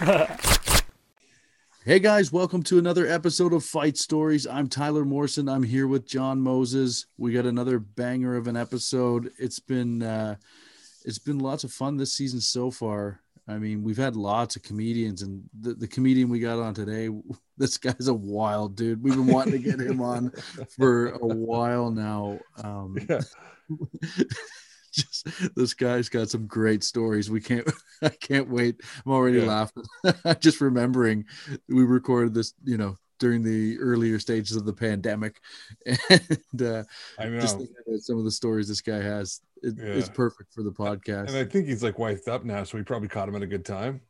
Hey 1.84 1.98
guys, 1.98 2.30
welcome 2.30 2.62
to 2.64 2.78
another 2.78 3.06
episode 3.06 3.52
of 3.54 3.64
Fight 3.64 3.96
Stories. 3.96 4.46
I'm 4.46 4.68
Tyler 4.68 5.04
Morrison. 5.04 5.48
I'm 5.48 5.62
here 5.62 5.86
with 5.86 6.06
John 6.06 6.40
Moses. 6.40 7.06
We 7.16 7.32
got 7.32 7.46
another 7.46 7.78
banger 7.78 8.36
of 8.36 8.46
an 8.48 8.56
episode. 8.56 9.30
It's 9.38 9.58
been 9.58 10.02
uh 10.02 10.36
it's 11.04 11.18
been 11.18 11.38
lots 11.38 11.64
of 11.64 11.72
fun 11.72 11.96
this 11.96 12.12
season 12.12 12.40
so 12.40 12.70
far. 12.70 13.20
I 13.48 13.58
mean, 13.58 13.82
we've 13.82 13.96
had 13.96 14.14
lots 14.14 14.56
of 14.56 14.62
comedians, 14.62 15.22
and 15.22 15.42
the, 15.58 15.74
the 15.74 15.88
comedian 15.88 16.28
we 16.28 16.38
got 16.38 16.60
on 16.60 16.74
today, 16.74 17.08
this 17.58 17.78
guy's 17.78 18.08
a 18.08 18.14
wild 18.14 18.76
dude. 18.76 19.02
We've 19.02 19.16
been 19.16 19.26
wanting 19.26 19.52
to 19.52 19.58
get 19.58 19.80
him 19.80 20.00
on 20.02 20.30
for 20.76 21.08
a 21.08 21.26
while 21.26 21.90
now. 21.90 22.38
Um, 22.62 22.96
Yeah. 23.08 23.20
just 24.94 25.54
this 25.54 25.74
guy's 25.74 26.08
got 26.08 26.28
some 26.30 26.46
great 26.46 26.82
stories. 26.84 27.30
We 27.30 27.40
can't, 27.40 27.70
I 28.02 28.08
can't 28.08 28.48
wait. 28.48 28.80
I'm 29.06 29.12
already 29.12 29.38
Yeah. 29.38 29.46
laughing. 29.46 29.84
just 30.40 30.60
remembering 30.60 31.24
we 31.68 31.84
recorded 31.84 32.34
this, 32.34 32.54
you 32.64 32.76
know, 32.76 32.96
during 33.18 33.42
the 33.42 33.78
earlier 33.78 34.18
stages 34.18 34.56
of 34.56 34.64
the 34.64 34.72
pandemic, 34.72 35.40
and 35.86 36.62
uh, 36.62 36.84
I 37.18 37.26
know. 37.26 37.40
just 37.40 37.58
thinking 37.58 37.76
about 37.86 38.00
some 38.00 38.18
of 38.18 38.24
the 38.24 38.30
stories 38.30 38.68
this 38.68 38.80
guy 38.80 39.00
has. 39.02 39.40
It, 39.62 39.78
It's 39.78 40.08
perfect 40.08 40.54
for 40.54 40.62
the 40.62 40.72
podcast. 40.72 41.28
and 41.28 41.36
I 41.36 41.44
think 41.44 41.66
he's 41.66 41.82
like 41.82 41.96
wifed 41.96 42.28
up 42.28 42.44
now, 42.44 42.64
so 42.64 42.78
we 42.78 42.82
probably 42.84 43.08
caught 43.08 43.28
him 43.28 43.36
at 43.36 43.42
a 43.42 43.46
good 43.46 43.64
time. 43.64 44.00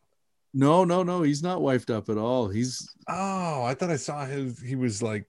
No, 0.55 0.85
no, 0.85 1.03
no. 1.03 1.23
He's 1.23 1.43
not 1.43 1.61
wifed 1.61 1.91
up 1.95 2.09
at 2.09 2.19
all. 2.19 2.49
He's 2.49 2.89
Oh, 3.09 3.65
I 3.65 3.75
thought 3.75 3.91
I 3.91 3.97
saw 3.97 4.25
his. 4.27 4.61
He 4.61 4.77
was 4.77 5.03
like 5.03 5.27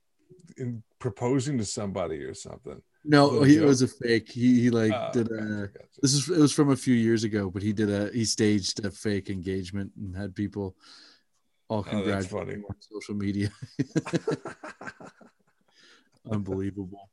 in, 0.58 0.84
proposing 1.00 1.58
to 1.58 1.66
somebody 1.66 2.24
or 2.24 2.34
something. 2.36 2.82
No, 3.04 3.42
he 3.44 3.56
joke. 3.56 3.66
was 3.66 3.82
a 3.82 3.88
fake. 3.88 4.30
He 4.32 4.62
he 4.62 4.70
like 4.70 4.92
Oh, 4.94 5.10
did 5.14 5.32
a. 5.32 5.68
gotcha. 5.68 5.86
This 6.02 6.14
is 6.14 6.30
it 6.30 6.38
was 6.40 6.54
from 6.54 6.70
a 6.72 6.76
few 6.76 6.94
years 6.96 7.24
ago, 7.24 7.50
but 7.50 7.62
he 7.64 7.74
did 7.74 7.90
a 7.90 8.12
he 8.14 8.26
staged 8.26 8.84
a 8.86 8.92
fake 8.92 9.30
engagement 9.30 9.92
and 9.98 10.16
had 10.16 10.36
people 10.36 10.76
all 11.68 11.80
Oh, 11.80 11.84
congratulate 11.84 12.30
funny. 12.30 12.54
him 12.60 12.66
on 12.70 12.76
social 12.80 13.16
media. 13.16 13.50
Unbelievable. 16.32 17.10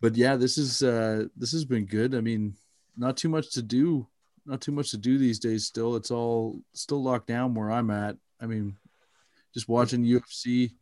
But 0.00 0.16
yeah, 0.16 0.36
this 0.36 0.58
is 0.58 0.82
uh 0.82 1.24
this 1.36 1.52
has 1.52 1.64
been 1.64 1.86
good. 1.86 2.14
I 2.14 2.20
mean, 2.20 2.54
not 2.96 3.16
too 3.16 3.28
much 3.28 3.50
to 3.52 3.62
do, 3.62 4.06
not 4.46 4.60
too 4.60 4.72
much 4.72 4.90
to 4.90 4.96
do 4.98 5.18
these 5.18 5.38
days 5.38 5.66
still. 5.66 5.96
It's 5.96 6.10
all 6.10 6.60
still 6.72 7.02
locked 7.02 7.26
down 7.26 7.54
where 7.54 7.70
I'm 7.70 7.90
at. 7.90 8.16
I 8.40 8.46
mean, 8.46 8.76
just 9.54 9.68
watching 9.68 10.04
UFC 10.04 10.72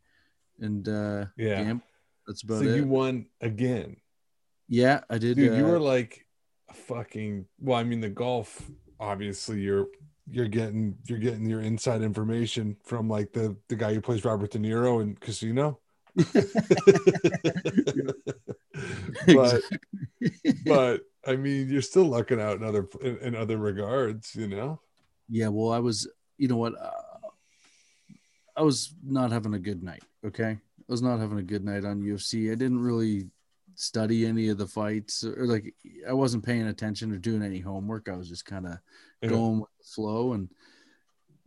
and 0.59 0.87
uh 0.87 1.25
Yeah. 1.37 1.63
Gamp. 1.63 1.83
That's 2.27 2.41
so 2.41 2.47
about 2.55 2.65
it. 2.65 2.75
you 2.75 2.85
won 2.85 3.25
again, 3.41 3.95
yeah, 4.67 5.01
I 5.09 5.17
did. 5.17 5.37
dude. 5.37 5.57
you 5.57 5.65
uh, 5.65 5.71
were 5.71 5.79
like 5.79 6.25
fucking. 6.73 7.45
Well, 7.59 7.77
I 7.77 7.83
mean, 7.83 8.01
the 8.01 8.09
golf. 8.09 8.61
Obviously, 8.99 9.61
you're 9.61 9.87
you're 10.29 10.47
getting 10.47 10.97
you're 11.05 11.19
getting 11.19 11.45
your 11.45 11.61
inside 11.61 12.01
information 12.01 12.75
from 12.83 13.09
like 13.09 13.31
the 13.33 13.55
the 13.69 13.75
guy 13.75 13.93
who 13.93 14.01
plays 14.01 14.25
Robert 14.25 14.51
De 14.51 14.59
Niro 14.59 15.01
in 15.01 15.15
Casino. 15.15 15.79
but 19.27 19.61
but 20.65 21.01
I 21.27 21.35
mean, 21.35 21.69
you're 21.69 21.81
still 21.81 22.05
lucking 22.05 22.41
out 22.41 22.57
in 22.57 22.63
other 22.63 22.87
in, 23.01 23.17
in 23.17 23.35
other 23.35 23.57
regards, 23.57 24.35
you 24.35 24.47
know. 24.47 24.79
Yeah, 25.29 25.49
well, 25.49 25.71
I 25.71 25.79
was, 25.79 26.07
you 26.37 26.47
know 26.47 26.55
what? 26.55 26.73
Uh, 26.79 26.91
I 28.55 28.61
was 28.61 28.95
not 29.03 29.31
having 29.31 29.53
a 29.53 29.59
good 29.59 29.83
night. 29.83 30.03
Okay. 30.25 30.51
I 30.51 30.91
was 30.91 31.01
not 31.01 31.19
having 31.19 31.37
a 31.37 31.43
good 31.43 31.65
night 31.65 31.83
on 31.83 32.01
UFC. 32.01 32.51
I 32.51 32.55
didn't 32.55 32.79
really 32.79 33.27
study 33.79 34.25
any 34.25 34.49
of 34.49 34.57
the 34.57 34.67
fights 34.67 35.23
or 35.23 35.45
like 35.45 35.73
I 36.09 36.11
wasn't 36.11 36.43
paying 36.43 36.67
attention 36.67 37.11
or 37.13 37.17
doing 37.17 37.43
any 37.43 37.59
homework. 37.59 38.09
I 38.09 38.15
was 38.15 38.27
just 38.27 38.45
kind 38.45 38.65
of 38.65 38.79
going 39.29 39.59
with 39.59 39.69
the 39.77 39.85
flow 39.85 40.33
and 40.33 40.49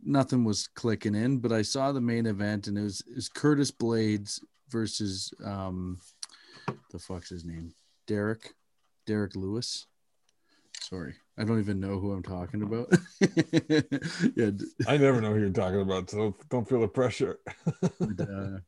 nothing 0.01 0.45
was 0.45 0.67
clicking 0.67 1.13
in. 1.13 1.39
But 1.39 1.51
I 1.51 1.61
saw 1.61 1.91
the 1.91 2.01
main 2.01 2.25
event 2.25 2.67
and 2.67 2.77
it 2.77 2.83
was, 2.83 3.01
it 3.01 3.15
was 3.15 3.29
Curtis 3.29 3.69
Blaydes 3.69 4.39
versus, 4.69 5.33
um, 5.43 5.99
the 6.91 6.99
fuck's 6.99 7.29
his 7.29 7.43
name? 7.43 7.73
Derrick, 8.07 8.53
Derrick 9.05 9.35
Lewis. 9.35 9.87
Sorry, 10.79 11.13
I 11.37 11.43
don't 11.43 11.59
even 11.59 11.81
know 11.81 11.99
who 11.99 12.13
I'm 12.13 12.23
talking 12.23 12.63
about. 12.63 12.91
yeah, 14.35 14.51
I 14.87 14.97
never 14.97 15.21
know 15.21 15.33
who 15.33 15.39
you're 15.39 15.49
talking 15.49 15.81
about, 15.81 16.09
so 16.09 16.35
don't 16.49 16.67
feel 16.67 16.81
the 16.81 16.87
pressure. 16.87 17.39
but, 17.99 18.19
uh, 18.21 18.59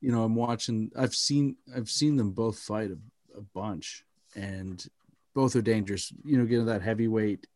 you 0.00 0.12
know, 0.12 0.22
I'm 0.24 0.34
watching. 0.34 0.90
I've 0.96 1.14
seen. 1.14 1.56
I've 1.74 1.90
seen 1.90 2.16
them 2.16 2.32
both 2.32 2.58
fight 2.58 2.90
a, 2.90 2.98
a 3.38 3.42
bunch, 3.54 4.04
and 4.34 4.84
both 5.34 5.56
are 5.56 5.62
dangerous. 5.62 6.12
You 6.24 6.38
know, 6.38 6.44
getting 6.46 6.66
that 6.66 6.82
heavyweight, 6.82 7.46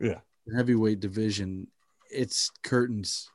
Yeah. 0.00 0.20
heavyweight 0.54 1.00
division. 1.00 1.68
It's 2.10 2.50
curtains 2.62 3.30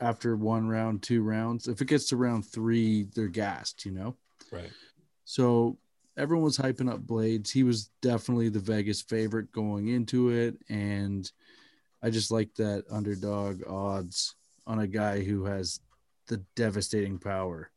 after 0.00 0.36
one 0.36 0.66
round, 0.68 1.02
two 1.02 1.22
rounds. 1.22 1.68
If 1.68 1.80
it 1.80 1.88
gets 1.88 2.08
to 2.08 2.16
round 2.16 2.46
three, 2.46 3.04
they're 3.14 3.28
gassed. 3.28 3.84
You 3.84 3.92
know. 3.92 4.16
right. 4.50 4.70
So 5.24 5.78
everyone 6.16 6.44
was 6.44 6.58
hyping 6.58 6.92
up 6.92 7.00
Blaydes. 7.00 7.50
He 7.50 7.62
was 7.62 7.90
definitely 8.02 8.48
the 8.50 8.58
Vegas 8.58 9.00
favorite 9.00 9.50
going 9.52 9.88
into 9.88 10.28
it. 10.30 10.56
And 10.68 11.30
I 12.02 12.10
just 12.10 12.30
like 12.30 12.54
that 12.56 12.84
underdog 12.90 13.62
odds 13.66 14.34
on 14.66 14.80
a 14.80 14.86
guy 14.86 15.22
who 15.22 15.44
has 15.44 15.80
the 16.32 16.42
devastating 16.56 17.18
power. 17.18 17.70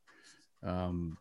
Um, 0.64 1.18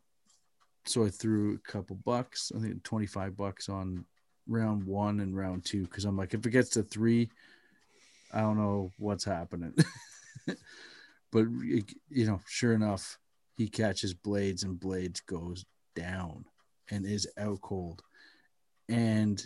so 0.87 1.05
I 1.05 1.09
threw 1.09 1.55
a 1.55 1.71
couple 1.71 1.97
bucks, 1.97 2.53
I 2.55 2.61
think 2.61 2.85
25 2.85 3.37
bucks 3.37 3.69
on 3.69 4.05
round 4.47 4.85
one 4.85 5.19
and 5.19 5.37
round 5.37 5.65
two. 5.65 5.85
Cause 5.89 6.05
I'm 6.05 6.17
like, 6.17 6.33
if 6.33 6.47
it 6.47 6.51
gets 6.51 6.71
to 6.71 6.85
three, 6.85 7.29
I 8.33 8.41
don't 8.41 8.57
know 8.57 8.93
what's 8.99 9.25
happening. 9.25 9.75
but, 11.33 11.47
you 12.09 12.27
know, 12.27 12.41
sure 12.47 12.73
enough, 12.73 13.19
he 13.57 13.69
catches 13.69 14.15
Blaydes 14.15 14.65
and 14.65 14.79
Blaydes 14.79 15.27
goes 15.27 15.65
down 15.97 16.45
and 16.91 17.05
is 17.05 17.27
out 17.37 17.61
cold. 17.63 18.01
And 18.89 19.43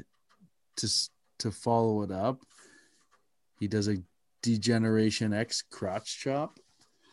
to 0.77 0.89
to 1.39 1.51
follow 1.51 2.03
it 2.03 2.11
up, 2.11 2.43
he 3.59 3.69
does 3.69 3.89
a 3.89 3.97
Degeneration 4.43 5.33
X 5.33 5.63
crotch 5.63 6.19
chop. 6.19 6.59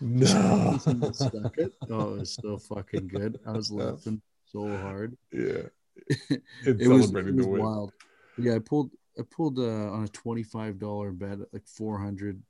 No. 0.02 0.78
Stuck 1.14 1.58
it. 1.58 1.74
Oh, 1.90 2.16
it 2.16 2.20
was 2.20 2.34
so 2.42 2.58
fucking 2.58 3.08
good. 3.08 3.40
I 3.46 3.52
was 3.52 3.72
laughing 3.72 4.22
so 4.46 4.68
hard. 4.78 5.18
yeah. 5.32 5.64
it 6.30 6.42
It's 6.66 6.88
was, 6.88 7.14
it 7.14 7.36
was 7.36 7.46
wild. 7.46 7.94
Yeah, 8.38 8.56
I 8.56 8.60
pulled 8.60 8.92
I 9.18 9.24
pulled 9.30 9.60
uh, 9.60 9.92
on 9.92 10.04
a 10.04 10.08
twenty 10.10 10.44
five 10.44 10.80
dollar 10.80 11.12
bet 11.12 11.40
at 11.40 11.54
like 11.54 11.66
four 11.66 11.98
hundred 11.98 12.42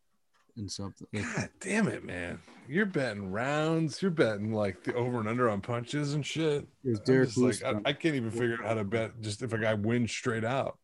and 0.58 0.72
something. 0.72 1.08
Like, 1.14 1.36
God 1.36 1.50
damn 1.60 1.88
it, 1.88 2.04
man. 2.04 2.40
You're 2.68 2.86
betting 2.86 3.32
rounds. 3.32 4.02
You're 4.02 4.12
betting 4.12 4.54
like 4.54 4.84
the 4.84 4.96
over 4.96 5.20
and 5.20 5.28
under 5.28 5.50
on 5.50 5.62
punches 5.62 6.14
and 6.14 6.26
shit. 6.26 6.66
it 6.84 6.98
I'm 6.98 7.04
Derek 7.06 7.30
just 7.30 7.64
like, 7.64 7.64
I, 7.64 7.90
I 7.90 7.94
can't 7.94 8.16
even 8.16 8.32
figure 8.32 8.58
out 8.62 8.66
how 8.66 8.74
to 8.76 8.84
bet 8.84 9.22
just 9.22 9.44
if 9.44 9.54
a 9.54 9.58
guy 9.58 9.74
wins 9.74 10.12
straight 10.12 10.46
out. 10.46 10.78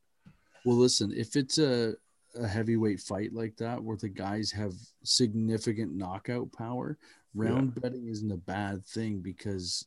Well, 0.66 0.78
listen, 0.78 1.11
if 1.16 1.35
it's 1.35 1.57
a, 1.57 1.95
a 2.36 2.47
heavyweight 2.47 3.00
fight 3.00 3.34
like 3.34 3.58
that 3.58 3.81
where 3.84 3.97
the 3.97 4.09
guys 4.09 4.52
have 4.52 4.74
significant 5.03 5.94
knockout 5.94 6.52
power, 6.52 6.97
round 7.34 7.80
betting 7.81 8.08
isn't 8.08 8.31
a 8.31 8.38
bad 8.38 8.86
thing 8.86 9.19
because 9.19 9.86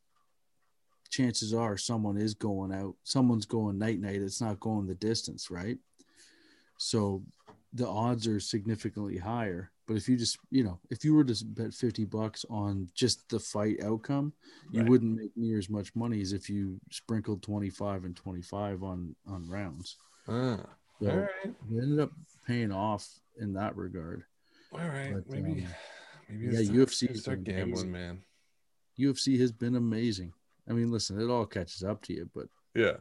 chances 1.10 1.54
are 1.54 1.76
someone 1.76 2.16
is 2.16 2.34
going 2.34 2.72
out, 2.72 2.94
someone's 3.04 3.46
going 3.46 3.78
night 3.78 4.00
night. 4.00 4.22
It's 4.22 4.40
not 4.40 4.60
going 4.60 4.86
the 4.86 4.94
distance, 4.94 5.50
right? 5.50 5.78
So 6.78 7.22
the 7.72 7.86
odds 7.86 8.26
are 8.26 8.40
significantly 8.40 9.18
higher. 9.18 9.70
But 9.86 9.96
if 9.96 10.08
you 10.08 10.16
just, 10.16 10.38
you 10.50 10.64
know, 10.64 10.80
if 10.90 11.04
you 11.04 11.14
were 11.14 11.24
to 11.24 11.44
bet 11.44 11.74
50 11.74 12.06
bucks 12.06 12.44
on 12.48 12.88
just 12.94 13.28
the 13.28 13.38
fight 13.38 13.82
outcome, 13.82 14.32
you 14.70 14.80
Right. 14.80 14.88
wouldn't 14.88 15.14
make 15.16 15.36
near 15.36 15.58
as 15.58 15.68
much 15.68 15.94
money 15.94 16.22
as 16.22 16.32
if 16.32 16.48
you 16.48 16.80
sprinkled 16.90 17.42
25 17.42 18.04
and 18.04 18.16
25 18.16 18.82
on 18.82 19.14
on 19.26 19.46
rounds. 19.48 19.96
Ah, 20.26 20.58
So 21.02 21.10
all 21.10 21.16
right. 21.18 21.54
ended 21.70 22.00
up 22.00 22.12
paying 22.46 22.72
off 22.72 23.08
in 23.38 23.54
that 23.54 23.76
regard. 23.76 24.24
All 24.72 24.80
right. 24.80 25.14
But, 25.14 25.28
maybe 25.28 25.64
um, 25.64 25.74
maybe 26.28 26.56
yeah, 26.56 26.60
UFC 26.60 27.16
start 27.16 27.44
gambling, 27.44 27.72
amazing. 27.72 27.92
man. 27.92 28.22
UFC 28.98 29.38
has 29.40 29.52
been 29.52 29.76
amazing. 29.76 30.32
I 30.68 30.72
mean, 30.72 30.90
listen, 30.90 31.20
it 31.20 31.30
all 31.30 31.46
catches 31.46 31.82
up 31.82 32.02
to 32.02 32.14
you, 32.14 32.30
but 32.34 32.46
Yeah. 32.74 32.96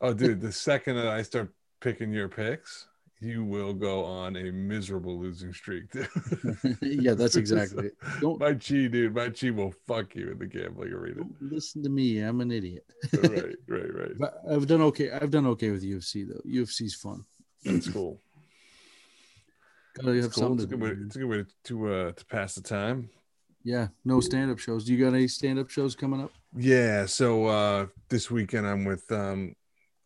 Oh, 0.00 0.14
dude, 0.14 0.40
the 0.40 0.52
second 0.52 0.96
that 0.96 1.06
I 1.06 1.22
start 1.22 1.52
picking 1.80 2.12
your 2.12 2.28
picks, 2.28 2.86
you 3.20 3.44
will 3.44 3.72
go 3.72 4.04
on 4.04 4.36
a 4.36 4.50
miserable 4.50 5.18
losing 5.18 5.52
streak. 5.52 5.84
yeah, 6.82 7.14
that's 7.14 7.36
exactly 7.42 7.86
it. 7.86 7.94
Don't, 8.20 8.38
My 8.40 8.52
chi, 8.52 8.88
dude, 8.88 9.14
my 9.14 9.30
chi 9.30 9.50
will 9.50 9.74
fuck 9.86 10.14
you 10.14 10.30
in 10.30 10.38
the 10.38 10.46
gambling 10.46 10.92
arena. 10.92 11.22
listen 11.40 11.82
to 11.82 11.88
me. 11.88 12.20
I'm 12.20 12.40
an 12.40 12.52
idiot. 12.52 12.84
right, 13.22 13.54
right, 13.68 13.94
right. 13.94 14.10
But 14.18 14.42
I've 14.50 14.66
done 14.66 14.82
okay. 14.82 15.10
I've 15.10 15.30
done 15.30 15.46
okay 15.48 15.70
with 15.70 15.82
UFC 15.82 16.26
though. 16.28 16.42
UFC's 16.48 16.94
fun. 16.94 17.24
That's 17.64 17.88
cool. 17.88 18.20
Gotta 19.96 20.14
have 20.16 20.24
It's, 20.26 20.34
cool. 20.34 20.42
something 20.42 20.56
It's, 20.56 20.64
a 20.64 20.76
good 20.76 20.80
way, 20.80 20.90
it's 21.06 21.16
a 21.16 21.18
good 21.18 21.28
way 21.28 21.36
to 21.38 21.46
to, 21.64 21.94
uh, 21.94 22.12
to 22.12 22.26
pass 22.26 22.54
the 22.54 22.62
time. 22.62 23.10
Yeah, 23.64 23.88
no 24.04 24.20
stand-up 24.20 24.58
shows. 24.60 24.84
Do 24.84 24.94
you 24.94 25.04
got 25.04 25.14
any 25.14 25.26
stand-up 25.26 25.70
shows 25.70 25.96
coming 25.96 26.20
up? 26.20 26.30
Yeah. 26.56 27.06
So 27.06 27.46
uh, 27.46 27.86
this 28.08 28.30
weekend 28.30 28.66
I'm 28.66 28.84
with 28.84 29.10
um, 29.10 29.54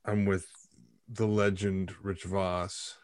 I'm 0.05 0.25
with 0.25 0.47
the 1.09 1.27
legend 1.27 1.93
Rich 2.03 2.25
Voss 2.25 2.97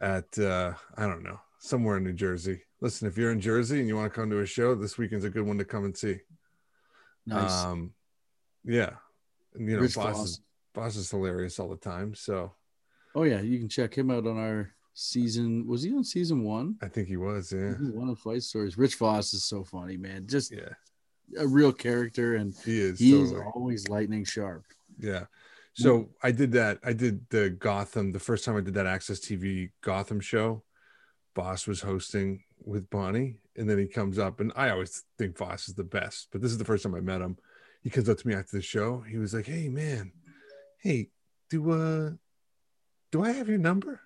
at 0.00 0.36
uh, 0.38 0.72
I 0.96 1.06
don't 1.06 1.22
know 1.22 1.38
somewhere 1.60 1.98
in 1.98 2.04
New 2.04 2.12
Jersey. 2.14 2.62
Listen, 2.80 3.06
if 3.06 3.16
you're 3.16 3.30
in 3.30 3.40
Jersey 3.40 3.78
and 3.78 3.86
you 3.88 3.96
want 3.96 4.12
to 4.12 4.20
come 4.20 4.28
to 4.30 4.40
a 4.40 4.46
show, 4.46 4.74
this 4.74 4.98
weekend's 4.98 5.24
a 5.24 5.30
good 5.30 5.46
one 5.46 5.58
to 5.58 5.64
come 5.64 5.84
and 5.84 5.96
see. 5.96 6.18
Nice. 7.26 7.64
Um, 7.64 7.92
yeah, 8.64 8.90
and 9.54 9.68
you 9.68 9.76
know, 9.76 9.82
Rich 9.82 9.94
boss 9.94 10.16
Voss. 10.16 10.28
is 10.28 10.40
boss 10.74 10.96
is 10.96 11.10
hilarious 11.10 11.58
all 11.60 11.68
the 11.68 11.76
time. 11.76 12.14
So 12.14 12.52
Oh 13.14 13.22
yeah, 13.22 13.40
you 13.40 13.58
can 13.60 13.68
check 13.68 13.96
him 13.96 14.10
out 14.10 14.26
on 14.26 14.36
our 14.36 14.72
season. 14.94 15.66
Was 15.66 15.82
he 15.82 15.92
on 15.92 16.04
season 16.04 16.42
one? 16.42 16.76
I 16.80 16.88
think 16.88 17.08
he 17.08 17.16
was, 17.16 17.52
yeah, 17.52 17.76
He 17.76 17.84
was 17.84 17.92
One 17.92 18.08
of 18.08 18.18
Fight 18.18 18.42
Stories. 18.42 18.78
Rich 18.78 18.96
Voss 18.96 19.34
is 19.34 19.44
so 19.44 19.64
funny, 19.64 19.96
man. 19.96 20.26
Just 20.26 20.52
yeah, 20.52 20.70
a 21.38 21.46
real 21.46 21.72
character, 21.72 22.36
and 22.36 22.54
he 22.64 22.80
is. 22.80 22.98
he 22.98 23.20
is 23.20 23.32
always 23.54 23.88
lightning 23.88 24.24
sharp. 24.24 24.64
Yeah. 24.98 25.24
So 25.76 26.10
I 26.22 26.30
did 26.30 26.52
that. 26.52 26.78
I 26.84 26.92
did 26.92 27.28
the 27.30 27.50
Gotham. 27.50 28.12
The 28.12 28.20
first 28.20 28.44
time 28.44 28.56
I 28.56 28.60
did 28.60 28.74
that 28.74 28.86
AXS 28.86 29.20
TV 29.20 29.70
Gotham 29.82 30.20
show, 30.20 30.62
Voss 31.34 31.66
was 31.66 31.80
hosting 31.80 32.44
with 32.64 32.88
Bonnie, 32.90 33.40
and 33.56 33.68
then 33.68 33.78
he 33.78 33.86
comes 33.86 34.16
up, 34.16 34.38
and 34.38 34.52
I 34.54 34.70
always 34.70 35.02
think 35.18 35.36
Voss 35.36 35.68
is 35.68 35.74
the 35.74 35.82
best, 35.82 36.28
but 36.30 36.40
this 36.40 36.52
is 36.52 36.58
the 36.58 36.64
first 36.64 36.84
time 36.84 36.94
I 36.94 37.00
met 37.00 37.20
him. 37.20 37.36
He 37.82 37.90
comes 37.90 38.08
up 38.08 38.18
to 38.18 38.28
me 38.28 38.34
after 38.34 38.56
the 38.56 38.62
show. 38.62 39.00
He 39.00 39.18
was 39.18 39.34
like, 39.34 39.46
"Hey, 39.46 39.68
man, 39.68 40.12
hey, 40.78 41.08
do 41.50 41.72
uh, 41.72 42.10
do 43.10 43.24
I 43.24 43.32
have 43.32 43.48
your 43.48 43.58
number?" 43.58 44.00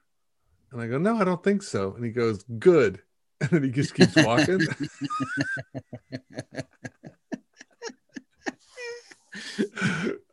And 0.73 0.81
I 0.83 0.87
go, 0.87 0.99
"No, 0.99 1.17
I 1.17 1.25
don't 1.25 1.43
think 1.43 1.63
so." 1.63 1.95
And 1.95 2.05
he 2.05 2.11
goes, 2.11 2.43
"Good," 2.59 3.01
and 3.41 3.51
then 3.51 3.63
he 3.65 3.71
just 3.71 3.95
keeps 3.95 4.17
walking. 4.17 4.67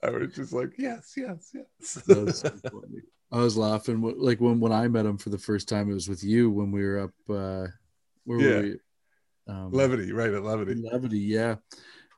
I 0.03 0.09
was 0.09 0.33
just 0.35 0.53
like, 0.53 0.73
"Yes, 0.77 1.13
yes, 1.17 1.53
yes." 1.53 1.65
So. 2.05 2.27
I 3.31 3.39
was 3.39 3.57
laughing 3.57 4.01
like 4.17 4.39
when 4.39 4.59
when 4.59 4.71
I 4.71 4.87
met 4.87 5.05
him 5.05 5.17
for 5.17 5.29
the 5.29 5.37
first 5.37 5.67
time. 5.67 5.89
It 5.89 5.93
was 5.93 6.07
with 6.07 6.23
you 6.23 6.49
when 6.51 6.71
we 6.71 6.83
were 6.83 6.99
up. 6.99 7.11
uh 7.29 7.67
Where 8.25 8.39
Yeah. 8.39 8.55
were 8.55 8.61
we? 8.61 8.79
Um, 9.47 9.71
Levity, 9.71 10.11
right 10.11 10.31
at 10.33 10.43
Levity. 10.43 10.75
Levity, 10.75 11.19
yeah. 11.19 11.55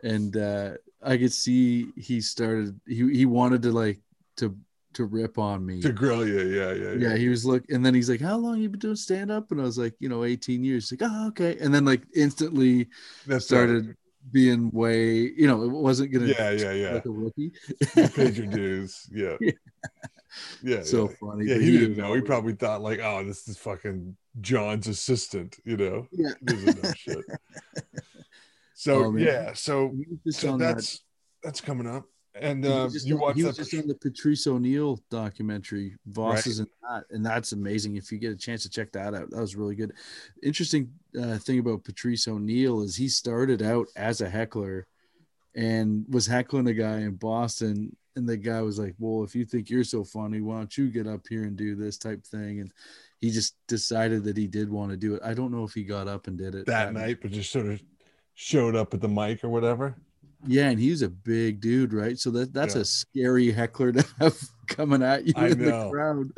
And 0.04 0.36
uh 0.38 0.74
I 1.02 1.18
could 1.18 1.34
see 1.34 1.88
he 1.96 2.22
started. 2.22 2.80
He 2.88 3.10
he 3.16 3.26
wanted 3.26 3.62
to 3.64 3.72
like 3.72 4.00
to 4.38 4.56
to 4.98 5.06
rip 5.06 5.38
on 5.40 5.66
me. 5.66 5.82
To 5.82 5.92
grill 5.92 6.28
you, 6.28 6.42
yeah, 6.42 6.74
yeah, 6.74 6.94
yeah, 7.10 7.16
he 7.18 7.30
was 7.30 7.46
look, 7.46 7.64
and 7.70 7.84
then 7.86 7.94
he's 7.96 8.10
like, 8.10 8.22
"How 8.22 8.38
long 8.38 8.60
you 8.60 8.70
been 8.70 8.80
doing 8.80 8.96
stand 8.96 9.32
up?" 9.32 9.52
And 9.52 9.60
I 9.60 9.64
was 9.64 9.78
like, 9.78 9.94
"You 10.00 10.10
know, 10.10 10.24
18 10.24 10.64
years." 10.64 10.90
He's 10.90 11.00
like, 11.02 11.10
"Oh, 11.12 11.28
okay." 11.30 11.58
And 11.60 11.74
then 11.74 11.86
like 11.86 12.02
instantly 12.16 12.88
That 13.26 13.42
started 13.42 13.96
being 14.32 14.70
way, 14.72 15.14
you 15.38 15.48
know, 15.48 15.64
it 15.64 15.70
wasn't 15.72 16.12
gonna 16.12 16.28
Yeah, 16.28 16.52
yeah, 16.52 16.72
yeah. 16.74 16.94
like 16.96 17.06
a 17.06 17.10
rookie. 17.10 17.52
You 17.96 18.08
paid 18.10 18.36
your 18.38 18.48
dues. 18.48 19.10
Yeah. 19.12 19.38
Yeah. 19.40 19.52
Yeah. 20.62 20.84
so 20.84 21.10
yeah. 21.10 21.16
funny. 21.20 21.46
Yeah, 21.46 21.56
but 21.56 21.64
he 21.64 21.72
didn't 21.72 21.90
was 21.90 21.98
know. 21.98 22.14
He 22.14 22.22
probably 22.22 22.54
thought 22.54 22.82
like, 22.82 23.00
"Oh, 23.02 23.24
this 23.24 23.48
is 23.48 23.58
fucking 23.58 24.16
John's 24.42 24.88
assistant," 24.88 25.58
you 25.66 25.78
know. 25.78 26.08
yeah. 26.12 26.32
He. 26.46 27.24
So 28.80 29.06
Oh, 29.06 29.16
yeah, 29.16 29.54
so 29.54 29.92
He 30.24 30.32
so 30.32 30.52
on 30.54 30.60
that- 30.60 30.76
that's 30.76 31.02
that's 31.44 31.62
coming 31.62 31.88
up, 31.88 32.06
and 32.42 32.64
he 32.64 32.72
uh, 32.72 32.86
was 32.86 32.94
just 32.94 33.08
you 33.08 33.18
watch 33.18 33.36
he 33.36 33.42
that. 33.42 33.50
was 33.50 33.58
just 33.58 33.74
on 33.74 33.88
the 33.88 33.96
Patrice 33.96 34.48
O'Neal 34.48 35.00
documentary. 35.10 35.96
Voss 36.08 36.48
Right. 36.48 36.58
in 36.60 36.68
that, 36.84 37.04
and 37.12 37.26
that's 37.26 37.52
amazing. 37.52 37.96
If 37.96 38.12
you 38.12 38.18
get 38.18 38.32
a 38.32 38.36
chance 38.38 38.64
to 38.64 38.70
check 38.70 38.92
that 38.94 39.14
out, 39.14 39.30
that 39.30 39.40
was 39.40 39.56
really 39.56 39.76
good. 39.76 39.94
Interesting 40.44 40.92
uh, 41.20 41.38
thing 41.38 41.60
about 41.60 41.84
Patrice 41.84 42.28
O'Neal 42.28 42.82
is 42.82 42.96
he 42.96 43.10
started 43.10 43.62
out 43.62 43.88
as 43.96 44.22
a 44.22 44.30
heckler, 44.30 44.88
and 45.56 46.06
was 46.10 46.28
heckling 46.28 46.68
a 46.68 46.74
guy 46.74 47.00
in 47.00 47.16
Boston, 47.16 47.96
and 48.16 48.28
the 48.28 48.38
guy 48.38 48.62
was 48.62 48.80
like, 48.80 48.96
"Well, 49.00 49.24
if 49.24 49.36
you 49.36 49.46
think 49.46 49.70
you're 49.70 49.84
so 49.84 50.04
funny, 50.04 50.42
why 50.42 50.58
don't 50.58 50.78
you 50.78 50.90
get 50.90 51.08
up 51.08 51.28
here 51.28 51.44
and 51.44 51.56
do 51.56 51.76
this 51.76 51.98
type 51.98 52.24
thing?" 52.26 52.60
And 52.60 52.72
he 53.20 53.32
just 53.32 53.56
decided 53.68 54.24
that 54.26 54.38
he 54.38 54.48
did 54.48 54.70
want 54.70 54.92
to 54.92 54.98
do 54.98 55.16
it. 55.16 55.22
I 55.24 55.34
don't 55.34 55.52
know 55.52 55.64
if 55.64 55.74
he 55.74 55.84
got 55.84 56.08
up 56.08 56.28
and 56.28 56.38
did 56.38 56.54
it 56.56 56.68
that 56.68 56.94
night, 56.94 57.20
but 57.22 57.32
just 57.32 57.52
sort 57.52 57.66
of 57.66 57.82
showed 58.36 58.76
up 58.76 58.94
at 58.94 59.02
the 59.02 59.08
mic 59.08 59.44
or 59.44 59.50
whatever. 59.50 59.96
Yeah, 60.46 60.70
and 60.70 60.80
he's 60.80 61.02
a 61.02 61.10
big 61.10 61.60
dude, 61.62 61.94
right? 61.94 62.18
So 62.20 62.30
that 62.32 62.54
that's 62.54 62.76
Yeah. 62.76 62.82
a 62.82 62.86
scary 62.86 63.52
heckler 63.52 63.92
to 63.94 64.06
have 64.20 64.38
coming 64.68 65.02
at 65.02 65.26
you 65.26 65.34
I 65.36 65.48
in 65.50 65.60
know. 65.60 65.66
the 65.86 65.90
crowd. 65.90 66.32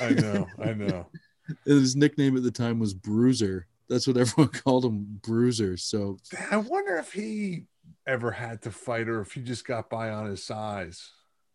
I 0.00 0.10
know, 0.10 0.48
I 0.58 0.72
know. 0.72 1.06
His 1.66 1.94
nickname 1.94 2.36
at 2.36 2.42
the 2.42 2.50
time 2.50 2.78
was 2.78 2.94
Bruiser. 2.94 3.66
That's 3.88 4.06
what 4.06 4.16
everyone 4.22 4.48
called 4.48 4.84
him, 4.84 5.20
Bruiser. 5.22 5.76
So 5.76 6.16
I 6.50 6.56
wonder 6.56 6.96
if 6.96 7.12
he 7.12 7.64
ever 8.06 8.30
had 8.30 8.62
to 8.62 8.70
fight 8.70 9.08
or 9.08 9.20
if 9.20 9.32
he 9.32 9.40
just 9.42 9.66
got 9.66 9.88
by 9.90 10.10
on 10.10 10.26
his 10.26 10.42
size. 10.42 11.10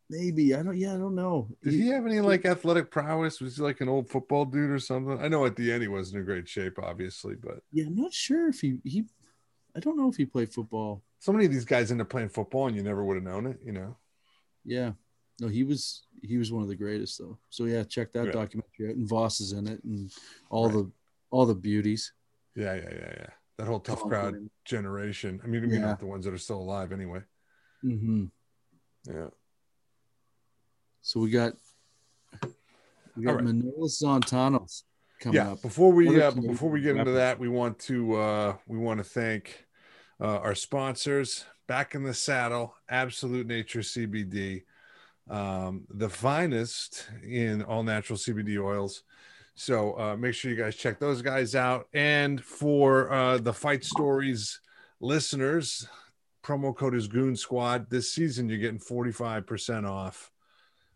maybe 0.09 0.53
I 0.55 0.61
don't. 0.63 0.77
Yeah, 0.77 0.93
I 0.93 0.97
don't 0.97 1.15
know. 1.15 1.49
Did 1.63 1.73
he 1.73 1.87
have 1.89 2.05
any 2.05 2.21
like 2.21 2.45
athletic 2.45 2.91
prowess? 2.91 3.41
Was 3.41 3.57
he 3.57 3.63
like 3.63 3.81
an 3.81 3.89
old 3.89 4.09
football 4.09 4.45
dude 4.45 4.69
or 4.69 4.79
something? 4.79 5.19
I 5.19 5.27
know 5.27 5.45
at 5.45 5.55
the 5.55 5.71
end 5.71 5.81
he 5.81 5.87
wasn't 5.87 6.19
in 6.19 6.25
great 6.25 6.47
shape, 6.47 6.77
obviously, 6.81 7.35
but 7.35 7.59
Yeah, 7.73 7.85
I'm 7.87 7.95
not 7.95 8.13
sure 8.13 8.47
if 8.47 8.61
he 8.61 8.77
he. 8.83 9.05
I 9.75 9.79
don't 9.79 9.97
know 9.97 10.07
if 10.09 10.15
he 10.17 10.25
played 10.25 10.53
football. 10.53 11.03
So 11.19 11.31
many 11.31 11.45
of 11.45 11.51
these 11.51 11.65
guys 11.65 11.91
end 11.91 12.01
up 12.01 12.09
playing 12.09 12.29
football 12.29 12.67
and 12.67 12.75
you 12.75 12.83
never 12.83 13.03
would 13.03 13.15
have 13.15 13.23
known 13.23 13.45
it, 13.45 13.59
you 13.63 13.71
know? 13.73 13.97
Yeah, 14.65 14.93
no, 15.39 15.47
he 15.47 15.63
was 15.63 16.03
he 16.21 16.37
was 16.37 16.51
one 16.51 16.63
of 16.63 16.69
the 16.69 16.75
greatest 16.75 17.17
though. 17.19 17.37
So 17.49 17.65
yeah, 17.65 17.83
check 17.83 18.11
that 18.13 18.25
Yeah. 18.27 18.31
documentary 18.31 18.89
out. 18.89 18.95
And 18.95 19.07
Voss 19.07 19.39
is 19.39 19.53
in 19.53 19.67
it, 19.67 19.83
and 19.83 20.11
all 20.49 20.65
Right. 20.67 20.73
the 20.73 20.91
all 21.31 21.45
the 21.45 21.55
beauties. 21.55 22.11
Yeah, 22.55 22.73
yeah, 22.75 22.89
yeah, 22.91 23.13
yeah. 23.17 23.29
That 23.57 23.67
whole 23.67 23.79
tough 23.79 24.01
crowd 24.03 24.49
generation. 24.65 25.39
I 25.43 25.47
mean, 25.47 25.69
Yeah. 25.69 25.79
know, 25.79 25.97
the 25.99 26.05
ones 26.05 26.25
that 26.25 26.33
are 26.33 26.37
still 26.37 26.59
alive 26.59 26.91
anyway. 26.91 27.21
Mm-hmm. 27.83 28.25
Yeah. 29.05 29.29
So 31.01 31.19
we 31.21 31.29
got 31.29 31.53
we 33.15 33.23
got 33.23 33.31
All 33.31 33.35
right. 33.37 33.45
Manolis 33.45 34.01
Zontanos 34.01 34.83
coming 35.19 35.35
yeah 35.35 35.51
up. 35.51 35.61
before 35.61 35.91
we 35.91 36.21
uh, 36.21 36.31
before 36.31 36.69
we 36.69 36.81
get 36.81 36.95
into 36.95 37.11
that 37.11 37.39
we 37.39 37.49
want 37.49 37.79
to 37.79 38.15
uh 38.15 38.57
we 38.67 38.77
want 38.77 38.97
to 38.99 39.03
thank 39.03 39.65
uh 40.21 40.37
our 40.39 40.55
sponsors 40.55 41.45
back 41.67 41.95
in 41.95 42.03
the 42.03 42.13
saddle 42.13 42.75
absolute 42.89 43.47
nature 43.47 43.79
cbd 43.79 44.63
um 45.29 45.85
the 45.89 46.09
finest 46.09 47.09
in 47.23 47.61
all 47.63 47.83
natural 47.83 48.17
cbd 48.17 48.61
oils. 48.61 49.03
So 49.55 49.99
uh 49.99 50.15
make 50.15 50.33
sure 50.33 50.51
you 50.51 50.57
guys 50.57 50.75
check 50.75 50.99
those 50.99 51.21
guys 51.21 51.53
out. 51.55 51.87
And 51.93 52.43
for 52.43 53.11
uh 53.11 53.37
the 53.37 53.53
fight 53.53 53.83
stories 53.83 54.59
listeners 54.99 55.87
promo 56.43 56.75
code 56.75 56.95
is 56.95 57.07
goon 57.07 57.35
squad. 57.35 57.89
This 57.89 58.13
season 58.13 58.49
you're 58.49 58.57
getting 58.57 58.79
45% 58.79 59.87
off 59.87 60.31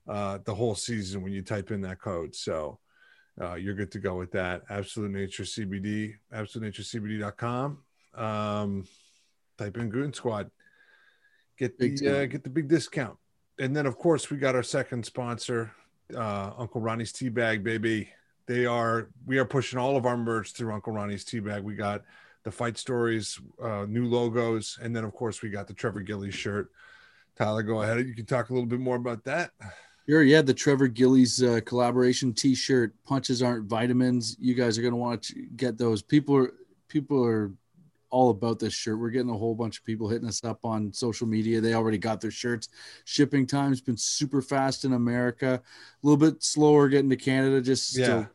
uh 0.08 0.40
the 0.44 0.56
whole 0.56 0.75
season 0.75 1.22
when 1.22 1.31
you 1.31 1.42
type 1.42 1.72
in 1.72 1.81
that 1.81 2.02
code. 2.02 2.34
So 2.36 2.80
uh, 3.42 3.56
you're 3.56 3.74
good 3.74 3.92
to 3.92 4.00
go 4.00 4.15
with 4.15 4.32
that. 4.32 4.63
Absolute 4.70 5.12
Nature 5.12 5.44
CBD, 5.44 6.15
absolutenaturecbd.com. 6.34 7.80
Um, 8.15 8.86
type 9.57 9.77
in 9.77 9.89
Goon 9.89 10.13
Squad, 10.13 10.50
get 11.57 11.77
the 11.77 11.93
uh, 12.07 12.25
get 12.25 12.43
the 12.43 12.50
big 12.50 12.67
discount. 12.67 13.17
And 13.60 13.75
then, 13.75 13.86
of 13.86 13.98
course, 13.98 14.29
we 14.29 14.38
got 14.38 14.55
our 14.55 14.63
second 14.63 15.05
sponsor, 15.05 15.72
uh, 16.15 16.51
Uncle 16.57 16.81
Ronnie's 16.81 17.12
Tea 17.12 17.29
Bag, 17.29 17.63
baby. 17.63 18.10
They 18.45 18.65
are 18.65 19.10
we 19.25 19.38
are 19.38 19.45
pushing 19.45 19.79
all 19.79 19.95
of 19.95 20.05
our 20.05 20.17
merch 20.17 20.53
through 20.53 20.74
Uncle 20.74 20.93
Ronnie's 20.93 21.24
Tea 21.24 21.39
Bag. 21.39 21.63
We 21.63 21.75
got 21.75 22.03
the 22.43 22.51
fight 22.51 22.77
stories, 22.77 23.39
uh, 23.62 23.86
new 23.88 24.05
logos, 24.05 24.77
and 24.81 24.95
then 24.95 25.03
of 25.03 25.13
course 25.13 25.41
we 25.41 25.50
got 25.50 25.67
the 25.67 25.74
Trevor 25.74 26.01
Gillies 26.01 26.33
shirt. 26.33 26.72
Tyler, 27.36 27.63
go 27.63 27.81
ahead. 27.81 28.05
You 28.05 28.13
can 28.13 28.25
talk 28.25 28.50
a 28.50 28.53
little 28.53 28.67
bit 28.67 28.79
more 28.79 28.98
about 28.98 29.24
that. 29.24 29.51
Sure, 30.07 30.22
yeah, 30.22 30.41
the 30.41 30.53
Trevor 30.53 30.88
Gillies 30.88 31.41
uh, 31.41 31.62
collaboration 31.65 32.33
T-shirt. 32.33 32.93
Punches 33.05 33.41
aren't 33.41 33.69
vitamins. 33.69 34.36
You 34.39 34.53
guys 34.53 34.77
are 34.77 34.81
gonna 34.81 34.98
want 34.98 35.22
to 35.24 35.45
get 35.55 35.77
those. 35.77 36.01
People 36.01 36.36
are 36.36 36.53
people 36.89 37.24
are 37.24 37.53
all 38.13 38.29
about 38.29 38.60
this 38.60 38.74
shirt. 38.75 39.00
We're 39.00 39.10
getting 39.10 39.32
a 39.32 39.38
whole 39.38 39.55
bunch 39.55 39.79
of 39.79 39.84
people 39.86 40.08
hitting 40.08 40.27
us 40.27 40.43
up 40.43 40.63
on 40.63 40.93
social 40.93 41.25
media. 41.25 41.60
They 41.60 41.74
already 41.74 41.98
got 41.98 42.22
their 42.22 42.29
shirts. 42.32 42.70
Shipping 43.05 43.48
time's 43.48 43.82
been 43.82 43.98
super 43.98 44.39
fast 44.41 44.86
in 44.86 44.93
America. 44.93 45.60
A 45.60 46.08
little 46.08 46.17
bit 46.17 46.43
slower 46.43 46.88
getting 46.89 47.10
to 47.10 47.15
Canada. 47.15 47.60
Just 47.60 47.98
Yeah. 47.98 48.05
still 48.05 48.27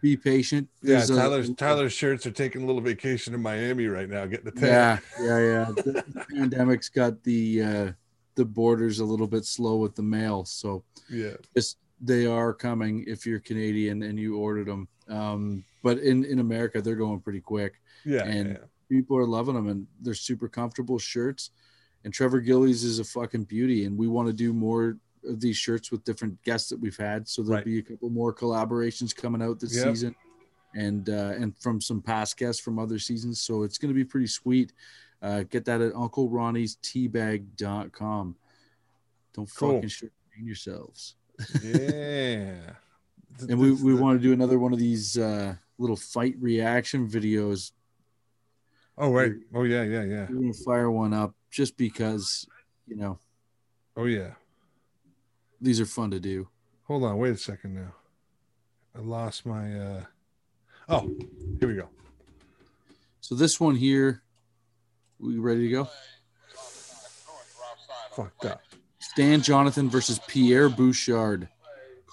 be 0.00 0.16
patient. 0.16 0.68
Yeah, 0.80 0.98
There's 0.98 1.10
a- 1.10 1.16
Tyler's 1.16 1.50
Tyler's 1.54 1.92
shirts 1.92 2.24
are 2.24 2.30
taking 2.30 2.62
a 2.62 2.66
little 2.66 2.80
vacation 2.80 3.34
in 3.34 3.42
Miami 3.42 3.88
right 3.88 4.08
now, 4.08 4.26
getting 4.26 4.44
the 4.44 4.52
tan. 4.52 4.68
Yeah, 4.68 4.98
yeah, 5.20 5.38
yeah. 5.38 5.64
The, 5.74 5.82
the 6.06 6.24
pandemic's 6.36 6.88
got 6.88 7.20
the 7.24 7.62
uh, 7.62 7.92
the 8.36 8.44
borders 8.44 9.00
a 9.00 9.04
little 9.04 9.26
bit 9.26 9.44
slow 9.44 9.76
with 9.78 9.96
the 9.96 10.02
mail, 10.04 10.44
so 10.44 10.84
yeah. 11.10 11.32
just 11.56 11.78
they 12.00 12.26
are 12.26 12.52
coming 12.54 13.02
if 13.08 13.26
you're 13.26 13.40
Canadian 13.40 14.02
and 14.04 14.20
you 14.20 14.36
ordered 14.36 14.68
them. 14.68 14.86
Um, 15.08 15.64
but 15.82 15.98
in 15.98 16.24
in 16.24 16.38
America, 16.38 16.80
they're 16.80 16.94
going 16.94 17.18
pretty 17.20 17.40
quick. 17.40 17.80
Yeah, 18.04 18.22
And- 18.24 18.50
yeah. 18.50 18.58
People 18.88 19.16
are 19.16 19.26
loving 19.26 19.54
them, 19.54 19.68
and 19.68 19.86
they're 20.00 20.14
super 20.14 20.48
comfortable 20.48 20.98
shirts. 20.98 21.50
And 22.04 22.14
Trevor 22.14 22.40
Gillies 22.40 22.84
is 22.84 22.98
a 23.00 23.04
fucking 23.04 23.44
beauty, 23.44 23.84
and 23.84 23.96
we 23.98 24.06
want 24.06 24.28
to 24.28 24.32
do 24.32 24.52
more 24.52 24.96
of 25.24 25.40
these 25.40 25.56
shirts 25.56 25.90
with 25.90 26.04
different 26.04 26.40
guests 26.44 26.68
that 26.70 26.78
we've 26.78 26.96
had. 26.96 27.26
So 27.26 27.42
there'll 27.42 27.56
Right. 27.56 27.64
be 27.64 27.78
a 27.78 27.82
couple 27.82 28.10
more 28.10 28.32
collaborations 28.32 29.14
coming 29.14 29.42
out 29.42 29.58
this 29.58 29.74
Yep. 29.74 29.84
season, 29.86 30.14
and 30.74 31.08
uh, 31.10 31.34
and 31.36 31.56
from 31.58 31.80
some 31.80 32.00
past 32.00 32.36
guests 32.36 32.62
from 32.62 32.78
other 32.78 32.98
seasons. 33.00 33.40
So 33.40 33.64
it's 33.64 33.76
going 33.78 33.88
to 33.92 33.94
be 33.94 34.04
pretty 34.04 34.28
sweet. 34.28 34.72
Uh, 35.20 35.42
get 35.44 35.64
that 35.64 35.80
at 35.80 35.94
Uncle 35.96 36.28
Ronnie's 36.28 36.76
Teabag.com. 36.76 38.36
Don't 39.34 39.50
Cool. 39.56 39.74
fucking 39.74 39.88
shit 39.88 40.12
yourselves. 40.40 41.16
yeah. 41.62 42.54
And 43.50 43.58
we, 43.58 43.70
we 43.72 43.94
want 43.94 44.18
to 44.18 44.22
do 44.22 44.32
another 44.32 44.58
one 44.58 44.72
of 44.72 44.78
these 44.78 45.18
uh, 45.18 45.54
little 45.76 45.96
fight 45.96 46.36
reaction 46.40 47.06
videos. 47.06 47.72
Oh 48.98 49.10
right. 49.12 49.32
Oh 49.54 49.64
yeah, 49.64 49.82
yeah, 49.82 50.02
yeah. 50.04 50.26
We're 50.30 50.40
gonna 50.40 50.52
fire 50.54 50.90
one 50.90 51.12
up 51.12 51.34
just 51.50 51.76
because 51.76 52.46
you 52.86 52.96
know 52.96 53.18
Oh 53.96 54.04
yeah. 54.04 54.30
these 55.60 55.80
are 55.80 55.86
fun 55.86 56.10
to 56.12 56.20
do. 56.20 56.48
Hold 56.84 57.04
on, 57.04 57.18
wait 57.18 57.32
a 57.34 57.36
second 57.36 57.74
now. 57.74 57.92
I 58.96 59.00
lost 59.00 59.44
my 59.46 59.78
uh 59.78 60.04
Oh, 60.88 61.10
here 61.58 61.68
we 61.68 61.74
go. 61.74 61.88
So 63.20 63.34
this 63.34 63.58
one 63.58 63.74
here, 63.74 64.22
we 65.18 65.36
ready 65.38 65.62
to 65.62 65.70
go? 65.70 65.88
Fucked 68.14 68.44
up. 68.44 68.60
Stan 69.00 69.42
Jonathan 69.42 69.90
versus 69.90 70.20
Pierre 70.28 70.68
Bouchard. 70.68 71.48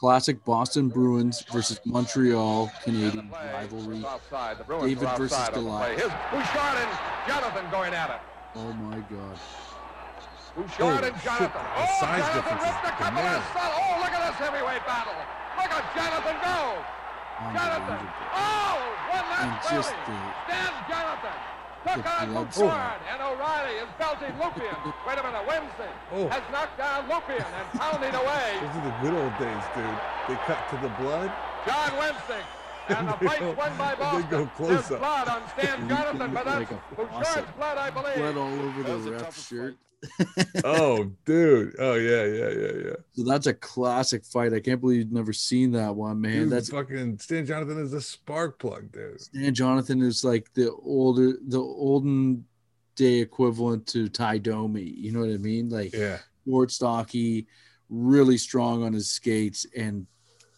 Classic 0.03 0.36
Boston 0.43 0.89
Bruins 0.89 1.45
versus 1.48 1.79
Montreal 1.86 2.67
Canadian 2.83 3.31
rivalry. 3.31 4.03
The 4.03 4.75
David 4.83 5.07
versus 5.15 5.31
offside 5.31 5.55
on 5.55 5.63
the 5.63 5.69
Goliath. 5.72 5.79
play. 5.79 5.95
Here's 5.95 6.12
Bouchard 6.27 6.75
and 6.75 6.91
Jonathan 7.24 7.65
going 7.72 7.93
at 7.95 8.10
it. 8.12 8.19
Oh 8.60 8.74
my 8.83 9.00
god. 9.07 9.39
Bouchard 10.60 10.75
Holy 10.75 10.91
oh, 10.91 11.07
and 11.07 11.15
shit, 11.15 11.24
Jonathan. 11.24 11.55
the 11.55 11.79
Oh, 11.79 11.88
size 12.03 12.19
Jonathan 12.19 12.57
ripped 12.67 12.83
a 12.83 12.91
couple 13.00 13.07
of 13.07 13.15
tremendous. 13.15 13.48
sol- 13.55 13.75
Oh, 13.79 13.95
look 14.03 14.12
at 14.12 14.22
this 14.27 14.38
heavyweight 14.43 14.83
battle. 14.83 15.19
Look 15.55 15.72
at 15.72 15.86
Jonathan 15.95 16.36
go. 16.43 16.60
Jonathan. 17.55 18.03
Unbelievable. 18.03 18.36
Oh, 18.36 18.75
one 19.07 19.24
And 19.39 19.55
left 19.55 19.72
just 19.72 19.91
the- 20.03 20.19
Stan 20.51 20.74
Jonathan. 20.91 21.38
Took 21.84 22.04
the 22.04 22.10
on 22.10 22.32
blood 22.32 22.48
Bouchard. 22.54 23.00
And 23.12 23.20
O'Reilly 23.22 23.75
is 23.84 23.90
belting 24.00 24.34
Lupien. 24.40 24.78
Wait 25.08 25.18
a 25.20 25.24
minute. 25.24 25.46
Wensink 25.48 25.94
Oh. 26.13 26.28
has 26.30 26.44
knocked 26.52 26.78
down 26.78 27.10
Lupien 27.10 27.44
and 27.44 27.80
pounding 27.80 28.16
away 28.16 28.56
Those 28.62 28.75
are 28.78 28.86
the 28.88 28.96
good 29.04 29.13
old 29.20 29.34
days, 29.38 29.63
dude. 29.75 30.00
They 30.30 30.36
cut 30.48 30.60
to 30.72 30.78
the 30.82 30.90
blood. 31.02 31.32
John 31.66 31.90
Wensink. 32.00 32.46
And 32.90 33.08
the 33.08 33.16
They 33.20 33.28
fight's 33.28 33.58
won 33.58 33.78
by 33.78 33.96
they 33.96 34.02
Boston. 34.02 34.30
go 34.30 34.38
There's 34.38 34.50
close 34.88 34.92
up. 34.92 35.00
blood 35.00 35.28
on 35.30 35.42
Stan 35.58 35.90
Jonathan, 35.90 36.34
but 36.34 36.46
that's 36.46 36.72
Like 36.72 36.96
Bouchard's 36.98 37.28
faucet. 37.28 37.56
blood, 37.58 37.78
I 37.78 37.90
believe. 37.90 38.16
Blood 38.16 38.38
all 38.38 38.54
over 38.60 38.84
That 38.84 38.88
the 38.90 38.96
was 38.96 39.06
the 39.06 39.12
ref 39.12 39.22
toughest 39.24 39.50
shirt. 39.50 39.78
Oh, 40.63 41.12
dude. 41.25 41.75
Oh 41.79 41.93
yeah, 41.95 42.25
yeah, 42.25 42.50
yeah, 42.50 42.72
yeah. 42.86 42.95
So 43.13 43.24
that's 43.24 43.48
a 43.48 43.53
classic 43.53 44.25
fight. 44.25 44.53
I 44.53 44.60
can't 44.60 44.81
believe 44.81 45.00
you've 45.00 45.12
never 45.12 45.33
seen 45.33 45.72
that 45.74 45.95
one, 45.95 46.19
man. 46.22 46.31
Dude, 46.43 46.50
that's 46.50 46.69
fucking 46.69 47.19
Stan 47.19 47.45
Jonathan 47.45 47.79
is 47.79 47.93
a 47.93 48.01
spark 48.01 48.60
plug, 48.60 48.91
dude. 48.91 49.22
Stan 49.22 49.53
Jonathan 49.53 50.01
is 50.01 50.24
like 50.24 50.51
the 50.53 50.72
older, 50.83 51.33
the 51.48 51.60
olden 51.60 52.45
day 52.95 53.15
equivalent 53.19 53.88
to 53.88 54.07
Tie 54.10 54.38
Domi. 54.38 54.83
You 54.83 55.12
know 55.12 55.22
what 55.22 55.29
I 55.29 55.38
mean? 55.38 55.69
Like 55.69 55.93
Yeah. 55.93 56.19
short, 56.48 56.72
stocky, 56.72 57.48
really 57.89 58.38
strong 58.38 58.83
on 58.83 58.93
his 58.93 59.10
skates, 59.10 59.65
and 59.75 60.05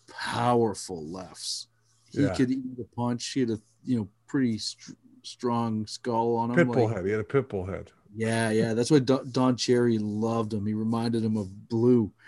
powerful 0.09 1.05
lefts. 1.07 1.67
He 2.11 2.21
Yeah. 2.23 2.33
could 2.33 2.51
eat 2.51 2.63
a 2.79 2.83
punch. 2.95 3.31
He 3.33 3.41
had 3.41 3.49
a 3.51 3.59
you 3.83 3.97
know 3.97 4.07
pretty 4.27 4.57
str- 4.57 4.93
strong 5.23 5.85
skull 5.87 6.35
on 6.35 6.51
him. 6.51 6.67
Pitbull 6.67 6.85
like- 6.87 6.95
head. 6.97 7.05
He 7.05 7.11
had 7.11 7.19
a 7.19 7.23
pitbull 7.23 7.69
head. 7.69 7.91
Yeah, 8.15 8.49
yeah. 8.51 8.73
That's 8.73 8.89
why 8.89 8.99
Don, 8.99 9.29
Don 9.31 9.57
Cherry 9.57 9.97
loved 9.97 10.53
him. 10.53 10.65
He 10.65 10.73
reminded 10.73 11.23
him 11.23 11.37
of 11.37 11.69
Blue. 11.69 12.11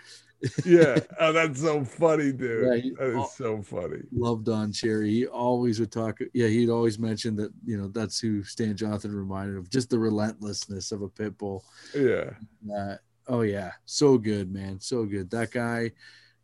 Yeah. 0.64 1.00
oh, 1.18 1.32
that's 1.32 1.60
so 1.60 1.84
funny, 1.84 2.30
dude. 2.30 2.66
Yeah, 2.66 2.76
he- 2.80 2.90
that 2.90 3.14
oh. 3.16 3.28
so 3.34 3.60
funny. 3.60 4.02
Loved 4.12 4.44
Don 4.44 4.72
Cherry. 4.72 5.10
He 5.10 5.26
always 5.26 5.80
would 5.80 5.90
talk. 5.90 6.20
Yeah, 6.32 6.46
he'd 6.46 6.70
always 6.70 6.96
mention 6.96 7.34
that 7.36 7.50
you 7.64 7.76
know 7.76 7.88
that's 7.88 8.20
who 8.20 8.44
Stan 8.44 8.76
Jonathan 8.76 9.12
reminded 9.12 9.56
of. 9.56 9.68
Just 9.68 9.90
the 9.90 9.98
relentlessness 9.98 10.92
of 10.92 11.02
a 11.02 11.08
pit 11.08 11.36
bull. 11.38 11.64
Yeah. 11.92 12.30
Uh, 12.72 12.96
oh 13.26 13.40
yeah, 13.40 13.72
so 13.84 14.16
good, 14.16 14.52
man, 14.52 14.78
so 14.78 15.04
good. 15.06 15.28
That 15.30 15.50
guy, 15.50 15.90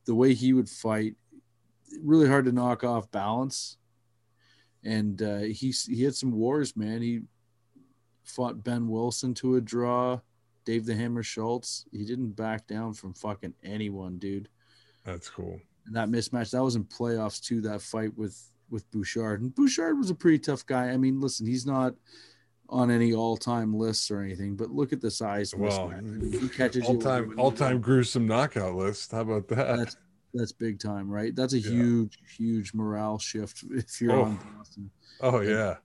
the 0.06 0.14
way 0.16 0.34
he 0.34 0.52
would 0.54 0.68
fight, 0.68 1.14
really 2.02 2.28
hard 2.28 2.46
to 2.46 2.52
knock 2.52 2.82
off 2.82 3.10
balance. 3.12 3.76
And 4.82 5.22
uh, 5.22 5.38
he 5.38 5.72
he 5.86 6.02
had 6.02 6.16
some 6.16 6.32
wars, 6.32 6.76
man. 6.76 7.00
He 7.00 7.22
fought 8.24 8.64
Behn 8.64 8.88
Wilson 8.88 9.34
to 9.34 9.56
a 9.56 9.60
draw. 9.60 10.20
Dave 10.64 10.86
the 10.86 10.94
Hammer 10.94 11.22
Schultz. 11.22 11.84
He 11.92 12.04
didn't 12.04 12.30
back 12.30 12.66
down 12.66 12.94
from 12.94 13.12
fucking 13.14 13.54
anyone, 13.62 14.18
dude. 14.18 14.48
That's 15.04 15.28
cool. 15.28 15.60
And 15.86 15.94
that 15.94 16.08
mismatch 16.08 16.50
that 16.52 16.64
was 16.64 16.76
in 16.76 16.84
playoffs 16.84 17.40
too. 17.42 17.60
That 17.60 17.82
fight 17.82 18.16
with 18.16 18.42
with 18.70 18.90
Bouchard 18.90 19.42
and 19.42 19.54
Bouchard 19.54 19.98
was 19.98 20.08
a 20.08 20.14
pretty 20.14 20.38
tough 20.38 20.64
guy. 20.64 20.88
I 20.88 20.96
mean, 20.96 21.20
listen, 21.20 21.46
he's 21.46 21.66
not 21.66 21.94
on 22.70 22.90
any 22.90 23.12
all 23.12 23.36
time 23.36 23.74
lists 23.74 24.10
or 24.10 24.22
anything, 24.22 24.56
but 24.56 24.70
look 24.70 24.94
at 24.94 25.02
the 25.02 25.10
size. 25.10 25.54
Well, 25.54 25.90
mismatch. 25.90 26.40
he 26.40 26.48
catches 26.48 26.84
all 26.86 26.96
time 26.98 27.34
all 27.38 27.52
time 27.52 27.82
gruesome 27.82 28.26
knockout 28.26 28.74
list. 28.74 29.12
How 29.12 29.20
about 29.20 29.48
that? 29.48 29.76
That's 29.76 29.96
that's 30.32 30.52
big 30.52 30.80
time, 30.80 31.10
right? 31.10 31.36
That's 31.36 31.52
a 31.52 31.58
Yeah. 31.60 31.70
huge, 31.70 32.18
huge 32.38 32.72
morale 32.72 33.18
shift 33.18 33.62
if 33.70 34.00
you're 34.00 34.12
Oh. 34.12 34.22
on 34.24 34.38
Boston. 34.56 34.90
Oh 35.20 35.40
yeah. 35.40 35.76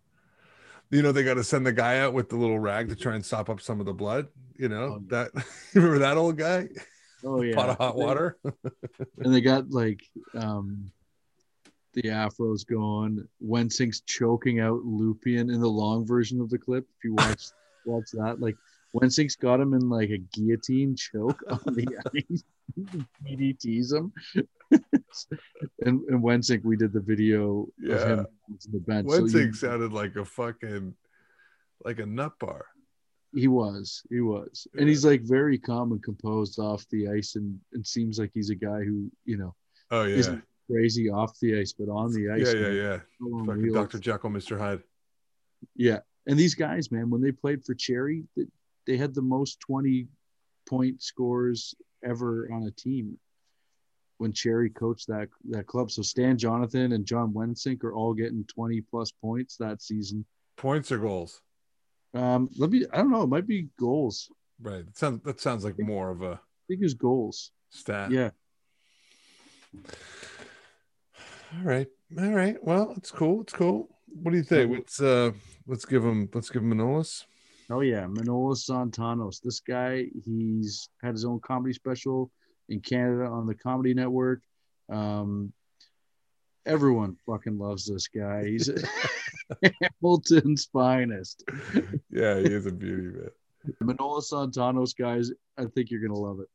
You 0.92 1.02
know 1.04 1.12
they 1.12 1.24
got 1.24 1.36
to 1.36 1.44
send 1.44 1.66
the 1.66 1.72
guy 1.72 2.00
out 2.00 2.14
with 2.14 2.30
the 2.30 2.36
little 2.36 2.60
rag 2.60 2.90
to 2.90 2.96
try 2.96 3.16
and 3.16 3.24
stop 3.24 3.50
up 3.50 3.62
some 3.62 3.80
of 3.80 3.86
the 3.86 3.94
blood. 3.94 4.28
You 4.58 4.70
know 4.70 4.98
Oh, 4.98 5.04
that. 5.08 5.32
You 5.36 5.42
remember 5.82 6.00
that 6.00 6.18
old 6.18 6.38
guy? 6.38 6.68
Oh 7.24 7.42
yeah, 7.42 7.56
Pot 7.58 7.70
of 7.70 7.78
hot 7.78 7.96
water. 7.96 8.38
and 9.20 9.34
they 9.34 9.42
got 9.42 9.70
like 9.70 10.02
um 10.36 10.92
the 11.94 12.04
afros 12.04 12.66
going. 12.66 13.28
Wensink's 13.40 14.02
choking 14.02 14.60
out 14.60 14.80
Lupien 14.84 15.54
in 15.54 15.60
the 15.60 15.68
long 15.68 16.06
version 16.06 16.42
of 16.42 16.50
the 16.50 16.58
clip. 16.58 16.86
If 16.98 17.04
you 17.04 17.14
watch 17.14 17.46
watch 17.86 18.10
that, 18.14 18.40
like 18.40 18.56
Wensink's 18.94 19.36
got 19.36 19.60
him 19.60 19.74
in 19.74 19.88
like 19.90 20.10
a 20.10 20.18
guillotine 20.18 20.96
choke 20.96 21.42
on 21.50 21.60
the 21.76 21.88
ice. 22.16 22.44
DDTs 23.26 23.94
him. 23.94 24.12
and 25.86 26.02
and 26.08 26.24
Wensink, 26.24 26.64
we 26.64 26.76
did 26.76 26.94
the 26.94 27.00
video 27.00 27.68
Yeah. 27.80 27.96
of 27.96 28.08
him 28.10 28.20
on 28.20 28.58
the 28.72 28.80
bench. 28.80 29.10
So 29.10 29.26
you- 29.26 29.54
sounded 29.54 29.94
like 29.94 30.16
a 30.16 30.26
fucking 30.26 30.96
like 31.86 32.00
a 32.00 32.06
nut 32.06 32.34
bar. 32.40 32.66
He 33.36 33.48
was, 33.48 34.02
he 34.10 34.22
was, 34.22 34.66
and 34.76 34.90
he's 34.90 35.06
like 35.06 35.22
very 35.22 35.60
calm 35.60 35.92
and 35.92 36.02
composed 36.02 36.58
off 36.58 36.84
the 36.90 37.10
ice, 37.10 37.36
and 37.36 37.60
it 37.74 37.86
seems 37.86 38.18
like 38.18 38.32
he's 38.34 38.50
a 38.50 38.56
guy 38.56 38.80
who 38.84 39.12
you 39.24 39.38
know 39.38 39.54
Oh 39.92 40.04
yeah. 40.06 40.16
isn't 40.16 40.44
crazy 40.70 41.12
off 41.12 41.38
the 41.40 41.60
ice, 41.60 41.72
but 41.78 41.90
on 41.92 42.12
the 42.12 42.32
ice, 42.32 42.48
Yeah, 42.48 42.60
yeah, 42.60 42.68
man, 42.70 42.76
yeah. 42.76 43.46
Fucking. 43.46 43.74
Dr. 43.74 44.00
Jekyll, 44.00 44.32
Mr. 44.32 44.58
Hyde. 44.58 44.82
Yeah, 45.76 46.00
and 46.26 46.40
these 46.40 46.56
guys, 46.56 46.92
man, 46.92 47.12
when 47.12 47.22
they 47.22 47.32
played 47.32 47.64
for 47.64 47.76
Cherry, 47.76 48.24
they, 48.90 48.98
had 48.98 49.14
the 49.14 49.22
most 49.22 49.60
twenty 49.60 50.08
point 50.68 51.02
scores 51.02 51.76
ever 52.04 52.50
on 52.52 52.64
a 52.64 52.72
team. 52.72 53.18
When 54.18 54.34
Cherry 54.34 54.70
coached 54.70 55.08
that 55.08 55.30
that 55.50 55.68
club, 55.68 55.92
so 55.92 56.02
Stan 56.02 56.38
Jonathan 56.38 56.92
and 56.92 57.06
John 57.06 57.34
Wensink 57.34 57.84
are 57.84 57.94
all 57.94 58.14
getting 58.14 58.44
twenty 58.46 58.82
plus 58.82 59.12
points 59.12 59.56
that 59.58 59.82
season. 59.82 60.26
Points 60.58 60.92
or 60.92 60.98
goals? 60.98 61.42
Um, 62.14 62.50
let 62.58 62.72
me, 62.72 62.86
I 62.92 62.98
don't 62.98 63.12
know, 63.12 63.24
it 63.24 63.30
might 63.30 63.48
be 63.48 63.70
goals. 63.80 64.30
Right. 64.62 64.86
That 64.86 64.98
sounds 64.98 65.24
that 65.24 65.40
sounds 65.40 65.64
like 65.64 65.80
more 65.80 66.10
of 66.10 66.22
a 66.22 66.32
I 66.34 66.64
think 66.68 66.82
it's 66.82 66.94
goals. 66.94 67.52
stat. 67.70 68.12
Yeah. 68.12 68.32
All 71.56 71.64
right. 71.64 71.88
All 72.20 72.32
right. 72.32 72.58
Well, 72.62 72.94
it's 72.98 73.12
cool. 73.12 73.42
It's 73.42 73.54
cool. 73.54 73.88
What 74.22 74.32
do 74.32 74.38
you 74.38 74.44
think? 74.44 74.72
Let's 74.72 75.02
uh 75.02 75.32
let's 75.68 75.86
give 75.86 76.04
him 76.04 76.30
let's 76.34 76.50
give 76.50 76.62
him 76.62 76.74
Manolis. 76.74 77.24
Oh 77.72 77.82
yeah, 77.82 78.06
Manolis 78.06 78.68
Zontanos. 78.68 79.42
This 79.42 79.60
guy, 79.60 80.08
he's 80.26 80.90
had 81.04 81.12
his 81.12 81.24
own 81.24 81.40
comedy 81.40 81.74
special 81.74 82.32
in 82.68 82.80
Canada 82.80 83.26
on 83.26 83.46
the 83.46 83.54
Comedy 83.54 83.94
Network. 83.94 84.42
Um, 84.92 85.54
everyone 86.66 87.16
fucking 87.28 87.60
loves 87.60 87.86
this 87.86 88.08
guy. 88.08 88.46
He's 88.46 88.72
Hamilton's 90.02 90.66
finest. 90.74 91.44
Yeah, 92.10 92.40
he 92.40 92.46
is 92.46 92.66
a 92.66 92.72
beauty, 92.72 93.18
man. 93.18 93.30
Manolis 93.84 94.32
Zontanos, 94.32 94.98
guys. 94.98 95.32
I 95.58 95.66
think 95.66 95.92
you're 95.92 96.02
gonna 96.02 96.20
love 96.20 96.40
it. 96.40 96.48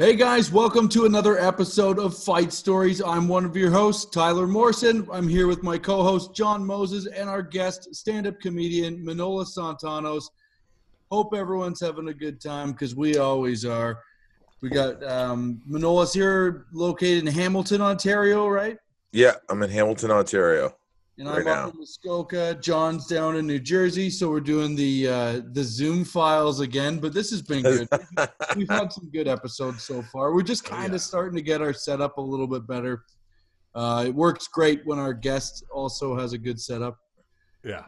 Hey 0.00 0.16
guys, 0.16 0.50
welcome 0.50 0.88
to 0.88 1.04
another 1.04 1.38
episode 1.38 1.98
of 1.98 2.16
Fight 2.16 2.54
Stories. 2.54 3.02
I'm 3.02 3.28
one 3.28 3.44
of 3.44 3.54
your 3.54 3.70
hosts, 3.70 4.06
Tyler 4.06 4.46
Morrison. 4.46 5.06
I'm 5.12 5.28
here 5.28 5.46
with 5.46 5.62
my 5.62 5.76
co 5.76 6.02
host, 6.02 6.34
John 6.34 6.64
Moses, 6.64 7.04
and 7.06 7.28
our 7.28 7.42
guest, 7.42 7.94
stand 7.94 8.26
up 8.26 8.40
comedian, 8.40 9.04
Manolis 9.04 9.54
Zontanos. 9.54 10.24
Hope 11.10 11.34
everyone's 11.34 11.80
having 11.80 12.08
a 12.08 12.14
good 12.14 12.40
time 12.40 12.72
because 12.72 12.96
we 12.96 13.18
always 13.18 13.66
are. 13.66 14.02
We 14.62 14.70
got 14.70 15.04
um, 15.04 15.60
Manola's 15.68 16.14
here, 16.14 16.64
located 16.72 17.26
in 17.26 17.34
Hamilton, 17.34 17.82
Ontario, 17.82 18.48
right? 18.48 18.78
Yeah, 19.12 19.34
I'm 19.50 19.62
in 19.62 19.68
Hamilton, 19.68 20.12
Ontario. 20.12 20.74
And 21.20 21.28
Right 21.28 21.38
I'm 21.40 21.44
now. 21.44 21.66
up 21.68 21.74
in 21.74 21.80
Muskoka. 21.80 22.54
John's 22.62 23.06
down 23.06 23.36
in 23.36 23.46
New 23.46 23.58
Jersey, 23.58 24.08
so 24.08 24.30
we're 24.30 24.40
doing 24.40 24.74
the 24.74 25.06
uh, 25.06 25.40
the 25.52 25.62
Zoom 25.62 26.02
files 26.02 26.60
again. 26.60 26.98
But 26.98 27.12
this 27.12 27.28
has 27.30 27.42
been 27.42 27.60
good. 27.62 27.86
We've 28.56 28.70
had 28.70 28.90
some 28.90 29.10
good 29.12 29.28
episodes 29.28 29.82
so 29.82 30.00
far. 30.00 30.32
We're 30.32 30.40
just 30.42 30.66
Oh, 30.66 30.70
kind 30.70 30.86
of 30.86 30.92
yeah. 30.92 30.98
starting 30.98 31.36
to 31.36 31.42
get 31.42 31.60
our 31.60 31.74
setup 31.74 32.16
a 32.16 32.22
little 32.22 32.46
bit 32.46 32.66
better. 32.66 33.04
Uh, 33.74 34.04
it 34.06 34.14
works 34.14 34.48
great 34.48 34.80
when 34.86 34.98
our 34.98 35.12
guest 35.12 35.62
also 35.70 36.16
has 36.18 36.32
a 36.32 36.38
good 36.38 36.58
setup. 36.58 36.96
Yeah. 37.62 37.84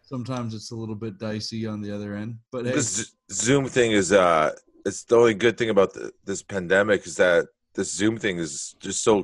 Sometimes 0.00 0.54
it's 0.54 0.70
a 0.70 0.74
little 0.74 0.94
bit 0.94 1.18
dicey 1.18 1.66
on 1.66 1.82
the 1.82 1.94
other 1.94 2.14
end, 2.16 2.38
but 2.50 2.64
hey, 2.64 2.72
This 2.72 3.12
Zoom 3.30 3.68
thing 3.68 3.92
is 3.92 4.10
uh 4.10 4.52
it's 4.86 5.04
the 5.04 5.16
only 5.16 5.34
good 5.34 5.58
thing 5.58 5.68
about 5.68 5.92
the, 5.92 6.10
this 6.24 6.42
pandemic 6.42 7.06
is 7.06 7.16
that 7.16 7.46
this 7.74 7.92
Zoom 7.92 8.16
thing 8.16 8.38
is 8.38 8.74
just 8.80 9.04
so 9.04 9.22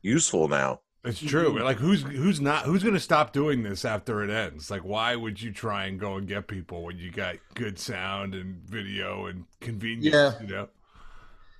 useful 0.00 0.48
now. 0.48 0.80
It's 1.04 1.20
true. 1.20 1.62
Like 1.62 1.76
who's 1.76 2.02
who's 2.02 2.40
not 2.40 2.64
who's 2.64 2.82
going 2.82 2.94
to 2.94 3.00
stop 3.00 3.32
doing 3.32 3.62
this 3.62 3.84
after 3.84 4.22
it 4.24 4.30
ends? 4.30 4.70
Like 4.70 4.82
why 4.82 5.14
would 5.16 5.40
you 5.40 5.52
try 5.52 5.84
and 5.84 6.00
go 6.00 6.16
and 6.16 6.26
get 6.26 6.48
people 6.48 6.82
when 6.82 6.98
you 6.98 7.10
got 7.10 7.36
good 7.54 7.78
sound 7.78 8.34
and 8.34 8.56
video 8.66 9.26
and 9.26 9.44
convenience? 9.60 10.14
Yeah. 10.14 10.32
You 10.40 10.46
know. 10.46 10.68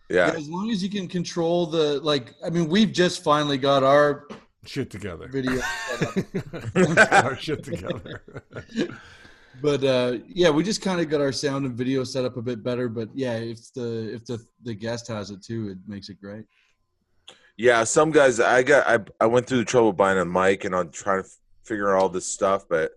Yeah. 0.09 0.33
As 0.35 0.49
long 0.49 0.71
as 0.71 0.83
you 0.83 0.89
can 0.89 1.09
control 1.09 1.67
the 1.67 2.01
like, 2.01 2.35
I 2.45 2.51
mean, 2.51 2.69
we've 2.69 2.93
just 2.93 3.23
finally 3.23 3.59
got 3.59 3.83
our 3.83 4.27
Shit 4.67 4.89
together. 4.91 5.29
video 5.29 5.61
set 5.61 6.03
up. 6.77 7.13
Our 7.25 7.37
shit 7.37 7.63
together. 7.65 8.23
but 9.63 9.85
uh 9.85 10.19
yeah 10.27 10.51
we 10.51 10.65
just 10.65 10.83
kind 10.83 11.01
of 11.01 11.09
got 11.09 11.21
our 11.21 11.31
sound 11.31 11.65
and 11.65 11.77
video 11.77 12.03
set 12.03 12.25
up 12.25 12.37
a 12.37 12.43
bit 12.43 12.65
better 12.65 12.89
but 12.89 13.09
yeah 13.15 13.35
if 13.35 13.73
the 13.75 14.13
if 14.13 14.25
the 14.25 14.45
the 14.65 14.75
guest 14.75 15.07
has 15.07 15.31
it 15.31 15.43
too 15.45 15.69
it 15.69 15.79
makes 15.87 16.09
it 16.09 16.21
great 16.21 16.45
Yeah, 17.57 17.85
some 17.85 18.11
guys 18.11 18.41
I 18.41 18.63
got 18.63 18.87
I 18.87 19.25
I 19.25 19.27
went 19.27 19.47
through 19.47 19.59
the 19.59 19.65
trouble 19.65 19.93
buying 19.93 20.19
a 20.19 20.25
mic 20.25 20.65
and 20.65 20.75
I'm 20.75 20.91
trying 20.91 21.23
to 21.23 21.29
f- 21.29 21.37
figure 21.63 21.95
out 21.95 22.01
all 22.03 22.09
this 22.09 22.27
stuff, 22.27 22.65
but 22.69 22.93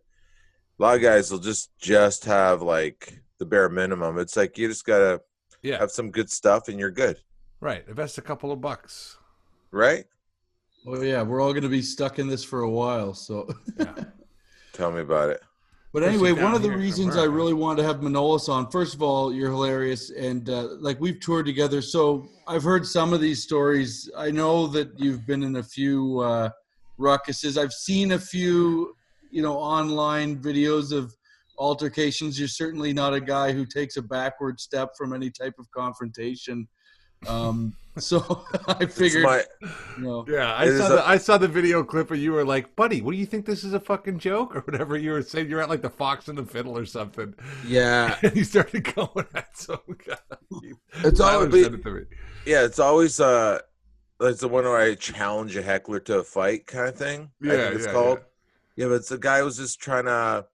a 0.79 0.83
lot 0.83 0.95
of 0.95 1.01
guys 1.01 1.31
will 1.31 1.39
just 1.39 1.77
just 1.77 2.25
have 2.25 2.61
like 2.61 3.19
the 3.37 3.45
bare 3.45 3.69
minimum. 3.69 4.17
It's 4.17 4.35
like 4.35 4.57
you 4.57 4.67
just 4.67 4.85
gotta 4.85 5.21
yeah. 5.61 5.77
have 5.77 5.91
some 5.91 6.09
good 6.11 6.29
stuff 6.29 6.67
and 6.69 6.79
you're 6.79 6.91
good, 6.91 7.17
Right. 7.59 7.87
Invest 7.87 8.17
a 8.17 8.21
couple 8.21 8.51
of 8.51 8.61
bucks. 8.61 9.17
right? 9.71 10.05
oh 10.89 11.01
yeah 11.01 11.21
we're 11.21 11.41
all 11.41 11.51
going 11.51 11.63
to 11.63 11.69
be 11.69 11.81
stuck 11.81 12.17
in 12.17 12.27
this 12.29 12.43
for 12.45 12.61
a 12.61 12.69
while 12.69 13.13
so 13.13 13.45
Yeah. 13.77 13.93
Tell 14.73 14.89
me 14.91 15.01
about 15.01 15.31
it. 15.31 15.41
But 15.97 16.07
anyway 16.07 16.31
one 16.31 16.53
of 16.53 16.61
the 16.61 16.69
reasons 16.69 17.17
i 17.17 17.23
really 17.23 17.55
wanted 17.55 17.81
to 17.81 17.87
have 17.87 18.01
manolis 18.01 18.49
on 18.49 18.69
first 18.69 18.93
of 18.93 19.01
all 19.01 19.33
you're 19.33 19.49
hilarious 19.49 20.11
and 20.11 20.47
uh, 20.47 20.67
like 20.79 21.01
we've 21.01 21.19
toured 21.19 21.47
together. 21.47 21.81
So 21.81 22.29
i've 22.47 22.61
heard 22.61 22.85
some 22.85 23.13
of 23.13 23.19
these 23.19 23.41
stories. 23.41 24.07
I 24.15 24.29
know 24.29 24.67
that 24.67 24.91
you've 24.99 25.25
been 25.25 25.41
in 25.41 25.55
a 25.55 25.63
few 25.63 26.19
uh 26.19 26.49
ruckuses. 26.99 27.59
I've 27.59 27.73
seen 27.73 28.11
a 28.11 28.19
few 28.19 28.95
you 29.31 29.41
know 29.41 29.57
online 29.57 30.37
videos 30.37 30.91
of 30.91 31.15
altercations. 31.57 32.37
You're 32.37 32.47
certainly 32.47 32.93
not 32.93 33.15
a 33.15 33.19
guy 33.19 33.51
who 33.51 33.65
takes 33.65 33.97
a 33.97 34.03
backward 34.03 34.59
step 34.59 34.91
from 34.95 35.13
any 35.13 35.31
type 35.31 35.55
of 35.57 35.65
confrontation 35.71 36.67
um 37.27 37.73
so 37.97 38.45
i 38.67 38.85
figured 38.85 39.23
my 39.23 39.43
you 39.97 40.03
know, 40.03 40.25
Yeah, 40.29 40.53
I 40.55 40.67
saw 40.77 40.85
a- 40.85 40.89
the 40.97 41.07
I 41.07 41.17
saw 41.17 41.37
the 41.39 41.47
video 41.47 41.83
clip 41.83 42.11
of 42.11 42.17
you 42.19 42.31
were 42.31 42.45
like, 42.45 42.75
buddy, 42.75 43.01
what 43.01 43.11
do 43.13 43.17
you 43.17 43.25
think 43.25 43.45
this 43.45 43.63
is 43.63 43.73
a 43.73 43.79
fucking 43.79 44.19
joke 44.19 44.55
or 44.55 44.59
whatever 44.61 44.95
you 44.97 45.11
were 45.11 45.23
saying? 45.23 45.49
You're 45.49 45.61
at 45.61 45.69
like 45.69 45.81
the 45.81 45.89
Fox 45.89 46.27
and 46.27 46.37
the 46.37 46.45
Fiddle 46.45 46.77
or 46.77 46.85
something, 46.85 47.33
yeah. 47.65 48.15
and 48.21 48.35
you 48.35 48.43
started 48.43 48.83
going 48.93 49.25
at 49.33 49.57
some 49.57 49.79
guy. 50.05 50.15
It's 51.03 51.19
always, 51.19 51.51
Tyler 51.51 51.71
be- 51.71 51.99
it. 52.01 52.07
Yeah, 52.45 52.65
it's 52.65 52.77
always 52.79 53.19
uh 53.19 53.59
it's 54.21 54.41
the 54.41 54.47
one 54.47 54.63
where 54.65 54.77
I 54.77 54.93
challenge 54.95 55.55
a 55.55 55.61
heckler 55.63 55.99
to 56.01 56.19
a 56.19 56.23
fight 56.23 56.67
kind 56.67 56.87
of 56.89 56.95
thing. 56.95 57.31
I 57.43 57.45
Yeah, 57.47 57.51
think 57.63 57.75
it's 57.75 57.85
yeah, 57.87 57.91
called. 57.93 58.19
Yeah. 58.75 58.87
but 58.87 58.93
it's 58.95 59.09
the 59.09 59.17
guy 59.17 59.39
who 59.39 59.45
was 59.45 59.57
just 59.57 59.79
trying 59.79 60.05
to 60.05 60.45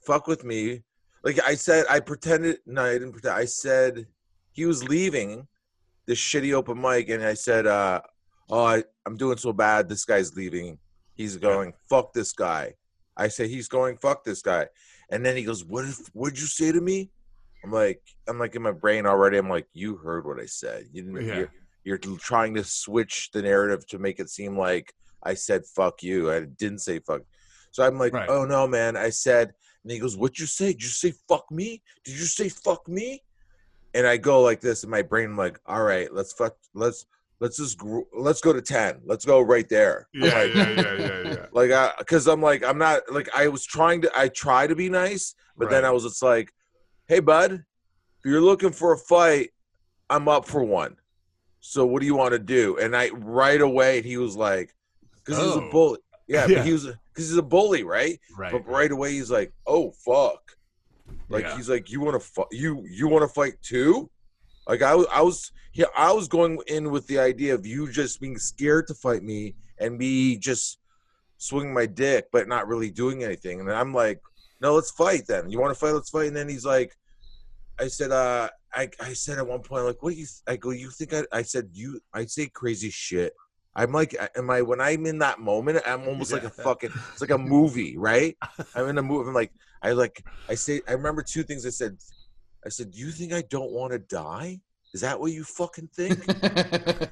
fuck 0.00 0.26
with 0.28 0.44
me. 0.44 0.82
Like 1.24 1.40
I 1.44 1.54
said, 1.56 1.86
I 1.90 1.98
pretended 2.00 2.58
no, 2.66 2.84
I 2.84 2.92
didn't 2.94 3.12
pretend. 3.12 3.34
I 3.34 3.44
said 3.46 4.06
he 4.52 4.64
was 4.64 4.82
leaving 4.88 5.46
this 6.08 6.18
shitty 6.18 6.52
open 6.54 6.80
mic 6.80 7.08
and 7.10 7.22
I 7.22 7.34
said, 7.34 7.66
uh, 7.66 8.00
oh 8.50 8.64
I, 8.64 8.82
I'm 9.06 9.16
doing 9.16 9.36
so 9.36 9.52
bad, 9.52 9.88
this 9.88 10.04
guy's 10.04 10.34
leaving. 10.34 10.78
He's 11.14 11.36
going, 11.36 11.74
fuck 11.88 12.12
this 12.12 12.32
guy. 12.32 12.74
I 13.16 13.28
say 13.28 13.46
he's 13.46 13.68
going, 13.68 13.98
fuck 13.98 14.24
this 14.24 14.40
guy. 14.42 14.66
And 15.10 15.24
then 15.24 15.36
he 15.36 15.44
goes, 15.44 15.64
What 15.64 15.84
if 15.84 15.98
what'd 16.14 16.38
you 16.40 16.46
say 16.46 16.72
to 16.72 16.80
me? 16.80 17.10
I'm 17.64 17.70
like, 17.72 18.00
I'm 18.28 18.38
like 18.38 18.54
in 18.54 18.62
my 18.62 18.72
brain 18.72 19.04
already. 19.06 19.36
I'm 19.36 19.48
like, 19.50 19.66
you 19.74 19.96
heard 19.96 20.24
what 20.26 20.40
I 20.40 20.46
said. 20.46 20.86
You 20.92 21.02
didn't 21.02 21.26
Yeah. 21.26 21.34
hear 21.34 21.52
you're 21.84 21.98
trying 21.98 22.54
to 22.54 22.64
switch 22.64 23.30
the 23.32 23.40
narrative 23.42 23.86
to 23.88 23.98
make 23.98 24.20
it 24.20 24.28
seem 24.30 24.58
like 24.58 24.92
I 25.22 25.34
said 25.34 25.62
fuck 25.76 26.02
you. 26.02 26.30
I 26.30 26.40
didn't 26.40 26.80
say 26.80 27.00
fuck. 27.00 27.22
So 27.72 27.84
I'm 27.84 27.98
like, 27.98 28.12
Right. 28.14 28.28
oh 28.28 28.44
no, 28.44 28.66
man. 28.66 28.96
I 28.96 29.10
said, 29.10 29.52
and 29.82 29.92
he 29.92 29.98
goes, 29.98 30.16
What'd 30.16 30.38
you 30.38 30.46
say? 30.46 30.72
Did 30.72 30.82
you 30.82 30.88
say 30.88 31.12
fuck 31.28 31.50
me? 31.50 31.82
Did 32.04 32.14
you 32.18 32.24
say 32.26 32.48
fuck 32.48 32.86
me? 32.88 33.22
And 33.94 34.06
I 34.06 34.16
go 34.16 34.42
like 34.42 34.60
this 34.60 34.84
in 34.84 34.90
my 34.90 35.02
brain. 35.02 35.30
I'm 35.30 35.36
like, 35.36 35.58
all 35.66 35.82
right, 35.82 36.12
let's 36.12 36.32
fuck, 36.32 36.56
let's 36.74 37.06
let's 37.40 37.56
just 37.56 37.80
let's 38.12 38.40
go 38.40 38.52
to 38.52 38.60
ten. 38.62 39.00
Let's 39.04 39.24
go 39.24 39.40
right 39.40 39.68
there. 39.68 40.08
Yeah, 40.12 40.34
like, 40.34 40.54
yeah, 40.54 40.70
yeah, 40.70 40.92
yeah, 40.94 41.22
yeah. 41.32 41.46
like 41.52 41.70
uh, 41.70 41.92
I, 41.94 41.98
because 41.98 42.26
I'm 42.26 42.42
like, 42.42 42.62
I'm 42.64 42.78
not 42.78 43.02
like 43.10 43.28
I 43.34 43.48
was 43.48 43.64
trying 43.64 44.02
to, 44.02 44.10
I 44.18 44.28
try 44.28 44.66
to 44.66 44.74
be 44.76 44.88
nice, 44.90 45.34
but 45.56 45.70
then 45.70 45.84
I 45.84 45.90
was 45.90 46.02
just 46.04 46.22
like, 46.22 46.52
hey, 47.06 47.20
bud, 47.20 47.52
if 47.52 48.24
you're 48.24 48.40
looking 48.42 48.72
for 48.72 48.92
a 48.92 48.98
fight, 48.98 49.50
I'm 50.10 50.28
up 50.28 50.46
for 50.46 50.62
one. 50.62 50.96
So 51.60 51.84
what 51.86 52.00
do 52.00 52.06
you 52.06 52.14
want 52.14 52.32
to 52.32 52.38
do? 52.38 52.76
And 52.78 52.94
I 52.96 53.08
right 53.10 53.60
away 53.60 54.02
he 54.02 54.16
was 54.16 54.36
like, 54.36 54.74
because 55.16 55.38
he's 55.42 55.56
a 55.56 55.62
Oh. 55.62 55.70
bully. 55.70 55.98
Yeah, 56.26 56.46
Yeah. 56.48 56.56
but 56.58 56.66
he 56.66 56.72
was 56.72 56.84
because 56.84 57.28
he's 57.30 57.36
a 57.36 57.42
bully, 57.42 57.84
right? 57.84 58.20
right. 58.36 58.52
But 58.52 58.66
right 58.68 58.90
away 58.90 59.12
he's 59.12 59.30
like, 59.30 59.52
oh 59.66 59.92
fuck, 60.04 60.42
like 61.28 61.44
Yeah. 61.44 61.56
he's 61.56 61.68
like, 61.68 61.90
you 61.90 62.00
want 62.00 62.20
to 62.20 62.26
fight? 62.26 62.46
You 62.52 62.84
you 62.88 63.08
want 63.08 63.22
to 63.22 63.28
fight 63.32 63.54
too? 63.62 64.10
Like 64.66 64.82
I 64.82 64.94
was, 64.94 65.06
I 65.10 65.22
was, 65.22 65.52
yeah, 65.72 65.86
I 65.96 66.12
was 66.12 66.28
going 66.28 66.58
in 66.66 66.90
with 66.90 67.06
the 67.06 67.18
idea 67.18 67.54
of 67.54 67.64
you 67.66 67.90
just 67.90 68.20
being 68.20 68.38
scared 68.38 68.86
to 68.88 68.94
fight 68.94 69.22
me 69.22 69.54
and 69.78 69.96
me 69.96 70.36
just 70.36 70.78
swinging 71.38 71.72
my 71.72 71.86
dick, 71.86 72.26
but 72.32 72.48
not 72.48 72.68
really 72.68 72.90
doing 72.90 73.24
anything. 73.24 73.60
And 73.60 73.70
I'm 73.72 73.94
like, 73.94 74.20
no, 74.60 74.74
let's 74.74 74.90
fight 74.90 75.22
then. 75.26 75.50
You 75.50 75.60
want 75.60 75.72
to 75.72 75.78
fight? 75.78 75.92
Let's 75.92 76.10
fight. 76.10 76.26
And 76.28 76.36
then 76.36 76.48
he's 76.48 76.66
like, 76.66 76.96
I 77.80 77.86
said, 77.86 78.10
uh, 78.10 78.48
I, 78.74 78.90
I 79.00 79.12
said 79.14 79.38
at 79.38 79.46
one 79.46 79.60
point, 79.60 79.84
like, 79.84 80.02
what 80.02 80.12
do 80.12 80.16
you? 80.20 80.26
I 80.46 80.56
go, 80.56 80.70
you 80.70 80.90
think 80.90 81.14
I? 81.14 81.22
I 81.32 81.42
said, 81.42 81.70
you. 81.72 82.00
I 82.12 82.26
say 82.26 82.48
crazy 82.48 82.90
shit. 82.90 83.32
I'm 83.74 83.92
like, 83.92 84.16
am 84.36 84.50
I? 84.50 84.62
When 84.62 84.80
I'm 84.80 85.06
in 85.06 85.18
that 85.20 85.38
moment, 85.38 85.80
I'm 85.86 86.06
almost 86.08 86.32
like 86.32 86.44
a 86.44 86.50
fucking. 86.50 86.90
It's 87.12 87.20
like 87.20 87.30
a 87.30 87.38
movie, 87.38 87.96
right? 87.96 88.36
I'm 88.74 88.88
in 88.88 88.98
a 88.98 89.02
movie. 89.02 89.28
I'm 89.28 89.34
like, 89.34 89.52
I 89.82 89.92
like. 89.92 90.24
I 90.48 90.54
say. 90.54 90.80
I 90.88 90.92
remember 90.92 91.22
two 91.22 91.42
things. 91.42 91.64
I 91.66 91.70
said. 91.70 91.96
I 92.66 92.70
said, 92.70 92.90
do 92.90 92.98
you 92.98 93.10
think 93.12 93.32
I 93.32 93.42
don't 93.42 93.70
want 93.70 93.92
to 93.92 94.00
die? 94.00 94.60
Is 94.92 95.00
that 95.02 95.18
what 95.20 95.30
you 95.30 95.44
fucking 95.44 95.88
think? 95.94 96.18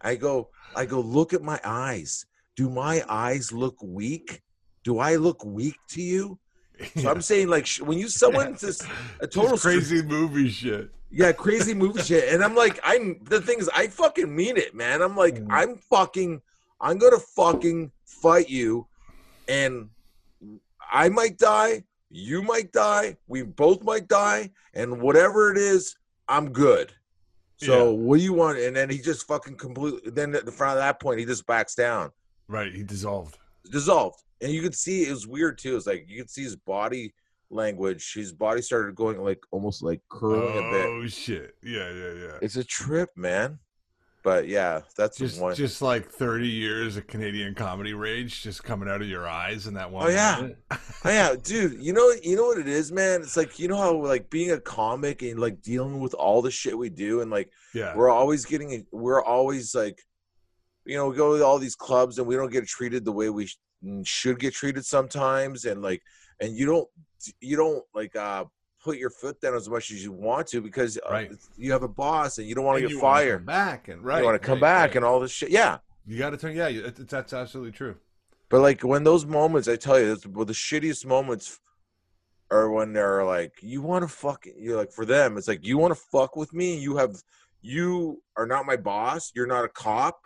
I 0.00 0.14
go, 0.16 0.48
I 0.74 0.86
go, 0.86 1.00
look 1.00 1.32
at 1.34 1.42
my 1.42 1.60
eyes. 1.64 2.24
Do 2.56 2.70
my 2.70 3.04
eyes 3.08 3.52
look 3.52 3.76
weak? 3.82 4.42
Do 4.82 4.98
I 4.98 5.16
look 5.16 5.44
weak 5.44 5.76
to 5.90 6.02
you? 6.02 6.38
So 6.96 7.10
I'm 7.10 7.20
saying, 7.30 7.48
like, 7.48 7.68
when 7.80 7.98
you 7.98 8.08
someone 8.08 8.56
just 8.56 8.84
a 9.20 9.26
total 9.26 9.58
crazy 9.58 10.02
movie 10.02 10.48
shit. 10.48 10.90
yeah, 11.10 11.32
crazy 11.32 11.74
movie 11.74 12.02
shit, 12.02 12.32
and 12.32 12.42
I'm 12.42 12.54
like, 12.54 12.80
I'm 12.82 13.18
the 13.24 13.40
thing 13.40 13.58
is, 13.58 13.68
I 13.74 13.88
fucking 13.88 14.34
mean 14.34 14.56
it, 14.56 14.74
man. 14.74 15.02
I'm 15.02 15.16
like, 15.16 15.36
Mm. 15.36 15.46
I'm 15.50 15.76
fucking, 15.76 16.40
I'm 16.80 16.98
gonna 16.98 17.18
fucking 17.18 17.92
fight 18.04 18.48
you, 18.48 18.86
and 19.48 19.90
I 20.90 21.08
might 21.08 21.38
die, 21.38 21.84
you 22.10 22.42
might 22.42 22.72
die, 22.72 23.16
we 23.26 23.42
both 23.42 23.82
might 23.82 24.08
die, 24.08 24.50
and 24.74 25.00
whatever 25.00 25.50
it 25.50 25.58
is, 25.58 25.96
I'm 26.28 26.52
good. 26.52 26.92
So 27.58 27.90
Yeah. 27.90 27.98
what 27.98 28.18
do 28.18 28.22
you 28.22 28.32
want? 28.32 28.58
And 28.58 28.76
then 28.76 28.90
he 28.90 28.98
just 28.98 29.26
fucking 29.26 29.56
completely. 29.56 30.10
Then 30.10 30.34
at 30.34 30.44
the 30.44 30.52
front 30.52 30.72
of 30.78 30.82
that 30.82 31.00
point, 31.00 31.18
he 31.20 31.24
just 31.26 31.46
backs 31.46 31.74
down, 31.74 32.10
Right. 32.48 32.72
He 32.74 32.82
dissolved. 32.82 33.38
dissolved, 33.70 34.22
and 34.40 34.52
you 34.52 34.62
could 34.62 34.74
see 34.74 35.04
it 35.04 35.10
was 35.10 35.26
weird 35.26 35.58
too. 35.58 35.76
It's 35.76 35.86
like 35.86 36.04
you 36.08 36.18
could 36.20 36.30
see 36.30 36.42
his 36.44 36.56
body 36.56 37.14
language. 37.50 38.12
His 38.14 38.32
body 38.32 38.60
started 38.62 38.94
going 38.94 39.18
like 39.22 39.40
almost 39.50 39.82
like 39.82 40.00
curling 40.10 40.58
a 40.58 40.70
bit. 40.70 40.86
Oh 40.86 41.06
shit. 41.06 41.54
Yeah, 41.62 41.90
yeah, 41.92 42.12
yeah. 42.12 42.38
It's 42.42 42.56
a 42.56 42.64
trip, 42.64 43.10
man. 43.16 43.58
But 44.26 44.48
yeah, 44.48 44.80
that's 44.96 45.18
Just 45.18 45.40
one. 45.40 45.54
just 45.54 45.80
like 45.80 46.10
30 46.10 46.48
years 46.48 46.96
of 46.96 47.06
Canadian 47.06 47.54
comedy 47.54 47.94
rage 47.94 48.42
just 48.42 48.64
coming 48.64 48.88
out 48.88 49.00
of 49.00 49.06
your 49.06 49.28
eyes 49.28 49.68
in 49.68 49.74
that 49.74 49.88
one. 49.88 50.04
Oh, 50.04 50.10
yeah. 50.10 50.48
Oh, 51.04 51.10
yeah, 51.10 51.36
dude. 51.40 51.80
You 51.80 51.92
know, 51.92 52.12
you 52.24 52.34
know 52.34 52.46
what 52.46 52.58
it 52.58 52.66
is, 52.66 52.90
man. 52.90 53.22
It's 53.22 53.36
like 53.36 53.60
you 53.60 53.68
know 53.68 53.76
how 53.76 53.94
like 53.94 54.28
being 54.28 54.50
a 54.50 54.58
comic 54.58 55.22
and 55.22 55.38
like 55.38 55.62
dealing 55.62 56.00
with 56.00 56.12
all 56.14 56.42
the 56.42 56.50
shit 56.50 56.76
we 56.76 56.88
do, 56.90 57.20
and 57.20 57.30
like 57.30 57.48
yeah. 57.72 57.94
we're 57.94 58.10
always 58.10 58.44
getting, 58.44 58.84
we're 58.90 59.22
always 59.22 59.72
like, 59.76 60.02
you 60.84 60.96
know, 60.96 61.08
we 61.10 61.16
go 61.16 61.38
to 61.38 61.44
all 61.44 61.60
these 61.60 61.76
clubs 61.76 62.18
and 62.18 62.26
we 62.26 62.34
don't 62.34 62.50
get 62.50 62.66
treated 62.66 63.04
the 63.04 63.12
way 63.12 63.30
we 63.30 63.46
sh- 63.46 63.58
should 64.02 64.40
get 64.40 64.54
treated 64.54 64.84
sometimes, 64.84 65.66
and 65.66 65.82
like, 65.82 66.02
and 66.40 66.56
you 66.56 66.66
don't, 66.66 66.88
you 67.40 67.56
don't 67.56 67.84
like 67.94 68.16
uh 68.16 68.44
put 68.86 68.98
your 68.98 69.10
foot 69.10 69.40
down 69.40 69.54
as 69.54 69.68
much 69.68 69.90
as 69.90 70.04
you 70.04 70.12
want 70.12 70.46
to 70.46 70.60
because 70.60 70.96
uh, 70.98 71.10
Right. 71.10 71.32
you 71.58 71.72
have 71.72 71.82
a 71.82 71.88
boss 71.88 72.38
and 72.38 72.46
you 72.46 72.54
don't 72.54 72.64
want 72.64 72.80
to 72.80 72.86
get 72.88 73.00
fired. 73.00 73.44
back 73.44 73.88
and 73.88 74.00
right. 74.04 74.20
you 74.20 74.24
want 74.24 74.40
to 74.40 74.46
come 74.46 74.60
right, 74.60 74.70
back 74.70 74.90
right. 74.90 74.96
and 74.96 75.04
all 75.04 75.18
this 75.18 75.32
shit. 75.32 75.50
Yeah. 75.50 75.78
you 76.06 76.16
got 76.18 76.30
to 76.30 76.36
turn. 76.36 76.54
Yeah, 76.54 76.68
it, 76.68 76.98
it- 77.00 77.08
that's 77.08 77.32
absolutely 77.32 77.72
true. 77.72 77.96
But 78.48 78.60
like 78.60 78.82
when 78.84 79.02
those 79.02 79.26
moments, 79.26 79.66
I 79.66 79.74
tell 79.74 79.98
you, 79.98 80.06
that's 80.06 80.24
well, 80.24 80.44
the 80.44 80.52
shittiest 80.52 81.04
moments 81.04 81.58
are 82.52 82.70
when 82.70 82.92
they're 82.92 83.24
like, 83.24 83.54
you 83.60 83.82
want 83.82 84.04
to 84.04 84.08
fuck. 84.08 84.46
You're 84.56 84.76
like, 84.76 84.92
for 84.92 85.04
them, 85.04 85.36
it's 85.36 85.48
like 85.48 85.66
you 85.66 85.78
want 85.78 85.92
to 85.92 86.00
fuck 86.12 86.36
with 86.36 86.54
me. 86.54 86.78
You 86.78 86.96
have, 86.96 87.16
you 87.60 88.22
are 88.36 88.46
not 88.46 88.64
my 88.66 88.76
boss. 88.76 89.32
You're 89.34 89.48
not 89.48 89.64
a 89.64 89.68
cop. 89.68 90.20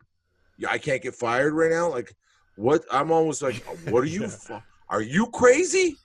I 0.68 0.76
can't 0.76 1.00
get 1.00 1.14
fired 1.14 1.54
right 1.54 1.70
now. 1.70 1.88
Like, 1.88 2.14
what? 2.56 2.84
I'm 2.92 3.10
almost 3.10 3.40
like, 3.40 3.64
what 3.88 4.02
are 4.02 4.06
you? 4.06 4.28
Yeah. 4.50 4.60
Are 4.90 5.00
you 5.00 5.28
crazy? 5.28 5.96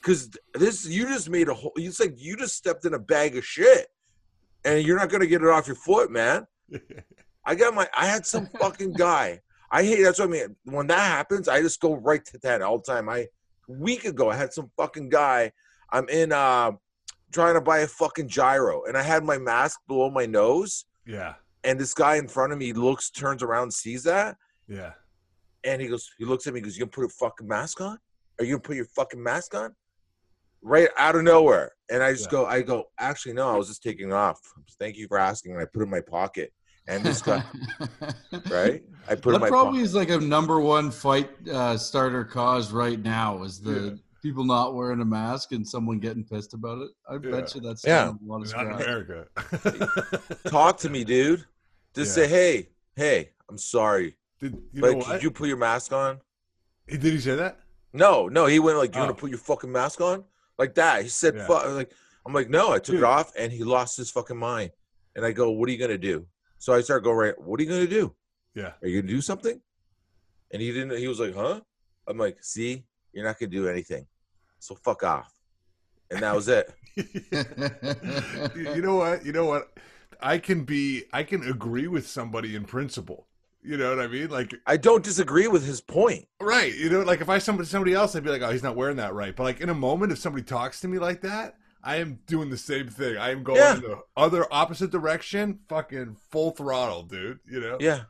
Because 0.00 0.30
this, 0.54 0.86
you 0.86 1.06
just 1.06 1.28
made 1.28 1.48
a 1.48 1.54
whole. 1.54 1.72
It's 1.76 2.00
like 2.00 2.14
you 2.16 2.36
just 2.36 2.56
stepped 2.56 2.84
in 2.84 2.94
a 2.94 2.98
bag 2.98 3.36
of 3.36 3.44
shit. 3.44 3.88
and 4.64 4.84
you're 4.84 4.98
not 4.98 5.08
gonna 5.10 5.26
get 5.26 5.42
it 5.42 5.48
off 5.48 5.66
your 5.66 5.76
foot, 5.76 6.10
man. 6.10 6.46
I 7.44 7.54
got 7.54 7.74
my. 7.74 7.88
I 7.96 8.06
had 8.06 8.26
some 8.26 8.46
fucking 8.60 8.92
guy. 8.92 9.40
I 9.70 9.82
hate. 9.82 10.02
That's 10.02 10.18
what 10.18 10.28
I 10.28 10.32
mean. 10.32 10.56
When 10.64 10.86
that 10.88 10.98
happens, 11.00 11.48
I 11.48 11.60
just 11.60 11.80
go 11.80 11.94
right 11.94 12.24
to 12.26 12.38
that 12.42 12.62
all 12.62 12.78
the 12.78 12.84
time. 12.92 13.08
I 13.08 13.26
week 13.68 14.04
ago, 14.04 14.30
I 14.30 14.36
had 14.36 14.52
some 14.52 14.70
fucking 14.76 15.08
guy. 15.08 15.52
I'm 15.92 16.08
in 16.08 16.32
uh 16.32 16.72
trying 17.32 17.54
to 17.54 17.60
buy 17.60 17.80
a 17.80 17.86
fucking 17.86 18.28
gyro, 18.28 18.84
and 18.84 18.96
I 18.96 19.02
had 19.02 19.24
my 19.24 19.36
mask 19.38 19.80
below 19.86 20.10
my 20.10 20.24
nose, 20.26 20.86
yeah, 21.06 21.34
and 21.64 21.78
this 21.78 21.92
guy 21.92 22.16
in 22.16 22.26
front 22.28 22.52
of 22.52 22.58
me 22.58 22.72
looks, 22.72 23.10
turns 23.10 23.42
around, 23.42 23.72
sees 23.72 24.02
that, 24.04 24.36
yeah. 24.66 24.92
and 25.64 25.82
he 25.82 25.88
goes, 25.88 26.10
he 26.18 26.24
looks 26.24 26.46
at 26.46 26.54
me, 26.54 26.60
he 26.60 26.64
goes, 26.64 26.76
"You 26.76 26.84
gonna 26.86 26.90
put 26.90 27.04
a 27.04 27.08
fucking 27.10 27.46
mask 27.46 27.80
on? 27.82 27.98
Are 28.38 28.44
you 28.44 28.54
gonna 28.54 28.62
put 28.62 28.76
your 28.76 28.86
fucking 28.86 29.22
mask 29.22 29.54
on?" 29.54 29.74
Right 30.62 30.88
out 30.98 31.14
of 31.14 31.22
nowhere, 31.22 31.72
and 31.90 32.02
I 32.02 32.12
just 32.12 32.24
Yeah. 32.24 32.30
go, 32.30 32.46
I 32.46 32.62
go, 32.62 32.86
actually 32.98 33.34
no, 33.34 33.48
I 33.48 33.56
was 33.56 33.68
just 33.68 33.82
taking 33.82 34.12
off. 34.12 34.40
Thank 34.78 34.96
you 34.96 35.06
for 35.06 35.16
asking. 35.18 35.52
And 35.52 35.60
I 35.60 35.64
put 35.66 35.80
it 35.80 35.84
in 35.84 35.90
my 35.90 36.00
pocket, 36.00 36.52
and 36.88 37.04
this 37.04 37.22
guy, 37.22 37.44
right? 38.50 38.82
I 39.08 39.14
put 39.14 39.26
it 39.26 39.26
in 39.26 39.32
That 39.34 39.40
my 39.40 39.48
probably 39.48 39.78
pocket. 39.78 39.84
is 39.84 39.94
like 39.94 40.10
a 40.10 40.18
number 40.18 40.60
one 40.60 40.90
fight 40.90 41.30
uh, 41.48 41.76
starter 41.76 42.24
cause 42.24 42.72
right 42.72 42.98
now 43.00 43.42
is 43.44 43.60
the 43.60 43.70
Yeah. 43.72 43.90
people 44.20 44.44
not 44.44 44.74
wearing 44.74 45.00
a 45.00 45.04
mask 45.04 45.52
and 45.52 45.66
someone 45.66 46.00
getting 46.00 46.24
pissed 46.24 46.54
about 46.54 46.78
it. 46.82 46.90
I 47.08 47.18
bet 47.18 47.54
you 47.54 47.60
that's 47.60 47.84
Yeah. 47.84 48.10
a 48.10 48.14
lot 48.26 48.42
of 48.42 48.52
Not 48.52 48.66
in. 48.66 48.72
America. 48.72 49.26
Talk 50.48 50.78
to 50.78 50.90
me, 50.90 51.04
dude. 51.04 51.44
Just 51.94 52.16
Yeah. 52.16 52.24
say, 52.24 52.28
hey, 52.28 52.68
hey, 52.96 53.30
I'm 53.48 53.58
sorry, 53.58 54.16
Did 54.40 54.54
you 54.72 54.80
but 54.82 54.92
know 54.94 54.98
could 55.04 55.08
what? 55.08 55.22
you 55.22 55.30
put 55.30 55.46
your 55.48 55.56
mask 55.56 55.92
on? 55.92 56.20
Did 56.88 57.02
he 57.04 57.20
say 57.20 57.36
that? 57.36 57.60
No, 57.92 58.26
no, 58.28 58.46
he 58.46 58.58
went 58.58 58.76
like, 58.76 58.94
"You 58.94 59.00
Oh. 59.00 59.04
want 59.06 59.16
to 59.16 59.20
put 59.20 59.30
your 59.30 59.38
fucking 59.38 59.70
mask 59.72 60.00
on?" 60.00 60.24
Like 60.58 60.74
that. 60.74 61.02
He 61.02 61.08
said, 61.08 61.34
Yeah. 61.36 61.46
"Fuck." 61.46 61.66
Like 61.66 61.92
I'm 62.26 62.32
like, 62.32 62.50
"No." 62.50 62.72
I 62.72 62.78
took 62.78 62.94
Dude. 62.94 62.96
it 62.96 63.04
off, 63.04 63.32
and 63.36 63.52
he 63.52 63.62
lost 63.64 63.96
his 63.96 64.10
fucking 64.10 64.36
mind. 64.36 64.72
And 65.14 65.24
I 65.24 65.32
go, 65.32 65.50
"What 65.50 65.68
are 65.68 65.72
you 65.72 65.78
gonna 65.78 65.98
do?" 65.98 66.26
So 66.58 66.72
I 66.74 66.80
start 66.80 67.04
going 67.04 67.16
right. 67.16 67.40
What 67.40 67.60
are 67.60 67.62
you 67.62 67.68
gonna 67.68 67.86
do? 67.86 68.14
Yeah. 68.54 68.72
Are 68.82 68.88
you 68.88 69.00
gonna 69.00 69.12
do 69.12 69.20
something? 69.20 69.60
And 70.52 70.60
he 70.62 70.72
didn't. 70.72 70.98
He 70.98 71.08
was 71.08 71.20
like, 71.20 71.34
"Huh?" 71.34 71.60
I'm 72.06 72.18
like, 72.18 72.42
"See, 72.42 72.84
you're 73.12 73.24
not 73.24 73.38
gonna 73.38 73.50
do 73.50 73.68
anything. 73.68 74.06
So 74.58 74.74
fuck 74.74 75.04
off." 75.04 75.32
And 76.10 76.20
that 76.22 76.34
was 76.34 76.48
it. 76.48 76.74
you 76.96 77.04
you 78.74 78.82
know 78.82 78.96
what? 78.96 79.24
You 79.24 79.32
know 79.32 79.44
what? 79.44 79.68
I 80.20 80.38
can 80.38 80.64
be. 80.64 81.04
I 81.12 81.22
can 81.22 81.44
agree 81.44 81.86
with 81.86 82.08
somebody 82.08 82.56
in 82.56 82.64
principle. 82.64 83.27
You 83.68 83.76
know 83.76 83.94
what 83.94 84.02
I 84.02 84.08
mean? 84.08 84.30
Like, 84.30 84.54
I 84.66 84.78
don't 84.78 85.04
disagree 85.04 85.46
with 85.46 85.66
his 85.66 85.82
point. 85.82 86.26
right? 86.40 86.74
You 86.74 86.88
know, 86.88 87.02
like 87.02 87.20
if 87.20 87.28
I 87.28 87.36
somebody 87.36 87.68
somebody 87.68 87.92
else, 87.92 88.16
I'd 88.16 88.24
be 88.24 88.30
like, 88.30 88.40
oh, 88.40 88.50
he's 88.50 88.62
not 88.62 88.76
wearing 88.76 88.96
that 88.96 89.12
right. 89.12 89.36
But 89.36 89.42
like 89.42 89.60
in 89.60 89.68
a 89.68 89.74
moment, 89.74 90.10
if 90.10 90.18
somebody 90.18 90.42
talks 90.42 90.80
to 90.80 90.88
me 90.88 90.98
like 90.98 91.20
that, 91.20 91.56
I 91.84 91.96
am 91.96 92.18
doing 92.26 92.48
the 92.48 92.56
same 92.56 92.88
thing. 92.88 93.18
I 93.18 93.30
am 93.30 93.42
going 93.42 93.58
Yeah. 93.58 93.74
the 93.74 94.00
other 94.16 94.46
opposite 94.50 94.90
direction, 94.90 95.58
fucking 95.68 96.16
full 96.30 96.52
throttle, 96.52 97.02
dude. 97.02 97.40
You 97.44 97.60
know? 97.60 97.76
Yeah, 97.78 98.04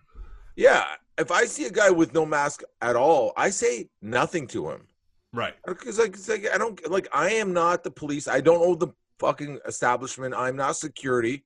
yeah. 0.54 0.84
If 1.18 1.32
I 1.32 1.46
see 1.46 1.64
a 1.64 1.70
guy 1.72 1.90
with 1.90 2.14
no 2.14 2.24
mask 2.24 2.62
at 2.80 2.94
all, 2.94 3.32
I 3.36 3.50
say 3.50 3.88
nothing 4.00 4.46
to 4.48 4.70
him. 4.70 4.86
Right. 5.32 5.54
Because 5.66 5.98
like, 5.98 6.16
like 6.28 6.46
I 6.54 6.58
don't 6.58 6.88
like 6.88 7.08
I 7.12 7.30
am 7.32 7.52
not 7.52 7.82
the 7.82 7.90
police. 7.90 8.28
I 8.28 8.40
don't 8.40 8.62
own 8.62 8.78
the 8.78 8.88
fucking 9.18 9.58
establishment. 9.66 10.34
I'm 10.36 10.54
not 10.54 10.76
security. 10.76 11.44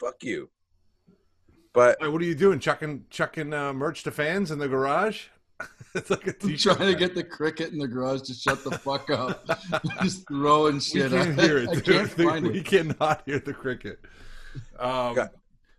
Fuck 0.00 0.24
you. 0.24 0.48
But 1.74 1.98
Hey, 2.00 2.08
what 2.08 2.22
are 2.22 2.24
you 2.24 2.34
doing? 2.34 2.58
Chucking 2.60 3.04
chucking 3.10 3.52
uh, 3.52 3.72
merch 3.74 4.02
to 4.04 4.10
fans 4.10 4.50
in 4.50 4.58
the 4.58 4.68
garage? 4.68 5.26
it's 5.94 6.08
like 6.10 6.26
a 6.26 6.30
I'm 6.30 6.48
t-shirt. 6.48 6.76
trying 6.76 6.92
to 6.92 6.98
get 6.98 7.14
the 7.14 7.22
cricket 7.22 7.72
in 7.72 7.78
the 7.78 7.86
garage 7.86 8.22
to 8.22 8.34
shut 8.34 8.64
the 8.64 8.72
fuck 8.78 9.10
up. 9.10 9.46
Just 10.02 10.26
throwing 10.26 10.74
we 10.76 10.80
shit. 10.80 11.10
can't 11.10 11.38
I, 11.38 11.42
hear 11.42 11.58
it. 11.58 11.68
I 11.68 11.74
dude. 11.74 11.84
can't 11.84 12.10
find 12.10 12.46
we 12.46 12.58
it. 12.60 12.64
cannot 12.64 13.22
hear 13.26 13.38
the 13.40 13.52
cricket. 13.52 13.98
Um, 14.78 15.14
Got- 15.14 15.32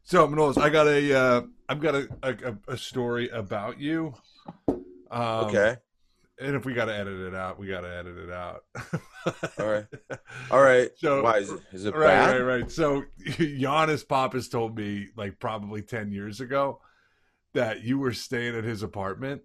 so 0.04 0.28
Manolis, 0.28 0.58
I 0.62 0.70
got 0.70 0.88
a, 0.88 1.14
uh, 1.18 1.42
I've 1.68 1.80
got 1.82 1.96
a, 1.96 2.08
a, 2.22 2.74
a 2.74 2.78
story 2.78 3.28
about 3.30 3.80
you. 3.80 4.14
Um, 4.68 4.86
okay, 5.46 5.78
And 6.40 6.56
if 6.56 6.66
we 6.66 6.74
got 6.74 6.86
to 6.86 6.94
edit 6.94 7.18
it 7.20 7.34
out, 7.34 7.58
we 7.58 7.68
got 7.68 7.82
to 7.82 7.96
edit 7.96 8.18
it 8.18 8.30
out. 8.30 8.64
all 9.60 9.66
right, 9.66 9.86
all 10.52 10.62
right. 10.62 10.92
So- 10.98 11.24
Why 11.24 11.38
is 11.38 11.50
it? 11.52 11.60
Is 11.72 11.86
it 11.86 11.96
right, 11.96 12.08
bad? 12.08 12.42
right, 12.42 12.60
right. 12.60 12.72
So 12.72 13.04
Giannis 13.26 14.08
Pappas 14.08 14.50
told 14.50 14.78
me 14.78 15.08
like 15.16 15.40
probably 15.40 15.82
ten 15.82 16.12
years 16.12 16.42
ago 16.42 16.82
that 17.54 17.84
you 17.84 17.98
were 17.98 18.12
staying 18.12 18.54
at 18.56 18.66
his 18.66 18.84
apartment, 18.84 19.42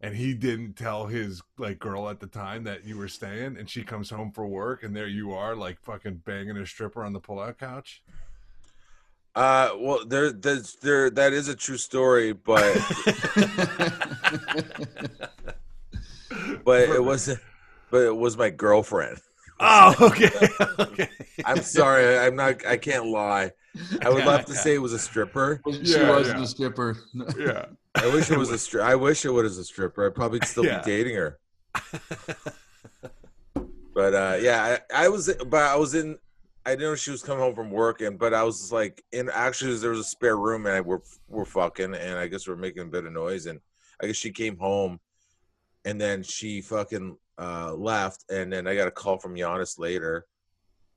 and 0.00 0.16
he 0.16 0.32
didn't 0.32 0.72
tell 0.74 1.06
his 1.06 1.42
like 1.58 1.78
girl 1.78 2.08
at 2.08 2.20
the 2.20 2.26
time 2.26 2.64
that 2.64 2.86
you 2.86 2.96
were 2.96 3.08
staying, 3.08 3.58
and 3.58 3.68
she 3.68 3.84
comes 3.84 4.08
home 4.08 4.32
for 4.32 4.46
work, 4.46 4.82
and 4.82 4.96
there 4.96 5.08
you 5.08 5.34
are, 5.34 5.54
like 5.54 5.78
fucking 5.82 6.22
banging 6.24 6.56
a 6.56 6.64
stripper 6.64 7.04
on 7.04 7.12
the 7.12 7.20
pull-out 7.20 7.58
couch. 7.58 8.02
Uh, 9.34 9.70
well, 9.78 10.04
there, 10.06 10.30
there's, 10.30 10.76
there. 10.76 11.08
That 11.08 11.32
is 11.32 11.48
a 11.48 11.56
true 11.56 11.78
story, 11.78 12.34
but 12.34 12.62
but 16.64 16.88
it 16.88 17.02
wasn't. 17.04 17.40
But 17.90 18.02
it 18.02 18.16
was 18.16 18.36
my 18.36 18.50
girlfriend. 18.50 19.18
oh, 19.60 19.94
okay, 20.00 20.30
okay. 20.78 21.08
I'm 21.44 21.62
sorry. 21.62 22.18
I'm 22.18 22.34
not. 22.36 22.64
I 22.66 22.76
can't 22.76 23.06
lie. 23.06 23.52
I 24.02 24.10
would 24.10 24.24
love 24.24 24.44
to 24.46 24.54
say 24.54 24.74
it 24.74 24.78
was 24.82 24.92
a 24.92 24.98
stripper. 24.98 25.60
She 25.70 25.78
Yeah, 25.98 26.10
wasn't 26.10 26.38
yeah. 26.38 26.44
a 26.44 26.46
stripper. 26.46 26.96
yeah. 27.38 27.66
I 27.94 28.06
wish 28.12 28.30
it 28.30 28.38
was 28.38 28.50
a 28.50 28.54
stri- 28.54 28.82
I 28.82 28.94
wish 28.94 29.24
it 29.24 29.30
was 29.30 29.58
a 29.58 29.64
stripper. 29.64 30.06
I'd 30.06 30.14
probably 30.14 30.40
still 30.44 30.64
Yeah. 30.64 30.78
be 30.80 30.84
dating 30.90 31.16
her. 31.16 31.38
But 33.94 34.14
uh, 34.14 34.38
yeah, 34.40 34.78
I, 34.94 35.04
I 35.04 35.08
was, 35.08 35.32
but 35.46 35.62
I 35.62 35.76
was 35.76 35.94
in. 35.94 36.16
I 36.64 36.70
didn't 36.70 36.82
know 36.90 36.94
she 36.94 37.10
was 37.10 37.22
coming 37.22 37.42
home 37.42 37.54
from 37.54 37.70
work, 37.70 38.00
and 38.00 38.18
but 38.18 38.32
I 38.32 38.42
was 38.42 38.72
like, 38.72 39.02
in 39.12 39.28
actually 39.28 39.76
there 39.76 39.90
was 39.90 39.98
a 40.00 40.04
spare 40.04 40.36
room, 40.38 40.64
and 40.66 40.74
I 40.76 40.80
we're 40.80 41.00
we're 41.28 41.44
fucking, 41.44 41.94
and 41.94 42.18
I 42.18 42.26
guess 42.26 42.48
we're 42.48 42.56
making 42.56 42.84
a 42.84 42.86
bit 42.86 43.04
of 43.04 43.12
noise, 43.12 43.46
and 43.46 43.60
I 44.02 44.06
guess 44.06 44.16
she 44.16 44.30
came 44.30 44.56
home, 44.56 44.98
and 45.84 46.00
then 46.00 46.22
she 46.22 46.60
fucking 46.60 47.16
uh, 47.38 47.74
left, 47.74 48.24
and 48.30 48.52
then 48.52 48.66
I 48.66 48.74
got 48.74 48.88
a 48.88 48.92
call 48.92 49.18
from 49.18 49.34
Giannis 49.34 49.78
later, 49.78 50.26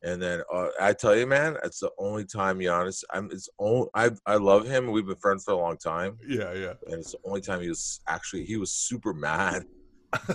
and 0.04 0.22
then 0.22 0.42
uh, 0.54 0.68
I 0.80 0.94
tell 0.94 1.16
you, 1.16 1.26
man, 1.26 1.58
it's 1.64 1.80
the 1.80 1.92
only 1.98 2.26
time 2.26 2.60
Giannis. 2.60 3.04
I'm. 3.12 3.30
It's 3.32 3.50
only 3.60 3.88
I. 3.96 4.12
I 4.26 4.36
love 4.36 4.68
him. 4.68 4.92
We've 4.92 5.06
been 5.06 5.16
friends 5.16 5.44
for 5.44 5.54
a 5.54 5.58
long 5.58 5.78
time 5.78 6.18
Yeah, 6.28 6.54
yeah. 6.54 6.74
and 6.88 7.00
it's 7.00 7.12
the 7.12 7.20
only 7.26 7.42
time 7.42 7.62
he 7.62 7.70
was 7.70 8.02
actually 8.08 8.46
he 8.46 8.58
was 8.58 8.72
super 8.72 9.14
mad 9.14 9.66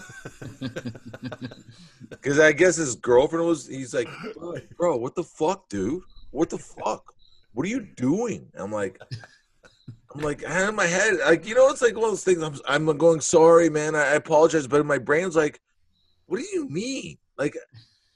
because 2.10 2.38
I 2.38 2.52
guess 2.52 2.76
his 2.76 2.96
girlfriend 2.96 3.46
was. 3.46 3.66
He's 3.66 3.94
like, 3.94 4.08
bro, 4.76 4.96
what 4.96 5.14
the 5.14 5.24
fuck, 5.24 5.68
dude? 5.68 6.02
What 6.30 6.50
the 6.50 6.58
fuck? 6.58 7.12
What 7.52 7.66
are 7.66 7.70
you 7.70 7.86
doing? 7.96 8.48
I'm 8.56 8.72
like, 8.72 9.00
I'm 10.14 10.22
like, 10.22 10.44
I 10.44 10.52
had 10.52 10.68
in 10.70 10.74
my 10.74 10.86
head, 10.86 11.18
like, 11.24 11.46
you 11.46 11.54
know, 11.54 11.68
it's 11.70 11.82
like 11.82 11.94
one 11.94 12.04
of 12.04 12.10
those 12.10 12.24
things. 12.24 12.42
I'm, 12.42 12.88
I'm 12.88 12.96
going, 12.98 13.20
sorry, 13.20 13.70
man. 13.70 13.94
I, 13.94 14.00
I 14.00 14.14
apologize, 14.14 14.66
but 14.66 14.84
my 14.84 14.98
brain's 14.98 15.36
like, 15.36 15.60
what 16.26 16.38
do 16.38 16.46
you 16.52 16.68
mean? 16.68 17.16
Like, 17.38 17.56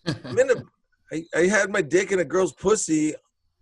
I'm 0.07 0.39
in 0.39 0.51
a, 0.51 0.55
I, 1.13 1.25
I 1.37 1.47
had 1.47 1.71
my 1.71 1.83
dick 1.83 2.11
in 2.11 2.19
a 2.19 2.25
girl's 2.25 2.53
pussy 2.53 3.15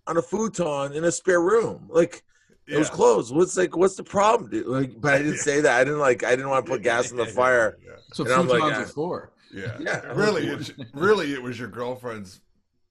on 0.07 0.17
a 0.17 0.23
futon 0.23 0.93
in 0.95 1.05
a 1.05 1.13
spare 1.13 1.43
room. 1.43 1.89
Like, 1.91 2.23
it 2.67 2.79
was 2.79 2.89
closed. 2.89 3.35
What's 3.35 3.57
like? 3.57 3.77
What's 3.77 3.97
the 3.97 4.05
problem, 4.05 4.49
dude? 4.49 4.67
Like, 4.67 4.99
but 4.99 5.15
I 5.15 5.19
didn't 5.19 5.39
say 5.39 5.61
that. 5.61 5.81
I 5.81 5.85
didn't 5.85 5.99
like. 5.99 6.25
I 6.25 6.31
didn't 6.31 6.49
want 6.49 6.65
to 6.65 6.73
put 6.73 6.83
gas 6.83 7.11
in 7.11 7.17
the 7.17 7.27
fire. 7.27 7.77
Yeah, 7.85 7.97
so 8.13 8.25
And 8.25 8.33
I'm 8.33 8.47
like, 8.49 8.63
futons 8.63 8.79
are 8.79 8.87
for. 8.87 9.33
yeah. 9.53 9.77
Yeah. 9.81 10.01
Really, 10.13 10.47
it, 10.47 10.71
really, 10.95 11.35
it 11.35 11.43
was 11.43 11.59
your 11.59 11.69
girlfriend's 11.69 12.41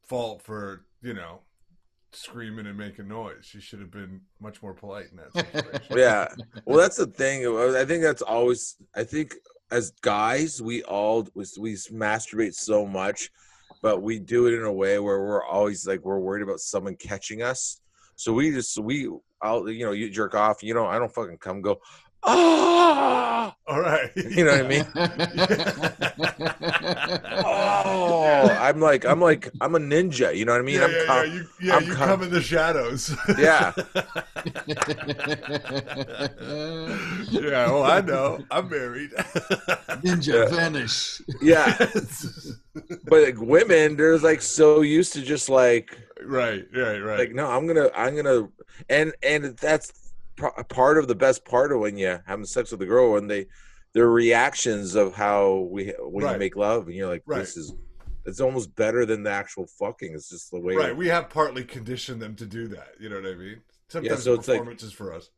fault 0.04 0.42
for 0.42 0.84
you 1.02 1.14
know 1.14 1.40
screaming 2.13 2.65
and 2.67 2.78
making 2.78 3.08
noise. 3.08 3.43
She 3.43 3.60
should 3.60 3.80
have 3.80 3.91
been 3.91 4.21
much 4.39 4.62
more 4.62 4.74
polite 4.74 5.08
in 5.12 5.17
that 5.17 5.34
situation. 5.54 5.97
Yeah. 5.97 6.28
Well, 6.65 6.78
that's 6.78 6.97
the 6.97 7.08
thing. 7.08 7.45
I 7.47 7.86
think 7.86 8.04
that's 8.04 8.21
always. 8.21 8.78
I 8.95 9.04
think 9.04 9.36
as 9.71 9.91
guys, 10.02 10.62
we 10.62 10.84
all 10.84 11.28
we, 11.34 11.45
we 11.60 11.74
masturbate 11.74 12.54
so 12.54 12.86
much, 12.86 13.32
but 13.82 14.02
we 14.02 14.19
do 14.19 14.47
it 14.47 14.54
in 14.54 14.63
a 14.63 14.71
way 14.71 15.00
where 15.00 15.21
we're 15.21 15.45
always 15.45 15.88
like 15.88 16.04
we're 16.04 16.19
worried 16.19 16.43
about 16.43 16.60
someone 16.60 16.95
catching 16.95 17.41
us. 17.41 17.82
So 18.15 18.34
we 18.34 18.52
just 18.52 18.78
we 18.78 19.10
I'll 19.41 19.67
you 19.69 19.86
know 19.86 19.91
you 19.91 20.10
jerk 20.10 20.36
off. 20.36 20.62
You 20.62 20.74
know 20.74 20.86
I 20.86 21.00
don't 21.00 21.13
fucking 21.13 21.38
come 21.38 21.62
go. 21.62 21.80
Ah, 22.24 23.56
All 23.68 23.80
right. 23.82 24.12
you 24.16 24.44
know 24.46 24.52
what 24.52 24.66
I 24.66 24.68
mean? 24.68 24.86
Oh, 27.44 28.48
I'm 28.60 28.80
like 28.80 29.06
I'm 29.06 29.20
like 29.20 29.50
I'm 29.60 29.76
a 29.76 29.80
ninja. 29.80 30.36
You 30.36 30.46
know 30.46 30.52
what 30.54 30.62
I 30.62 30.64
mean? 30.64 30.76
yeah, 30.80 30.86
I'm 30.86 30.92
yeah, 30.92 31.06
com- 31.08 31.26
yeah, 31.26 31.34
you, 31.34 31.48
yeah, 31.62 31.76
I'm 31.76 31.84
you 31.86 31.94
com- 31.96 32.08
come 32.10 32.24
in 32.24 32.30
the 32.32 32.42
shadows. 32.42 33.16
Yeah. 33.38 33.72
yeah, 37.32 37.68
well, 37.72 37.84
I 37.84 38.02
know. 38.02 38.44
I'm 38.52 38.70
married. 38.70 39.12
Ninja 40.04 40.34
Yeah. 40.50 40.56
vanish. 40.56 41.22
yeah. 41.42 41.76
But 43.06 43.24
like, 43.24 43.38
women, 43.40 43.96
they're 43.98 44.18
like 44.20 44.42
so 44.42 44.82
used 44.82 45.14
to 45.14 45.22
just 45.22 45.50
like 45.50 45.98
right, 46.24 46.66
right, 46.76 47.00
right. 47.00 47.20
like 47.20 47.32
no 47.34 47.50
i'm 47.50 47.66
gonna 47.66 47.90
i'm 47.96 48.16
gonna 48.16 48.48
and 48.90 49.12
and 49.24 49.58
that's 49.58 49.92
pro- 49.92 50.01
part 50.70 50.98
of 50.98 51.08
the 51.08 51.16
best 51.16 51.46
part 51.46 51.72
of 51.72 51.80
when 51.80 51.98
you're 51.98 52.24
having 52.28 52.46
sex 52.46 52.72
with 52.72 52.82
a 52.82 52.86
girl 52.86 53.12
when 53.14 53.28
they 53.28 53.48
their 53.94 54.10
reactions 54.10 54.96
of 54.96 55.14
how 55.14 55.68
we 55.72 55.94
when 56.00 56.26
Right. 56.26 56.34
you 56.34 56.40
make 56.40 56.56
love 56.56 56.88
and 56.88 56.96
you're 56.96 57.08
like 57.10 57.24
Right. 57.26 57.40
this 57.40 57.58
is 57.58 57.74
it's 58.26 58.40
almost 58.40 58.76
better 58.76 59.04
than 59.06 59.24
the 59.24 59.32
actual 59.32 59.66
fucking. 59.80 60.14
It's 60.14 60.30
just 60.30 60.52
the 60.52 60.60
way. 60.60 60.76
Right. 60.76 60.96
We 60.96 61.08
have 61.08 61.30
partly 61.32 61.64
conditioned 61.64 62.22
them 62.22 62.36
to 62.36 62.46
do 62.46 62.68
that. 62.68 62.90
You 63.00 63.10
know 63.10 63.16
what 63.20 63.26
I 63.32 63.36
mean? 63.36 63.62
Sometimes 63.88 64.24
so 64.24 64.34
it's 64.36 64.48
like- 64.48 64.60
performance 64.60 64.84
is 64.84 64.94
for 64.94 65.12
us. 65.14 65.30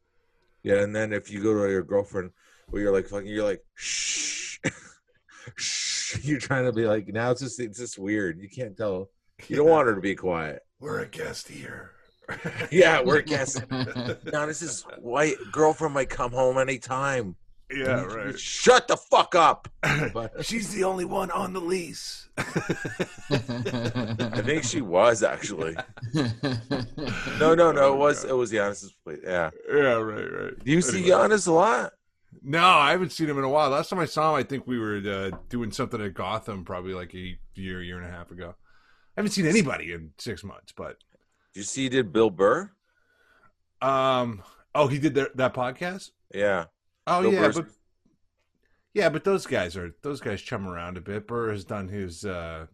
Yeah, 0.63 0.81
and 0.81 0.93
then 0.95 1.13
if 1.13 1.31
you 1.31 1.41
go 1.41 1.53
to 1.65 1.71
your 1.71 1.83
girlfriend, 1.83 2.31
where 2.67 2.81
you're 2.81 2.91
like 2.93 3.07
fucking, 3.07 3.27
you're 3.27 3.43
like 3.45 3.61
shh, 3.75 4.57
shh. 5.55 6.19
You're 6.23 6.39
trying 6.39 6.65
to 6.65 6.71
be 6.73 6.85
like 6.85 7.07
now. 7.07 7.31
It's 7.31 7.41
just 7.41 7.59
it's 7.59 7.79
just 7.79 7.97
weird. 7.97 8.39
You 8.39 8.49
can't 8.49 8.75
tell. 8.77 9.09
You 9.47 9.55
don't 9.55 9.67
want 9.69 9.87
her 9.87 9.95
to 9.95 10.01
be 10.01 10.15
quiet. 10.15 10.61
We're 10.79 10.99
a 10.99 11.07
guest 11.07 11.47
here. 11.47 11.91
Yeah, 12.71 13.01
we're 13.01 13.21
guessing. 13.21 13.65
Now 13.69 14.45
this 14.45 14.61
is 14.61 14.83
white 14.99 15.35
girlfriend 15.51 15.93
might 15.93 16.09
come 16.09 16.31
home 16.31 16.57
anytime. 16.57 17.35
yeah, 17.71 18.03
right. 18.03 18.39
Shut 18.39 18.87
the 18.87 18.97
fuck 18.97 19.35
up. 19.35 19.67
But 20.13 20.45
She's 20.45 20.73
the 20.73 20.83
only 20.83 21.05
one 21.05 21.31
on 21.31 21.53
the 21.53 21.59
lease. 21.59 22.29
I 22.37 22.43
think 24.43 24.63
she 24.63 24.81
was 24.81 25.23
actually. 25.23 25.75
No, 27.39 27.55
no, 27.55 27.71
no. 27.71 27.93
It 27.93 27.97
was 27.97 28.23
it 28.23 28.35
was 28.35 28.51
Giannis's 28.51 28.93
place. 29.03 29.19
Yeah. 29.23 29.49
Yeah, 29.69 29.93
right, 29.93 30.31
right. 30.31 30.63
Do 30.63 30.71
you 30.71 30.81
see 30.81 30.99
Anyway. 31.03 31.09
Giannis 31.09 31.47
a 31.47 31.51
lot? 31.51 31.93
No, 32.41 32.63
I 32.63 32.91
haven't 32.91 33.11
seen 33.11 33.29
him 33.29 33.37
in 33.37 33.43
a 33.43 33.49
while. 33.49 33.69
Last 33.69 33.89
time 33.89 33.99
I 33.99 34.05
saw 34.05 34.33
him, 34.33 34.39
I 34.39 34.43
think 34.43 34.67
we 34.67 34.79
were 34.79 34.97
uh, 34.97 35.37
doing 35.49 35.71
something 35.71 36.01
at 36.01 36.13
Gotham, 36.13 36.65
probably 36.65 36.93
like 36.93 37.13
a 37.13 37.37
year, 37.55 37.81
year 37.81 37.97
and 37.97 38.05
a 38.05 38.09
half 38.11 38.31
ago. 38.31 38.55
I 39.15 39.21
haven't 39.21 39.31
seen 39.31 39.45
anybody 39.45 39.93
in 39.93 40.11
six 40.17 40.43
months, 40.43 40.73
but 40.75 40.97
Did 41.53 41.59
you 41.61 41.63
see? 41.63 41.83
he 41.83 41.89
Did 41.89 42.11
Bill 42.13 42.29
Burr? 42.29 42.71
um, 43.81 44.41
oh, 44.75 44.87
he 44.87 44.97
did 44.99 45.13
that, 45.15 45.35
that 45.37 45.53
podcast. 45.53 46.11
Yeah. 46.33 46.65
Oh 47.05 47.21
Bill 47.21 47.33
yeah, 47.33 47.41
Burr's- 47.41 47.55
but 47.55 47.65
yeah, 48.93 49.09
but 49.09 49.23
those 49.23 49.45
guys 49.45 49.75
are 49.75 49.93
those 50.01 50.21
guys 50.21 50.41
chum 50.41 50.67
around 50.67 50.97
a 50.97 51.01
bit. 51.01 51.27
Burr 51.27 51.51
has 51.51 51.65
done 51.65 51.87
his 51.87 52.25
uh 52.25 52.67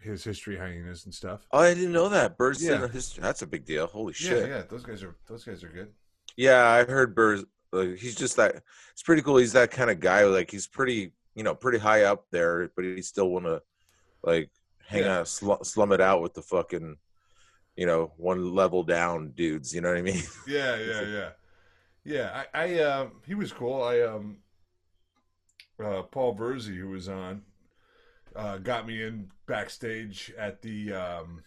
his 0.00 0.24
history 0.24 0.56
hyenas 0.56 1.04
and 1.04 1.14
stuff. 1.14 1.46
Oh, 1.52 1.60
I 1.60 1.74
didn't 1.74 1.92
know 1.92 2.08
that. 2.08 2.36
Burr's 2.36 2.62
Yeah. 2.64 2.76
in 2.76 2.82
a 2.84 2.88
history. 2.88 3.22
That's 3.22 3.42
a 3.42 3.46
big 3.46 3.64
deal. 3.64 3.86
Holy 3.86 4.14
Yeah, 4.18 4.28
shit. 4.28 4.48
yeah, 4.48 4.62
those 4.68 4.82
guys 4.84 5.02
are 5.02 5.16
those 5.28 5.44
guys 5.44 5.62
are 5.64 5.68
good. 5.68 5.92
Yeah, 6.36 6.66
I 6.68 6.84
heard 6.84 7.14
Burr's. 7.14 7.44
Like, 7.72 7.96
he's 7.96 8.14
just 8.14 8.36
that. 8.36 8.62
It's 8.92 9.02
pretty 9.02 9.22
cool. 9.22 9.36
He's 9.36 9.52
that 9.52 9.70
kind 9.70 9.90
of 9.90 10.00
guy. 10.00 10.24
Like 10.24 10.50
he's 10.50 10.66
pretty, 10.66 11.12
you 11.34 11.42
know, 11.42 11.54
pretty 11.54 11.78
high 11.78 12.04
up 12.04 12.24
there, 12.30 12.70
but 12.76 12.84
he 12.84 13.02
still 13.02 13.30
want 13.30 13.44
to, 13.46 13.60
like, 14.22 14.50
hang 14.86 15.02
Yeah. 15.02 15.20
out, 15.20 15.28
sl- 15.28 15.62
slum 15.62 15.92
it 15.92 16.00
out 16.00 16.22
with 16.22 16.32
the 16.34 16.42
fucking, 16.42 16.96
you 17.76 17.86
know, 17.86 18.12
one 18.16 18.54
level 18.54 18.82
down 18.82 19.30
dudes. 19.30 19.74
You 19.74 19.80
know 19.80 19.88
what 19.88 19.98
I 19.98 20.02
mean? 20.02 20.22
Yeah, 20.46 20.76
yeah, 20.76 21.00
yeah, 21.02 21.28
yeah. 22.04 22.44
I, 22.54 22.64
I 22.64 22.80
uh, 22.80 23.08
he 23.26 23.34
was 23.34 23.52
cool. 23.52 23.82
I 23.82 24.00
um, 24.00 24.38
uh, 25.82 26.02
Paul 26.02 26.36
Verzi, 26.36 26.76
who 26.76 26.88
was 26.88 27.08
on, 27.08 27.42
uh, 28.34 28.58
got 28.58 28.86
me 28.86 29.02
in 29.02 29.30
backstage 29.46 30.32
at 30.38 30.62
the 30.62 30.92
um, 30.92 31.42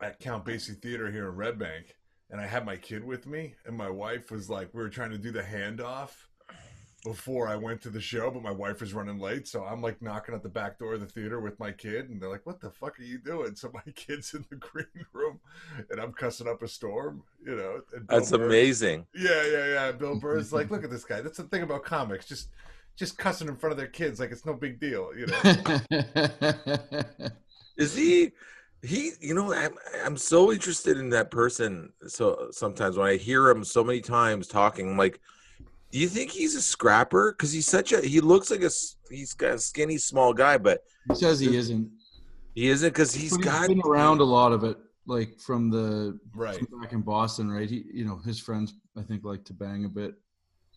at 0.00 0.20
Count 0.20 0.44
Basie 0.44 0.80
Theater 0.80 1.10
here 1.10 1.28
in 1.28 1.36
Red 1.36 1.58
Bank, 1.58 1.96
and 2.30 2.40
I 2.40 2.46
had 2.46 2.64
my 2.64 2.76
kid 2.76 3.04
with 3.04 3.26
me, 3.26 3.54
and 3.66 3.76
my 3.76 3.90
wife 3.90 4.30
was 4.30 4.48
like, 4.48 4.72
we 4.72 4.82
were 4.82 4.88
trying 4.88 5.10
to 5.10 5.18
do 5.18 5.32
the 5.32 5.42
handoff 5.42 6.10
before 7.06 7.46
I 7.46 7.54
went 7.54 7.80
to 7.82 7.90
the 7.90 8.00
show, 8.00 8.32
but 8.32 8.42
my 8.42 8.50
wife 8.50 8.80
was 8.80 8.92
running 8.92 9.20
late, 9.20 9.46
so 9.46 9.62
I'm 9.62 9.80
like 9.80 10.02
knocking 10.02 10.34
at 10.34 10.42
the 10.42 10.48
back 10.48 10.76
door 10.76 10.94
of 10.94 11.00
the 11.00 11.06
theater 11.06 11.40
with 11.40 11.58
my 11.60 11.70
kid, 11.70 12.10
and 12.10 12.20
they're 12.20 12.28
like, 12.28 12.44
"What 12.44 12.60
the 12.60 12.68
fuck 12.70 12.98
are 12.98 13.04
you 13.04 13.18
doing?" 13.18 13.54
So 13.54 13.70
my 13.72 13.92
kid's 13.94 14.34
in 14.34 14.44
the 14.50 14.56
green 14.56 15.06
room, 15.12 15.38
and 15.88 16.00
I'm 16.00 16.12
cussing 16.12 16.48
up 16.48 16.62
a 16.62 16.68
storm, 16.68 17.22
you 17.44 17.54
know. 17.54 17.80
That's 18.08 18.32
Burr- 18.32 18.46
amazing. 18.46 19.06
yeah, 19.14 19.44
yeah, 19.46 19.66
yeah. 19.66 19.92
Bill 19.92 20.16
Burr's 20.20 20.52
like, 20.52 20.70
look 20.70 20.82
at 20.82 20.90
this 20.90 21.04
guy. 21.04 21.20
That's 21.20 21.36
the 21.38 21.44
thing 21.44 21.62
about 21.62 21.84
comics. 21.84 22.26
Just 22.26 22.48
just 22.96 23.16
cussing 23.18 23.46
in 23.46 23.56
front 23.56 23.70
of 23.72 23.76
their 23.78 23.86
kids 23.86 24.18
like 24.18 24.32
it's 24.32 24.44
no 24.44 24.54
big 24.54 24.80
deal, 24.80 25.10
you 25.16 25.26
know. 25.26 25.40
Is 27.76 27.94
he? 27.94 28.32
He, 28.82 29.12
you 29.20 29.34
know, 29.34 29.52
I'm 29.52 29.74
I'm 30.04 30.16
so 30.16 30.52
interested 30.52 30.98
in 30.98 31.10
that 31.10 31.30
person. 31.30 31.92
So 32.08 32.48
sometimes 32.50 32.96
when 32.96 33.06
I 33.08 33.16
hear 33.16 33.48
him 33.48 33.64
so 33.64 33.84
many 33.84 34.00
times 34.00 34.48
talking, 34.48 34.90
I'm 34.90 34.96
like, 34.98 35.20
do 35.96 36.02
you 36.02 36.08
think 36.08 36.30
he's 36.30 36.54
a 36.54 36.60
scrapper? 36.60 37.32
Because 37.32 37.52
he's 37.52 37.66
such 37.66 37.90
a 37.94 38.02
he 38.02 38.20
looks 38.20 38.50
like 38.50 38.60
a 38.60 38.68
he's 39.08 39.32
got 39.32 39.54
a 39.54 39.58
skinny 39.58 39.96
small 39.96 40.34
guy, 40.34 40.58
but 40.58 40.82
he 41.08 41.14
says 41.14 41.40
he 41.40 41.56
isn't. 41.56 41.90
he 42.54 42.68
isn't 42.68 42.90
because 42.90 43.14
he's 43.14 43.34
But 43.34 43.44
got 43.44 43.68
been 43.68 43.80
around 43.80 44.20
a 44.20 44.24
lot 44.24 44.52
of 44.52 44.62
it, 44.62 44.76
like 45.06 45.40
from 45.40 45.70
the 45.70 46.20
right. 46.34 46.58
from 46.58 46.82
back 46.82 46.92
in 46.92 47.00
Boston, 47.00 47.50
right? 47.50 47.70
He, 47.70 47.86
you 47.94 48.04
know, 48.04 48.18
his 48.26 48.38
friends, 48.38 48.74
I 48.98 49.04
think, 49.04 49.24
like 49.24 49.46
to 49.46 49.54
bang 49.54 49.86
a 49.86 49.88
bit. 49.88 50.16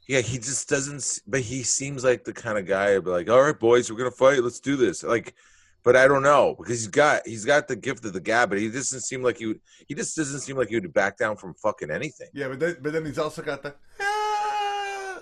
Yeah, 0.08 0.22
he 0.22 0.38
just 0.38 0.70
doesn't. 0.70 1.20
But 1.28 1.42
he 1.42 1.64
seems 1.64 2.02
like 2.02 2.24
the 2.24 2.32
kind 2.32 2.58
of 2.58 2.66
guy 2.66 2.94
who'd 2.94 3.04
be 3.04 3.12
like, 3.12 3.30
"All 3.30 3.42
right, 3.42 3.60
boys, 3.60 3.92
we're 3.92 3.98
gonna 3.98 4.12
fight. 4.12 4.42
Let's 4.42 4.62
do 4.62 4.78
this." 4.78 5.04
Like, 5.04 5.36
but 5.84 5.98
I 5.98 6.08
don't 6.08 6.24
know 6.24 6.56
because 6.58 6.80
he's 6.80 6.88
got 6.88 7.28
he's 7.28 7.44
got 7.44 7.68
the 7.68 7.76
gift 7.76 8.06
of 8.06 8.14
the 8.14 8.22
gab, 8.22 8.52
but 8.52 8.60
he 8.60 8.70
doesn't 8.70 9.02
seem 9.02 9.22
like 9.22 9.40
he 9.40 9.48
would. 9.48 9.60
He 9.86 9.96
just 9.96 10.16
doesn't 10.16 10.40
seem 10.40 10.56
like 10.56 10.70
he 10.70 10.76
would 10.80 10.94
back 10.94 11.18
down 11.18 11.36
from 11.36 11.56
fucking 11.56 11.92
anything. 11.92 12.30
Yeah, 12.34 12.48
but 12.48 12.62
then 12.62 12.78
but 12.82 12.94
then 12.94 13.06
he's 13.06 13.20
also 13.20 13.42
got 13.42 13.64
the 13.64 13.76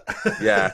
Yeah. 0.41 0.71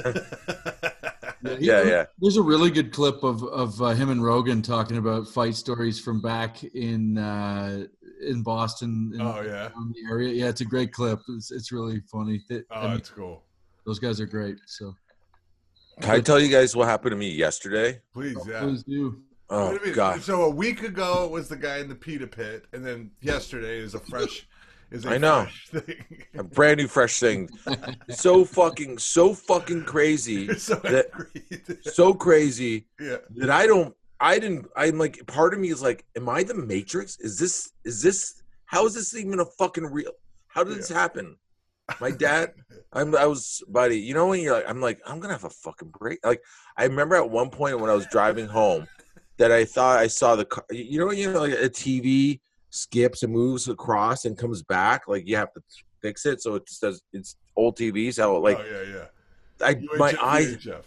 he- 1.43 1.65
Yeah, 1.67 1.83
yeah. 1.83 2.05
There's 2.19 2.37
a 2.37 2.41
really 2.41 2.71
good 2.71 2.91
clip 2.93 3.23
of 3.23 3.43
of 3.43 3.81
uh, 3.81 3.89
him 3.89 4.09
and 4.09 4.23
Rogan 4.23 4.61
talking 4.61 4.97
about 4.97 5.27
fight 5.27 5.55
stories 5.55 5.99
from 5.99 6.21
back 6.21 6.63
in 6.63 7.17
uh, 7.17 7.85
in 8.25 8.43
Boston. 8.43 9.11
In, 9.13 9.21
oh 9.21 9.41
yeah. 9.41 9.67
around 9.69 9.93
the 9.95 10.09
area. 10.09 10.33
Yeah, 10.33 10.49
it's 10.49 10.61
a 10.61 10.65
great 10.65 10.93
clip. 10.93 11.19
It's, 11.29 11.51
it's 11.51 11.71
really 11.71 12.01
funny. 12.11 12.39
Th- 12.47 12.63
I 12.71 12.75
Oh, 12.75 12.81
mean, 12.83 12.91
that's 12.93 13.09
cool. 13.09 13.43
those 13.85 13.99
guys 13.99 14.21
are 14.21 14.25
great. 14.25 14.57
So 14.67 14.95
Can 16.01 16.11
I 16.11 16.19
tell 16.21 16.39
you 16.39 16.49
guys 16.49 16.75
what 16.75 16.87
happened 16.87 17.11
to 17.11 17.17
me 17.17 17.29
yesterday? 17.31 17.99
Please, 18.13 18.37
yeah. 18.47 18.61
please 18.61 18.83
do. 18.83 19.21
Oh 19.49 19.65
What 19.65 19.69
do 19.73 19.79
you 19.79 19.85
mean? 19.87 19.95
god, 19.95 20.21
So 20.23 20.43
a 20.43 20.49
week 20.49 20.83
ago 20.83 21.25
it 21.25 21.31
was 21.31 21.49
the 21.49 21.57
guy 21.57 21.79
in 21.79 21.89
the 21.89 21.95
pita 21.95 22.25
pit, 22.27 22.65
and 22.71 22.85
then 22.85 23.11
yesterday 23.21 23.79
is 23.79 23.93
a 23.93 23.99
fresh 23.99 24.47
is 24.93 25.05
a 25.05 25.09
I 25.09 25.17
know. 25.17 25.47
a 26.37 26.43
brand 26.43 26.77
new 26.79 26.87
fresh 26.87 27.19
thing. 27.19 27.49
So 28.09 28.45
fucking, 28.45 28.97
so 28.99 29.33
fucking 29.33 29.83
crazy, 29.85 30.53
so 30.57 30.75
That- 30.75 31.09
so 31.81 32.13
crazy 32.13 32.87
yeah. 32.99 33.17
that 33.37 33.49
I 33.49 33.65
don't. 33.67 33.93
I 34.19 34.39
didn't. 34.39 34.67
I'm 34.77 34.97
like, 34.97 35.25
part 35.27 35.53
of 35.53 35.59
me 35.59 35.69
is 35.69 35.81
like, 35.81 36.05
am 36.15 36.29
I 36.29 36.43
the 36.43 36.53
Matrix? 36.53 37.19
Is 37.19 37.37
this? 37.37 37.71
Is 37.83 38.01
this? 38.01 38.41
How 38.65 38.85
is 38.85 38.93
this 38.93 39.13
even 39.15 39.39
a 39.39 39.45
fucking 39.45 39.85
real? 39.85 40.11
How 40.47 40.63
did 40.63 40.77
this 40.77 40.87
happen? 40.89 41.35
My 41.99 42.11
dad. 42.25 42.53
I'm. 42.93 43.15
I 43.15 43.25
was, 43.25 43.61
buddy. 43.67 43.99
You 43.99 44.13
know 44.13 44.27
when 44.27 44.39
you're 44.41 44.53
like, 44.53 44.69
I'm 44.69 44.79
like, 44.79 45.01
I'm 45.05 45.19
gonna 45.19 45.33
have 45.33 45.43
a 45.43 45.49
fucking 45.49 45.89
break. 45.99 46.25
Like, 46.25 46.41
I 46.77 46.85
remember 46.85 47.15
at 47.15 47.29
one 47.29 47.49
point 47.49 47.79
when 47.79 47.89
I 47.89 47.93
was 47.95 48.05
driving 48.07 48.47
home, 48.47 48.87
that 49.37 49.51
I 49.51 49.65
thought 49.65 49.97
I 49.97 50.07
saw 50.07 50.35
the. 50.37 50.45
car 50.45 50.63
You 50.71 50.99
know, 50.99 51.11
you 51.11 51.31
know, 51.33 51.41
like 51.41 51.53
a 51.53 51.69
TV 51.69 52.39
skips 52.73 53.21
and 53.21 53.31
moves 53.31 53.69
across 53.69 54.25
and 54.25 54.37
comes 54.37 54.63
back. 54.63 55.07
Like 55.07 55.27
you 55.27 55.35
have 55.35 55.53
to 55.53 55.61
fix 56.01 56.25
it 56.25 56.41
so 56.41 56.55
it 56.55 56.67
just 56.67 56.81
does. 56.81 57.01
It's 57.13 57.37
old 57.55 57.77
TVs. 57.77 58.17
How 58.19 58.35
like 58.37 58.59
oh 58.59 58.65
yeah, 58.65 59.05
yeah. 59.61 59.67
I 59.67 59.97
my 59.97 60.13
eyes. 60.21 60.57
UHF. 60.57 60.83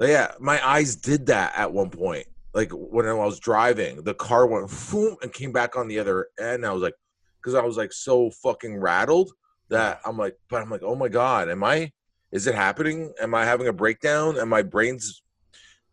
Yeah, 0.00 0.32
my 0.40 0.64
eyes 0.66 0.96
did 0.96 1.26
that 1.26 1.52
at 1.56 1.72
one 1.72 1.88
point. 1.90 2.26
Like 2.54 2.70
when 2.72 3.06
I 3.06 3.14
was 3.14 3.40
driving, 3.40 4.02
the 4.02 4.14
car 4.14 4.46
went 4.46 4.70
boom 4.90 5.16
and 5.22 5.32
came 5.32 5.52
back 5.52 5.76
on 5.76 5.88
the 5.88 5.98
other 5.98 6.28
end. 6.38 6.66
I 6.66 6.72
was 6.72 6.82
like, 6.82 6.94
because 7.40 7.54
I 7.54 7.62
was 7.62 7.76
like 7.76 7.92
so 7.92 8.30
fucking 8.42 8.76
rattled 8.76 9.32
that 9.70 10.00
I'm 10.04 10.18
like, 10.18 10.36
but 10.50 10.60
I'm 10.60 10.70
like, 10.70 10.82
oh 10.82 10.94
my 10.94 11.08
god, 11.08 11.48
am 11.48 11.64
I? 11.64 11.92
Is 12.30 12.46
it 12.46 12.54
happening? 12.54 13.12
Am 13.20 13.34
I 13.34 13.44
having 13.44 13.68
a 13.68 13.72
breakdown? 13.72 14.38
And 14.38 14.50
my 14.50 14.62
brain's. 14.62 15.22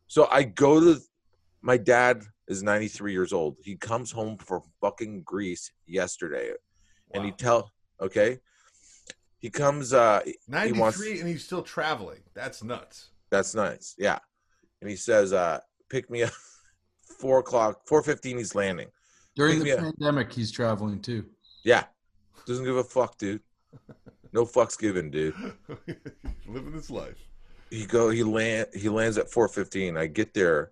So 0.07 0.27
I 0.29 0.43
go 0.43 0.79
to. 0.79 0.99
My 1.61 1.75
dad 1.75 2.23
is 2.49 2.61
93 2.63 3.13
years 3.13 3.31
old. 3.31 3.55
He 3.63 3.75
comes 3.77 4.11
home 4.11 4.37
from 4.37 4.61
fucking 4.81 5.21
Greece 5.21 5.71
yesterday, 5.85 6.51
and 7.13 7.23
he 7.23 7.31
tell 7.31 7.71
okay. 8.01 8.39
He 9.39 9.49
comes. 9.49 9.93
uh 9.93 10.21
93 10.49 10.79
wants- 10.79 10.99
and 11.01 11.27
he's 11.29 11.45
still 11.45 11.61
traveling. 11.63 12.19
That's 12.33 12.61
nuts. 12.63 13.11
That's 13.29 13.55
nice. 13.55 13.95
Yeah. 13.97 14.19
And 14.81 14.89
he 14.89 14.95
says, 14.97 15.31
uh, 15.33 15.59
pick 15.89 16.09
me 16.09 16.23
up 16.23 16.31
four 17.19 17.39
o'clock, 17.39 17.81
four 17.87 18.01
fifteen, 18.03 18.37
he's 18.37 18.55
landing. 18.55 18.89
During 19.35 19.59
the 19.59 19.67
Yeah. 19.67 19.75
pandemic, 19.77 20.33
he's 20.33 20.51
traveling 20.51 20.99
too. 21.01 21.25
Yeah. 21.63 21.85
Doesn't 22.45 22.65
give 22.65 22.77
a 22.77 22.83
fuck, 22.83 23.17
dude. 23.17 23.41
No 24.33 24.45
fucks 24.45 24.77
given, 24.77 25.09
dude. 25.11 25.35
Living 26.47 26.73
his 26.73 26.89
life. 26.89 27.17
He 27.69 27.85
go 27.85 28.09
he 28.09 28.23
land 28.23 28.67
he 28.73 28.89
lands 28.89 29.17
at 29.19 29.29
four 29.31 29.47
fifteen. 29.47 29.95
I 29.95 30.07
get 30.07 30.33
there 30.33 30.71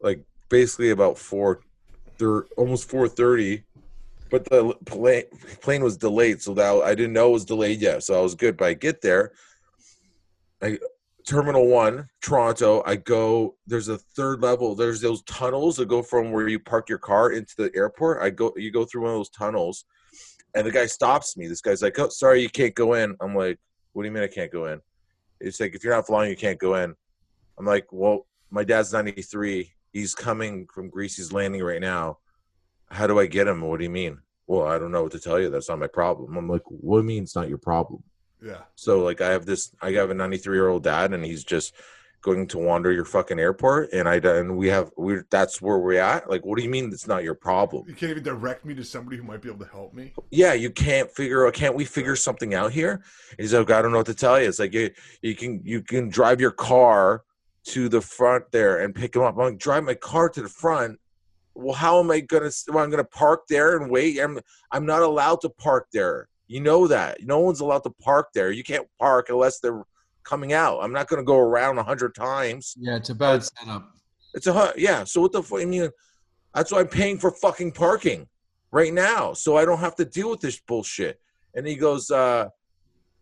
like 0.00 0.24
basically 0.48 0.90
about 0.90 1.18
four 1.18 1.60
thir- 2.18 2.46
almost 2.56 2.88
four 2.88 3.08
thirty. 3.08 3.64
But 4.30 4.44
the 4.44 4.74
plane 4.84 5.24
plane 5.62 5.82
was 5.82 5.96
delayed, 5.96 6.42
so 6.42 6.52
that 6.54 6.82
I 6.84 6.94
didn't 6.94 7.14
know 7.14 7.30
it 7.30 7.32
was 7.32 7.44
delayed 7.44 7.80
yet. 7.80 8.02
So 8.02 8.18
I 8.18 8.20
was 8.20 8.34
good. 8.34 8.56
But 8.56 8.68
I 8.68 8.74
get 8.74 9.00
there. 9.00 9.32
I 10.62 10.78
Terminal 11.28 11.66
One, 11.66 12.08
Toronto. 12.22 12.82
I 12.86 12.96
go. 12.96 13.56
There's 13.66 13.88
a 13.88 13.98
third 13.98 14.40
level. 14.40 14.74
There's 14.74 15.02
those 15.02 15.22
tunnels 15.24 15.76
that 15.76 15.86
go 15.86 16.02
from 16.02 16.32
where 16.32 16.48
you 16.48 16.58
park 16.58 16.88
your 16.88 16.98
car 16.98 17.32
into 17.32 17.54
the 17.56 17.70
airport. 17.74 18.22
I 18.22 18.30
go. 18.30 18.52
You 18.56 18.70
go 18.70 18.86
through 18.86 19.02
one 19.02 19.10
of 19.10 19.18
those 19.18 19.28
tunnels, 19.28 19.84
and 20.54 20.66
the 20.66 20.70
guy 20.70 20.86
stops 20.86 21.36
me. 21.36 21.46
This 21.46 21.60
guy's 21.60 21.82
like, 21.82 21.98
"Oh, 21.98 22.08
sorry, 22.08 22.40
you 22.40 22.48
can't 22.48 22.74
go 22.74 22.94
in." 22.94 23.14
I'm 23.20 23.34
like, 23.34 23.58
"What 23.92 24.02
do 24.02 24.08
you 24.08 24.12
mean 24.12 24.22
I 24.22 24.28
can't 24.28 24.50
go 24.50 24.66
in?" 24.66 24.80
It's 25.38 25.60
like 25.60 25.74
if 25.74 25.84
you're 25.84 25.94
not 25.94 26.06
flying, 26.06 26.30
you 26.30 26.36
can't 26.36 26.58
go 26.58 26.76
in. 26.76 26.94
I'm 27.58 27.66
like, 27.66 27.86
"Well, 27.92 28.26
my 28.50 28.64
dad's 28.64 28.92
93. 28.92 29.70
He 29.98 30.02
he's 30.02 30.14
coming 30.14 30.66
from 30.72 30.90
Greasy's 30.90 31.32
Landing 31.32 31.62
right 31.62 31.80
now. 31.80 32.18
How 32.90 33.06
do 33.08 33.18
I 33.18 33.26
get 33.26 33.48
him? 33.48 33.62
What 33.62 33.78
do 33.78 33.84
you 33.84 33.90
mean? 33.90 34.18
Well, 34.46 34.66
I 34.66 34.78
don't 34.78 34.92
know 34.92 35.02
what 35.02 35.12
to 35.12 35.18
tell 35.18 35.40
you. 35.40 35.50
That's 35.50 35.68
not 35.68 35.80
my 35.80 35.88
problem. 35.88 36.36
I'm 36.36 36.48
like, 36.48 36.62
what 36.68 36.98
do 36.98 37.02
you 37.02 37.08
mean 37.08 37.24
it's 37.24 37.34
not 37.34 37.48
your 37.48 37.58
problem? 37.58 38.02
Yeah. 38.42 38.62
So 38.76 39.00
like 39.00 39.20
I 39.20 39.30
have 39.30 39.44
this 39.44 39.74
I 39.82 39.90
have 39.92 40.10
a 40.10 40.14
93 40.14 40.56
year 40.56 40.68
old 40.68 40.84
dad 40.84 41.12
and 41.12 41.24
he's 41.24 41.42
just 41.42 41.74
going 42.22 42.46
to 42.46 42.58
wander 42.58 42.92
your 42.92 43.04
fucking 43.04 43.38
airport 43.38 43.92
and 43.92 44.08
I 44.08 44.16
and 44.16 44.56
we 44.56 44.68
have 44.68 44.90
we 44.96 45.18
that's 45.30 45.60
where 45.60 45.78
we're 45.78 46.00
at. 46.00 46.30
Like 46.30 46.46
what 46.46 46.56
do 46.56 46.62
you 46.62 46.70
mean 46.70 46.90
it's 46.92 47.08
not 47.08 47.24
your 47.24 47.34
problem? 47.34 47.84
You 47.88 47.94
can't 47.94 48.12
even 48.12 48.22
direct 48.22 48.64
me 48.64 48.74
to 48.74 48.84
somebody 48.84 49.16
who 49.16 49.24
might 49.24 49.42
be 49.42 49.48
able 49.48 49.64
to 49.64 49.70
help 49.70 49.92
me. 49.92 50.12
Yeah, 50.30 50.52
you 50.52 50.70
can't 50.70 51.10
figure 51.10 51.46
out 51.46 51.54
can't 51.54 51.74
we 51.74 51.84
figure 51.84 52.14
something 52.14 52.54
out 52.54 52.70
here? 52.72 53.02
He's 53.36 53.52
like, 53.52 53.70
I 53.72 53.82
don't 53.82 53.90
know 53.90 53.98
what 53.98 54.06
to 54.06 54.14
tell 54.14 54.40
you. 54.40 54.48
It's 54.48 54.60
like 54.60 54.72
you 54.72 54.90
you 55.20 55.34
can 55.34 55.60
you 55.64 55.82
can 55.82 56.08
drive 56.08 56.40
your 56.40 56.52
car 56.52 57.24
to 57.68 57.88
the 57.88 58.00
front 58.00 58.44
there 58.50 58.80
and 58.80 58.94
pick 58.94 59.14
him 59.14 59.22
up. 59.22 59.34
I'm 59.34 59.44
like, 59.44 59.58
drive 59.58 59.84
my 59.84 59.94
car 59.94 60.28
to 60.30 60.42
the 60.42 60.48
front. 60.48 60.98
Well, 61.54 61.74
how 61.74 62.00
am 62.00 62.10
I 62.10 62.20
gonna 62.20 62.50
well, 62.68 62.84
I'm 62.84 62.90
gonna 62.90 63.04
park 63.04 63.42
there 63.48 63.76
and 63.76 63.90
wait? 63.90 64.18
I'm 64.18 64.38
I'm 64.70 64.86
not 64.86 65.02
allowed 65.02 65.40
to 65.42 65.48
park 65.50 65.88
there. 65.92 66.28
You 66.46 66.60
know 66.60 66.86
that. 66.86 67.22
No 67.22 67.40
one's 67.40 67.60
allowed 67.60 67.84
to 67.84 67.90
park 67.90 68.28
there. 68.32 68.52
You 68.52 68.62
can't 68.62 68.86
park 68.98 69.28
unless 69.28 69.60
they're 69.60 69.84
coming 70.24 70.52
out. 70.52 70.80
I'm 70.80 70.92
not 70.92 71.08
to 71.08 71.22
go 71.22 71.38
around 71.38 71.78
a 71.78 71.82
hundred 71.82 72.14
times. 72.14 72.74
Yeah, 72.78 72.96
it's 72.96 73.10
a 73.10 73.14
bad 73.14 73.42
setup. 73.44 73.90
It's 74.34 74.46
a 74.46 74.72
yeah. 74.76 75.04
So 75.04 75.20
what 75.20 75.32
the 75.32 75.42
fuck? 75.42 75.60
I 75.60 75.64
mean, 75.64 75.90
that's 76.54 76.70
why 76.70 76.80
I'm 76.80 76.88
paying 76.88 77.18
for 77.18 77.32
fucking 77.32 77.72
parking 77.72 78.28
right 78.70 78.92
now, 78.92 79.32
so 79.32 79.56
I 79.56 79.64
don't 79.64 79.80
have 79.80 79.96
to 79.96 80.04
deal 80.04 80.30
with 80.30 80.40
this 80.40 80.60
bullshit. 80.60 81.20
And 81.54 81.66
he 81.66 81.74
goes, 81.74 82.10
uh, 82.10 82.48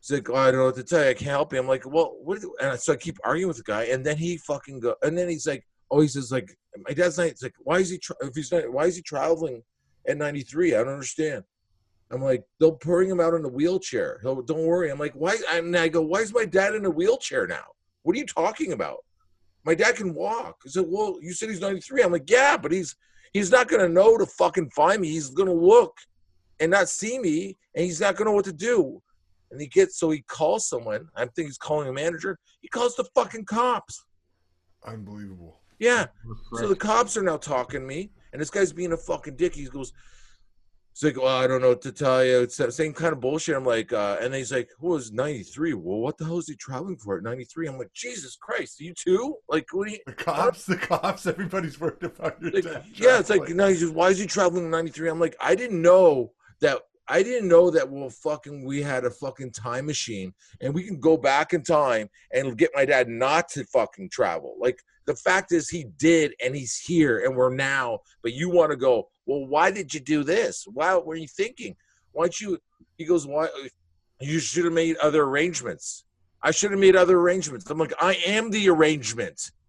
he's 0.07 0.19
like, 0.19 0.31
oh, 0.31 0.37
I 0.37 0.51
don't 0.51 0.61
know 0.61 0.67
what 0.67 0.77
to 0.77 0.85
tell 0.85 1.03
you. 1.03 1.11
I 1.11 1.15
can't 1.15 1.31
help 1.31 1.53
you. 1.53 1.59
I'm 1.59 1.67
like, 1.67 1.85
well, 1.85 2.17
what? 2.23 2.39
And 2.61 2.79
so 2.79 2.93
I 2.93 2.97
keep 2.97 3.19
arguing 3.25 3.49
with 3.49 3.57
the 3.59 3.63
guy, 3.65 3.85
and 3.85 4.05
then 4.05 4.17
he 4.17 4.37
fucking 4.39 4.81
go, 4.81 4.95
and 5.03 5.17
then 5.17 5.29
he's 5.29 5.47
like, 5.47 5.67
oh, 5.91 6.01
he 6.01 6.09
says 6.09 6.33
like, 6.33 6.57
my 6.87 6.93
dad's 6.93 7.19
not. 7.19 7.27
It's 7.29 7.43
like, 7.43 7.55
why 7.59 7.79
is 7.79 7.91
he? 7.91 7.99
Tra- 7.99 8.17
if 8.23 8.35
he's 8.35 8.53
not, 8.53 8.71
why 8.73 8.85
is 8.85 8.97
he 8.97 9.03
traveling 9.03 9.63
at 10.09 10.17
93? 10.17 10.75
I 10.75 10.79
don't 10.79 10.93
understand. 10.93 11.45
I'm 12.11 12.23
like, 12.23 12.45
they'll 12.61 12.73
bring 12.73 13.11
him 13.11 13.21
out 13.21 13.35
in 13.35 13.45
a 13.45 13.49
wheelchair. 13.49 14.21
He'll, 14.23 14.41
don't 14.43 14.65
worry. 14.65 14.91
I'm 14.91 14.99
like, 14.99 15.15
why? 15.15 15.37
And 15.51 15.77
I 15.77 15.89
go, 15.89 16.03
why 16.03 16.21
is 16.21 16.33
my 16.33 16.45
dad 16.45 16.75
in 16.75 16.85
a 16.85 16.91
wheelchair 16.91 17.49
now? 17.49 17.65
What 18.03 18.15
are 18.15 18.19
you 18.19 18.27
talking 18.27 18.73
about? 18.73 18.99
My 19.65 19.75
dad 19.75 19.97
can 19.97 20.15
walk. 20.15 20.59
He 20.63 20.71
said, 20.71 20.85
well, 20.87 21.19
you 21.21 21.33
said 21.33 21.49
he's 21.49 21.61
93. 21.61 22.05
I'm 22.05 22.13
like, 22.13 22.31
yeah, 22.31 22.57
but 22.57 22.71
he's 22.71 22.95
he's 23.33 23.51
not 23.51 23.67
gonna 23.67 23.89
know 23.89 24.17
to 24.17 24.27
fucking 24.27 24.71
find 24.71 25.01
me. 25.01 25.09
He's 25.09 25.31
gonna 25.31 25.53
look 25.53 25.99
and 26.61 26.71
not 26.71 26.89
see 26.89 27.19
me, 27.19 27.59
and 27.75 27.85
he's 27.85 28.01
not 28.01 28.15
gonna 28.15 28.31
know 28.31 28.37
what 28.37 28.45
to 28.45 28.53
do. 28.53 29.03
And 29.51 29.61
he 29.61 29.67
gets 29.69 29.99
so 29.99 30.11
he 30.11 30.23
calls 30.23 30.69
someone. 30.69 31.09
I 31.15 31.27
think 31.27 31.49
he's 31.49 31.59
calling 31.59 31.89
a 31.89 31.93
manager. 31.93 32.39
He 32.61 32.69
calls 32.69 32.97
the 32.97 33.05
fucking 33.15 33.45
cops. 33.45 34.05
Unbelievable. 34.87 35.61
Yeah. 35.79 36.07
So 36.55 36.69
the 36.69 36.77
cops 36.77 37.17
are 37.17 37.23
now 37.23 37.37
talking 37.37 37.81
to 37.81 37.87
me, 37.87 38.11
and 38.33 38.41
this 38.41 38.51
guy's 38.51 38.73
being 38.73 38.93
a 38.93 38.97
fucking 38.97 39.37
dick. 39.37 39.55
He 39.55 39.67
goes, 39.67 39.93
he's 40.95 41.05
like, 41.05 41.23
well, 41.23 41.37
I 41.37 41.47
don't 41.47 41.61
know 41.61 41.69
what 41.71 41.83
to 41.83 41.93
tell 41.93 42.25
you. 42.25 42.41
It's 42.41 42.57
the 42.57 42.73
same 42.73 42.95
kind 42.95 43.13
of 43.13 43.21
bullshit. 43.21 43.57
I'm 43.57 43.65
like, 43.65 43.93
uh, 43.93 44.17
and 44.21 44.33
he's 44.35 44.53
like, 44.53 44.71
who 44.79 44.89
was 44.89 45.13
93? 45.13 45.75
Well, 45.75 45.99
what 45.99 46.17
the 46.17 46.25
hell 46.25 46.39
is 46.39 46.49
he 46.49 46.55
traveling 46.57 46.97
for 46.97 47.19
at 47.19 47.25
93? 47.25 47.69
I'm 47.69 47.77
like, 47.79 47.93
Jesus 47.93 48.37
Christ, 48.37 48.81
you 48.81 48.95
too? 48.95 49.37
Like, 49.51 49.67
what 49.73 49.89
do 49.89 49.93
you? 49.93 49.99
The 50.07 50.13
cops, 50.15 50.65
the 50.65 50.77
cops, 50.77 51.27
everybody's 51.27 51.79
worried 51.79 52.03
about 52.03 52.41
your 52.41 52.53
Like, 52.53 52.65
dad. 52.65 52.85
yeah, 52.95 53.19
it's 53.19 53.29
like, 53.29 53.41
traveling. 53.41 53.57
no, 53.59 53.69
he's 53.69 53.81
just, 53.81 53.93
why 53.95 54.09
is 54.09 54.19
he 54.19 54.27
traveling 54.27 54.65
in 54.65 54.71
93? 54.71 55.11
I'm 55.11 55.21
like, 55.21 55.37
I 55.41 55.55
didn't 55.55 55.83
know 55.83 56.33
that. 56.61 56.81
I 57.09 57.23
didn't 57.23 57.49
know 57.49 57.71
that. 57.71 57.89
Well, 57.89 58.11
fucking, 58.11 58.65
we 58.65 58.83
had 58.83 59.05
a 59.05 59.11
fucking 59.11 59.53
time 59.53 59.87
machine, 59.87 60.35
and 60.61 60.75
we 60.75 60.83
can 60.83 60.99
go 60.99 61.17
back 61.17 61.53
in 61.53 61.63
time 61.63 62.09
and 62.33 62.59
get 62.59 62.71
my 62.75 62.85
dad 62.85 63.09
not 63.09 63.49
to 63.51 63.65
fucking 63.65 64.11
travel. 64.11 64.57
Like 64.59 64.81
the 65.07 65.15
fact 65.15 65.53
is, 65.53 65.69
he 65.69 65.85
did, 65.99 66.35
and 66.45 66.55
he's 66.55 66.77
here, 66.77 67.25
and 67.25 67.37
we're 67.37 67.55
now. 67.55 68.01
But 68.23 68.33
you 68.33 68.51
want 68.51 68.71
to 68.71 68.77
go? 68.77 69.09
Well, 69.25 69.47
why 69.47 69.71
did 69.71 69.95
you 69.95 70.01
do 70.01 70.25
this? 70.25 70.65
Why 70.73 70.97
were 70.97 71.17
you 71.17 71.29
thinking? 71.29 71.77
Why 72.13 72.25
don't 72.25 72.41
you? 72.41 72.59
He 72.99 73.05
goes, 73.05 73.27
why? 73.27 73.49
You 74.21 74.39
should 74.41 74.65
have 74.65 74.75
made 74.75 74.97
other 74.97 75.23
arrangements. 75.23 76.05
I 76.43 76.51
should 76.51 76.71
have 76.71 76.81
made 76.81 76.97
other 76.97 77.19
arrangements. 77.19 77.69
I'm 77.71 77.79
like, 77.79 77.95
I 78.01 78.15
am 78.27 78.51
the 78.51 78.69
arrangement. 78.69 79.51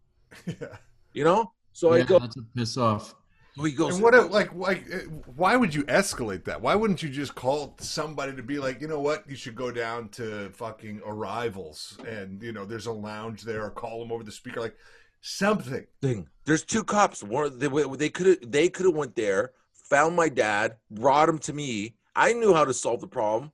Yeah. 0.46 0.68
You 1.14 1.24
know. 1.24 1.54
So 1.72 1.94
I 1.94 2.04
go. 2.04 2.20
that's 2.20 2.38
a 2.38 2.44
piss 2.56 2.78
off. 2.78 3.16
He 3.64 3.72
goes. 3.72 3.96
And 3.96 4.04
what, 4.04 4.14
if- 4.14 4.30
like, 4.30 4.54
like, 4.54 4.84
uh, 4.94 4.98
why 5.36 5.56
would 5.56 5.74
you 5.74 5.84
escalate 5.86 6.44
that? 6.46 6.62
Why 6.62 6.76
wouldn't 6.76 7.02
you 7.02 7.10
just 7.10 7.34
call 7.34 7.76
somebody 7.80 8.36
to 8.36 8.44
be 8.44 8.60
like, 8.60 8.82
you 8.82 8.88
know 8.88 9.00
what, 9.00 9.28
you 9.28 9.36
should 9.36 9.56
go 9.56 9.72
down 9.72 10.10
to 10.10 10.50
fucking 10.52 11.02
Arrivals, 11.06 11.98
and 12.08 12.42
you 12.44 12.52
know, 12.52 12.66
there's 12.66 12.86
a 12.86 12.92
lounge 12.92 13.42
there, 13.44 13.64
or 13.64 13.70
call 13.72 14.00
them 14.00 14.12
over 14.12 14.24
the 14.24 14.32
speaker, 14.32 14.60
like 14.62 14.76
something. 15.22 15.86
thing. 16.02 16.28
There's 16.46 16.64
two 16.64 16.84
cops. 16.84 17.24
One 17.24 17.58
they 17.58 17.68
they 17.68 18.10
could 18.10 18.28
have 18.28 18.52
they 18.52 18.70
could 18.70 18.86
have 18.86 18.96
went 18.96 19.16
there, 19.16 19.52
found 19.74 20.16
my 20.16 20.30
dad, 20.30 20.78
brought 20.92 21.28
him 21.28 21.40
to 21.40 21.54
me. 21.54 21.96
I 22.16 22.34
knew 22.34 22.54
how 22.54 22.66
to 22.66 22.74
solve 22.74 23.02
the 23.02 23.08
problem. 23.08 23.52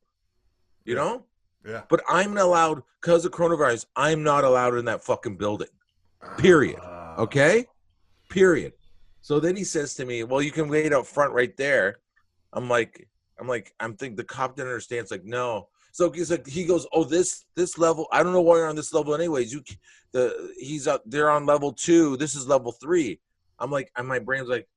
You 0.86 0.96
Yeah. 0.96 1.02
know? 1.02 1.26
Yeah. 1.66 1.82
But 1.90 2.02
I'm 2.10 2.34
not 2.34 2.44
allowed 2.46 2.84
because 3.02 3.24
of 3.26 3.32
coronavirus, 3.32 3.86
I'm 3.96 4.22
not 4.24 4.44
allowed 4.44 4.76
in 4.76 4.86
that 4.86 5.04
fucking 5.04 5.38
building. 5.38 5.70
Period. 6.38 6.80
Ah. 6.82 7.16
Okay? 7.18 7.68
Period. 8.30 8.74
So 9.24 9.40
then 9.40 9.56
he 9.56 9.64
says 9.64 9.96
to 9.96 10.06
me, 10.06 10.24
Well, 10.26 10.42
you 10.42 10.52
can 10.52 10.68
wait 10.68 10.94
out 10.94 11.08
front 11.08 11.34
right 11.34 11.56
there. 11.56 12.00
I'm 12.52 12.70
like, 12.70 13.08
I'm 13.40 13.48
like, 13.48 13.74
I'm 13.80 13.96
thinking 13.96 14.18
the 14.18 14.24
cop 14.26 14.56
didn't 14.56 14.68
understand. 14.68 15.02
It's 15.02 15.12
like, 15.12 15.24
no. 15.24 15.70
So 15.94 16.12
he's 16.12 16.30
like, 16.30 16.46
he 16.46 16.66
goes, 16.66 16.86
Oh, 16.92 17.06
this 17.06 17.46
this 17.56 17.78
level, 17.78 18.06
I 18.12 18.22
don't 18.22 18.34
know 18.34 18.42
why 18.42 18.58
you're 18.58 18.68
on 18.68 18.76
this 18.76 18.94
level 18.94 19.16
anyways. 19.16 19.54
You 19.54 19.64
the 20.12 20.54
he's 20.58 20.88
up 20.88 21.04
they're 21.06 21.32
on 21.32 21.46
level 21.46 21.72
two. 21.72 22.18
This 22.18 22.36
is 22.36 22.48
level 22.48 22.74
three. 22.74 23.22
I'm 23.60 23.72
like, 23.72 23.90
and 23.96 24.08
my 24.08 24.20
brain's 24.20 24.50
like, 24.50 24.68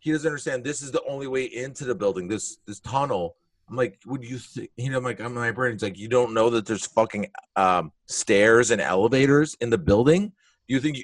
he 0.00 0.10
doesn't 0.10 0.28
understand. 0.28 0.64
This 0.64 0.82
is 0.82 0.90
the 0.90 1.02
only 1.08 1.28
way 1.28 1.44
into 1.44 1.84
the 1.84 1.94
building. 1.94 2.26
This 2.26 2.58
this 2.66 2.80
tunnel. 2.80 3.36
I'm 3.70 3.76
like, 3.76 4.00
would 4.06 4.24
you 4.24 4.38
think? 4.38 4.70
You 4.76 4.90
know, 4.90 4.98
I'm 4.98 5.04
like, 5.04 5.20
I'm 5.20 5.34
my 5.34 5.52
brain's 5.52 5.84
like, 5.84 5.96
you 5.96 6.08
don't 6.08 6.34
know 6.34 6.50
that 6.50 6.66
there's 6.66 6.84
fucking 6.84 7.28
um, 7.54 7.92
stairs 8.06 8.72
and 8.72 8.80
elevators 8.80 9.56
in 9.60 9.70
the 9.70 9.78
building. 9.78 10.32
Do 10.66 10.74
you 10.74 10.80
think 10.80 10.98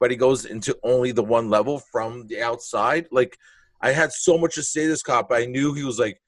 everybody 0.00 0.16
goes 0.16 0.44
into 0.44 0.78
only 0.84 1.12
the 1.12 1.22
one 1.22 1.50
level 1.50 1.80
from 1.90 2.26
the 2.28 2.40
outside? 2.40 3.06
Like, 3.10 3.36
I 3.80 3.90
had 3.90 4.12
so 4.12 4.38
much 4.38 4.54
to 4.54 4.62
say 4.62 4.82
to 4.82 4.88
this 4.88 5.02
cop. 5.02 5.32
I 5.32 5.44
knew 5.44 5.74
he 5.74 5.84
was 5.84 5.98
like, 5.98 6.20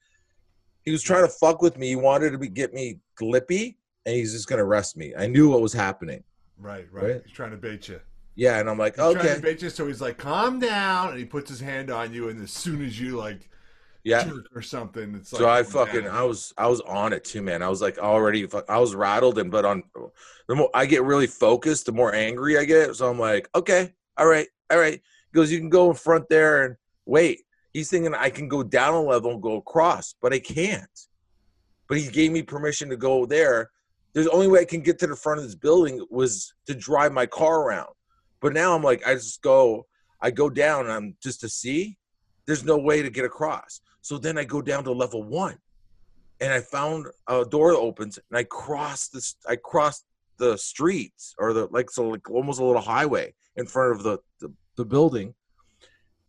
he 0.83 0.91
was 0.91 1.01
trying 1.01 1.23
to 1.23 1.31
fuck 1.31 1.61
with 1.61 1.77
me. 1.77 1.89
He 1.89 1.95
wanted 1.95 2.31
to 2.31 2.37
be, 2.37 2.49
get 2.49 2.73
me 2.73 2.99
glippy, 3.19 3.75
and 4.05 4.15
he's 4.15 4.33
just 4.33 4.47
gonna 4.47 4.65
arrest 4.65 4.97
me. 4.97 5.13
I 5.17 5.27
knew 5.27 5.49
what 5.49 5.61
was 5.61 5.73
happening. 5.73 6.23
Right, 6.57 6.85
right, 6.91 7.03
Right. 7.03 7.21
He's 7.25 7.33
trying 7.33 7.51
to 7.51 7.57
bait 7.57 7.87
you. 7.87 7.99
Yeah, 8.35 8.59
and 8.59 8.69
I'm 8.69 8.77
like, 8.77 8.95
He's 8.95 9.03
trying 9.03 9.15
to 9.15 9.31
okay, 9.31 9.41
bait 9.41 9.61
you, 9.61 9.69
so 9.69 9.87
he's 9.87 10.01
like, 10.01 10.17
"Calm 10.17 10.59
down," 10.59 11.09
and 11.09 11.19
he 11.19 11.25
puts 11.25 11.49
his 11.49 11.59
hand 11.59 11.89
on 11.91 12.13
you, 12.13 12.29
and 12.29 12.41
as 12.41 12.51
soon 12.51 12.83
as 12.83 12.99
you 12.99 13.17
like 13.17 13.49
yeah. 14.03 14.29
or 14.55 14.61
something, 14.61 15.15
it's 15.15 15.33
like 15.33 15.39
So 15.39 15.47
I 15.47 15.59
oh, 15.59 15.63
fucking 15.63 16.03
man. 16.05 16.13
I 16.13 16.23
was 16.23 16.53
I 16.57 16.67
was 16.67 16.81
on 16.81 17.13
it 17.13 17.23
too, 17.23 17.41
man. 17.41 17.61
I 17.61 17.69
was 17.69 17.81
like 17.81 17.97
already 17.97 18.47
I 18.67 18.79
was 18.79 18.95
rattled 18.95 19.37
and 19.37 19.51
but 19.51 19.65
on 19.65 19.83
the 20.47 20.55
more 20.55 20.69
I 20.73 20.85
get 20.85 21.03
really 21.03 21.27
focused, 21.27 21.85
the 21.85 21.91
more 21.91 22.13
angry 22.13 22.57
I 22.57 22.65
get. 22.65 22.95
So 22.95 23.09
I'm 23.09 23.19
like, 23.19 23.49
okay, 23.55 23.93
all 24.17 24.27
right, 24.27 24.47
all 24.71 24.79
right. 24.79 24.93
He 25.31 25.35
goes, 25.35 25.51
you 25.51 25.59
can 25.59 25.69
go 25.69 25.89
in 25.89 25.95
front 25.95 26.27
there 26.29 26.65
and 26.65 26.75
wait. 27.05 27.41
He's 27.73 27.89
thinking 27.89 28.13
I 28.13 28.29
can 28.29 28.47
go 28.47 28.63
down 28.63 28.93
a 28.93 29.01
level 29.01 29.31
and 29.31 29.41
go 29.41 29.55
across, 29.57 30.15
but 30.21 30.33
I 30.33 30.39
can't. 30.39 31.07
But 31.87 31.99
he 31.99 32.09
gave 32.09 32.31
me 32.31 32.41
permission 32.41 32.89
to 32.89 32.97
go 32.97 33.25
there. 33.25 33.69
There's 34.13 34.25
the 34.25 34.31
only 34.31 34.47
way 34.47 34.59
I 34.59 34.65
can 34.65 34.81
get 34.81 34.99
to 34.99 35.07
the 35.07 35.15
front 35.15 35.39
of 35.39 35.45
this 35.45 35.55
building 35.55 36.05
was 36.09 36.53
to 36.65 36.73
drive 36.73 37.13
my 37.13 37.25
car 37.25 37.61
around. 37.61 37.93
But 38.41 38.53
now 38.53 38.75
I'm 38.75 38.83
like, 38.83 39.07
I 39.07 39.13
just 39.13 39.41
go, 39.41 39.85
I 40.19 40.31
go 40.31 40.49
down 40.49 40.85
and 40.85 40.91
I'm 40.91 41.15
just 41.23 41.39
to 41.41 41.49
see. 41.49 41.97
There's 42.45 42.65
no 42.65 42.77
way 42.77 43.01
to 43.01 43.09
get 43.09 43.23
across. 43.23 43.79
So 44.01 44.17
then 44.17 44.37
I 44.37 44.43
go 44.43 44.61
down 44.61 44.83
to 44.85 44.91
level 44.91 45.23
one, 45.23 45.57
and 46.39 46.51
I 46.51 46.59
found 46.59 47.07
a 47.27 47.45
door 47.45 47.71
that 47.71 47.77
opens, 47.77 48.17
and 48.17 48.37
I 48.37 48.43
cross 48.43 49.07
this. 49.07 49.35
I 49.47 49.55
crossed 49.55 50.05
the 50.37 50.57
streets 50.57 51.35
or 51.37 51.53
the 51.53 51.67
like, 51.67 51.91
so 51.91 52.09
like 52.09 52.29
almost 52.29 52.59
a 52.59 52.65
little 52.65 52.81
highway 52.81 53.33
in 53.55 53.65
front 53.67 53.95
of 53.95 54.03
the 54.03 54.17
the, 54.39 54.51
the 54.75 54.85
building. 54.85 55.33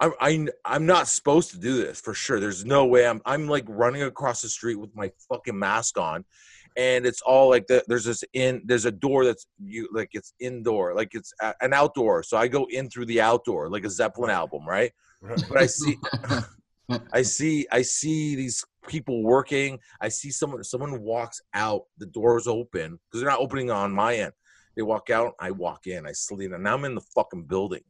I'm 0.00 0.12
I, 0.20 0.46
I'm 0.64 0.86
not 0.86 1.08
supposed 1.08 1.50
to 1.52 1.58
do 1.58 1.76
this 1.76 2.00
for 2.00 2.12
sure. 2.12 2.40
There's 2.40 2.64
no 2.64 2.84
way. 2.86 3.06
I'm 3.06 3.22
I'm 3.24 3.48
like 3.48 3.64
running 3.68 4.02
across 4.02 4.42
the 4.42 4.48
street 4.48 4.76
with 4.76 4.94
my 4.94 5.10
fucking 5.30 5.58
mask 5.58 5.98
on, 5.98 6.24
and 6.76 7.06
it's 7.06 7.22
all 7.22 7.48
like 7.48 7.66
the, 7.68 7.84
there's 7.86 8.04
this 8.04 8.24
in 8.32 8.62
there's 8.64 8.84
a 8.84 8.90
door 8.90 9.24
that's 9.24 9.46
you 9.62 9.88
like 9.92 10.10
it's 10.12 10.34
indoor 10.40 10.94
like 10.94 11.14
it's 11.14 11.32
a, 11.40 11.54
an 11.60 11.72
outdoor. 11.72 12.22
So 12.22 12.36
I 12.36 12.48
go 12.48 12.66
in 12.70 12.90
through 12.90 13.06
the 13.06 13.20
outdoor 13.20 13.70
like 13.70 13.84
a 13.84 13.90
Zeppelin 13.90 14.30
album, 14.30 14.66
right? 14.66 14.92
Right. 15.20 15.42
But 15.48 15.58
I 15.58 15.66
see 15.66 15.96
I 17.12 17.22
see 17.22 17.66
I 17.70 17.82
see 17.82 18.34
these 18.36 18.64
people 18.88 19.22
working. 19.22 19.78
I 20.00 20.08
see 20.08 20.30
someone 20.30 20.64
someone 20.64 21.02
walks 21.02 21.40
out, 21.54 21.82
the 21.98 22.06
door's 22.06 22.46
open 22.46 22.98
because 23.10 23.20
they're 23.20 23.30
not 23.30 23.40
opening 23.40 23.70
on 23.70 23.92
my 23.92 24.16
end. 24.16 24.32
They 24.76 24.82
walk 24.82 25.10
out, 25.10 25.34
I 25.38 25.50
walk 25.50 25.86
in, 25.86 26.06
I 26.06 26.12
sleep, 26.12 26.52
and 26.52 26.64
now 26.64 26.74
I'm 26.74 26.84
in 26.84 26.94
the 26.94 27.02
fucking 27.14 27.44
building, 27.44 27.82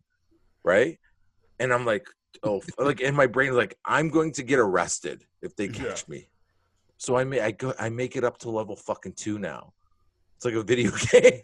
right? 0.64 0.99
And 1.61 1.72
I'm 1.72 1.86
like, 1.86 2.07
oh, 2.43 2.61
like 2.78 3.01
in 3.01 3.14
my 3.14 3.26
brain, 3.26 3.55
like 3.55 3.78
I'm 3.84 4.09
going 4.09 4.32
to 4.32 4.43
get 4.43 4.59
arrested 4.59 5.24
if 5.43 5.55
they 5.57 5.66
Yeah. 5.66 5.72
catch 5.72 6.09
me. 6.09 6.28
So 6.99 7.16
I 7.16 7.24
may 7.24 7.40
I 7.40 7.53
go 7.53 7.72
I 7.78 7.88
make 7.88 8.16
it 8.16 8.24
up 8.24 8.38
to 8.38 8.51
level 8.51 8.76
fucking 8.76 9.14
two 9.14 9.38
now. 9.38 9.72
It's 10.36 10.45
like 10.45 10.55
a 10.55 10.62
video 10.62 10.90
game. 11.12 11.43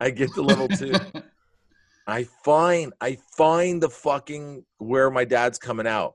I 0.00 0.10
get 0.10 0.34
to 0.34 0.42
level 0.42 0.68
two. 0.68 0.98
I 2.06 2.24
find 2.44 2.92
I 3.00 3.16
find 3.36 3.82
the 3.82 3.88
fucking 3.88 4.64
where 4.78 5.10
my 5.10 5.24
dad's 5.24 5.58
coming 5.58 5.86
out. 5.86 6.14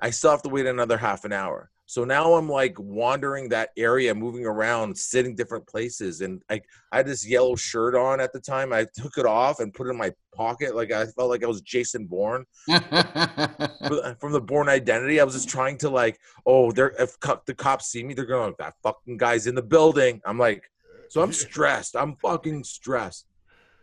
I 0.00 0.10
still 0.10 0.30
have 0.30 0.42
to 0.42 0.48
wait 0.48 0.66
another 0.66 0.98
half 0.98 1.24
an 1.24 1.32
hour. 1.32 1.70
So 1.90 2.04
now 2.04 2.34
I'm 2.34 2.48
like 2.48 2.78
wandering 2.78 3.48
that 3.48 3.70
area, 3.76 4.14
moving 4.14 4.46
around, 4.46 4.96
sitting 4.96 5.34
different 5.34 5.66
places, 5.66 6.20
and 6.20 6.40
I 6.48 6.60
I 6.92 6.98
had 6.98 7.06
this 7.08 7.26
yellow 7.26 7.56
shirt 7.56 7.96
on 7.96 8.20
at 8.20 8.32
the 8.32 8.38
time. 8.38 8.72
I 8.72 8.86
took 8.94 9.18
it 9.18 9.26
off 9.26 9.58
and 9.58 9.74
put 9.74 9.88
it 9.88 9.90
in 9.90 9.96
my 9.96 10.12
pocket, 10.32 10.76
like 10.76 10.92
I 10.92 11.06
felt 11.06 11.30
like 11.30 11.42
I 11.42 11.48
was 11.48 11.62
Jason 11.62 12.06
Bourne 12.06 12.46
uh, 12.70 14.14
from 14.20 14.30
the 14.30 14.40
Bourne 14.40 14.68
Identity. 14.68 15.20
I 15.20 15.24
was 15.24 15.34
just 15.34 15.48
trying 15.48 15.78
to 15.78 15.90
like, 15.90 16.20
oh, 16.46 16.70
they're 16.70 16.94
if 16.96 17.18
co- 17.18 17.42
the 17.44 17.54
cops 17.54 17.86
see 17.86 18.04
me, 18.04 18.14
they're 18.14 18.24
going, 18.24 18.54
that 18.60 18.74
fucking 18.84 19.16
guy's 19.16 19.48
in 19.48 19.56
the 19.56 19.62
building. 19.62 20.20
I'm 20.24 20.38
like, 20.38 20.70
so 21.08 21.22
I'm 21.22 21.32
stressed. 21.44 21.96
I'm 21.96 22.14
fucking 22.22 22.62
stressed. 22.62 23.26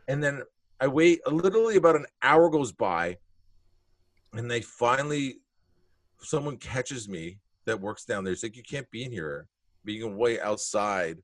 And 0.08 0.24
then 0.24 0.44
I 0.80 0.88
wait. 0.88 1.20
Literally 1.28 1.76
about 1.76 1.98
an 1.98 2.06
hour 2.24 2.50
goes 2.50 2.72
by, 2.72 3.18
and 4.32 4.50
they 4.50 4.62
finally, 4.62 5.40
someone 6.22 6.58
catches 6.58 7.08
me 7.08 7.40
that 7.66 7.80
works 7.80 8.06
down 8.06 8.24
there. 8.24 8.34
It's 8.34 8.44
like 8.44 8.56
you 8.56 8.64
can't 8.64 8.90
be 8.92 9.04
in 9.04 9.12
here, 9.12 9.48
can 9.86 10.18
wait 10.18 10.42
outside 10.42 11.20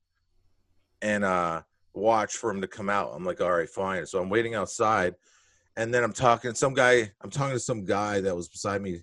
and 1.02 1.26
uh 1.26 1.62
watch 1.94 2.38
for 2.38 2.50
him 2.50 2.62
to 2.62 2.68
come 2.68 2.90
out. 2.90 3.12
I'm 3.14 3.26
like, 3.26 3.42
all 3.42 3.52
right, 3.52 3.70
fine. 3.70 4.06
So 4.06 4.22
I'm 4.22 4.30
waiting 4.30 4.56
outside, 4.56 5.16
and 5.78 5.94
then 5.94 6.04
I'm 6.04 6.14
talking 6.14 6.52
to 6.52 6.58
some 6.58 6.74
guy. 6.74 7.12
I'm 7.22 7.30
talking 7.30 7.54
to 7.54 7.60
some 7.60 7.86
guy 7.86 8.22
that 8.22 8.36
was 8.36 8.50
beside 8.50 8.82
me, 8.82 9.02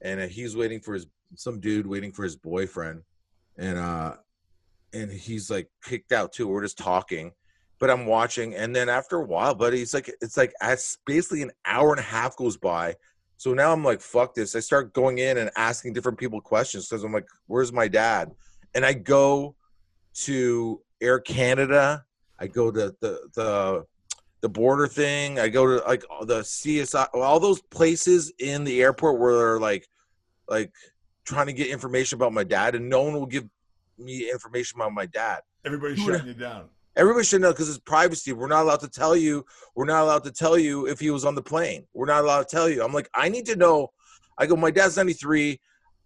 and 0.00 0.20
uh, 0.20 0.26
he's 0.26 0.56
waiting 0.56 0.80
for 0.80 0.94
his 0.94 1.06
some 1.34 1.60
dude 1.60 1.86
waiting 1.86 2.12
for 2.12 2.22
his 2.24 2.36
boyfriend, 2.36 3.02
and 3.58 3.78
uh, 3.78 4.14
and 4.92 5.10
he's 5.10 5.50
like 5.50 5.68
kicked 5.84 6.12
out 6.12 6.32
too. 6.32 6.48
We're 6.48 6.62
just 6.62 6.78
talking, 6.78 7.32
but 7.78 7.90
I'm 7.90 8.06
watching, 8.06 8.54
and 8.54 8.74
then 8.74 8.88
after 8.88 9.16
a 9.16 9.24
while, 9.24 9.54
buddy, 9.54 9.82
it's 9.82 9.94
like 9.94 10.10
it's 10.20 10.36
like 10.36 10.52
as 10.60 10.98
basically 11.06 11.42
an 11.42 11.52
hour 11.66 11.90
and 11.90 12.00
a 12.00 12.04
half 12.04 12.36
goes 12.36 12.56
by. 12.56 12.96
So 13.38 13.54
now 13.54 13.72
I'm 13.72 13.84
like, 13.84 14.00
fuck 14.00 14.34
this. 14.34 14.56
I 14.56 14.60
start 14.60 14.92
going 14.92 15.18
in 15.18 15.38
and 15.38 15.50
asking 15.56 15.92
different 15.92 16.18
people 16.18 16.40
questions 16.40 16.88
because 16.88 17.04
I'm 17.04 17.12
like, 17.12 17.26
where's 17.46 17.72
my 17.72 17.86
dad? 17.86 18.32
And 18.74 18.84
I 18.84 18.92
go 18.92 19.54
to 20.24 20.82
Air 21.00 21.20
Canada. 21.20 22.04
I 22.40 22.48
go 22.48 22.72
to 22.72 22.94
the 23.00 23.20
the 23.34 23.84
the 24.40 24.48
border 24.48 24.88
thing. 24.88 25.38
I 25.38 25.48
go 25.48 25.66
to 25.66 25.84
like 25.86 26.02
the 26.22 26.40
CSI, 26.40 27.08
all 27.14 27.38
those 27.38 27.62
places 27.62 28.32
in 28.40 28.64
the 28.64 28.82
airport 28.82 29.20
where 29.20 29.36
they're 29.36 29.60
like 29.60 29.86
like 30.48 30.72
trying 31.24 31.46
to 31.46 31.52
get 31.52 31.68
information 31.68 32.16
about 32.16 32.32
my 32.32 32.44
dad, 32.44 32.74
and 32.74 32.88
no 32.88 33.02
one 33.02 33.14
will 33.14 33.26
give 33.26 33.44
me 33.98 34.30
information 34.30 34.80
about 34.80 34.92
my 34.92 35.06
dad. 35.06 35.40
Everybody's 35.64 36.00
shutting 36.00 36.26
you 36.26 36.34
down. 36.34 36.68
Everybody 36.96 37.24
should 37.24 37.42
know 37.42 37.52
because 37.52 37.68
it's 37.68 37.78
privacy. 37.78 38.32
We're 38.32 38.48
not 38.48 38.62
allowed 38.62 38.80
to 38.80 38.88
tell 38.88 39.16
you. 39.16 39.44
We're 39.76 39.84
not 39.84 40.02
allowed 40.02 40.24
to 40.24 40.32
tell 40.32 40.58
you 40.58 40.86
if 40.86 40.98
he 40.98 41.10
was 41.10 41.24
on 41.24 41.34
the 41.34 41.42
plane. 41.42 41.86
We're 41.94 42.06
not 42.06 42.24
allowed 42.24 42.48
to 42.48 42.56
tell 42.56 42.68
you. 42.68 42.82
I'm 42.82 42.92
like, 42.92 43.08
I 43.14 43.28
need 43.28 43.46
to 43.46 43.56
know. 43.56 43.88
I 44.36 44.46
go, 44.46 44.56
my 44.56 44.70
dad's 44.70 44.96
93. 44.96 45.60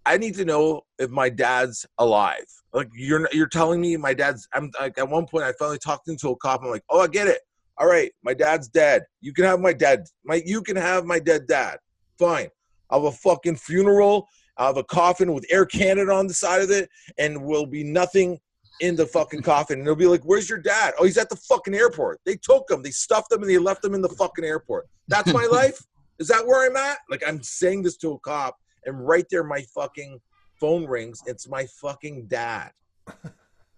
I 0.05 0.19
need 0.19 0.35
to 0.35 0.45
know 0.45 0.83
if 0.99 1.11
my 1.11 1.29
dad's 1.29 1.87
alive. 1.99 2.45
Like 2.73 2.89
you're 2.95 3.29
you're 3.33 3.49
telling 3.49 3.81
me 3.81 3.97
my 3.97 4.15
dad's. 4.15 4.49
I'm 4.55 4.71
like 4.81 4.99
at 4.99 5.09
one 5.09 5.27
point 5.27 5.45
I 5.45 5.53
finally 5.59 5.79
talked 5.79 6.09
into 6.09 6.31
a 6.31 6.37
cop. 6.37 6.63
I'm 6.63 6.71
like, 6.71 6.85
oh, 6.91 7.01
I 7.01 7.07
get 7.07 7.29
it. 7.29 7.41
All 7.79 7.87
right, 7.87 8.13
my 8.23 8.35
dad's 8.35 8.69
dead. 8.69 9.05
You 9.21 9.33
can 9.33 9.45
have 9.45 9.61
my 9.61 9.73
dad. 9.73 10.05
My 10.25 10.43
you 10.45 10.63
can 10.63 10.77
have 10.77 11.05
my 11.05 11.19
dead 11.19 11.47
dad. 11.47 11.79
Fine. 12.19 12.49
I'll 12.91 13.05
have 13.05 13.15
a 13.15 13.17
fucking 13.17 13.57
funeral. 13.57 14.29
I'll 14.57 14.69
have 14.69 14.77
a 14.77 14.85
coffin 14.85 15.33
with 15.33 15.47
Air 15.51 15.65
Canada 15.65 16.13
on 16.13 16.27
the 16.27 16.35
side 16.35 16.63
of 16.63 16.71
it, 16.71 16.89
and 17.19 17.45
will 17.45 17.67
be 17.67 17.85
nothing 17.85 18.39
in 18.83 18.97
the 18.97 19.07
fucking 19.07 19.43
coffin. 19.43 19.79
And 19.79 19.87
they'll 19.87 19.95
be 19.95 20.07
like, 20.07 20.25
Where's 20.25 20.51
your 20.51 20.59
dad? 20.59 20.93
Oh, 20.99 21.05
he's 21.05 21.17
at 21.17 21.31
the 21.31 21.37
fucking 21.37 21.75
airport. 21.75 22.21
They 22.27 22.37
took 22.37 22.71
him, 22.71 22.83
they 22.83 22.91
stuffed 22.91 23.33
him, 23.33 23.41
and 23.41 23.51
they 23.51 23.57
left 23.57 23.83
him 23.83 23.95
in 23.95 24.03
the 24.03 24.09
fucking 24.11 24.45
airport. 24.45 24.89
That's 25.09 25.33
my 25.33 25.47
life? 25.51 25.81
Is 26.19 26.29
that 26.29 26.47
where 26.47 26.69
I'm 26.69 26.77
at? 26.77 26.99
Like, 27.09 27.23
I'm 27.27 27.43
saying 27.43 27.83
this 27.83 27.97
to 27.99 28.13
a 28.13 28.19
cop, 28.19 28.57
and 28.85 29.07
right 29.07 29.25
there, 29.31 29.45
my 29.45 29.65
fucking 29.75 30.21
phone 30.61 30.85
rings. 30.87 31.23
It's 31.27 31.49
my 31.49 31.67
fucking 31.81 32.27
dad. 32.27 32.73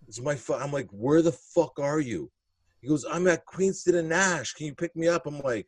It's 0.08 0.20
my 0.20 0.34
fu- 0.34 0.54
I'm 0.54 0.72
like, 0.72 0.88
Where 0.90 1.22
the 1.22 1.32
fuck 1.32 1.78
are 1.78 2.00
you? 2.00 2.30
He 2.80 2.88
goes, 2.88 3.04
I'm 3.10 3.28
at 3.28 3.46
Queenston 3.46 3.96
and 3.96 4.08
Nash. 4.08 4.52
Can 4.54 4.66
you 4.66 4.74
pick 4.74 4.96
me 4.96 5.08
up? 5.08 5.26
I'm 5.26 5.40
like, 5.40 5.66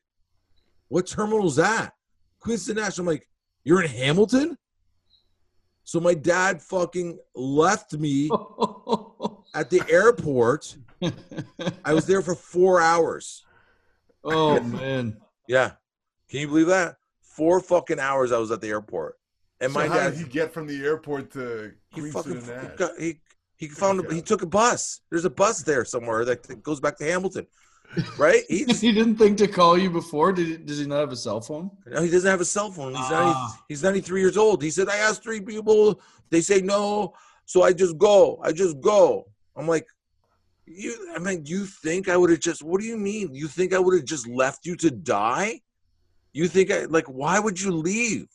What 0.88 1.06
terminal's 1.06 1.56
that? 1.56 1.92
Queenston 2.40 2.76
Nash. 2.76 2.98
I'm 2.98 3.06
like, 3.06 3.28
You're 3.64 3.82
in 3.82 3.90
Hamilton? 3.90 4.56
So 5.86 6.00
my 6.00 6.14
dad 6.14 6.60
fucking 6.60 7.16
left 7.36 7.92
me 7.92 8.24
at 9.54 9.70
the 9.70 9.82
airport. 9.88 10.76
I 11.84 11.94
was 11.94 12.06
there 12.06 12.22
for 12.22 12.34
four 12.34 12.80
hours. 12.80 13.44
oh 14.24 14.58
man. 14.60 15.16
Yeah. 15.46 15.72
Can 16.28 16.40
you 16.40 16.48
believe 16.48 16.66
that? 16.66 16.96
Four 17.20 17.60
fucking 17.60 18.00
hours 18.00 18.32
I 18.32 18.38
was 18.38 18.50
at 18.50 18.60
the 18.60 18.68
airport. 18.68 19.14
And 19.60 19.72
so 19.72 19.78
my 19.78 19.86
how 19.86 19.94
dad 19.94 20.10
did 20.10 20.18
he 20.18 20.24
get 20.24 20.52
from 20.52 20.66
the 20.66 20.84
airport 20.84 21.30
to 21.34 21.72
he 21.94 22.10
fucking 22.10 22.32
and 22.32 22.46
Nash? 22.48 22.76
got, 22.76 22.98
he 22.98 23.20
he 23.54 23.68
found 23.68 24.04
a, 24.04 24.12
he 24.12 24.20
took 24.20 24.42
a 24.42 24.46
bus. 24.46 25.02
There's 25.08 25.24
a 25.24 25.30
bus 25.30 25.62
there 25.62 25.84
somewhere 25.84 26.24
that, 26.24 26.42
that 26.48 26.64
goes 26.64 26.80
back 26.80 26.96
to 26.98 27.04
Hamilton. 27.04 27.46
Right? 28.18 28.42
He 28.48 28.64
didn't 28.64 29.16
think 29.16 29.38
to 29.38 29.48
call 29.48 29.78
you 29.78 29.90
before. 29.90 30.32
Did 30.32 30.46
he, 30.46 30.56
does 30.58 30.78
he 30.78 30.86
not 30.86 31.00
have 31.00 31.12
a 31.12 31.16
cell 31.16 31.40
phone? 31.40 31.70
no, 31.86 32.02
he 32.02 32.10
doesn't 32.10 32.30
have 32.30 32.40
a 32.40 32.44
cell 32.44 32.70
phone. 32.70 32.94
He's 32.94 33.10
90, 33.10 33.14
Ah. 33.14 33.62
he's 33.68 33.82
93 33.82 34.20
years 34.20 34.36
old. 34.36 34.62
He 34.62 34.70
said 34.70 34.88
I 34.88 34.96
asked 34.96 35.22
three 35.22 35.40
people, 35.40 36.00
they 36.30 36.40
say 36.40 36.60
no, 36.60 37.14
so 37.44 37.62
I 37.62 37.72
just 37.72 37.96
go. 37.98 38.40
I 38.42 38.52
just 38.52 38.80
go. 38.80 39.26
I'm 39.56 39.66
like 39.66 39.86
you 40.66 40.94
I 41.14 41.18
mean, 41.20 41.46
you 41.46 41.64
think 41.64 42.08
I 42.08 42.16
would 42.16 42.30
have 42.30 42.40
just 42.40 42.62
what 42.62 42.80
do 42.80 42.86
you 42.86 42.96
mean? 42.96 43.34
You 43.34 43.46
think 43.48 43.72
I 43.72 43.78
would 43.78 43.94
have 43.94 44.04
just 44.04 44.26
left 44.26 44.66
you 44.66 44.74
to 44.76 44.90
die? 44.90 45.60
You 46.32 46.48
think 46.48 46.70
I 46.70 46.84
like 46.86 47.06
why 47.06 47.38
would 47.38 47.60
you 47.60 47.70
leave? 47.70 48.26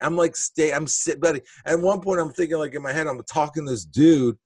I'm 0.00 0.14
like 0.16 0.36
stay 0.36 0.72
I'm 0.72 0.86
sitting 0.86 1.20
buddy. 1.20 1.40
At 1.64 1.80
one 1.80 2.00
point 2.00 2.20
I'm 2.20 2.30
thinking 2.30 2.58
like 2.58 2.74
in 2.74 2.82
my 2.82 2.92
head, 2.92 3.06
I'm 3.06 3.20
talking 3.24 3.64
to 3.64 3.70
this 3.72 3.84
dude 3.84 4.36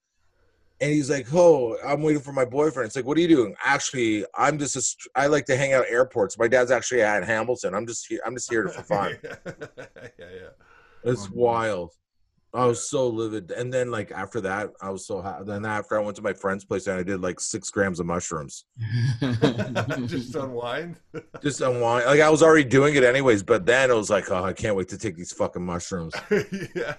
and 0.82 0.90
he's 0.90 1.08
like, 1.08 1.26
Oh, 1.32 1.78
I'm 1.86 2.02
waiting 2.02 2.20
for 2.20 2.32
my 2.32 2.44
boyfriend. 2.44 2.88
It's 2.88 2.96
like, 2.96 3.06
what 3.06 3.16
are 3.16 3.20
you 3.20 3.28
doing? 3.28 3.54
Actually, 3.64 4.26
I'm 4.36 4.58
just 4.58 4.76
a 4.76 5.18
I 5.18 5.28
like 5.28 5.46
to 5.46 5.56
hang 5.56 5.72
out 5.72 5.84
at 5.86 5.90
airports. 5.90 6.36
My 6.38 6.48
dad's 6.48 6.70
actually 6.70 7.02
at 7.02 7.24
Hamilton. 7.24 7.74
I'm 7.74 7.86
just 7.86 8.06
here 8.06 8.20
I'm 8.26 8.34
just 8.34 8.50
here 8.50 8.68
for 8.68 8.82
fun. 8.82 9.16
yeah, 9.24 10.10
yeah. 10.18 10.48
It's 11.04 11.26
Um, 11.26 11.32
wild. 11.34 11.92
I 12.54 12.66
was 12.66 12.88
so 12.88 13.08
livid. 13.08 13.50
And 13.50 13.72
then 13.72 13.90
like 13.90 14.12
after 14.12 14.40
that, 14.42 14.70
I 14.82 14.90
was 14.90 15.06
so 15.06 15.22
happy. 15.22 15.44
Then 15.44 15.64
after 15.64 15.98
I 15.98 16.02
went 16.02 16.16
to 16.16 16.22
my 16.22 16.34
friend's 16.34 16.64
place 16.66 16.86
and 16.86 16.98
I 16.98 17.02
did 17.02 17.20
like 17.22 17.40
six 17.40 17.70
grams 17.70 17.98
of 17.98 18.04
mushrooms. 18.06 18.64
Just 20.06 20.34
unwind. 20.34 20.96
Just 21.42 21.60
unwind. 21.62 22.04
Like 22.06 22.20
I 22.20 22.28
was 22.28 22.42
already 22.42 22.64
doing 22.64 22.94
it 22.94 23.04
anyways, 23.04 23.42
but 23.42 23.64
then 23.64 23.90
it 23.90 23.94
was 23.94 24.10
like, 24.10 24.30
oh, 24.30 24.44
I 24.44 24.52
can't 24.52 24.76
wait 24.76 24.88
to 24.88 24.98
take 24.98 25.16
these 25.16 25.32
fucking 25.32 25.64
mushrooms. 25.64 26.12
yeah. 26.74 26.94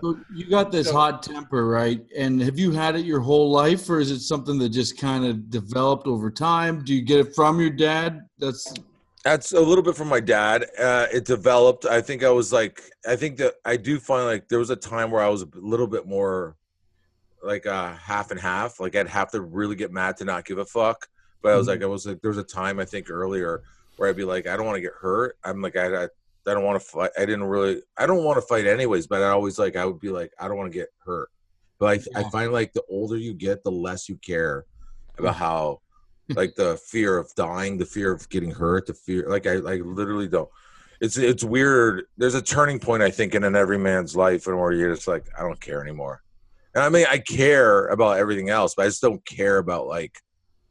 So 0.00 0.18
you 0.34 0.48
got 0.50 0.70
this 0.70 0.88
So- 0.88 0.92
hot 0.92 1.22
temper, 1.22 1.66
right? 1.66 2.04
And 2.16 2.40
have 2.42 2.58
you 2.58 2.70
had 2.72 2.96
it 2.96 3.04
your 3.06 3.20
whole 3.20 3.50
life, 3.50 3.88
or 3.88 4.00
is 4.00 4.10
it 4.10 4.20
something 4.20 4.58
that 4.58 4.68
just 4.70 4.98
kind 4.98 5.24
of 5.24 5.48
developed 5.50 6.06
over 6.06 6.30
time? 6.30 6.84
Do 6.84 6.94
you 6.94 7.02
get 7.02 7.20
it 7.20 7.34
from 7.34 7.60
your 7.60 7.70
dad? 7.70 8.20
That's 8.38 8.72
That's 9.24 9.52
a 9.52 9.60
little 9.60 9.82
bit 9.82 9.96
from 9.96 10.08
my 10.08 10.20
dad. 10.20 10.66
Uh, 10.78 11.06
it 11.12 11.24
developed. 11.24 11.84
I 11.84 12.00
think 12.00 12.22
I 12.22 12.30
was 12.30 12.52
like, 12.52 12.82
I 13.06 13.16
think 13.16 13.36
that 13.38 13.54
I 13.64 13.76
do 13.76 13.98
find 13.98 14.26
like 14.26 14.48
there 14.48 14.58
was 14.58 14.70
a 14.70 14.76
time 14.76 15.10
where 15.10 15.22
I 15.22 15.28
was 15.28 15.42
a 15.42 15.48
little 15.54 15.88
bit 15.88 16.06
more 16.06 16.56
like 17.42 17.66
uh, 17.66 17.94
half 17.94 18.30
and 18.30 18.40
half. 18.40 18.80
Like 18.80 18.94
I'd 18.96 19.08
have 19.08 19.30
to 19.32 19.40
really 19.40 19.76
get 19.76 19.92
mad 19.92 20.16
to 20.18 20.24
not 20.24 20.44
give 20.44 20.58
a 20.58 20.64
fuck. 20.64 21.06
But 21.42 21.52
I 21.52 21.56
was 21.56 21.68
like, 21.68 21.82
I 21.82 21.86
was 21.86 22.06
like, 22.06 22.20
there 22.20 22.30
was 22.30 22.38
a 22.38 22.44
time 22.44 22.80
I 22.80 22.84
think 22.84 23.10
earlier 23.10 23.62
where 23.96 24.08
I'd 24.08 24.16
be 24.16 24.24
like, 24.24 24.46
I 24.46 24.56
don't 24.56 24.66
want 24.66 24.76
to 24.76 24.82
get 24.82 24.92
hurt. 24.98 25.36
I'm 25.44 25.62
like, 25.62 25.76
I, 25.76 26.04
I, 26.04 26.04
I 26.04 26.54
don't 26.54 26.64
want 26.64 26.80
to 26.80 26.88
fight. 26.88 27.10
I 27.16 27.26
didn't 27.26 27.44
really, 27.44 27.82
I 27.96 28.06
don't 28.06 28.24
want 28.24 28.38
to 28.38 28.46
fight 28.46 28.66
anyways. 28.66 29.06
But 29.06 29.22
I 29.22 29.28
always 29.28 29.58
like, 29.58 29.76
I 29.76 29.84
would 29.84 30.00
be 30.00 30.10
like, 30.10 30.32
I 30.40 30.48
don't 30.48 30.56
want 30.56 30.72
to 30.72 30.78
get 30.78 30.88
hurt. 31.04 31.28
But 31.78 32.04
I, 32.14 32.20
I 32.20 32.30
find 32.30 32.52
like 32.52 32.72
the 32.72 32.82
older 32.88 33.16
you 33.16 33.34
get, 33.34 33.62
the 33.62 33.70
less 33.70 34.08
you 34.08 34.16
care 34.16 34.64
about 35.16 35.36
how 35.36 35.80
like 36.34 36.54
the 36.54 36.76
fear 36.76 37.18
of 37.18 37.34
dying, 37.34 37.78
the 37.78 37.86
fear 37.86 38.12
of 38.12 38.28
getting 38.28 38.50
hurt, 38.50 38.86
the 38.86 38.94
fear 38.94 39.28
like 39.28 39.46
I 39.46 39.56
like 39.56 39.80
literally 39.84 40.28
don't. 40.28 40.48
It's 41.00 41.16
it's 41.16 41.44
weird. 41.44 42.04
There's 42.16 42.34
a 42.34 42.42
turning 42.42 42.78
point 42.78 43.02
I 43.02 43.10
think 43.10 43.34
in 43.34 43.44
an 43.44 43.56
every 43.56 43.78
man's 43.78 44.16
life, 44.16 44.46
and 44.46 44.58
where 44.58 44.72
you're 44.72 44.94
just 44.94 45.08
like 45.08 45.26
I 45.38 45.42
don't 45.42 45.60
care 45.60 45.82
anymore. 45.82 46.22
And 46.74 46.84
I 46.84 46.88
mean 46.88 47.06
I 47.08 47.18
care 47.18 47.86
about 47.86 48.18
everything 48.18 48.50
else, 48.50 48.74
but 48.74 48.84
I 48.84 48.88
just 48.88 49.02
don't 49.02 49.24
care 49.24 49.58
about 49.58 49.86
like 49.86 50.18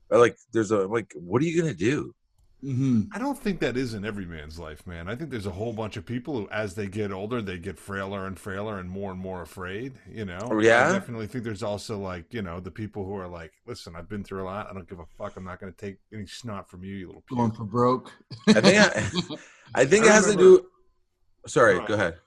like 0.10 0.38
there's 0.54 0.72
a 0.72 0.88
like 0.88 1.12
what 1.16 1.42
are 1.42 1.46
you 1.46 1.62
gonna 1.62 1.74
do? 1.74 2.14
Hmm 2.62 3.04
I 3.14 3.20
don't 3.20 3.38
think 3.38 3.60
that 3.60 3.78
is 3.78 3.94
in 3.94 4.04
every 4.04 4.26
man's 4.26 4.58
life, 4.58 4.86
man. 4.88 5.08
I 5.08 5.16
think 5.16 5.30
there's 5.30 5.46
a 5.46 5.52
whole 5.52 5.74
bunch 5.74 5.98
of 5.98 6.06
people 6.06 6.36
who, 6.36 6.50
as 6.50 6.74
they 6.74 6.88
get 6.88 7.12
older, 7.12 7.42
they 7.42 7.58
get 7.58 7.78
frailer 7.78 8.26
and 8.26 8.38
frailer 8.38 8.80
and 8.80 8.90
more 8.90 9.12
and 9.12 9.20
more 9.20 9.42
afraid. 9.42 9.94
You 10.12 10.26
know? 10.26 10.40
Oh, 10.52 10.60
yeah? 10.60 10.90
I 10.90 10.92
definitely 10.94 11.28
think 11.28 11.44
there's 11.44 11.64
also 11.64 11.98
like 11.98 12.34
you 12.34 12.42
know 12.42 12.60
the 12.60 12.72
people 12.72 13.06
who 13.06 13.16
are 13.16 13.28
like, 13.28 13.54
listen, 13.66 13.96
I've 13.96 14.10
been 14.10 14.24
through 14.24 14.44
a 14.44 14.46
lot. 14.46 14.68
I 14.70 14.74
don't 14.74 14.90
give 14.90 15.00
a 15.00 15.06
fuck. 15.18 15.38
I'm 15.38 15.44
not 15.44 15.60
going 15.60 15.72
to 15.72 15.78
take 15.78 15.98
any 16.14 16.26
snot 16.26 16.70
from 16.70 16.84
you, 16.84 16.96
you 16.96 17.08
little. 17.08 17.24
going 17.30 17.52
for 17.52 17.64
broke. 17.64 18.12
I 18.48 18.62
think 18.62 18.78
I, 18.78 19.36
I 19.82 19.86
think 19.86 20.06
I 20.06 20.08
it 20.08 20.12
has 20.14 20.26
to 20.28 20.36
do. 20.36 20.66
Sorry, 21.46 21.80
Go 21.80 21.88
go 21.88 21.94
ahead. 21.94 22.18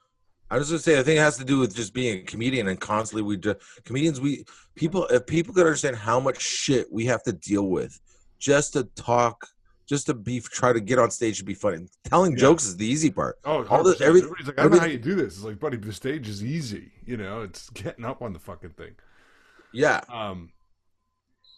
I 0.51 0.57
was 0.57 0.69
just 0.69 0.85
gonna 0.85 0.97
say 0.97 0.99
I 0.99 1.03
think 1.03 1.17
it 1.17 1.21
has 1.21 1.37
to 1.37 1.45
do 1.45 1.59
with 1.59 1.73
just 1.73 1.93
being 1.93 2.19
a 2.19 2.23
comedian 2.23 2.67
and 2.67 2.77
constantly 2.77 3.21
we 3.21 3.37
do, 3.37 3.55
comedians 3.85 4.19
we 4.19 4.43
people 4.75 5.05
if 5.07 5.25
people 5.25 5.53
could 5.53 5.65
understand 5.65 5.95
how 5.95 6.19
much 6.19 6.41
shit 6.41 6.91
we 6.91 7.05
have 7.05 7.23
to 7.23 7.31
deal 7.31 7.69
with 7.69 7.97
just 8.37 8.73
to 8.73 8.83
talk 8.95 9.47
just 9.91 10.05
to 10.07 10.13
be 10.13 10.39
try 10.39 10.71
to 10.71 10.79
get 10.79 10.97
on 10.97 11.11
stage 11.11 11.39
and 11.39 11.45
be 11.45 11.53
funny. 11.53 11.85
Telling 12.05 12.31
Yeah. 12.31 12.37
jokes 12.37 12.63
is 12.65 12.77
the 12.77 12.85
easy 12.85 13.11
part. 13.11 13.37
Oh, 13.43 13.57
All 13.65 13.83
100%. 13.83 13.99
every- 14.01 14.21
everybody's 14.21 14.47
like, 14.47 14.57
I 14.57 14.63
don't 14.63 14.71
know 14.71 14.79
how 14.79 14.85
you 14.85 14.97
do 14.97 15.15
this. 15.15 15.35
It's 15.35 15.43
like, 15.43 15.59
buddy, 15.59 15.75
the 15.75 15.91
stage 15.91 16.29
is 16.29 16.41
easy. 16.41 16.93
You 17.05 17.17
know, 17.17 17.41
it's 17.41 17.69
getting 17.71 18.05
up 18.05 18.21
on 18.21 18.31
the 18.31 18.39
fucking 18.39 18.69
thing. 18.71 18.95
Yeah. 19.73 19.99
Um, 20.07 20.53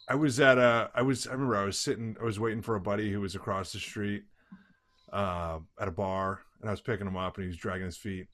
I 0.09 0.15
was 0.15 0.39
at 0.39 0.57
a, 0.57 0.89
I 0.95 1.03
was, 1.03 1.27
I 1.27 1.33
remember 1.33 1.55
I 1.57 1.63
was 1.63 1.77
sitting, 1.77 2.17
I 2.19 2.23
was 2.23 2.39
waiting 2.39 2.63
for 2.63 2.75
a 2.75 2.81
buddy 2.81 3.11
who 3.11 3.21
was 3.21 3.35
across 3.35 3.71
the 3.71 3.79
street, 3.79 4.23
uh, 5.11 5.59
at 5.79 5.87
a 5.87 5.91
bar, 5.91 6.41
and 6.59 6.69
I 6.69 6.73
was 6.73 6.81
picking 6.81 7.05
him 7.05 7.15
up, 7.15 7.37
and 7.37 7.43
he 7.43 7.47
was 7.49 7.57
dragging 7.57 7.85
his 7.85 7.97
feet, 7.97 8.27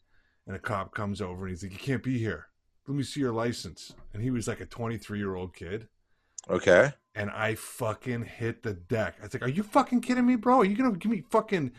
and 0.48 0.56
a 0.56 0.60
cop 0.60 0.94
comes 0.96 1.22
over, 1.22 1.42
and 1.46 1.50
he's 1.50 1.62
like, 1.62 1.74
"You 1.74 1.78
can't 1.78 2.02
be 2.02 2.18
here. 2.18 2.46
Let 2.88 2.96
me 2.96 3.04
see 3.04 3.20
your 3.20 3.34
license." 3.34 3.94
And 4.14 4.24
he 4.24 4.32
was 4.32 4.48
like 4.48 4.62
a 4.62 4.66
23 4.66 5.18
year 5.20 5.36
old 5.36 5.54
kid, 5.54 5.90
Okay. 6.50 6.94
And 7.16 7.30
I 7.30 7.56
fucking 7.56 8.24
hit 8.26 8.64
the 8.64 8.74
deck. 8.74 9.16
I 9.20 9.24
was 9.24 9.34
like, 9.34 9.44
"Are 9.44 9.50
you 9.50 9.64
fucking 9.64 10.02
kidding 10.02 10.26
me, 10.26 10.36
bro? 10.36 10.60
Are 10.60 10.66
you 10.66 10.76
gonna 10.76 10.96
give 10.98 11.12
me 11.12 11.24
fucking?" 11.30 11.72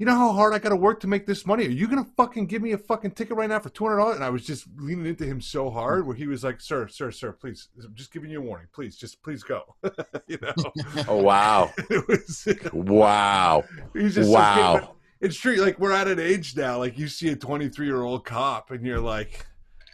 You 0.00 0.06
know 0.06 0.14
how 0.14 0.32
hard 0.32 0.54
I 0.54 0.60
got 0.60 0.68
to 0.68 0.76
work 0.76 1.00
to 1.00 1.08
make 1.08 1.26
this 1.26 1.44
money. 1.44 1.66
Are 1.66 1.70
you 1.70 1.88
gonna 1.88 2.06
fucking 2.16 2.46
give 2.46 2.62
me 2.62 2.70
a 2.70 2.78
fucking 2.78 3.10
ticket 3.12 3.36
right 3.36 3.48
now 3.48 3.58
for 3.58 3.68
two 3.68 3.84
hundred 3.84 3.96
dollars? 3.96 4.14
And 4.14 4.24
I 4.24 4.30
was 4.30 4.46
just 4.46 4.66
leaning 4.76 5.06
into 5.06 5.24
him 5.24 5.40
so 5.40 5.70
hard, 5.70 6.06
where 6.06 6.14
he 6.14 6.28
was 6.28 6.44
like, 6.44 6.60
"Sir, 6.60 6.86
sir, 6.86 7.10
sir, 7.10 7.32
please, 7.32 7.68
I'm 7.84 7.94
just 7.94 8.12
giving 8.12 8.30
you 8.30 8.38
a 8.38 8.44
warning. 8.44 8.68
Please, 8.72 8.96
just 8.96 9.20
please 9.22 9.42
go." 9.42 9.74
you 10.28 10.38
know, 10.40 10.54
Oh 11.08 11.16
wow. 11.16 11.72
it 11.90 12.06
was. 12.06 12.46
wow. 12.72 13.64
Wow. 14.28 14.78
So 14.80 14.96
it's 15.20 15.36
true. 15.36 15.56
Like 15.56 15.80
we're 15.80 15.90
at 15.92 16.06
an 16.06 16.20
age 16.20 16.56
now. 16.56 16.78
Like 16.78 16.96
you 16.96 17.08
see 17.08 17.28
a 17.30 17.36
23 17.36 17.84
year 17.84 18.02
old 18.02 18.24
cop, 18.24 18.70
and 18.70 18.86
you're 18.86 19.00
like, 19.00 19.46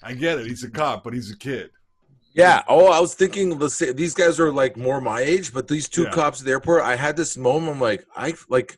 "I 0.03 0.13
get 0.13 0.39
it. 0.39 0.47
He's 0.47 0.65
a 0.65 0.71
cop, 0.71 1.03
but 1.03 1.15
he's 1.15 1.31
a 1.31 1.37
kid." 1.37 1.71
Yeah. 2.35 2.63
Oh, 2.69 2.87
I 2.89 3.01
was 3.01 3.15
thinking 3.15 3.59
let's 3.59 3.75
say 3.77 3.93
these 3.93 4.13
guys 4.15 4.39
are 4.41 4.53
like 4.53 4.77
more 4.77 5.01
my 5.01 5.21
age, 5.21 5.53
but 5.55 5.69
these 5.69 5.89
two 5.89 6.03
Yeah. 6.05 6.11
cops 6.11 6.41
at 6.41 6.45
the 6.47 6.51
airport, 6.53 6.83
I 6.83 6.97
had 6.97 7.17
this 7.17 7.37
moment. 7.37 7.73
I'm 7.77 7.81
like, 7.81 8.05
I 8.17 8.35
like 8.49 8.77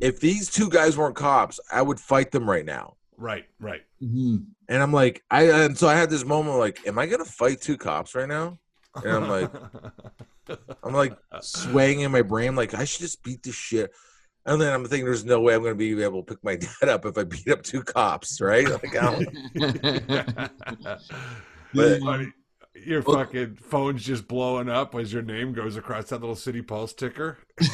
if 0.00 0.18
these 0.20 0.50
two 0.50 0.68
guys 0.70 0.96
weren't 0.96 1.14
cops, 1.16 1.60
I 1.70 1.82
would 1.82 2.00
fight 2.00 2.30
them 2.30 2.48
right 2.48 2.64
now. 2.64 2.96
Right, 3.18 3.44
right. 3.58 3.82
Mhm. 4.02 4.46
And 4.68 4.82
I'm 4.82 4.92
like, 4.92 5.22
I 5.30 5.42
and 5.50 5.76
so 5.76 5.86
I 5.88 5.94
had 5.94 6.08
this 6.08 6.24
moment 6.24 6.56
like, 6.58 6.86
am 6.86 6.98
I 6.98 7.04
gonna 7.06 7.24
fight 7.26 7.60
two 7.60 7.76
cops 7.76 8.14
right 8.14 8.28
now? 8.28 8.58
And 9.04 9.12
I'm 9.12 9.28
like, 9.28 9.52
I'm 10.82 10.94
like 10.94 11.16
swaying 11.42 12.00
in 12.00 12.10
my 12.10 12.22
brain, 12.22 12.56
like 12.56 12.72
I 12.72 12.84
should 12.84 13.02
just 13.02 13.22
beat 13.22 13.42
the 13.42 13.52
shit. 13.52 13.92
And 14.46 14.58
then 14.58 14.72
I'm 14.72 14.86
thinking, 14.86 15.04
there's 15.04 15.26
no 15.26 15.40
way 15.42 15.54
I'm 15.54 15.62
gonna 15.62 15.74
be 15.74 16.02
able 16.02 16.22
to 16.22 16.34
pick 16.34 16.42
my 16.42 16.56
dad 16.80 16.88
up 16.88 17.04
if 17.04 17.18
I 17.18 17.24
beat 17.24 17.48
up 17.50 17.62
two 17.62 17.82
cops, 17.82 18.40
right? 18.40 18.66
Like, 18.66 18.96
I 18.96 19.24
don't, 19.54 20.50
But- 21.74 22.00
Buddy, 22.00 22.32
your 22.86 23.02
Well- 23.02 23.16
fucking 23.18 23.56
phone's 23.56 24.04
just 24.04 24.26
blowing 24.28 24.68
up 24.68 24.94
as 24.94 25.12
your 25.12 25.22
name 25.22 25.52
goes 25.52 25.76
across 25.76 26.08
that 26.10 26.20
little 26.20 26.36
City 26.36 26.62
Pulse 26.62 26.92
ticker. 26.94 27.38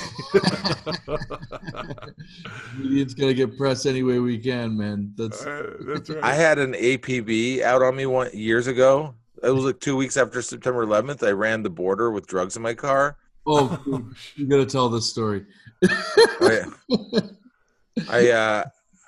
Comedians 2.75 3.15
gonna 3.15 3.35
get 3.35 3.57
press 3.57 3.87
any 3.87 4.03
way 4.03 4.19
we 4.19 4.39
can, 4.39 4.77
man. 4.77 5.13
That's 5.17 5.45
Uh, 5.45 5.75
that's 5.81 6.11
right. 6.11 6.25
I 6.25 6.35
had 6.35 6.59
an 6.59 6.75
APB 6.75 7.63
out 7.63 7.83
on 7.83 7.97
me 7.97 8.07
one 8.07 8.31
years 8.33 8.67
ago. 8.67 9.15
It 9.43 9.51
was 9.51 9.65
like 9.65 9.81
two 9.81 9.97
weeks 9.97 10.17
after 10.17 10.41
September 10.43 10.85
11th. 10.85 11.27
I 11.27 11.33
ran 11.33 11.63
the 11.63 11.71
border 11.71 12.11
with 12.11 12.27
drugs 12.27 12.57
in 12.57 12.63
my 12.63 12.75
car. 12.75 13.17
oh, 13.47 13.79
you 14.37 14.47
gotta 14.47 14.67
tell 14.67 14.89
this 14.89 15.09
story. 15.11 15.45
I, 15.85 16.65
I 18.09 18.31
uh 18.31 18.65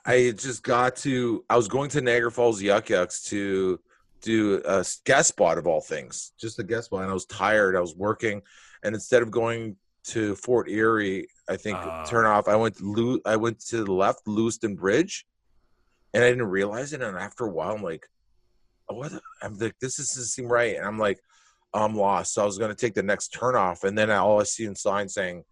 I 0.07 0.31
just 0.37 0.63
got 0.63 0.97
to 0.97 1.45
I 1.51 1.57
was 1.57 1.67
going 1.69 1.91
to 1.91 2.01
Niagara 2.01 2.31
Falls 2.31 2.63
Yuk 2.63 2.89
Yuk's 2.91 3.23
to 3.31 3.81
do 4.21 4.61
a 4.65 4.85
guest 5.05 5.29
spot 5.29 5.59
of 5.59 5.67
all 5.67 5.81
things, 5.81 6.33
just 6.41 6.59
a 6.59 6.65
guest 6.65 6.87
spot. 6.87 7.03
And 7.03 7.11
I 7.11 7.15
was 7.15 7.27
tired. 7.27 7.77
I 7.77 7.81
was 7.81 7.95
working, 7.95 8.43
and 8.83 8.95
instead 8.95 9.23
of 9.23 9.31
going 9.31 9.77
to 10.05 10.35
Fort 10.37 10.69
Erie, 10.71 11.29
I 11.49 11.57
think 11.57 11.77
Ah. 11.79 12.05
turn 12.05 12.25
off. 12.27 12.49
I 12.49 12.57
went 12.57 12.77
to 12.79 12.85
Lew- 12.85 13.21
I 13.27 13.37
went 13.37 13.61
to 13.67 13.85
the 13.85 13.93
left, 13.93 14.27
Lewiston 14.27 14.75
Bridge, 14.75 15.27
and 16.15 16.25
I 16.25 16.31
didn't 16.31 16.47
realize 16.47 16.93
it. 16.93 17.03
And 17.03 17.17
after 17.17 17.45
a 17.45 17.51
while, 17.51 17.75
I'm 17.75 17.83
like, 17.83 18.07
oh, 18.89 18.95
what? 18.95 19.13
I'm 19.43 19.59
like, 19.59 19.77
this 19.81 19.97
doesn't 19.99 20.25
seem 20.25 20.47
right. 20.47 20.77
And 20.77 20.87
I'm 20.87 20.99
like, 20.99 21.21
I'm 21.75 21.95
lost. 21.95 22.33
So 22.35 22.43
I 22.43 22.47
was 22.47 22.57
going 22.59 22.71
to 22.71 22.77
take 22.77 22.95
the 22.95 23.03
next 23.03 23.29
turn 23.29 23.55
off, 23.55 23.85
and 23.85 23.97
then 23.99 24.11
all 24.11 24.41
I 24.41 24.45
see 24.45 24.65
in 24.65 24.75
sign 24.75 25.09
saying 25.09 25.45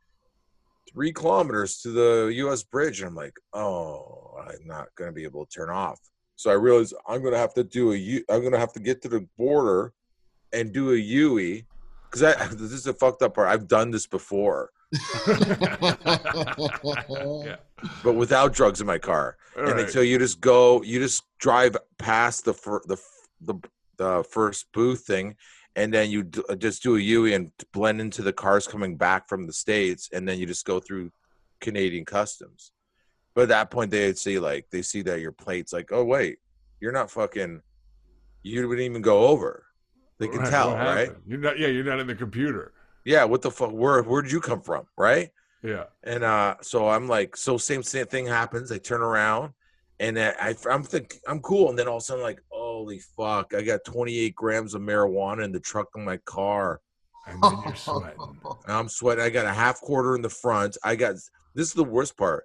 three 0.91 1.13
kilometers 1.13 1.79
to 1.83 1.91
the 1.91 2.33
U.S. 2.37 2.63
bridge, 2.63 3.01
and 3.01 3.09
I'm 3.09 3.15
like, 3.15 3.35
oh, 3.53 4.35
I'm 4.41 4.67
not 4.67 4.89
going 4.97 5.09
to 5.09 5.13
be 5.15 5.25
able 5.25 5.45
to 5.45 5.53
turn 5.53 5.69
off. 5.69 6.01
So 6.37 6.51
I 6.51 6.55
realized 6.55 6.95
I'm 7.09 7.21
going 7.23 7.33
to 7.33 7.39
have 7.39 7.55
to 7.55 7.65
do 7.65 7.93
a 7.93 7.97
U. 7.97 8.25
I'm 8.29 8.41
going 8.41 8.53
to 8.53 8.59
have 8.59 8.73
to 8.75 8.81
get 8.81 9.03
to 9.03 9.09
the 9.09 9.27
border 9.37 9.93
and 10.53 10.73
do 10.73 10.93
a 10.93 10.97
UE 10.97 11.63
because 12.05 12.23
I 12.23 12.47
this 12.51 12.73
is 12.73 12.87
a 12.87 12.95
fucked 12.95 13.23
up 13.23 13.35
part. 13.35 13.49
I've 13.49 13.67
done 13.69 13.91
this 13.91 14.07
before, 14.07 14.71
yeah. 15.29 15.97
but 18.05 18.15
without 18.15 18.53
drugs 18.53 18.81
in 18.81 18.87
my 18.87 18.99
car. 18.99 19.37
All 19.57 19.67
and 19.67 19.75
right. 19.75 19.91
so 19.91 20.03
you 20.03 20.19
just 20.19 20.41
go, 20.41 20.83
you 20.83 21.01
just 21.01 21.25
drive 21.39 21.77
past 21.99 22.45
the 22.45 22.55
fir- 22.55 22.83
the 22.87 22.99
the 23.41 23.55
the 23.97 24.25
first 24.29 24.67
booth 24.73 25.01
thing, 25.01 25.37
and 25.75 25.93
then 25.93 26.11
you 26.11 26.25
d- 26.25 26.43
uh, 26.49 26.55
just 26.55 26.83
do 26.83 26.97
a 26.97 27.01
UE 27.01 27.35
and 27.35 27.51
blend 27.73 28.01
into 28.01 28.23
the 28.23 28.33
cars 28.33 28.69
coming 28.69 28.97
back 28.97 29.29
from 29.29 29.47
the 29.47 29.53
states, 29.53 30.11
and 30.13 30.29
then 30.29 30.39
you 30.39 30.45
just 30.47 30.67
go 30.67 30.81
through 30.81 31.11
Canadian 31.61 32.05
customs. 32.05 32.73
But 33.37 33.43
at 33.43 33.49
that 33.49 33.71
point, 33.71 33.91
they'd 33.91 34.17
see 34.17 34.39
like 34.39 34.67
they 34.71 34.81
see 34.81 35.03
that 35.03 35.21
your 35.21 35.31
plate's 35.31 35.71
like, 35.71 35.93
oh 35.93 36.03
wait, 36.03 36.39
you're 36.81 36.91
not 36.91 37.11
fucking, 37.11 37.61
you 38.43 38.67
wouldn't 38.67 38.85
even 38.87 39.03
go 39.03 39.27
over. 39.27 39.67
They 40.19 40.27
can 40.27 40.39
Right, 40.39 40.51
tell, 40.51 40.75
right? 40.75 41.11
You're 41.27 41.39
not. 41.39 41.59
Yeah, 41.59 41.67
you're 41.67 41.85
not 41.85 42.01
in 42.01 42.07
the 42.07 42.15
computer. 42.15 42.73
Yeah, 43.05 43.25
what 43.25 43.43
the 43.43 43.51
fuck? 43.51 43.73
Where 43.73 44.03
where 44.03 44.23
did 44.23 44.33
you 44.33 44.41
come 44.41 44.63
from, 44.63 44.87
right? 44.97 45.29
Yeah. 45.63 45.85
And 46.03 46.25
uh, 46.25 46.55
so 46.63 46.89
I'm 46.89 47.09
like, 47.09 47.37
so 47.37 47.59
same 47.59 47.83
same 47.83 48.07
thing 48.07 48.27
happens. 48.27 48.73
I 48.73 48.79
turn 48.79 49.03
around, 49.03 49.53
and 50.01 50.19
I, 50.19 50.55
I'm 50.71 50.83
think 50.83 51.17
I'm 51.29 51.41
cool, 51.41 51.69
and 51.69 51.79
then 51.79 51.89
all 51.89 51.99
of 51.99 52.03
a 52.03 52.05
sudden 52.07 52.23
like, 52.23 52.41
holy 52.49 53.01
fuck, 53.19 53.53
I 53.53 53.61
got 53.61 53.85
28 53.85 54.35
grams 54.35 54.73
of 54.73 54.81
marijuana 54.81 55.45
in 55.45 55.53
the 55.53 55.61
truck 55.61 55.89
of 55.95 56.01
my 56.01 56.17
car. 56.25 56.81
And 57.27 57.43
then 57.43 57.63
you're 57.67 57.75
sweating. 57.77 58.41
I'm 58.67 58.89
sweating. 58.89 59.23
I 59.23 59.29
got 59.29 59.45
a 59.45 59.53
half 59.53 59.83
quarter 59.83 60.15
in 60.15 60.23
the 60.23 60.31
front. 60.31 60.79
I 60.83 60.97
got 60.97 61.17
this 61.55 61.69
is 61.69 61.75
the 61.75 61.85
worst 61.85 62.17
part. 62.17 62.45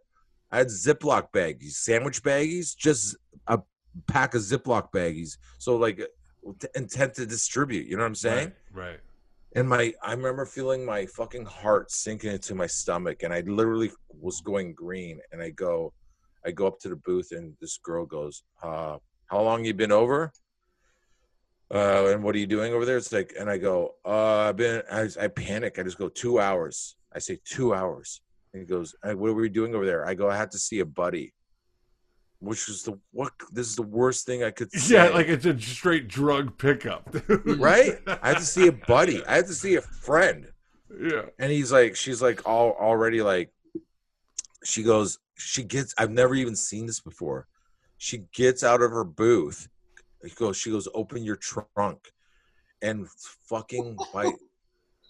I 0.52 0.60
had 0.60 0.68
Ziploc 0.68 1.32
baggies, 1.32 1.74
sandwich 1.74 2.24
baggies, 2.24 2.76
just 2.76 3.16
a 3.48 3.60
pack 4.08 4.36
of 4.36 4.42
Ziploc 4.42 4.92
baggies. 4.92 5.38
So 5.58 5.78
like 5.78 6.02
intent 6.76 7.14
to 7.16 7.26
distribute. 7.26 7.88
You 7.88 7.98
know 7.98 8.04
what 8.04 8.08
I'm 8.08 8.16
saying? 8.16 8.52
Right. 8.74 8.90
right. 8.90 9.00
and 9.56 9.68
my 9.68 9.94
i 10.02 10.12
remember 10.12 10.46
feeling 10.46 10.86
my 10.86 11.06
fucking 11.06 11.46
heart 11.46 11.92
sinking 11.92 12.32
into 12.32 12.56
my 12.56 12.68
stomach 12.68 13.24
and 13.24 13.34
i 13.34 13.42
literally 13.42 13.92
was 14.20 14.42
going 14.42 14.74
green 14.74 15.20
and 15.32 15.42
i 15.42 15.50
go 15.50 15.94
i 16.46 16.52
go 16.52 16.68
up 16.68 16.80
to 16.80 16.90
the 16.90 16.96
booth 16.96 17.32
and 17.32 17.54
this 17.60 17.78
girl 17.78 18.06
goes 18.06 18.44
uh 18.64 18.98
how 19.28 19.42
long 19.42 19.66
you 19.66 19.74
been 19.74 19.92
over 19.92 20.32
uh 21.74 22.06
and 22.08 22.24
what 22.24 22.36
are 22.36 22.40
you 22.40 22.48
doing 22.48 22.74
over 22.74 22.86
there 22.86 22.98
it's 22.98 23.12
like 23.12 23.34
and 23.40 23.50
i 23.50 23.58
go 23.58 23.96
uh 24.06 24.48
i've 24.48 24.58
been 24.58 24.82
i, 24.92 25.08
I 25.20 25.28
panic 25.28 25.78
i 25.80 25.84
just 25.84 25.98
go 25.98 26.10
two 26.10 26.40
hours 26.40 26.96
i 27.14 27.20
say 27.20 27.38
two 27.44 27.74
hours 27.74 28.22
and 28.54 28.62
he 28.62 28.68
goes 28.68 28.96
"Uh, 29.04 29.12
what 29.12 29.34
were 29.34 29.42
we 29.42 29.50
doing 29.50 29.74
over 29.76 29.86
there? 29.86 30.06
I 30.06 30.14
go 30.14 30.30
i 30.30 30.36
had 30.38 30.52
to 30.52 30.58
see 30.60 30.80
a 30.80 30.86
buddy 30.86 31.34
which 32.40 32.68
was 32.68 32.82
the 32.84 32.98
what 33.12 33.32
this 33.52 33.68
is 33.68 33.76
the 33.76 33.84
worst 33.84 34.26
thing 34.26 34.44
i 34.44 34.50
could 34.52 34.72
say. 34.74 34.96
Yeah, 34.96 35.10
like 35.10 35.28
it's 35.28 35.46
a 35.46 35.58
straight 35.60 36.08
drug 36.08 36.58
pickup. 36.58 37.16
right? 37.58 38.00
I 38.08 38.30
had 38.30 38.38
to 38.38 38.46
see 38.46 38.68
a 38.68 38.72
buddy. 38.88 39.24
I 39.26 39.36
had 39.36 39.48
to 39.48 39.54
see 39.54 39.76
a 39.76 39.82
friend. 39.82 40.48
Yeah. 41.00 41.28
and 41.40 41.52
he's 41.52 41.72
like 41.72 41.96
she's 41.96 42.22
like 42.22 42.48
all 42.48 42.72
already 42.72 43.22
like 43.22 43.52
she 44.66 44.84
goes 44.84 45.20
she 45.38 45.64
gets 45.64 45.94
i've 45.98 46.12
never 46.12 46.36
even 46.36 46.56
seen 46.56 46.86
this 46.88 47.00
before. 47.00 47.48
She 47.98 48.24
gets 48.34 48.64
out 48.64 48.82
of 48.82 48.92
her 48.92 49.04
booth. 49.04 49.70
He 50.24 50.32
goes 50.32 50.58
she 50.58 50.72
goes 50.72 50.88
open 50.94 51.24
your 51.24 51.38
trunk. 51.38 52.12
And 52.82 53.08
fucking 53.48 53.96
by 54.12 54.32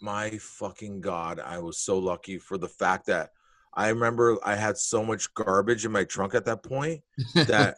my 0.02 0.30
fucking 0.38 1.02
god 1.02 1.40
i 1.40 1.58
was 1.58 1.78
so 1.78 1.98
lucky 1.98 2.38
for 2.38 2.58
the 2.58 2.68
fact 2.68 3.06
that 3.06 3.30
i 3.74 3.90
remember 3.90 4.38
i 4.44 4.56
had 4.56 4.78
so 4.78 5.04
much 5.04 5.34
garbage 5.34 5.86
in 5.86 5.92
my 5.92 6.04
trunk 6.04 6.36
at 6.36 6.46
that 6.46 6.64
point 6.64 7.02
that 7.36 7.78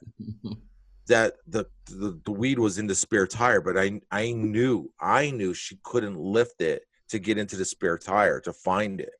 that 1.07 1.35
the, 1.47 1.65
the 1.87 2.19
the 2.23 2.31
weed 2.31 2.57
was 2.57 2.77
in 2.77 2.87
the 2.87 2.95
spare 2.95 3.27
tire 3.27 3.61
but 3.61 3.77
i 3.77 3.99
i 4.11 4.31
knew 4.31 4.89
i 4.99 5.29
knew 5.31 5.53
she 5.53 5.77
couldn't 5.83 6.17
lift 6.17 6.61
it 6.61 6.83
to 7.13 7.19
get 7.19 7.37
into 7.37 7.55
the 7.55 7.63
spare 7.63 7.97
tire 7.97 8.39
to 8.39 8.51
find 8.51 8.99
it. 8.99 9.13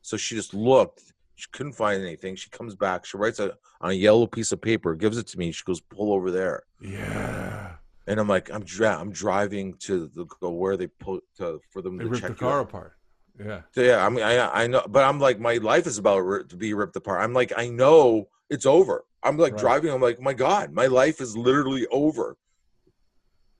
So 0.00 0.16
she 0.16 0.34
just 0.34 0.54
looked 0.54 1.12
she 1.36 1.46
couldn't 1.52 1.74
find 1.74 2.00
anything. 2.00 2.36
She 2.36 2.48
comes 2.48 2.74
back 2.74 3.04
she 3.04 3.18
writes 3.18 3.38
a 3.38 3.54
on 3.82 3.90
a 3.90 3.94
yellow 3.94 4.26
piece 4.26 4.50
of 4.50 4.62
paper 4.62 4.94
gives 4.94 5.18
it 5.18 5.26
to 5.28 5.38
me 5.38 5.52
she 5.52 5.62
goes 5.64 5.80
pull 5.80 6.12
over 6.14 6.30
there. 6.30 6.62
Yeah. 6.80 7.72
And 8.06 8.20
i'm 8.20 8.28
like 8.28 8.50
i'm 8.52 8.64
dri- 8.64 8.86
i'm 8.86 9.10
driving 9.10 9.74
to 9.80 10.08
the 10.14 10.24
go 10.40 10.50
where 10.50 10.76
they 10.76 10.86
put 10.86 11.22
to, 11.36 11.58
for 11.70 11.82
them 11.82 11.96
They 11.96 12.04
to 12.04 12.20
check 12.20 12.30
the 12.30 12.34
car 12.36 12.60
out. 12.60 12.68
apart. 12.68 12.92
Yeah. 13.38 13.62
So, 13.72 13.82
yeah, 13.82 14.06
I 14.06 14.08
mean, 14.10 14.22
I 14.24 14.62
I 14.62 14.66
know, 14.68 14.84
but 14.88 15.02
I'm 15.02 15.18
like, 15.18 15.40
my 15.40 15.56
life 15.56 15.88
is 15.88 15.98
about 15.98 16.20
ri- 16.20 16.44
to 16.46 16.56
be 16.56 16.72
ripped 16.72 16.94
apart. 16.94 17.20
I'm 17.20 17.32
like, 17.32 17.52
I 17.56 17.68
know 17.68 18.28
it's 18.48 18.64
over. 18.64 19.04
I'm 19.24 19.36
like 19.38 19.54
Right. 19.54 19.60
driving. 19.60 19.90
I'm 19.92 20.00
like, 20.00 20.20
my 20.20 20.34
God, 20.34 20.70
my 20.72 20.86
life 20.86 21.20
is 21.20 21.36
literally 21.36 21.84
over. 21.88 22.36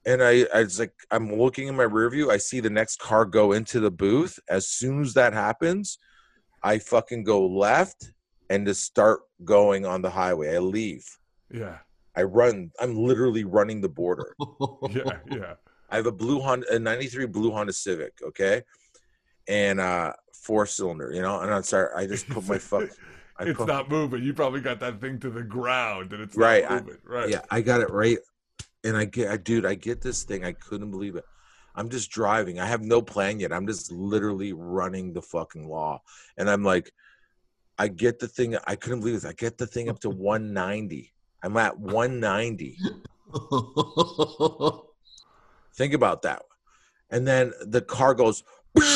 And 0.07 0.23
I, 0.23 0.47
I 0.55 0.63
was 0.63 0.79
like, 0.79 0.93
I'm 1.11 1.35
looking 1.35 1.67
in 1.67 1.75
my 1.75 1.83
rear 1.85 2.09
view. 2.09 2.31
I 2.31 2.37
see 2.37 2.61
the 2.61 2.71
next 2.71 3.01
car 3.01 3.25
go 3.25 3.51
into 3.51 3.81
the 3.81 3.91
booth. 3.91 4.39
As 4.49 4.69
soon 4.69 5.03
as 5.03 5.15
that 5.15 5.33
happens, 5.33 5.99
I 6.63 6.79
fucking 6.79 7.25
go 7.25 7.45
left 7.45 8.13
and 8.51 8.67
just 8.69 8.85
start 8.85 9.23
going 9.45 9.87
on 9.87 10.03
the 10.03 10.11
highway. 10.11 10.55
I 10.55 10.59
leave. 10.59 11.05
Yeah. 11.51 11.79
I 12.17 12.23
run. 12.23 12.71
I'm 12.81 12.95
literally 12.97 13.45
running 13.45 13.81
the 13.81 13.89
border. 13.89 14.35
Yeah. 14.91 15.19
Yeah. 15.31 15.55
I 15.91 15.97
have 15.97 16.07
a 16.07 16.13
blue 16.13 16.41
Honda, 16.41 16.75
a 16.75 16.79
'93 16.79 17.27
blue 17.27 17.51
Honda 17.53 17.73
Civic, 17.73 18.15
okay, 18.23 18.63
and 19.49 19.81
uh 19.81 20.13
four 20.33 20.67
cylinder, 20.67 21.13
you 21.13 21.23
know. 21.23 21.41
And 21.41 21.53
I'm 21.53 21.63
sorry, 21.63 21.89
I 21.97 22.07
just 22.07 22.29
put 22.29 22.47
my 22.49 22.59
fuck. 22.59 22.89
I 23.39 23.45
it's 23.45 23.59
put, 23.59 23.67
not 23.69 23.89
moving. 23.91 24.23
You 24.23 24.33
probably 24.33 24.61
got 24.61 24.79
that 24.81 25.01
thing 25.01 25.19
to 25.21 25.31
the 25.31 25.43
ground 25.43 26.13
and 26.13 26.23
it's 26.23 26.37
Right, 26.37 26.63
not 26.69 26.85
I- 26.89 26.93
right. 27.05 27.29
yeah, 27.29 27.41
I 27.51 27.61
got 27.61 27.81
it 27.81 27.91
right, 27.91 28.19
and 28.85 28.97
I 28.97 29.05
get, 29.07 29.29
I, 29.31 29.37
dude, 29.37 29.67
I 29.67 29.75
get 29.75 30.01
this 30.01 30.23
thing. 30.25 30.45
I 30.45 30.53
couldn't 30.53 30.91
believe 30.91 31.17
it. 31.17 31.25
I'm 31.75 31.89
just 31.89 32.11
driving. 32.13 32.61
I 32.61 32.67
have 32.67 32.83
no 32.83 33.03
plan 33.03 33.41
yet. 33.41 33.53
I'm 33.53 33.67
just 33.67 33.91
literally 33.91 34.53
running 34.53 35.13
the 35.13 35.23
fucking 35.23 35.69
law, 35.69 36.01
and 36.37 36.49
I'm 36.49 36.63
like, 36.63 36.93
I 37.79 37.89
get 37.89 38.19
the 38.21 38.29
thing. 38.29 38.57
I 38.67 38.77
couldn't 38.77 39.01
believe 39.01 39.17
this. 39.17 39.25
I 39.25 39.33
get 39.33 39.59
the 39.59 39.67
thing 39.67 39.89
up 39.89 39.99
to 40.01 40.11
190. 40.11 41.13
I'm 41.45 41.57
at 41.59 41.79
190. 41.79 42.79
Think 45.75 45.93
about 45.93 46.23
that. 46.23 46.41
And 47.11 47.29
then 47.29 47.53
the 47.61 47.83
car 47.83 48.15
goes 48.15 48.43
like 48.75 48.87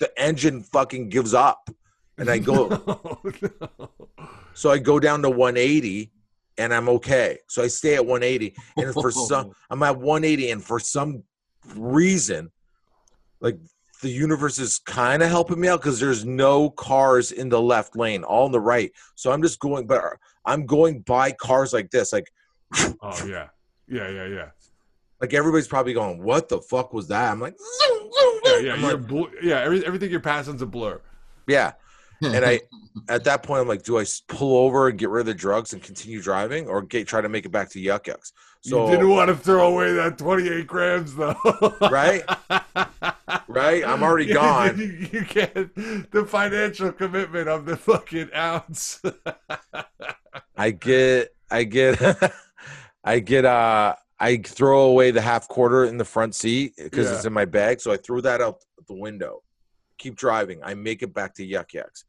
the 0.00 0.10
engine 0.16 0.64
fucking 0.64 1.08
gives 1.08 1.34
up. 1.34 1.70
And 2.18 2.28
I 2.28 2.38
go, 2.38 2.68
Oh, 2.86 3.20
no. 3.60 3.90
so 4.54 4.72
I 4.72 4.78
go 4.78 4.98
down 4.98 5.22
to 5.22 5.30
180 5.30 6.10
and 6.58 6.74
I'm 6.74 6.88
okay. 6.88 7.38
So 7.46 7.62
I 7.62 7.68
stay 7.68 7.94
at 7.94 8.04
180. 8.04 8.56
And 8.76 8.92
for 8.92 9.12
some, 9.12 9.52
I'm 9.70 9.84
at 9.84 9.96
180. 9.96 10.50
And 10.50 10.64
for 10.64 10.80
some 10.80 11.22
reason, 11.76 12.50
like 13.40 13.56
the 14.02 14.10
universe 14.10 14.58
is 14.58 14.78
kind 14.78 15.22
of 15.22 15.28
helping 15.28 15.60
me 15.60 15.68
out 15.68 15.80
because 15.80 16.00
there's 16.00 16.24
no 16.24 16.70
cars 16.70 17.32
in 17.32 17.48
the 17.48 17.60
left 17.60 17.96
lane, 17.96 18.24
all 18.24 18.46
in 18.46 18.52
the 18.52 18.60
right. 18.60 18.92
So 19.14 19.32
I'm 19.32 19.42
just 19.42 19.58
going, 19.58 19.86
but 19.86 20.02
I'm 20.46 20.64
going 20.66 21.00
by 21.00 21.32
cars 21.32 21.72
like 21.72 21.90
this. 21.90 22.12
Like, 22.12 22.32
Oh 23.02 23.24
yeah. 23.26 23.48
Yeah, 23.88 24.08
yeah, 24.08 24.26
yeah. 24.26 24.48
like 25.20 25.32
everybody's 25.34 25.68
probably 25.68 25.92
going, 25.92 26.22
what 26.22 26.48
the 26.48 26.60
fuck 26.60 26.92
was 26.92 27.08
that? 27.08 27.30
I'm 27.30 27.40
like, 27.40 27.56
Yeah, 28.44 28.58
yeah. 28.58 28.72
I'm 28.74 28.80
You're 28.80 28.96
like, 28.96 29.06
bl- 29.06 29.24
yeah, 29.42 29.60
every, 29.60 29.84
everything 29.86 30.10
you're 30.10 30.20
passing's 30.20 30.62
a 30.62 30.66
blur. 30.66 31.00
yeah. 31.46 31.72
And 32.22 32.44
I 32.44 32.60
at 33.08 33.24
that 33.24 33.42
point 33.42 33.62
I'm 33.62 33.68
like, 33.68 33.82
do 33.82 33.98
I 33.98 34.04
pull 34.28 34.58
over 34.58 34.88
and 34.88 34.98
get 34.98 35.08
rid 35.08 35.20
of 35.20 35.26
the 35.26 35.34
drugs 35.34 35.72
and 35.72 35.82
continue 35.82 36.22
driving, 36.22 36.68
or 36.68 36.82
get 36.82 37.06
try 37.06 37.20
to 37.20 37.28
make 37.28 37.44
it 37.44 37.50
back 37.50 37.70
to 37.70 37.80
Yuk 37.80 38.06
Yuk's? 38.06 38.32
So 38.62 38.86
you 38.86 38.92
didn't 38.92 39.10
want 39.10 39.28
to 39.28 39.36
throw 39.36 39.72
away 39.72 39.92
that 39.92 40.18
28 40.18 40.66
grams 40.66 41.14
though. 41.14 41.36
Right? 41.80 42.22
right, 43.48 43.86
I'm 43.86 44.02
already 44.02 44.26
gone. 44.32 44.76
You, 44.78 45.08
you 45.12 45.24
get 45.24 45.54
the 45.74 46.26
financial 46.26 46.92
commitment 46.92 47.48
of 47.48 47.64
the 47.64 47.76
fucking 47.76 48.30
ounce. 48.34 49.00
I 50.56 50.70
get, 50.70 51.34
I 51.50 51.64
get, 51.64 52.00
I 53.04 53.20
get. 53.20 53.44
uh 53.44 53.94
I 54.18 54.38
throw 54.38 54.86
away 54.86 55.10
the 55.10 55.20
half 55.20 55.46
quarter 55.46 55.84
in 55.84 55.98
the 55.98 56.04
front 56.04 56.34
seat 56.34 56.72
because 56.76 57.10
it's 57.10 57.26
in 57.26 57.32
my 57.32 57.44
bag, 57.44 57.80
so 57.80 57.92
I 57.92 57.98
threw 57.98 58.22
that 58.22 58.40
out 58.40 58.64
the 58.88 58.94
window. 58.94 59.42
Keep 59.98 60.16
driving. 60.16 60.60
I 60.62 60.74
make 60.74 61.02
it 61.02 61.14
back 61.14 61.34
to 61.34 61.44
Yuk 61.44 61.72
Yuk's. 61.74 62.04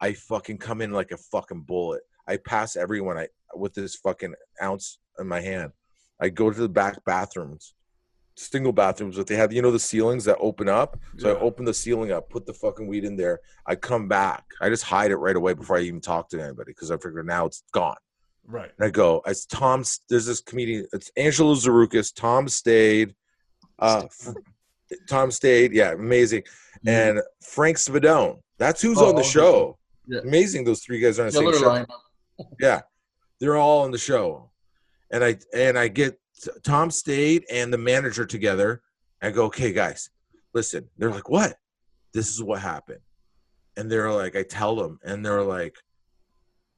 I 0.00 0.12
fucking 0.14 0.58
come 0.58 0.80
in 0.80 0.92
like 0.92 1.12
a 1.12 1.16
fucking 1.16 1.62
bullet. 1.62 2.02
I 2.26 2.36
pass 2.38 2.76
everyone. 2.76 3.18
I 3.18 3.28
with 3.54 3.74
this 3.74 3.96
fucking 3.96 4.34
ounce 4.62 4.98
in 5.18 5.26
my 5.26 5.40
hand. 5.40 5.72
I 6.20 6.28
go 6.28 6.50
to 6.50 6.58
the 6.60 6.68
back 6.68 7.02
bathrooms, 7.04 7.74
single 8.36 8.72
bathrooms, 8.72 9.16
but 9.16 9.26
they 9.26 9.36
have 9.36 9.52
you 9.52 9.60
know 9.62 9.70
the 9.70 9.78
ceilings 9.78 10.24
that 10.26 10.36
open 10.38 10.68
up. 10.68 10.98
So 11.18 11.28
Yeah. 11.28 11.34
I 11.34 11.40
open 11.40 11.64
the 11.64 11.74
ceiling 11.74 12.12
up, 12.12 12.30
put 12.30 12.46
the 12.46 12.54
fucking 12.54 12.86
weed 12.86 13.04
in 13.04 13.16
there. 13.16 13.40
I 13.66 13.74
come 13.74 14.06
back. 14.08 14.44
I 14.60 14.68
just 14.68 14.84
hide 14.84 15.10
it 15.10 15.16
right 15.16 15.36
away 15.36 15.54
before 15.54 15.76
I 15.76 15.80
even 15.80 16.00
talk 16.00 16.28
to 16.30 16.42
anybody 16.42 16.72
because 16.72 16.90
I 16.90 16.96
figure 16.96 17.22
now 17.22 17.46
it's 17.46 17.64
gone. 17.72 17.96
right. 18.46 18.70
And 18.78 18.86
I 18.86 18.90
go, 18.90 19.20
as 19.26 19.46
Tom. 19.46 19.82
There's 20.08 20.26
this 20.26 20.40
comedian. 20.40 20.86
It's 20.92 21.10
Angelo 21.16 21.54
Tsarouchas. 21.54 22.14
Tom 22.14 22.48
Stade. 22.48 23.14
Uh, 23.78 24.04
Tom 25.08 25.30
Stade. 25.30 25.72
Yeah, 25.72 25.92
amazing. 25.92 26.42
Mm-hmm. 26.86 26.88
And 27.18 27.22
Frank 27.42 27.76
Spadone. 27.76 28.40
That's 28.58 28.80
who's 28.82 28.98
Oh, 28.98 29.08
on 29.08 29.14
the 29.16 29.22
show. 29.22 29.78
Yeah. 30.06 30.20
Amazing. 30.20 30.64
Those 30.64 30.80
three 30.82 30.98
guys 31.00 31.18
are 31.18 31.26
on 31.26 31.32
the 31.32 31.38
Killer 31.40 31.52
same 31.54 31.86
show. 31.86 32.46
Yeah, 32.60 32.80
they're 33.38 33.56
all 33.58 33.82
on 33.82 33.90
the 33.90 33.98
show, 33.98 34.50
and 35.10 35.22
I 35.22 35.36
and 35.54 35.78
I 35.78 35.88
get 35.88 36.18
Tom 36.62 36.90
Stade 36.90 37.44
and 37.52 37.70
the 37.70 37.76
manager 37.76 38.24
together. 38.24 38.80
I 39.20 39.30
go, 39.30 39.44
okay, 39.44 39.72
guys, 39.74 40.08
listen. 40.54 40.88
They're 40.96 41.10
like, 41.10 41.28
what? 41.28 41.56
This 42.14 42.30
is 42.30 42.42
what 42.42 42.60
happened, 42.62 43.00
and 43.76 43.92
they're 43.92 44.10
like, 44.10 44.36
I 44.36 44.42
tell 44.42 44.74
them, 44.74 44.98
and 45.04 45.24
they're 45.24 45.42
like, 45.42 45.76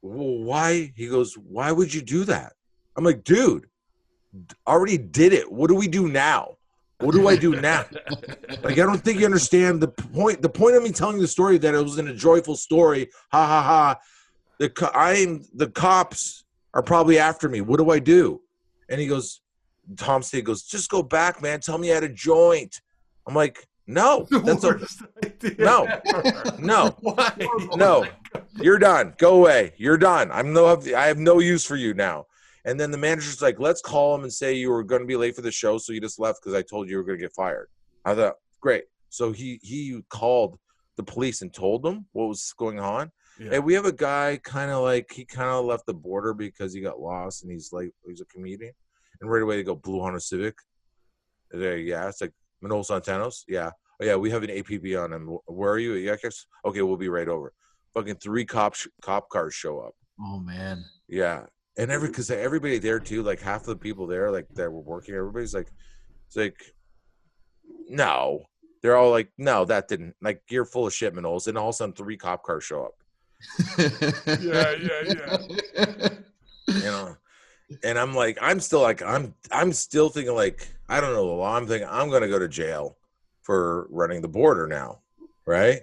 well, 0.01 0.43
why? 0.43 0.91
He 0.97 1.07
goes, 1.07 1.35
why 1.35 1.71
would 1.71 1.93
you 1.93 2.01
do 2.01 2.25
that? 2.25 2.51
I'm 2.97 3.05
like, 3.05 3.23
dude, 3.23 3.67
already 4.67 4.97
did 4.97 5.31
it. 5.31 5.49
What 5.49 5.69
do 5.69 5.75
we 5.75 5.87
do 5.87 6.09
now? 6.09 6.57
What 7.03 7.13
do 7.15 7.27
I 7.27 7.35
do 7.35 7.59
now? 7.59 7.85
Like, 8.63 8.73
I 8.79 8.85
don't 8.85 9.03
think 9.03 9.19
you 9.19 9.25
understand 9.25 9.81
the 9.81 9.87
point. 9.89 10.41
The 10.41 10.49
point 10.49 10.75
of 10.75 10.83
me 10.83 10.91
telling 10.91 11.19
the 11.19 11.27
story 11.27 11.57
that 11.59 11.73
it 11.73 11.81
was 11.83 11.97
in 11.99 12.07
a 12.07 12.13
joyful 12.13 12.55
story. 12.55 13.09
Ha 13.31 13.45
ha 13.45 13.61
ha. 13.61 13.99
The 14.59 14.69
co- 14.69 14.91
I'm 14.93 15.43
the 15.53 15.67
cops 15.69 16.45
are 16.73 16.81
probably 16.83 17.19
after 17.19 17.49
me. 17.49 17.61
What 17.61 17.77
do 17.77 17.89
I 17.91 17.99
do? 17.99 18.41
And 18.89 18.99
he 19.01 19.07
goes, 19.07 19.41
Tom 19.97 20.23
Stade 20.23 20.45
goes, 20.45 20.63
just 20.63 20.89
go 20.89 21.03
back, 21.03 21.41
man. 21.41 21.59
Tell 21.59 21.77
me 21.77 21.89
you 21.89 21.93
had 21.93 22.03
a 22.03 22.09
joint. 22.09 22.81
I'm 23.27 23.33
like, 23.35 23.67
no, 23.87 24.25
The 24.29 24.39
that's 24.39 24.63
a 24.63 25.61
No. 25.61 25.87
no. 26.57 26.95
Why? 27.01 27.47
No. 27.75 28.05
You're 28.61 28.79
done. 28.79 29.13
Go 29.17 29.35
away. 29.35 29.73
You're 29.77 29.97
done. 29.97 30.31
I'm 30.31 30.53
no. 30.53 30.67
I 30.95 31.05
have 31.07 31.17
no 31.17 31.39
use 31.39 31.65
for 31.65 31.75
you 31.75 31.93
now. 31.93 32.27
And 32.65 32.79
then 32.79 32.91
the 32.91 32.97
manager's 32.97 33.41
like, 33.41 33.59
let's 33.59 33.81
call 33.81 34.15
him 34.15 34.23
and 34.23 34.31
say 34.31 34.53
you 34.53 34.69
were 34.71 34.83
going 34.83 35.01
to 35.01 35.07
be 35.07 35.17
late 35.17 35.35
for 35.35 35.41
the 35.41 35.51
show, 35.51 35.77
so 35.77 35.91
you 35.91 35.99
just 35.99 36.19
left 36.19 36.39
because 36.41 36.57
I 36.57 36.61
told 36.61 36.87
you 36.87 36.91
you 36.91 36.97
were 36.97 37.03
going 37.03 37.19
to 37.19 37.23
get 37.23 37.35
fired. 37.35 37.67
I 38.05 38.15
thought, 38.15 38.35
great. 38.61 38.85
So 39.09 39.31
he 39.31 39.59
he 39.61 40.01
called 40.09 40.57
the 40.97 41.03
police 41.03 41.41
and 41.41 41.53
told 41.53 41.83
them 41.83 42.05
what 42.13 42.27
was 42.27 42.53
going 42.57 42.79
on. 42.79 43.11
Yeah. 43.39 43.51
Hey, 43.51 43.59
we 43.59 43.73
have 43.73 43.85
a 43.85 43.91
guy 43.91 44.39
kind 44.43 44.71
of 44.71 44.83
like 44.83 45.11
he 45.11 45.25
kind 45.25 45.49
of 45.49 45.65
left 45.65 45.85
the 45.85 45.93
border 45.93 46.33
because 46.33 46.73
he 46.73 46.81
got 46.81 46.99
lost 46.99 47.43
and 47.43 47.51
he's 47.51 47.71
like 47.71 47.91
he's 48.05 48.21
a 48.21 48.25
comedian. 48.25 48.73
And 49.21 49.29
right 49.29 49.41
away 49.41 49.57
they 49.57 49.63
go 49.63 49.75
Blue 49.75 50.01
Honda 50.01 50.19
Civic. 50.19 50.55
There, 51.51 51.77
yeah, 51.77 52.07
it's 52.07 52.21
like 52.21 52.31
Manolis 52.63 52.89
Zontanos. 52.89 53.43
Yeah, 53.47 53.71
oh 54.01 54.05
yeah, 54.05 54.15
we 54.15 54.31
have 54.31 54.43
an 54.43 54.49
APB 54.49 55.01
on 55.01 55.13
him. 55.13 55.37
Where 55.45 55.71
are 55.71 55.79
you? 55.79 55.93
Yeah, 55.93 56.15
okay, 56.65 56.81
we'll 56.81 56.97
be 56.97 57.09
right 57.09 57.27
over. 57.27 57.53
Fucking 57.93 58.15
three 58.15 58.45
cops, 58.45 58.87
cop 59.01 59.29
cars 59.29 59.53
show 59.53 59.79
up. 59.79 59.93
Oh 60.19 60.39
man. 60.39 60.83
Yeah, 61.07 61.43
and 61.77 61.91
every 61.91 62.07
mm-hmm. 62.07 62.13
because 62.13 62.31
everybody 62.31 62.79
there 62.79 62.99
too, 62.99 63.23
like 63.23 63.41
half 63.41 63.61
of 63.61 63.67
the 63.67 63.75
people 63.75 64.07
there, 64.07 64.31
like 64.31 64.47
that 64.55 64.71
were 64.71 64.81
working, 64.81 65.15
everybody's 65.15 65.53
like, 65.53 65.71
it's 66.27 66.35
like, 66.35 66.73
no, 67.89 68.43
they're 68.81 68.95
all 68.95 69.11
like, 69.11 69.31
no, 69.37 69.65
that 69.65 69.87
didn't. 69.87 70.15
Like 70.21 70.41
you're 70.49 70.65
full 70.65 70.87
of 70.87 70.93
shit, 70.93 71.13
Manolis. 71.13 71.47
And 71.47 71.57
all 71.57 71.69
of 71.69 71.73
a 71.73 71.77
sudden, 71.77 71.93
three 71.93 72.17
cop 72.17 72.43
cars 72.43 72.63
show 72.63 72.85
up. 72.85 72.93
Yeah, 73.77 74.75
yeah, 74.81 75.13
yeah. 75.77 76.09
you 76.67 76.83
know 76.83 77.17
and 77.83 77.97
i'm 77.97 78.13
like 78.13 78.37
i'm 78.41 78.59
still 78.59 78.81
like 78.81 79.01
i'm 79.01 79.33
i'm 79.51 79.73
still 79.73 80.09
thinking 80.09 80.33
like 80.33 80.67
i 80.89 80.99
don't 80.99 81.13
know 81.13 81.27
the 81.27 81.33
law 81.33 81.55
i'm 81.55 81.67
thinking 81.67 81.87
i'm 81.89 82.09
gonna 82.09 82.27
go 82.27 82.39
to 82.39 82.47
jail 82.47 82.97
for 83.41 83.87
running 83.89 84.21
the 84.21 84.27
border 84.27 84.67
now 84.67 84.99
right 85.45 85.81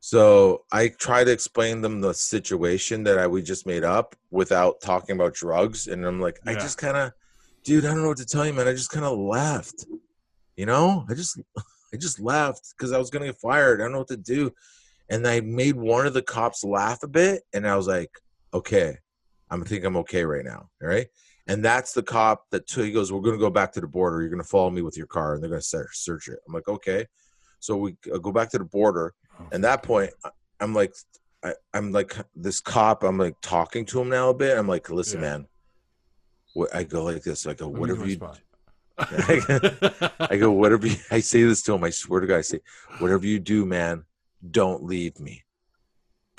so 0.00 0.64
i 0.72 0.88
try 0.88 1.22
to 1.22 1.30
explain 1.30 1.80
them 1.80 2.00
the 2.00 2.12
situation 2.12 3.02
that 3.04 3.18
i 3.18 3.26
we 3.26 3.42
just 3.42 3.66
made 3.66 3.84
up 3.84 4.16
without 4.30 4.80
talking 4.80 5.14
about 5.14 5.34
drugs 5.34 5.86
and 5.86 6.04
i'm 6.04 6.20
like 6.20 6.38
i 6.46 6.54
just 6.54 6.78
kind 6.78 6.96
of 6.96 7.12
dude 7.64 7.84
i 7.84 7.88
don't 7.88 8.02
know 8.02 8.08
what 8.08 8.16
to 8.16 8.26
tell 8.26 8.46
you 8.46 8.52
man 8.52 8.66
i 8.66 8.72
just 8.72 8.90
kind 8.90 9.04
of 9.04 9.18
left 9.18 9.86
you 10.56 10.66
know 10.66 11.04
i 11.08 11.14
just 11.14 11.38
i 11.94 11.96
just 11.96 12.18
left 12.18 12.74
because 12.76 12.92
i 12.92 12.98
was 12.98 13.10
gonna 13.10 13.26
get 13.26 13.36
fired 13.36 13.80
i 13.80 13.84
don't 13.84 13.92
know 13.92 13.98
what 13.98 14.08
to 14.08 14.16
do 14.16 14.50
and 15.10 15.26
i 15.26 15.40
made 15.40 15.76
one 15.76 16.06
of 16.06 16.14
the 16.14 16.22
cops 16.22 16.64
laugh 16.64 17.02
a 17.02 17.08
bit 17.08 17.42
and 17.52 17.68
i 17.68 17.76
was 17.76 17.86
like 17.86 18.10
okay 18.54 18.96
I'm 19.50 19.64
think 19.64 19.84
I'm 19.84 19.96
okay 19.98 20.24
right 20.24 20.44
now. 20.44 20.68
All 20.82 20.88
right. 20.88 21.08
And 21.46 21.64
that's 21.64 21.92
the 21.92 22.02
cop 22.02 22.44
that 22.50 22.68
took, 22.68 22.84
he 22.84 22.92
goes, 22.92 23.12
We're 23.12 23.20
going 23.20 23.36
to 23.36 23.40
go 23.40 23.50
back 23.50 23.72
to 23.72 23.80
the 23.80 23.88
border. 23.88 24.20
You're 24.20 24.30
going 24.30 24.42
to 24.42 24.48
follow 24.48 24.70
me 24.70 24.82
with 24.82 24.96
your 24.96 25.06
car 25.06 25.34
and 25.34 25.42
they're 25.42 25.50
going 25.50 25.60
to 25.60 25.66
search, 25.66 25.96
search 25.96 26.28
it. 26.28 26.38
I'm 26.46 26.54
like, 26.54 26.68
Okay. 26.68 27.06
So 27.60 27.76
we 27.76 27.96
uh, 28.12 28.18
go 28.18 28.32
back 28.32 28.50
to 28.50 28.58
the 28.58 28.64
border. 28.64 29.14
And 29.52 29.64
that 29.64 29.82
point, 29.82 30.10
I'm 30.60 30.74
like, 30.74 30.94
I, 31.42 31.54
I'm 31.72 31.92
like, 31.92 32.14
this 32.34 32.60
cop, 32.60 33.02
I'm 33.04 33.16
like 33.18 33.36
talking 33.40 33.86
to 33.86 34.00
him 34.00 34.10
now 34.10 34.30
a 34.30 34.34
bit. 34.34 34.58
I'm 34.58 34.68
like, 34.68 34.90
Listen, 34.90 35.20
Yeah. 35.20 35.30
man. 35.30 35.46
What, 36.52 36.74
I 36.74 36.82
go 36.82 37.04
like 37.04 37.22
this. 37.22 37.46
I 37.46 37.54
go, 37.54 37.68
Let 37.68 37.80
Whatever 37.80 38.06
you. 38.06 38.20
I 38.98 40.36
go, 40.38 40.50
Whatever 40.50 40.88
you, 40.88 40.96
I 41.10 41.20
say 41.20 41.42
this 41.44 41.62
to 41.62 41.74
him. 41.74 41.84
I 41.84 41.90
swear 41.90 42.20
to 42.20 42.26
God, 42.26 42.38
I 42.38 42.42
say, 42.42 42.60
Whatever 42.98 43.26
you 43.26 43.38
do, 43.38 43.64
man, 43.64 44.04
don't 44.50 44.84
leave 44.84 45.18
me 45.20 45.44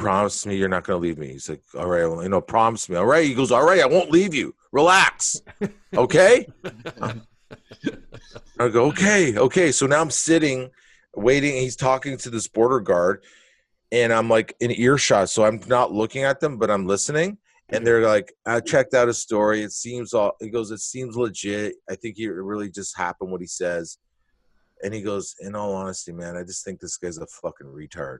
promise 0.01 0.45
me 0.45 0.55
you're 0.55 0.67
not 0.69 0.83
going 0.83 0.99
to 0.99 1.01
leave 1.07 1.17
me. 1.17 1.27
He's 1.27 1.47
like, 1.47 1.61
all 1.77 1.87
right, 1.87 2.05
well, 2.05 2.23
you 2.23 2.29
know, 2.29 2.41
promise 2.41 2.89
me. 2.89 2.95
All 2.95 3.05
right. 3.05 3.25
He 3.25 3.33
goes, 3.33 3.51
all 3.51 3.63
right, 3.63 3.81
I 3.81 3.85
won't 3.85 4.11
leave 4.11 4.33
you. 4.33 4.55
Relax. 4.71 5.41
Okay. 5.95 6.47
I 8.59 8.67
go, 8.69 8.85
okay, 8.87 9.37
okay. 9.37 9.71
So 9.71 9.85
now 9.85 10.01
I'm 10.01 10.11
sitting, 10.11 10.69
waiting. 11.15 11.53
He's 11.53 11.75
talking 11.75 12.17
to 12.17 12.29
this 12.29 12.47
border 12.47 12.79
guard, 12.79 13.23
and 13.91 14.13
I'm 14.13 14.29
like 14.29 14.55
in 14.59 14.71
earshot, 14.71 15.29
so 15.29 15.45
I'm 15.45 15.61
not 15.67 15.91
looking 15.91 16.23
at 16.23 16.39
them, 16.39 16.57
but 16.57 16.71
I'm 16.71 16.87
listening. 16.87 17.37
And 17.69 17.87
they're 17.87 18.05
like, 18.05 18.33
I 18.45 18.59
checked 18.59 18.93
out 18.93 19.07
his 19.07 19.19
story. 19.19 19.61
It 19.61 19.71
seems 19.71 20.13
all. 20.13 20.33
He 20.41 20.49
goes, 20.49 20.71
it 20.71 20.79
seems 20.79 21.15
legit. 21.15 21.75
I 21.89 21.95
think 21.95 22.17
he, 22.17 22.25
it 22.25 22.29
really 22.29 22.69
just 22.69 22.97
happened 22.97 23.31
what 23.31 23.39
he 23.39 23.47
says. 23.47 23.97
And 24.83 24.93
he 24.93 25.01
goes, 25.01 25.35
in 25.39 25.55
all 25.55 25.73
honesty, 25.73 26.11
man, 26.11 26.35
I 26.35 26.43
just 26.43 26.65
think 26.65 26.79
this 26.79 26.97
guy's 26.97 27.17
a 27.17 27.27
fucking 27.27 27.67
retard. 27.67 28.17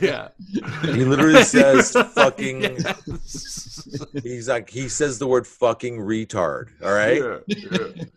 Yeah. 0.00 0.28
He 0.82 1.04
literally 1.04 1.42
says 1.44 1.92
fucking. 1.92 2.62
Yes. 2.62 3.88
He's 4.22 4.48
like, 4.48 4.68
he 4.68 4.88
says 4.88 5.18
the 5.18 5.26
word 5.26 5.46
fucking 5.46 5.98
retard. 5.98 6.68
All 6.82 6.92
right. 6.92 7.22
Yeah, 7.22 7.38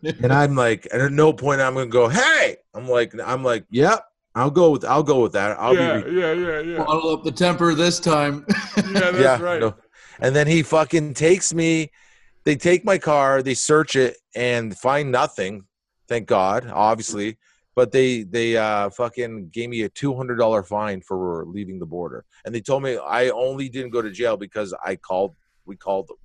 yeah. 0.01 0.11
And 0.23 0.33
I'm 0.33 0.55
like, 0.55 0.87
and 0.91 1.01
at 1.01 1.11
no 1.11 1.33
point 1.33 1.61
I'm 1.61 1.75
gonna 1.75 1.87
go, 1.87 2.07
hey. 2.07 2.57
I'm 2.73 2.87
like, 2.87 3.13
I'm 3.23 3.43
like, 3.43 3.65
yep. 3.69 4.05
I'll 4.33 4.51
go 4.51 4.71
with, 4.71 4.85
I'll 4.85 5.03
go 5.03 5.21
with 5.21 5.33
that. 5.33 5.59
I'll 5.59 5.75
yeah, 5.75 5.99
be. 5.99 6.09
Re- 6.09 6.21
yeah, 6.21 6.33
yeah, 6.33 6.59
yeah. 6.61 6.77
Bottle 6.77 7.09
up 7.09 7.23
the 7.23 7.31
temper 7.31 7.73
this 7.73 7.99
time. 7.99 8.45
Yeah, 8.77 9.11
that's 9.11 9.17
yeah. 9.19 9.41
right. 9.41 9.59
no. 9.59 9.75
And 10.19 10.35
then 10.35 10.47
he 10.47 10.63
fucking 10.63 11.13
takes 11.13 11.53
me. 11.53 11.91
They 12.45 12.55
take 12.55 12.83
my 12.83 12.97
car. 12.97 13.43
They 13.43 13.53
search 13.53 13.95
it 13.95 14.17
and 14.35 14.75
find 14.77 15.11
nothing. 15.11 15.65
Thank 16.12 16.28
God, 16.28 16.70
obviously. 16.70 17.38
But 17.74 17.93
they 17.93 18.24
they 18.24 18.57
uh 18.57 18.89
fucking 18.89 19.47
gave 19.47 19.70
me 19.70 19.84
a 19.84 19.89
two 19.89 20.14
hundred 20.14 20.36
dollar 20.36 20.62
fine 20.62 20.99
for 20.99 21.45
leaving 21.47 21.80
the 21.80 21.86
border, 21.86 22.26
and 22.43 22.53
they 22.53 22.59
told 22.59 22.84
me 22.84 22.97
I 22.97 23.30
only 23.30 23.70
didn't 23.70 23.91
go 23.91 24.01
to 24.01 24.12
jail 24.12 24.36
because 24.36 24.74
I 24.86 24.97
called. 24.97 25.38
We 25.66 25.78
called 25.78 26.09
them. 26.09 26.18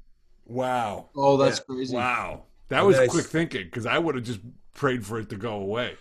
Wow. 0.44 1.10
oh, 1.14 1.36
that's 1.36 1.60
crazy. 1.60 1.94
Wow. 1.94 2.46
That 2.68 2.78
And 2.78 2.86
was 2.88 2.96
then 2.96 3.04
I 3.04 3.06
quick 3.06 3.26
thinking 3.26 3.62
because 3.66 3.86
I 3.86 3.96
would 3.98 4.16
have 4.16 4.24
just 4.24 4.40
prayed 4.74 5.06
for 5.06 5.20
it 5.20 5.28
to 5.30 5.36
go 5.36 5.52
away. 5.52 5.96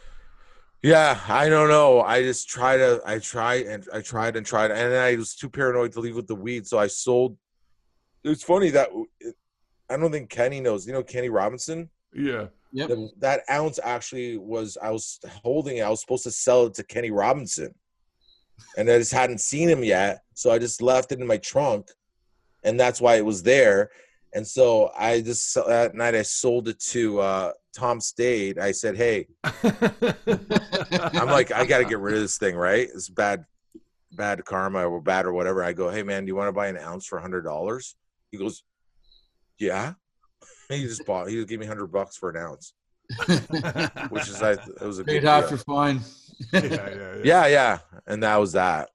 Yeah, 0.81 1.19
I 1.27 1.47
don't 1.47 1.69
know. 1.69 2.01
I 2.01 2.23
just 2.23 2.49
try 2.49 2.77
to. 2.77 3.01
I 3.05 3.19
tried 3.19 3.67
and 3.67 3.87
I 3.93 4.01
tried 4.01 4.35
and 4.37 4.45
tried, 4.47 4.71
and 4.71 4.91
then 4.91 5.03
I 5.03 5.15
was 5.15 5.35
too 5.35 5.49
paranoid 5.49 5.91
to 5.91 5.99
leave 5.99 6.15
with 6.15 6.25
the 6.25 6.35
weed, 6.35 6.65
so 6.65 6.79
I 6.79 6.87
sold. 6.87 7.37
It's 8.23 8.43
funny 8.43 8.71
that 8.71 8.89
I 9.91 9.97
don't 9.97 10.11
think 10.11 10.31
Kenny 10.31 10.59
knows. 10.59 10.87
You 10.87 10.93
know 10.93 11.03
Kenny 11.03 11.29
Robinson. 11.29 11.91
Yeah. 12.15 12.47
Yep. 12.75 12.89
The, 12.89 13.09
that 13.19 13.41
ounce 13.49 13.79
actually 13.81 14.37
was. 14.37 14.77
I 14.81 14.91
was 14.91 15.17
holding 15.43 15.77
it. 15.77 15.81
I 15.81 15.89
was 15.89 16.01
supposed 16.01 16.25
to 16.25 16.31
sell 16.31 16.65
it 16.65 16.73
to 16.73 16.83
Kenny 16.83 17.09
Robinson, 17.09 17.73
and 18.77 18.89
I 18.91 18.97
just 18.97 19.13
hadn't 19.13 19.39
seen 19.39 19.69
him 19.69 19.81
yet, 19.81 20.23
so 20.33 20.51
I 20.51 20.59
just 20.59 20.81
left 20.81 21.13
it 21.13 21.21
in 21.21 21.25
my 21.25 21.37
trunk, 21.37 21.87
and 22.65 22.77
that's 22.77 22.99
why 22.99 23.15
it 23.15 23.25
was 23.25 23.43
there. 23.43 23.91
And 24.33 24.45
so 24.45 24.91
I 24.99 25.21
just 25.21 25.55
that 25.55 25.95
night 25.95 26.15
I 26.15 26.23
sold 26.23 26.67
it 26.67 26.77
to 26.91 27.21
uh, 27.21 27.51
Tom 27.73 28.01
Stade. 28.01 28.59
I 28.59 28.73
said, 28.73 28.97
"Hey, 28.97 29.27
I'm 31.13 31.27
like, 31.27 31.53
I 31.53 31.65
got 31.65 31.77
to 31.77 31.85
get 31.85 31.99
rid 31.99 32.15
of 32.15 32.19
this 32.19 32.37
thing, 32.37 32.57
right? 32.57 32.89
It's 32.93 33.07
bad, 33.07 33.45
bad 34.11 34.43
karma 34.43 34.85
or 34.85 35.01
bad 35.01 35.25
or 35.25 35.31
whatever. 35.31 35.63
I 35.63 35.71
go, 35.71 35.89
hey 35.89 36.03
man, 36.03 36.25
do 36.25 36.27
you 36.27 36.35
want 36.35 36.49
to 36.49 36.51
buy 36.51 36.67
an 36.67 36.77
ounce 36.77 37.05
for 37.05 37.19
hundred 37.19 37.43
dollars? 37.43 37.95
He 38.31 38.37
goes, 38.37 38.63
yeah. 39.57 39.93
He 40.69 40.83
just 40.83 41.05
bought. 41.05 41.29
He 41.29 41.43
gave 41.45 41.59
me 41.59 41.65
hundred 41.65 41.87
bucks 41.87 42.17
for 42.17 42.29
an 42.29 42.37
ounce, 42.37 42.73
which 44.09 44.27
is 44.27 44.41
I. 44.41 44.53
It 44.53 44.81
was 44.81 44.99
a 44.99 45.03
Paid 45.03 45.21
good 45.21 45.23
half 45.27 45.43
deal. 45.43 45.49
your 45.51 45.57
fine. 45.59 46.01
yeah, 46.53 46.61
yeah, 46.63 46.69
yeah. 46.89 47.15
Yeah, 47.23 47.47
yeah, 47.47 47.77
and 48.07 48.23
that 48.23 48.37
was 48.37 48.53
that. 48.53 48.89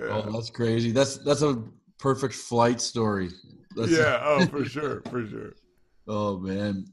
Oh, 0.00 0.30
that's 0.32 0.50
crazy. 0.50 0.90
That's 0.92 1.18
that's 1.18 1.42
a 1.42 1.62
perfect 1.98 2.34
flight 2.34 2.80
story. 2.80 3.30
That's, 3.76 3.90
yeah. 3.92 4.20
Oh, 4.22 4.44
for 4.46 4.64
sure, 4.74 5.02
for 5.10 5.26
sure. 5.26 5.52
Oh 6.06 6.38
man. 6.38 6.86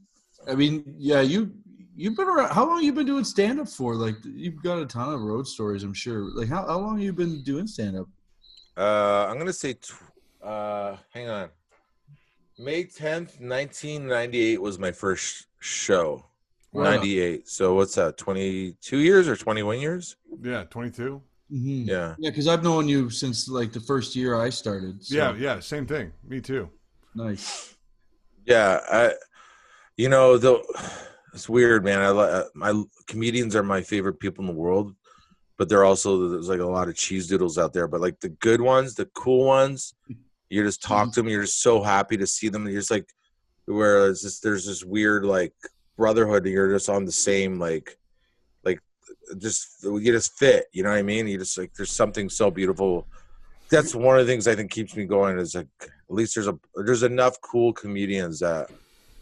I 0.48 0.54
mean, 0.56 0.94
yeah, 0.98 1.20
you 1.20 1.52
you've 1.94 2.16
been 2.16 2.26
around. 2.28 2.52
How 2.52 2.66
long 2.66 2.82
you 2.82 2.92
been 2.92 3.06
doing 3.06 3.22
stand 3.24 3.60
up 3.60 3.68
for? 3.68 3.94
Like, 3.94 4.16
you've 4.24 4.60
got 4.62 4.78
a 4.78 4.86
ton 4.86 5.12
of 5.14 5.20
road 5.20 5.46
stories, 5.46 5.84
I'm 5.84 5.94
sure. 5.94 6.30
Like, 6.34 6.48
how 6.48 6.66
how 6.66 6.78
long 6.78 6.98
you 6.98 7.12
been 7.12 7.42
doing 7.44 7.66
stand 7.68 7.96
up? 7.96 8.08
Uh, 8.76 9.26
I'm 9.30 9.38
gonna 9.38 9.52
say, 9.52 9.74
tw- 9.74 9.92
uh, 10.42 10.96
hang 11.10 11.28
on. 11.28 11.50
May 12.58 12.84
10th, 12.84 13.40
1998 13.40 14.60
was 14.60 14.78
my 14.78 14.92
first 14.92 15.46
show. 15.60 16.24
Wow. 16.72 16.84
98. 16.84 17.48
So 17.48 17.74
what's 17.74 17.94
that? 17.96 18.16
22 18.16 18.98
years 18.98 19.28
or 19.28 19.36
21 19.36 19.78
years? 19.80 20.16
Yeah, 20.42 20.64
twenty-two. 20.64 21.20
Mm-hmm. 21.52 21.88
Yeah. 21.88 22.14
Yeah, 22.18 22.30
because 22.30 22.48
I've 22.48 22.62
known 22.64 22.88
you 22.88 23.10
since 23.10 23.46
like 23.48 23.72
the 23.72 23.80
first 23.80 24.16
year 24.16 24.40
I 24.40 24.48
started. 24.48 25.04
So, 25.04 25.14
Yeah, 25.14 25.34
yeah, 25.36 25.60
same 25.60 25.86
thing. 25.86 26.12
Me 26.26 26.40
too. 26.40 26.70
nice. 27.14 27.74
Yeah, 28.46 28.80
I, 28.90 29.12
you 29.96 30.08
know, 30.08 30.36
the 30.38 30.60
it's 31.34 31.48
weird, 31.48 31.84
man. 31.84 32.00
I 32.00 32.10
li- 32.10 32.44
my 32.54 32.82
comedians 33.06 33.54
are 33.54 33.62
my 33.62 33.82
favorite 33.82 34.18
people 34.18 34.42
in 34.42 34.46
the 34.48 34.58
world, 34.60 34.94
but 35.58 35.68
they're 35.68 35.84
also 35.84 36.28
there's 36.30 36.48
like 36.48 36.60
a 36.60 36.64
lot 36.66 36.88
of 36.88 36.96
cheese 36.96 37.28
doodles 37.28 37.56
out 37.58 37.72
there. 37.74 37.86
But 37.86 38.00
like 38.00 38.18
the 38.20 38.30
good 38.30 38.60
ones, 38.62 38.94
the 38.94 39.06
cool 39.14 39.44
ones, 39.44 39.94
you 40.52 40.62
just 40.62 40.82
talk 40.82 41.04
mm-hmm. 41.04 41.10
to 41.12 41.20
them. 41.20 41.28
You're 41.30 41.42
just 41.42 41.62
so 41.62 41.82
happy 41.82 42.18
to 42.18 42.26
see 42.26 42.50
them. 42.50 42.66
You're 42.68 42.80
just 42.80 42.90
like, 42.90 43.08
where 43.64 44.10
it's 44.10 44.20
just 44.20 44.42
there's 44.42 44.66
this 44.66 44.84
weird 44.84 45.24
like 45.24 45.54
brotherhood. 45.96 46.44
And 46.44 46.52
you're 46.52 46.72
just 46.72 46.90
on 46.90 47.06
the 47.06 47.12
same 47.12 47.58
like, 47.58 47.96
like 48.62 48.80
just 49.38 49.82
you 49.82 50.12
just 50.12 50.38
fit. 50.38 50.66
You 50.72 50.82
know 50.82 50.90
what 50.90 50.98
I 50.98 51.02
mean? 51.02 51.26
You 51.26 51.38
just 51.38 51.56
like 51.56 51.72
there's 51.74 51.90
something 51.90 52.28
so 52.28 52.50
beautiful. 52.50 53.06
That's 53.70 53.94
one 53.94 54.18
of 54.18 54.26
the 54.26 54.30
things 54.30 54.46
I 54.46 54.54
think 54.54 54.70
keeps 54.70 54.94
me 54.94 55.06
going. 55.06 55.38
Is 55.38 55.54
like 55.54 55.68
at 55.80 55.90
least 56.08 56.34
there's 56.34 56.48
a 56.48 56.58
there's 56.74 57.02
enough 57.02 57.40
cool 57.40 57.72
comedians 57.72 58.40
that 58.40 58.70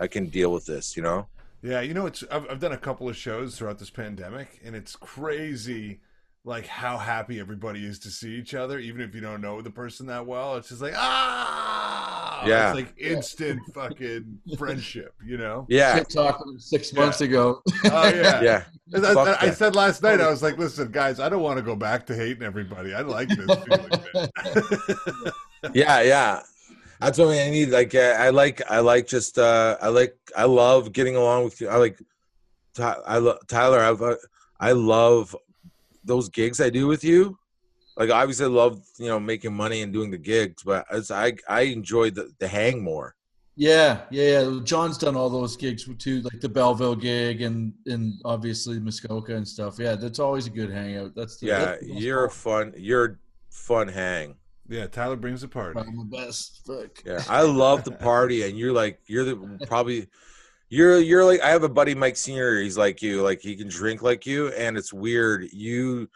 I 0.00 0.08
can 0.08 0.26
deal 0.26 0.52
with 0.52 0.66
this. 0.66 0.96
You 0.96 1.04
know? 1.04 1.28
Yeah, 1.62 1.80
you 1.80 1.94
know, 1.94 2.06
it's 2.06 2.24
I've, 2.32 2.50
I've 2.50 2.60
done 2.60 2.72
a 2.72 2.78
couple 2.78 3.08
of 3.08 3.16
shows 3.16 3.56
throughout 3.56 3.78
this 3.78 3.90
pandemic, 3.90 4.60
and 4.64 4.74
it's 4.74 4.96
crazy, 4.96 6.00
like 6.44 6.66
how 6.66 6.96
happy 6.96 7.38
everybody 7.38 7.84
is 7.84 7.98
to 8.00 8.10
see 8.10 8.30
each 8.36 8.54
other, 8.54 8.78
even 8.78 9.02
if 9.02 9.14
you 9.14 9.20
don't 9.20 9.40
know 9.42 9.60
the 9.60 9.70
person 9.70 10.06
that 10.06 10.26
well. 10.26 10.56
It's 10.56 10.70
just 10.70 10.80
like 10.80 10.94
ah, 10.96 12.44
Yeah. 12.46 12.68
it's 12.70 12.76
like 12.76 12.94
instant 12.98 13.60
fucking 13.74 14.38
friendship, 14.56 15.14
you 15.24 15.36
know? 15.36 15.66
Yeah. 15.68 15.96
Yeah, 15.96 16.02
talking 16.04 16.58
six 16.58 16.92
Yeah. 16.92 17.00
months 17.00 17.20
ago. 17.20 17.60
Oh 17.84 18.08
yeah, 18.08 18.40
yeah. 18.42 18.64
And 18.92 19.06
I, 19.06 19.12
Fuck 19.14 19.42
I- 19.42 19.48
I 19.48 19.50
said 19.50 19.76
last 19.76 20.02
night, 20.02 20.20
I 20.20 20.30
was 20.30 20.42
like, 20.42 20.56
listen, 20.56 20.90
guys, 20.90 21.20
I 21.20 21.28
don't 21.28 21.42
want 21.42 21.58
to 21.58 21.62
go 21.62 21.76
back 21.76 22.06
to 22.06 22.16
hating 22.16 22.42
everybody. 22.42 22.94
I 22.94 23.02
like 23.02 23.28
this 23.28 23.46
feeling. 23.46 23.90
man." 24.14 24.28
yeah 25.74 26.00
yeah 26.00 26.40
that's 27.00 27.18
what 27.18 27.28
i 27.28 27.50
need 27.50 27.68
like 27.68 27.94
uh, 27.94 28.16
i 28.18 28.30
like 28.30 28.62
i 28.70 28.78
like 28.80 29.06
just 29.06 29.38
uh 29.38 29.76
i 29.82 29.88
like 29.88 30.16
i 30.34 30.44
love 30.44 30.90
getting 30.92 31.16
along 31.16 31.44
with 31.44 31.60
you 31.60 31.68
i 31.68 31.76
like 31.76 31.98
Ty- 32.74 32.96
i 33.06 33.18
love 33.18 33.38
tyler 33.46 33.78
i've 33.80 34.00
uh, 34.00 34.16
i 34.58 34.72
love 34.72 35.36
those 36.04 36.28
gigs 36.28 36.60
i 36.60 36.70
do 36.70 36.86
with 36.86 37.04
you 37.04 37.38
like 37.96 38.10
obviously 38.10 38.46
i 38.46 38.48
love 38.48 38.82
you 38.98 39.08
know 39.08 39.20
making 39.20 39.54
money 39.54 39.82
and 39.82 39.92
doing 39.92 40.10
the 40.10 40.18
gigs 40.18 40.62
but 40.62 40.84
as 40.90 41.10
i 41.10 41.32
i 41.48 41.62
enjoy 41.62 42.10
the, 42.10 42.30
the 42.38 42.48
hang 42.48 42.82
more 42.82 43.14
Yeah, 43.56 44.02
yeah, 44.10 44.40
yeah. 44.40 44.60
John's 44.64 44.96
done 44.96 45.16
all 45.16 45.28
those 45.28 45.54
gigs 45.54 45.86
too, 45.98 46.22
like 46.22 46.40
the 46.40 46.48
Belleville 46.48 46.96
gig 46.96 47.42
and 47.42 47.74
and 47.84 48.14
obviously 48.24 48.78
Muskoka 48.80 49.34
and 49.36 49.46
stuff. 49.46 49.78
Yeah, 49.78 49.96
that's 49.96 50.18
always 50.18 50.46
a 50.46 50.50
good 50.50 50.70
hangout. 50.70 51.12
That's 51.14 51.36
the, 51.36 51.46
yeah 51.46 51.64
that's 51.64 51.86
the 51.86 51.92
you're 51.92 52.24
a 52.24 52.30
fun 52.30 52.72
you're 52.76 53.04
a 53.04 53.16
fun 53.50 53.88
hang 53.88 54.36
yeah, 54.70 54.86
Tyler 54.86 55.16
brings 55.16 55.42
a 55.42 55.48
party. 55.48 55.80
I'm 55.80 55.96
the 55.96 56.04
best. 56.04 56.60
Fuck. 56.64 57.02
Yeah, 57.04 57.22
I 57.28 57.42
love 57.42 57.82
the 57.82 57.90
party, 58.08 58.44
and 58.44 58.56
you're 58.56 58.72
like 58.72 59.00
you're 59.06 59.24
the 59.24 59.66
probably 59.66 60.06
you're 60.70 60.98
you're 61.00 61.24
like 61.24 61.40
I 61.42 61.50
have 61.50 61.64
a 61.64 61.68
buddy 61.68 61.94
Mike 61.94 62.16
Senior. 62.16 62.60
He's 62.60 62.78
like 62.78 63.02
you, 63.02 63.22
like 63.22 63.40
he 63.40 63.54
can 63.56 63.68
drink 63.68 64.02
like 64.02 64.24
you, 64.24 64.48
and 64.48 64.78
it's 64.78 64.92
weird. 64.92 65.48
You 65.52 66.08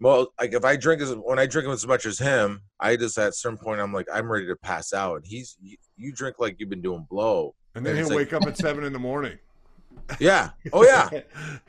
well, 0.00 0.32
like 0.40 0.52
if 0.52 0.64
I 0.64 0.76
drink 0.76 1.00
as 1.02 1.12
when 1.14 1.38
I 1.38 1.46
drink 1.46 1.66
as 1.68 1.86
much 1.86 2.04
as 2.06 2.18
him, 2.18 2.62
I 2.78 2.96
just 2.96 3.18
at 3.18 3.34
some 3.34 3.56
point 3.56 3.80
I'm 3.80 3.92
like 3.92 4.06
I'm 4.12 4.30
ready 4.30 4.46
to 4.46 4.56
pass 4.56 4.92
out, 4.92 5.16
and 5.16 5.26
he's 5.26 5.56
you, 5.60 5.76
you 5.96 6.12
drink 6.12 6.36
like 6.38 6.56
you've 6.58 6.70
been 6.70 6.82
doing 6.82 7.06
blow. 7.10 7.54
And 7.74 7.84
then 7.84 7.96
It's 7.96 8.08
he'll 8.08 8.18
like- 8.18 8.30
wake 8.30 8.42
up 8.42 8.46
at 8.48 8.56
seven 8.56 8.84
in 8.84 8.92
the 8.92 8.98
morning. 9.00 9.36
Yeah. 10.20 10.50
Oh 10.72 10.84
yeah. 10.84 11.08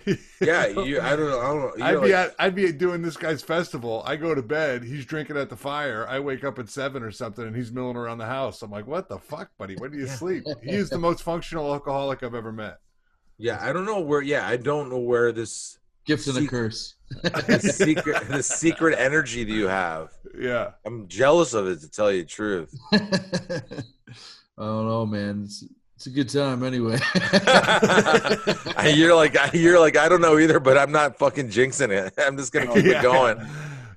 Yeah. 0.41 0.67
You. 0.67 1.01
I 1.01 1.15
don't 1.15 1.29
know. 1.29 1.39
I 1.39 1.47
don't 1.47 1.79
know. 1.79 1.85
I'd 1.85 1.91
You're 1.91 2.01
be 2.01 2.11
like- 2.13 2.29
at 2.29 2.35
I'd 2.37 2.55
be 2.55 2.71
doing 2.71 3.01
this 3.01 3.17
guy's 3.17 3.41
festival. 3.41 4.03
I 4.05 4.15
go 4.17 4.35
to 4.35 4.41
bed. 4.43 4.83
He's 4.83 5.05
drinking 5.05 5.37
at 5.37 5.49
the 5.49 5.55
fire. 5.55 6.05
I 6.07 6.19
wake 6.19 6.43
up 6.43 6.59
at 6.59 6.69
seven 6.69 7.01
or 7.03 7.11
something, 7.11 7.45
and 7.45 7.55
he's 7.55 7.71
milling 7.71 7.95
around 7.97 8.17
the 8.19 8.25
house. 8.25 8.61
I'm 8.61 8.71
like, 8.71 8.87
"What 8.87 9.07
the 9.09 9.17
fuck, 9.19 9.49
buddy? 9.57 9.75
When 9.75 9.91
do 9.91 9.97
you 9.97 10.07
sleep?" 10.07 10.43
He 10.63 10.71
is 10.71 10.89
the 10.89 10.99
most 10.99 11.23
functional 11.23 11.71
alcoholic 11.73 12.21
I've 12.23 12.35
ever 12.35 12.51
met. 12.51 12.79
yeah. 13.37 13.57
I 13.61 13.71
don't 13.73 13.85
know 13.85 13.99
where. 14.01 14.21
Yeah. 14.21 14.47
I 14.47 14.57
don't 14.57 14.89
know 14.89 14.99
where 14.99 15.31
this 15.31 15.79
Gift 16.05 16.27
and 16.27 16.37
a 16.37 16.47
curse. 16.47 16.93
the 17.23 17.59
secret 17.73 18.27
the 18.27 18.43
secret 18.43 18.95
energy 18.99 19.43
that 19.43 19.51
you 19.51 19.67
have. 19.67 20.11
Yeah, 20.37 20.71
I'm 20.85 21.07
jealous 21.07 21.53
of 21.55 21.67
it 21.67 21.79
to 21.81 21.89
tell 21.89 22.11
you 22.11 22.21
the 22.21 22.27
truth. 22.27 22.75
I 22.91 22.99
don't 24.57 24.87
know, 24.87 25.05
man. 25.05 25.43
It's, 25.45 25.63
it's 25.95 26.07
a 26.07 26.09
good 26.09 26.29
time 26.29 26.63
anyway. 26.63 26.97
you're 28.93 29.15
like 29.15 29.35
you're 29.53 29.79
like 29.79 29.97
I 29.97 30.09
don't 30.09 30.21
know 30.21 30.37
either, 30.37 30.59
but 30.59 30.77
I'm 30.77 30.91
not 30.91 31.17
fucking 31.17 31.49
jinxing 31.49 31.89
it. 31.89 32.13
I'm 32.17 32.37
just 32.37 32.51
gonna 32.51 32.73
keep 32.73 32.85
yeah. 32.85 32.99
it 32.99 33.01
going. 33.01 33.37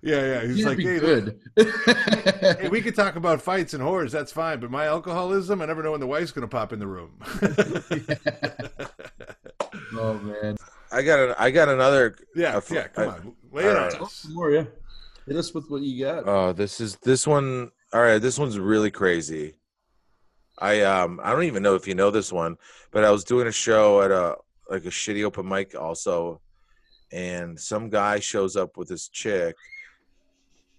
Yeah, 0.00 0.20
yeah. 0.20 0.46
He's 0.46 0.58
You'd 0.58 0.68
like, 0.68 0.78
hey, 0.78 1.00
good. 1.00 1.40
hey, 1.56 2.68
we 2.68 2.80
could 2.80 2.94
talk 2.94 3.16
about 3.16 3.42
fights 3.42 3.74
and 3.74 3.82
whores. 3.82 4.12
That's 4.12 4.30
fine. 4.30 4.60
But 4.60 4.70
my 4.70 4.86
alcoholism, 4.86 5.60
I 5.60 5.66
never 5.66 5.82
know 5.82 5.90
when 5.90 6.00
the 6.00 6.06
wife's 6.06 6.30
going 6.30 6.48
to 6.48 6.50
pop 6.56 6.72
in 6.72 6.78
the 6.78 6.86
room. 6.86 7.18
oh 9.94 10.14
man. 10.14 10.56
I, 10.92 10.98
I 10.98 11.02
got 11.02 11.18
an, 11.18 11.34
I 11.36 11.50
got 11.50 11.68
another. 11.68 12.16
Yeah, 12.34 12.58
I- 12.58 12.74
yeah. 12.74 12.88
Come 12.88 13.08
I- 13.08 13.12
on, 13.12 13.36
lay 13.50 13.64
it 13.64 13.76
all 13.76 13.96
on 13.96 14.02
us. 14.04 14.26
More, 14.30 14.52
yeah. 14.52 14.64
Hit 15.26 15.36
us 15.36 15.52
with 15.52 15.68
what 15.68 15.82
you 15.82 16.04
got. 16.04 16.24
Oh, 16.26 16.52
this 16.52 16.80
is 16.80 16.96
this 16.96 17.26
one. 17.26 17.70
All 17.92 18.00
right, 18.00 18.18
this 18.18 18.38
one's 18.38 18.58
really 18.58 18.90
crazy. 18.90 19.54
I 20.60 20.82
um 20.82 21.20
I 21.22 21.32
don't 21.32 21.44
even 21.44 21.62
know 21.62 21.74
if 21.74 21.86
you 21.86 21.94
know 21.94 22.10
this 22.10 22.32
one, 22.32 22.56
but 22.90 23.04
I 23.04 23.10
was 23.10 23.24
doing 23.24 23.46
a 23.46 23.52
show 23.52 24.02
at 24.02 24.10
a 24.10 24.36
like 24.68 24.84
a 24.84 24.88
shitty 24.90 25.24
open 25.24 25.48
mic 25.48 25.74
also, 25.74 26.40
and 27.12 27.58
some 27.58 27.88
guy 27.88 28.18
shows 28.18 28.56
up 28.56 28.76
with 28.76 28.88
this 28.88 29.08
chick. 29.08 29.56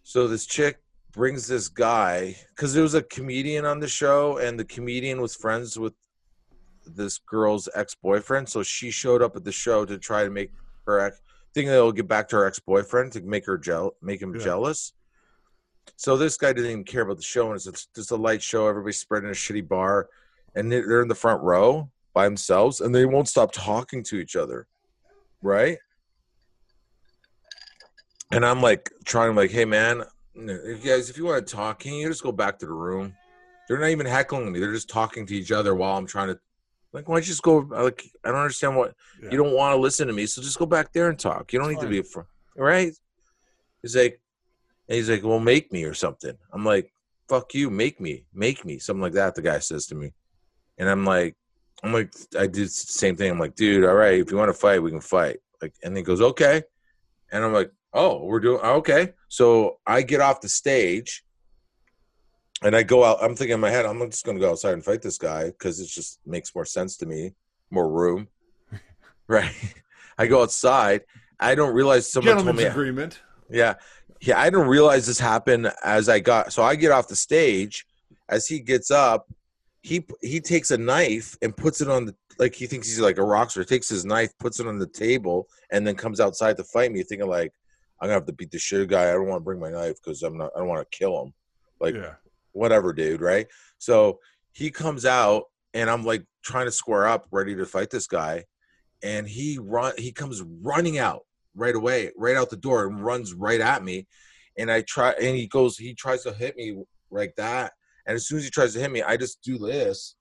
So 0.04 0.28
this 0.28 0.46
chick 0.46 0.80
brings 1.12 1.48
this 1.48 1.70
guy 1.70 2.36
because 2.56 2.74
there 2.74 2.84
was 2.84 2.94
a 2.94 3.02
comedian 3.04 3.66
on 3.66 3.80
the 3.80 3.88
show, 3.88 4.38
and 4.38 4.60
the 4.60 4.66
comedian 4.66 5.22
was 5.22 5.36
friends 5.36 5.78
with 5.80 5.94
this 6.86 7.20
girl's 7.20 7.70
ex 7.76 7.96
boyfriend. 7.96 8.50
So 8.50 8.64
she 8.64 8.92
showed 8.92 9.22
up 9.22 9.36
at 9.36 9.44
the 9.44 9.52
show 9.52 9.86
to 9.86 9.98
try 9.98 10.24
to 10.24 10.30
make 10.30 10.52
her 10.86 11.00
ex 11.00 11.22
thinking 11.54 11.72
they'll 11.72 11.92
get 11.92 12.08
back 12.08 12.28
to 12.30 12.36
her 12.36 12.46
ex 12.46 12.60
boyfriend 12.60 13.12
to 13.14 13.22
make 13.22 13.46
her 13.46 13.58
gel 13.58 13.96
make 14.02 14.22
him 14.22 14.36
Yeah. 14.36 14.44
jealous. 14.44 14.94
So 15.96 16.16
this 16.16 16.38
guy 16.38 16.54
didn't 16.54 16.72
even 16.72 16.84
care 16.84 17.02
about 17.02 17.18
the 17.18 17.24
show, 17.24 17.48
and 17.52 17.56
it's 17.56 17.88
just 17.94 18.12
a 18.12 18.16
light 18.16 18.42
show. 18.42 18.68
Everybody's 18.68 19.00
spread 19.00 19.24
in 19.24 19.30
a 19.30 19.34
shitty 19.34 19.68
bar, 19.68 20.08
and 20.56 20.72
they're 20.72 21.02
in 21.02 21.08
the 21.08 21.16
front 21.16 21.42
row 21.44 21.90
by 22.14 22.26
themselves, 22.26 22.82
and 22.82 22.94
they 22.94 23.06
won't 23.06 23.28
stop 23.28 23.52
talking 23.52 24.02
to 24.04 24.18
each 24.18 24.36
other, 24.36 24.68
right? 25.42 25.78
And 28.32 28.46
I'm 28.46 28.62
like 28.62 28.92
trying, 29.06 29.36
like, 29.36 29.52
hey 29.52 29.66
man, 29.66 30.04
if 30.36 30.84
you 30.86 30.92
guys, 30.92 31.10
if 31.10 31.18
you 31.18 31.26
want 31.26 31.46
to 31.46 31.54
talk, 31.56 31.80
can 31.80 31.94
you 31.94 32.08
just 32.08 32.24
go 32.24 32.32
back 32.32 32.60
to 32.60 32.66
the 32.66 32.72
room? 32.72 33.14
They're 33.68 33.80
not 33.80 33.90
even 33.90 34.06
heckling 34.06 34.52
me; 34.52 34.60
they're 34.60 34.74
just 34.74 34.90
talking 34.90 35.26
to 35.26 35.36
each 35.36 35.52
other 35.52 35.76
while 35.76 35.98
I'm 35.98 36.08
trying 36.08 36.30
to. 36.30 36.40
Like, 36.92 37.08
why 37.08 37.16
don't 37.16 37.24
you 37.24 37.28
just 37.28 37.44
go? 37.44 37.58
Like, 37.58 38.04
I 38.24 38.30
don't 38.30 38.40
understand 38.40 38.76
what 38.76 38.96
Yeah. 39.22 39.30
you 39.32 39.38
don't 39.38 39.54
want 39.54 39.76
to 39.76 39.80
listen 39.82 40.08
to 40.08 40.14
me, 40.14 40.26
so 40.26 40.42
just 40.42 40.58
go 40.58 40.66
back 40.66 40.92
there 40.92 41.10
and 41.10 41.20
talk. 41.20 41.54
You 41.54 41.60
don't 41.60 41.70
need 41.70 41.82
to 41.82 41.88
be 41.88 42.00
a 42.00 42.04
fr- 42.04 42.22
right. 42.56 42.94
He's 43.82 43.96
like, 43.96 44.20
and 44.90 44.96
he's 44.96 45.10
like, 45.10 45.24
well, 45.24 45.40
make 45.40 45.72
me 45.72 45.84
or 45.84 45.94
something. 45.94 46.36
I'm 46.52 46.66
like, 46.66 46.92
fuck 47.30 47.54
you, 47.54 47.70
make 47.70 48.02
me, 48.02 48.26
make 48.34 48.66
me, 48.66 48.80
something 48.80 49.04
like 49.04 49.14
that. 49.14 49.36
The 49.36 49.44
guy 49.44 49.60
says 49.60 49.86
to 49.88 49.96
me, 49.96 50.12
and 50.80 50.90
I'm 50.90 51.06
like, 51.06 51.36
I'm 51.84 51.94
like, 51.94 52.12
I 52.38 52.48
did 52.48 52.66
the 52.66 52.70
same 52.70 53.16
thing. 53.16 53.32
I'm 53.32 53.40
like, 53.40 53.56
dude, 53.56 53.86
all 53.86 53.94
right, 53.94 54.20
if 54.20 54.32
you 54.32 54.38
want 54.38 54.50
to 54.50 54.60
fight, 54.60 54.82
we 54.82 54.90
can 54.90 55.00
fight. 55.00 55.38
Like, 55.62 55.74
and 55.84 55.96
he 55.96 56.02
goes, 56.02 56.22
okay, 56.22 56.64
and 57.32 57.44
I'm 57.46 57.54
like, 57.54 57.72
oh, 57.94 58.24
we're 58.26 58.40
doing 58.40 58.62
okay. 58.62 59.14
So 59.28 59.78
I 59.86 60.02
get 60.02 60.22
off 60.22 60.42
the 60.42 60.50
stage. 60.50 61.24
And 62.62 62.76
I 62.76 62.84
go 62.84 63.06
out. 63.06 63.20
I'm 63.22 63.36
thinking 63.36 63.54
in 63.54 63.62
my 63.62 63.70
head, 63.70 63.86
I'm 63.86 64.00
just 64.12 64.26
going 64.26 64.36
to 64.36 64.42
go 64.42 64.52
outside 64.52 64.74
and 64.74 64.84
fight 64.84 65.02
this 65.02 65.18
guy 65.18 65.46
because 65.46 65.80
it 65.80 65.88
just 65.88 66.20
makes 66.26 66.54
more 66.54 66.66
sense 66.66 66.98
to 66.98 67.06
me, 67.06 67.34
more 67.72 67.90
room. 67.90 68.28
right. 69.28 69.54
I 70.18 70.28
go 70.28 70.42
outside. 70.42 71.02
I 71.40 71.56
don't 71.56 71.74
realize 71.74 72.12
someone 72.12 72.44
told 72.44 72.58
me. 72.58 72.66
agreement. 72.66 73.22
Yeah. 73.50 73.76
Yeah. 74.22 74.40
I 74.40 74.46
didn't 74.50 74.68
realize 74.68 75.08
this 75.08 75.20
happened 75.20 75.72
as 75.84 76.10
I 76.10 76.20
got 76.20 76.54
so 76.54 76.64
I 76.64 76.76
get 76.76 76.92
off 76.92 77.08
the 77.08 77.16
stage. 77.16 77.86
As 78.30 78.46
he 78.48 78.60
gets 78.60 78.92
up, 78.92 79.28
he 79.82 80.06
he 80.22 80.40
takes 80.40 80.72
a 80.72 80.78
knife 80.78 81.36
and 81.42 81.56
puts 81.56 81.82
it 81.82 81.90
on 81.90 82.06
the 82.06 82.16
like 82.38 82.56
he 82.56 82.68
thinks 82.68 82.88
he's 82.88 83.00
like 83.00 83.18
a 83.18 83.24
rock 83.24 83.52
star. 83.52 83.64
Takes 83.64 83.90
his 83.90 84.06
knife, 84.06 84.32
puts 84.40 84.60
it 84.60 84.68
on 84.68 84.78
the 84.78 84.88
table, 84.88 85.48
and 85.72 85.86
then 85.86 85.96
comes 85.96 86.20
outside 86.20 86.58
to 86.58 86.64
fight 86.64 86.92
me, 86.92 87.04
thinking 87.04 87.28
like, 87.28 87.52
I'm 88.02 88.08
gonna 88.08 88.14
have 88.14 88.26
to 88.28 88.34
beat 88.34 88.52
the 88.52 88.60
shit 88.60 88.78
out 88.78 88.84
of 88.84 88.90
the 88.90 88.96
guy. 88.96 89.10
I 89.10 89.14
don't 89.14 89.28
want 89.28 89.42
to 89.42 89.46
bring 89.46 89.60
my 89.60 89.70
knife 89.70 89.96
because 90.04 90.24
I'm 90.24 90.38
not 90.38 90.52
I 90.56 90.60
don't 90.60 90.68
want 90.68 90.90
to 90.90 90.98
kill 90.98 91.22
him. 91.24 91.34
Like 91.80 91.96
yeah. 91.96 92.14
whatever, 92.52 92.94
dude, 92.94 93.22
right? 93.22 93.48
So 93.78 94.20
he 94.54 94.72
comes 94.72 95.06
out 95.06 95.46
and 95.74 95.90
I'm 95.90 96.04
like 96.04 96.26
trying 96.44 96.66
to 96.66 96.72
square 96.72 97.08
up, 97.08 97.28
ready 97.32 97.56
to 97.56 97.66
fight 97.66 97.90
this 97.90 98.08
guy. 98.08 98.46
And 99.02 99.28
he 99.28 99.58
run 99.62 99.94
he 99.98 100.12
comes 100.12 100.42
running 100.62 100.98
out 100.98 101.24
right 101.56 101.76
away, 101.76 102.12
right 102.18 102.38
out 102.38 102.50
the 102.50 102.58
door 102.58 102.88
and 102.88 103.04
runs 103.04 103.34
right 103.34 103.62
at 103.62 103.84
me. 103.84 104.08
And 104.58 104.72
I 104.72 104.82
try 104.82 105.12
and 105.12 105.36
he 105.36 105.48
goes, 105.48 105.78
he 105.78 105.94
tries 105.94 106.24
to 106.24 106.34
hit 106.34 106.56
me 106.56 106.84
like 107.12 107.36
that. 107.38 107.74
And 108.06 108.16
as 108.16 108.28
soon 108.28 108.40
as 108.40 108.44
he 108.46 108.50
tries 108.50 108.74
to 108.74 108.80
hit 108.80 108.92
me, 108.92 109.02
I 109.02 109.18
just 109.18 109.42
do 109.42 109.58
this 109.58 110.16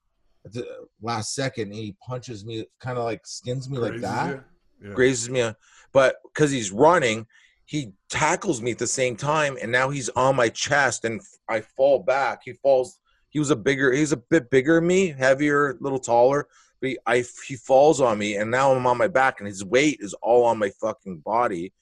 at 0.45 0.53
the 0.53 0.65
last 1.01 1.33
second 1.33 1.63
and 1.63 1.75
he 1.75 1.95
punches 2.05 2.45
me, 2.45 2.65
kind 2.79 2.97
of 2.97 3.03
like 3.03 3.25
skins 3.25 3.69
me 3.69 3.77
like 3.77 3.91
Grazes 3.91 4.01
that. 4.01 4.43
Yeah. 4.81 4.93
grazes 4.93 5.29
me, 5.29 5.41
uh, 5.41 5.53
but 5.91 6.17
because 6.23 6.51
he's 6.51 6.71
running, 6.71 7.25
he 7.65 7.91
tackles 8.09 8.63
me 8.63 8.71
at 8.71 8.79
the 8.79 8.87
same 8.87 9.15
time, 9.15 9.55
and 9.61 9.71
now 9.71 9.89
he's 9.89 10.09
on 10.09 10.35
my 10.35 10.49
chest, 10.49 11.05
and 11.05 11.21
I 11.47 11.61
fall 11.61 11.99
back. 11.99 12.41
He 12.43 12.53
falls. 12.53 12.99
He 13.29 13.37
was 13.37 13.51
a 13.51 13.55
bigger. 13.55 13.91
He's 13.91 14.11
a 14.11 14.17
bit 14.17 14.49
bigger 14.49 14.75
than 14.75 14.87
me, 14.87 15.09
heavier, 15.09 15.71
a 15.71 15.75
little 15.79 15.99
taller. 15.99 16.47
But 16.81 16.89
he, 16.91 16.97
I, 17.05 17.23
he 17.47 17.55
falls 17.55 17.99
on 18.01 18.17
me, 18.17 18.35
and 18.37 18.49
now 18.49 18.71
I'm 18.73 18.87
on 18.87 18.97
my 18.97 19.07
back, 19.07 19.39
and 19.39 19.47
his 19.47 19.65
weight 19.65 19.97
is 19.99 20.13
all 20.21 20.45
on 20.45 20.57
my 20.57 20.69
fucking 20.81 21.17
body. 21.19 21.73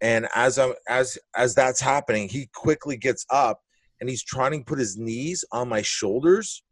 And 0.00 0.28
as 0.34 0.58
I'm 0.58 0.74
as 0.88 1.18
as 1.34 1.54
that's 1.54 1.80
happening, 1.80 2.28
he 2.28 2.48
quickly 2.54 2.96
gets 2.96 3.24
up, 3.30 3.60
and 4.00 4.08
he's 4.08 4.22
trying 4.22 4.52
to 4.58 4.64
put 4.64 4.78
his 4.78 4.96
knees 4.96 5.44
on 5.52 5.68
my 5.68 5.82
shoulders 5.82 6.62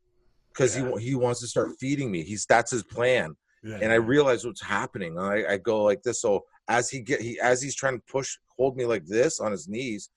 because 0.52 0.76
Yeah. 0.76 0.92
he 0.98 1.08
he 1.08 1.14
wants 1.14 1.40
to 1.40 1.46
start 1.48 1.70
feeding 1.80 2.10
me. 2.10 2.22
He's 2.22 2.46
that's 2.46 2.70
his 2.70 2.84
plan 2.84 3.34
Yeah. 3.64 3.78
and 3.82 3.90
I 3.90 3.96
realize 3.96 4.44
what's 4.46 4.62
happening. 4.62 5.18
I, 5.18 5.44
I 5.54 5.56
go 5.56 5.82
like 5.82 6.02
this. 6.02 6.20
So 6.20 6.44
as 6.68 6.88
he 6.90 7.00
get 7.00 7.20
he 7.20 7.40
as 7.40 7.60
he's 7.62 7.74
trying 7.74 7.98
to 7.98 8.04
push 8.10 8.36
hold 8.56 8.76
me 8.76 8.84
like 8.86 9.06
this 9.06 9.40
on 9.40 9.50
his 9.50 9.66
knees, 9.68 10.10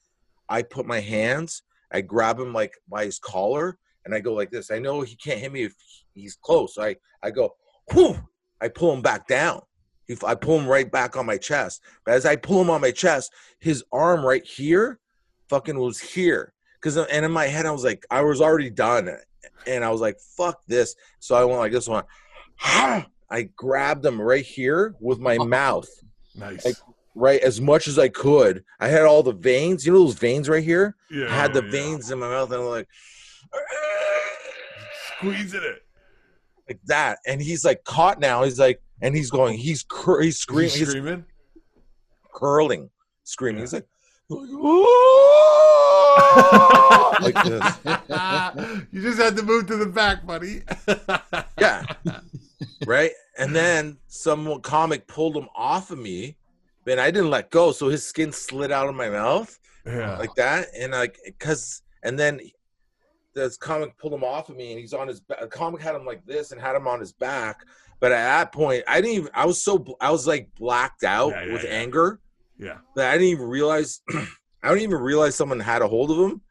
I 0.48 0.62
put 0.62 0.86
my 0.86 1.00
hands, 1.00 1.64
I 1.92 2.02
grab 2.02 2.40
him 2.40 2.54
like 2.54 2.74
by 2.88 3.06
his 3.06 3.18
collar, 3.18 3.78
and 4.06 4.14
I 4.14 4.20
go 4.20 4.34
like 4.34 4.52
this. 4.52 4.72
I 4.72 4.80
know 4.80 5.02
he 5.02 5.16
can't 5.16 5.40
hit 5.40 5.52
me 5.52 5.64
if 5.64 5.76
he's 6.14 6.38
close. 6.42 6.76
So 6.76 6.84
I 6.84 6.96
I 7.22 7.32
go, 7.32 7.56
whew, 7.92 8.18
I 8.62 8.68
pull 8.68 8.94
him 8.94 9.02
back 9.02 9.28
down. 9.28 9.62
If 10.08 10.24
I 10.24 10.34
pull 10.36 10.60
him 10.60 10.68
right 10.68 10.92
back 10.92 11.16
on 11.18 11.26
my 11.26 11.38
chest. 11.38 11.82
But 12.04 12.16
as 12.16 12.26
I 12.26 12.36
pull 12.36 12.62
him 12.62 12.70
on 12.70 12.82
my 12.82 12.92
chest, 12.92 13.32
his 13.60 13.84
arm 13.92 14.26
right 14.26 14.44
here, 14.44 15.00
fucking 15.50 15.78
was 15.78 16.00
here. 16.00 16.54
Cause 16.82 16.98
uh, 16.98 17.06
and 17.12 17.26
in 17.26 17.32
my 17.32 17.46
head 17.46 17.66
I 17.66 17.72
was 17.72 17.84
like, 17.84 18.06
I 18.10 18.22
was 18.22 18.42
already 18.42 18.70
done, 18.70 19.10
and 19.68 19.84
I 19.84 19.90
was 19.90 20.02
like, 20.02 20.18
fuck 20.38 20.62
this. 20.68 20.96
So 21.20 21.36
I 21.36 21.44
went 21.44 21.60
like 21.60 21.72
this 21.72 21.88
one. 21.88 22.06
I 23.32 23.50
grabbed 23.56 24.04
him 24.06 24.20
right 24.20 24.46
here 24.46 24.96
with 25.00 25.20
my 25.20 25.38
mouth, 25.38 25.90
nice. 26.36 26.66
like- 26.66 26.76
right 27.16 27.42
as 27.42 27.60
much 27.60 27.88
as 27.88 28.00
I 28.00 28.10
could. 28.10 28.64
I 28.80 28.88
had 28.88 29.04
all 29.04 29.24
the 29.24 29.34
veins, 29.34 29.86
you 29.86 29.92
know 29.92 30.06
those 30.06 30.16
veins 30.16 30.50
right 30.50 30.64
here. 30.64 30.96
yeah. 31.12 31.26
I 31.26 31.36
had 31.36 31.54
the 31.54 31.64
yeah. 31.64 31.72
veins 31.72 32.12
in 32.12 32.20
my 32.20 32.30
mouth, 32.30 32.52
and 32.52 32.62
I'm 32.62 32.68
like, 32.68 32.88
Squeezing 35.18 35.62
it. 35.64 35.84
like 36.68 36.80
that. 36.86 37.20
And 37.28 37.42
he's 37.42 37.66
like 37.66 37.84
caught 37.84 38.20
now. 38.20 38.44
He's 38.44 38.60
like, 38.60 38.82
and 39.02 39.16
he's 39.16 39.30
going, 39.32 39.58
he's 39.58 39.84
cur- 39.88 40.22
he's 40.22 40.38
screaming, 40.38 40.70
He's 40.72 40.80
he's 40.80 40.90
screaming. 40.90 41.26
curling, 42.34 42.90
screaming. 43.24 43.62
He's 43.62 43.74
like, 43.74 43.86
like 47.22 47.44
this. 47.46 47.78
you 48.92 49.02
just 49.02 49.20
had 49.20 49.36
to 49.38 49.44
move 49.44 49.66
to 49.68 49.78
the 49.78 49.86
back, 49.94 50.26
buddy. 50.26 50.62
Yeah. 51.60 51.86
right? 52.86 53.12
And 53.38 53.54
then 53.56 53.98
some 54.08 54.62
comic 54.62 55.08
pulled 55.08 55.36
him 55.36 55.48
off 55.56 55.92
of 55.92 56.00
me, 56.00 56.38
and 56.88 57.00
I 57.02 57.12
didn't 57.12 57.30
let 57.32 57.50
go, 57.52 57.72
so 57.74 57.90
his 57.90 58.06
skin 58.06 58.32
slid 58.32 58.72
out 58.72 58.88
of 58.88 58.96
my 58.96 59.10
mouth 59.10 59.58
yeah. 59.86 60.18
like 60.18 60.34
that, 60.36 60.68
and 60.78 60.94
like 60.94 61.18
because 61.26 61.82
and 62.04 62.18
then 62.18 62.40
this 63.34 63.58
comic 63.58 63.98
pulled 63.98 64.14
him 64.14 64.24
off 64.24 64.50
of 64.50 64.56
me, 64.56 64.72
and 64.72 64.80
he's 64.80 64.94
on 64.94 65.08
his 65.08 65.20
back. 65.20 65.50
comic 65.50 65.82
had 65.82 65.96
him 65.96 66.06
like 66.06 66.26
this 66.26 66.52
and 66.52 66.60
had 66.60 66.76
him 66.76 66.88
on 66.88 67.00
his 67.00 67.12
back. 67.14 67.66
But 68.00 68.12
at 68.12 68.24
that 68.24 68.52
point, 68.52 68.84
I 68.88 69.02
didn't 69.02 69.16
even. 69.16 69.30
I 69.34 69.46
was 69.46 69.64
so 69.64 69.86
I 70.00 70.12
was 70.12 70.26
like 70.28 70.50
blacked 70.56 71.04
out 71.04 71.32
Yeah, 71.32 71.46
yeah, 71.46 71.54
with 71.54 71.64
yeah. 71.64 71.70
anger 71.70 72.20
yeah. 72.58 72.78
that 72.96 73.10
I 73.10 73.14
didn't 73.14 73.30
even 73.30 73.48
realize. 73.48 74.02
I 74.64 74.68
don't 74.70 74.80
even 74.80 75.00
realize 75.00 75.36
someone 75.36 75.60
had 75.60 75.82
a 75.82 75.88
hold 75.88 76.12
of 76.12 76.18
him. 76.18 76.42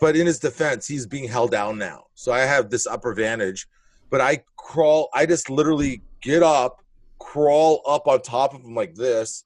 But 0.00 0.16
in 0.16 0.26
his 0.26 0.38
defense, 0.38 0.86
he's 0.86 1.06
being 1.06 1.28
held 1.28 1.50
down 1.50 1.76
now, 1.76 2.06
so 2.14 2.32
I 2.32 2.40
have 2.40 2.70
this 2.70 2.86
upper 2.86 3.10
advantage. 3.10 3.68
But 4.08 4.22
I 4.22 4.42
crawl. 4.56 5.10
I 5.12 5.26
just 5.26 5.50
literally 5.50 6.02
get 6.22 6.42
up, 6.42 6.82
crawl 7.18 7.82
up 7.86 8.06
on 8.08 8.22
top 8.22 8.54
of 8.54 8.62
him 8.62 8.74
like 8.74 8.94
this. 8.94 9.44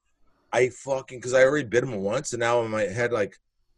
I 0.53 0.69
fucking 0.69 1.19
because 1.19 1.35
I 1.35 1.43
already 1.43 1.67
bit 1.67 1.83
him 1.83 1.97
once, 1.97 2.33
and 2.33 2.41
now 2.41 2.63
in 2.63 2.71
my 2.71 2.83
head, 2.83 3.11
like 3.13 3.37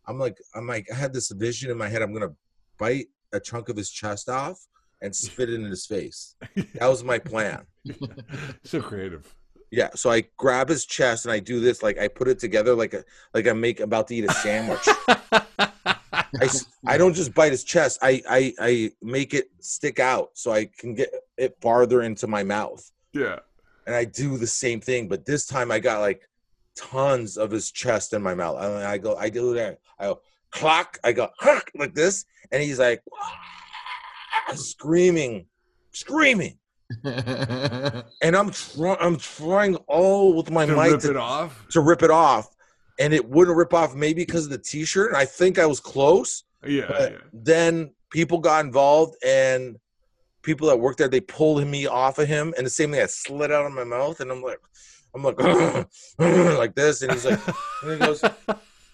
I'm 0.08 0.18
like 0.18 0.38
I'm 0.54 0.66
like 0.66 0.88
I 0.92 0.94
had 0.94 1.12
this 1.12 1.30
vision 1.30 1.70
in 1.70 1.78
my 1.78 1.88
head. 1.88 2.02
I'm 2.02 2.12
gonna 2.12 2.34
bite 2.78 3.06
a 3.32 3.40
chunk 3.40 3.68
of 3.68 3.76
his 3.76 3.90
chest 3.90 4.28
off 4.28 4.58
and 5.02 5.14
spit 5.14 5.50
it 5.50 5.54
in 5.54 5.64
his 5.64 5.86
face. 5.86 6.34
That 6.74 6.88
was 6.88 7.04
my 7.04 7.18
plan. 7.18 7.66
so 8.64 8.80
creative. 8.80 9.34
Yeah, 9.70 9.90
so 9.94 10.10
I 10.10 10.24
grab 10.36 10.68
his 10.68 10.86
chest 10.86 11.24
and 11.24 11.32
I 11.32 11.40
do 11.40 11.60
this 11.60 11.82
like 11.82 11.98
I 11.98 12.08
put 12.08 12.28
it 12.28 12.38
together 12.38 12.74
like 12.74 12.94
a 12.94 13.04
like 13.34 13.46
I'm 13.46 13.60
make 13.60 13.80
about 13.80 14.08
to 14.08 14.14
eat 14.14 14.24
a 14.24 14.32
sandwich. 14.32 14.86
I, 16.40 16.48
I 16.86 16.98
don't 16.98 17.14
just 17.14 17.34
bite 17.34 17.52
his 17.52 17.64
chest. 17.64 17.98
I, 18.02 18.22
I 18.28 18.54
I 18.60 18.90
make 19.02 19.34
it 19.34 19.48
stick 19.60 19.98
out 19.98 20.30
so 20.34 20.52
I 20.52 20.66
can 20.66 20.94
get 20.94 21.10
it 21.36 21.56
farther 21.60 22.02
into 22.02 22.26
my 22.26 22.42
mouth. 22.42 22.90
yeah. 23.12 23.38
And 23.86 23.94
I 23.94 24.04
do 24.04 24.36
the 24.36 24.48
same 24.48 24.80
thing, 24.80 25.06
but 25.06 25.24
this 25.26 25.46
time 25.46 25.70
I 25.70 25.78
got 25.78 26.00
like 26.00 26.28
tons 26.76 27.36
of 27.36 27.50
his 27.50 27.70
chest 27.70 28.12
in 28.12 28.22
my 28.22 28.34
mouth. 28.34 28.62
And 28.62 28.84
I 28.84 28.98
go, 28.98 29.16
I 29.16 29.28
do 29.30 29.54
that. 29.54 29.78
I 29.98 30.06
go 30.06 30.20
clock. 30.50 30.98
I 31.04 31.12
go 31.12 31.30
like 31.74 31.94
this, 31.94 32.24
and 32.52 32.62
he's 32.62 32.78
like 32.78 33.02
ah, 33.12 34.52
screaming, 34.54 35.46
screaming. 35.92 36.58
and 37.04 38.36
I'm 38.36 38.50
trying 38.50 38.96
I'm 39.00 39.16
trying 39.16 39.74
all 39.88 40.34
with 40.34 40.50
my 40.50 40.66
to 40.66 40.76
might 40.76 40.92
rip 40.92 41.00
to, 41.00 41.10
it 41.10 41.16
off. 41.16 41.66
to 41.70 41.80
rip 41.80 42.02
it 42.02 42.10
off, 42.10 42.54
and 42.98 43.12
it 43.12 43.28
wouldn't 43.28 43.56
rip 43.56 43.74
off 43.74 43.94
maybe 43.94 44.22
because 44.22 44.44
of 44.44 44.50
the 44.50 44.58
t-shirt. 44.58 45.08
And 45.08 45.16
I 45.16 45.24
think 45.24 45.58
I 45.58 45.66
was 45.66 45.80
close, 45.80 46.44
Yeah, 46.64 46.84
yeah. 46.88 47.18
then 47.32 47.92
people 48.10 48.38
got 48.38 48.64
involved 48.64 49.16
and 49.24 49.76
people 50.42 50.68
that 50.68 50.78
worked 50.78 50.98
there 50.98 51.08
they 51.08 51.20
pulled 51.20 51.66
me 51.66 51.86
off 51.86 52.20
of 52.20 52.28
him, 52.28 52.54
and 52.56 52.64
the 52.64 52.70
same 52.70 52.92
thing 52.92 53.02
I 53.02 53.06
slid 53.06 53.50
out 53.50 53.66
of 53.66 53.72
my 53.72 53.84
mouth, 53.84 54.20
and 54.20 54.30
I'm 54.30 54.42
like, 54.42 54.60
I'm 55.16 55.22
like 55.22 55.40
like 56.18 56.74
this, 56.74 57.02
and 57.02 57.10
he's 57.12 57.24
like, 57.24 57.40
and 57.82 57.92
he 57.92 57.98
goes, 57.98 58.20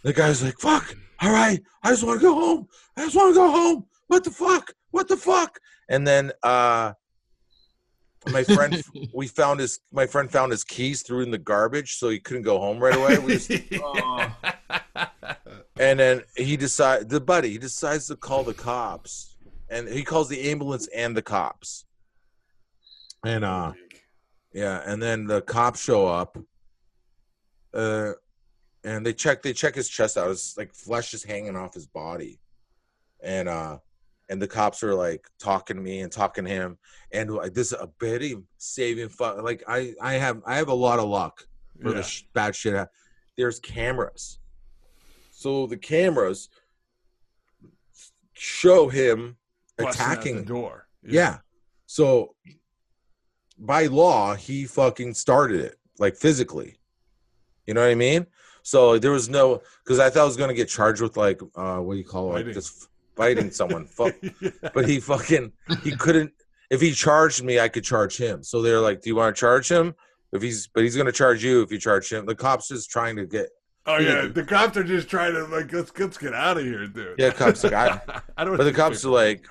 the 0.05 0.13
guy's 0.13 0.43
like, 0.43 0.59
fuck, 0.59 0.95
all 1.21 1.33
right, 1.33 1.61
I 1.83 1.91
just 1.91 2.05
want 2.05 2.21
to 2.21 2.27
go 2.27 2.35
home. 2.35 2.69
I 2.97 3.05
just 3.05 3.17
want 3.17 3.35
to 3.35 3.41
go 3.41 3.51
home. 3.51 3.87
What 4.07 4.25
the 4.25 4.31
fuck? 4.31 4.73
What 4.93 5.09
the 5.09 5.17
fuck? 5.17 5.59
And 5.89 6.07
then 6.07 6.33
uh 6.43 6.93
my 8.31 8.45
friend 8.45 8.81
we 9.15 9.27
found 9.27 9.59
his 9.59 9.81
my 9.91 10.07
friend 10.07 10.31
found 10.31 10.53
his 10.53 10.63
keys 10.65 11.03
threw 11.03 11.23
in 11.23 11.31
the 11.31 11.39
garbage 11.39 11.97
so 11.97 12.09
he 12.09 12.21
couldn't 12.21 12.43
go 12.43 12.59
home 12.59 12.79
right 12.79 12.95
away. 12.95 13.19
We 13.19 13.39
just- 13.39 13.51
Oh. 13.83 14.33
and 15.79 15.99
then 15.99 16.23
he 16.37 16.57
decide 16.57 17.09
the 17.09 17.21
buddy 17.21 17.51
he 17.51 17.59
decides 17.59 18.07
to 18.09 18.17
call 18.17 18.45
the 18.45 18.55
cops 18.55 19.37
and 19.71 19.89
he 19.89 20.05
calls 20.05 20.29
the 20.29 20.51
ambulance 20.51 20.87
and 20.95 21.17
the 21.17 21.23
cops. 21.23 21.85
And 23.25 23.45
uh 23.45 23.73
yeah, 24.53 24.83
and 24.87 25.03
then 25.03 25.27
the 25.27 25.43
cops 25.43 25.83
show 25.83 26.07
up. 26.07 26.37
Uh, 27.75 28.13
and 28.85 29.07
they 29.07 29.13
check 29.13 29.43
they 29.43 29.53
check 29.53 29.75
his 29.75 29.89
chest 29.89 30.19
out. 30.19 30.31
It's 30.31 30.57
like 30.59 30.75
flesh 30.75 31.15
is 31.15 31.23
hanging 31.25 31.57
off 31.57 31.73
his 31.75 31.87
body, 31.87 32.41
and 33.23 33.49
uh, 33.49 33.79
and 34.29 34.43
the 34.43 34.49
cops 34.49 34.83
are 34.83 34.95
like 34.95 35.27
talking 35.39 35.77
to 35.77 35.83
me 35.83 36.01
and 36.01 36.11
talking 36.13 36.45
to 36.45 36.51
him, 36.51 36.79
and 37.13 37.31
like 37.33 37.55
this 37.55 37.69
is 37.69 37.79
a 37.79 37.89
very 38.01 38.37
saving 38.59 39.09
fu- 39.09 39.41
Like 39.41 39.63
I 39.69 39.95
I 40.01 40.15
have 40.15 40.43
I 40.45 40.57
have 40.57 40.69
a 40.69 40.75
lot 40.75 40.99
of 40.99 41.09
luck 41.09 41.47
for 41.81 41.91
Yeah. 41.91 41.97
the 41.97 42.03
sh- 42.03 42.25
bad 42.35 42.55
shit. 42.57 42.89
There's 43.37 43.59
cameras, 43.61 44.39
so 45.31 45.67
the 45.67 45.79
cameras 45.79 46.49
show 48.33 48.89
him 48.89 49.37
Busting 49.79 49.89
attacking 50.03 50.37
the 50.37 50.43
door. 50.45 50.89
yeah. 51.03 51.39
So 51.87 52.35
by 53.59 53.87
law, 53.87 54.35
he 54.35 54.65
fucking 54.65 55.15
started 55.15 55.61
it, 55.61 55.77
like 55.99 56.17
physically. 56.17 56.79
You 57.67 57.75
know 57.75 57.83
what 57.83 57.91
I 57.91 57.95
mean? 57.95 58.27
So 58.63 58.99
there 58.99 59.11
was 59.11 59.29
no 59.29 59.63
because 59.85 59.99
I 59.99 60.11
thought 60.11 60.23
I 60.23 60.27
was 60.27 60.37
gonna 60.37 60.55
get 60.55 60.69
charged 60.69 61.03
with 61.03 61.17
like 61.17 61.41
uh 61.57 61.79
what 61.79 61.95
do 61.95 61.99
you 61.99 62.05
call 62.05 62.37
it? 62.37 62.47
Like 62.47 62.55
just 62.55 62.89
biting 63.15 63.51
someone. 63.51 63.87
Fuck. 63.87 64.15
Yeah. 64.23 64.51
But 64.75 64.89
he 64.89 65.01
fucking 65.01 65.53
he 65.83 65.97
couldn't 65.97 66.33
if 66.71 66.81
he 66.81 66.93
charged 66.93 67.43
me, 67.43 67.61
I 67.61 67.69
could 67.69 67.85
charge 67.85 68.17
him. 68.17 68.43
So 68.43 68.63
they're 68.63 68.81
like, 68.81 69.03
Do 69.03 69.11
you 69.11 69.17
want 69.17 69.35
to 69.35 69.41
charge 69.41 69.71
him? 69.71 69.95
If 70.33 70.43
he's 70.43 70.67
but 70.69 70.83
he's 70.83 70.97
gonna 70.97 71.13
charge 71.13 71.45
you 71.45 71.63
if 71.63 71.71
you 71.71 71.79
charge 71.79 72.11
him. 72.13 72.25
The 72.25 72.35
cops 72.35 72.69
just 72.69 72.91
trying 72.91 73.17
to 73.17 73.27
get 73.27 73.49
Oh 73.85 73.99
yeah, 73.99 74.29
the 74.29 74.45
cops 74.45 74.77
are 74.77 74.85
just 74.85 75.09
trying 75.09 75.35
to 75.35 75.45
like 75.47 75.73
let's 75.73 75.91
let's 75.99 76.17
get 76.17 76.35
out 76.35 76.57
of 76.57 76.65
here, 76.65 76.87
dude. 76.87 77.17
Yeah, 77.19 77.31
cops 77.31 77.65
like 77.65 77.73
I 77.73 78.01
I 78.37 78.45
don't. 78.45 78.57
But 78.57 78.65
the 78.65 78.73
cops 78.73 79.05
are 79.05 79.11
like, 79.11 79.45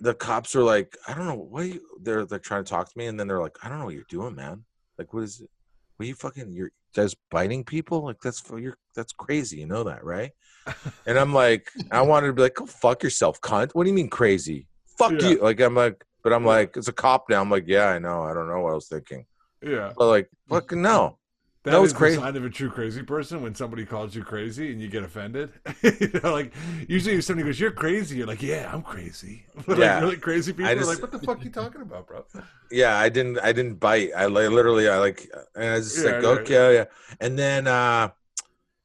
the 0.00 0.14
cops 0.14 0.54
are 0.56 0.62
like, 0.62 0.96
I 1.08 1.14
don't 1.14 1.26
know 1.26 1.34
what 1.34 1.66
you, 1.66 1.80
they're 2.02 2.24
they're 2.26 2.38
trying 2.38 2.64
to 2.64 2.70
talk 2.70 2.90
to 2.90 2.98
me, 2.98 3.06
and 3.06 3.18
then 3.18 3.26
they're 3.28 3.40
like, 3.40 3.56
I 3.62 3.68
don't 3.68 3.78
know 3.78 3.84
what 3.86 3.94
you're 3.94 4.04
doing, 4.08 4.34
man. 4.34 4.64
Like, 4.98 5.12
what 5.14 5.22
is 5.24 5.40
it? 5.40 5.50
What 5.96 6.06
you 6.06 6.14
fucking 6.14 6.52
you're 6.52 6.72
just 6.94 7.16
biting 7.30 7.64
people? 7.64 8.04
Like 8.04 8.20
that's 8.22 8.40
for 8.40 8.58
you're 8.58 8.76
that's 8.94 9.12
crazy. 9.12 9.58
You 9.58 9.66
know 9.66 9.84
that, 9.84 10.04
right? 10.04 10.32
And 11.06 11.18
I'm 11.18 11.32
like, 11.32 11.70
I 11.90 12.02
wanted 12.02 12.26
to 12.28 12.32
be 12.32 12.42
like, 12.42 12.54
go 12.54 12.66
fuck 12.66 13.02
yourself, 13.02 13.40
cunt. 13.40 13.70
What 13.72 13.84
do 13.84 13.90
you 13.90 13.94
mean 13.94 14.08
crazy? 14.10 14.66
Fuck 14.98 15.12
Yeah. 15.12 15.28
you. 15.28 15.38
Like 15.40 15.60
I'm 15.60 15.74
like, 15.74 16.04
but 16.24 16.32
I'm 16.32 16.44
like, 16.44 16.76
it's 16.76 16.88
a 16.88 16.92
cop 16.92 17.26
now. 17.30 17.40
I'm 17.40 17.50
like, 17.50 17.64
yeah, 17.68 17.86
I 17.86 17.98
know. 17.98 18.22
I 18.24 18.34
don't 18.34 18.48
know 18.48 18.60
what 18.60 18.72
I 18.72 18.74
was 18.74 18.88
thinking. 18.88 19.24
yeah, 19.62 19.92
But 19.96 20.08
like, 20.08 20.28
fucking 20.48 20.82
no. 20.82 21.18
That 21.66 21.72
that 21.72 21.80
was 21.80 21.92
crazy. 21.92 22.16
sign 22.16 22.36
of 22.36 22.44
a 22.44 22.50
true 22.50 22.70
crazy 22.70 23.02
person 23.02 23.42
when 23.42 23.54
somebody 23.54 23.84
calls 23.84 24.14
you 24.14 24.22
crazy 24.22 24.72
and 24.72 24.80
you 24.80 24.88
get 24.88 25.02
offended. 25.02 25.52
you 25.82 26.10
know, 26.22 26.32
like 26.32 26.52
usually 26.88 27.16
if 27.16 27.24
somebody 27.24 27.46
goes, 27.46 27.60
"You're 27.60 27.70
crazy," 27.72 28.16
you're 28.18 28.26
like, 28.26 28.42
"Yeah, 28.42 28.70
I'm 28.72 28.82
crazy." 28.82 29.44
But 29.66 29.78
Yeah. 29.78 29.94
like 29.94 30.00
really 30.02 30.16
crazy 30.16 30.52
people 30.52 30.66
I 30.66 30.72
are 30.74 30.84
like, 30.84 31.02
"What 31.02 31.12
the 31.12 31.18
fuck 31.18 31.38
are 31.38 31.42
you 31.42 31.50
talking 31.50 31.82
about, 31.82 32.06
bro?" 32.06 32.24
yeah 32.70 32.96
i 32.98 33.08
didn't 33.08 33.38
i 33.40 33.52
didn't 33.52 33.74
bite 33.76 34.10
i 34.16 34.26
like 34.26 34.50
literally 34.50 34.88
i 34.88 34.98
like 34.98 35.28
and 35.54 35.64
i 35.64 35.74
was 35.76 35.84
just 35.92 36.04
Yeah, 36.04 36.12
like 36.12 36.22
yeah, 36.22 36.28
okay 36.40 36.74
yeah 36.74 36.84
and 37.20 37.38
then 37.38 37.66
uh 37.68 38.08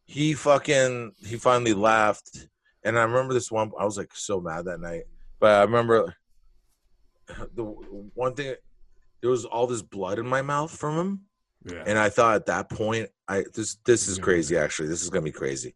he 0.05 0.33
fucking 0.33 1.13
he 1.25 1.37
finally 1.37 1.73
left 1.73 2.47
and 2.83 2.97
i 2.97 3.03
remember 3.03 3.33
this 3.33 3.51
one 3.51 3.71
i 3.79 3.85
was 3.85 3.97
like 3.97 4.11
so 4.13 4.39
mad 4.39 4.65
that 4.65 4.79
night 4.79 5.03
but 5.39 5.51
i 5.51 5.61
remember 5.63 6.15
the 7.55 7.63
one 7.63 8.33
thing 8.35 8.55
there 9.21 9.29
was 9.31 9.45
all 9.45 9.67
this 9.67 9.81
blood 9.81 10.19
in 10.19 10.27
my 10.27 10.41
mouth 10.41 10.75
from 10.75 10.97
him 10.97 11.21
Yeah, 11.63 11.83
and 11.85 11.97
I 11.97 12.09
thought 12.09 12.35
at 12.35 12.45
that 12.47 12.69
point, 12.69 13.09
I 13.27 13.45
this 13.53 13.77
this 13.85 14.07
is 14.07 14.17
crazy. 14.17 14.57
Actually, 14.57 14.89
this 14.89 15.03
is 15.03 15.09
gonna 15.09 15.23
be 15.23 15.31
crazy. 15.31 15.75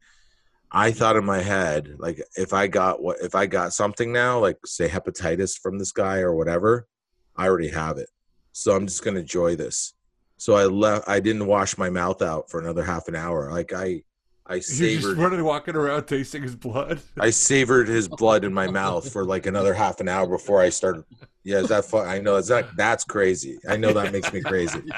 I 0.71 0.91
thought 0.91 1.15
in 1.15 1.25
my 1.25 1.39
head, 1.39 1.95
like 1.99 2.21
if 2.35 2.53
I 2.53 2.67
got 2.67 3.01
what 3.01 3.17
if 3.21 3.35
I 3.35 3.45
got 3.45 3.73
something 3.73 4.11
now, 4.11 4.39
like 4.39 4.57
say 4.65 4.89
hepatitis 4.89 5.57
from 5.57 5.77
this 5.77 5.91
guy 5.91 6.19
or 6.19 6.33
whatever, 6.35 6.87
I 7.35 7.47
already 7.47 7.69
have 7.69 7.97
it. 7.97 8.09
So 8.51 8.75
I'm 8.75 8.87
just 8.87 9.03
gonna 9.03 9.19
enjoy 9.19 9.55
this. 9.55 9.93
So 10.37 10.55
I 10.55 10.65
left. 10.65 11.07
I 11.07 11.19
didn't 11.19 11.47
wash 11.47 11.77
my 11.77 11.89
mouth 11.89 12.21
out 12.21 12.49
for 12.49 12.59
another 12.59 12.83
half 12.83 13.07
an 13.07 13.15
hour. 13.15 13.51
Like 13.51 13.73
I, 13.73 14.03
I 14.45 14.59
savored. 14.59 14.91
you're 14.91 15.11
just 15.11 15.21
running, 15.21 15.43
walking 15.43 15.75
around, 15.75 16.05
tasting 16.05 16.43
his 16.43 16.55
blood. 16.55 16.99
I 17.19 17.29
savored 17.29 17.87
his 17.87 18.07
blood 18.07 18.43
in 18.43 18.53
my 18.53 18.67
mouth 18.67 19.09
for 19.13 19.23
like 19.23 19.45
another 19.45 19.73
half 19.73 20.01
an 20.01 20.09
hour 20.09 20.27
before 20.27 20.61
I 20.61 20.69
started. 20.69 21.05
Yeah, 21.45 21.57
is 21.59 21.69
that 21.69 21.85
fun? 21.85 22.07
I 22.07 22.19
know. 22.19 22.35
Is 22.37 22.47
that 22.47 22.75
that's 22.75 23.03
crazy? 23.05 23.59
I 23.69 23.77
know 23.77 23.93
that 23.93 24.11
makes 24.11 24.33
me 24.33 24.41
crazy. 24.41 24.81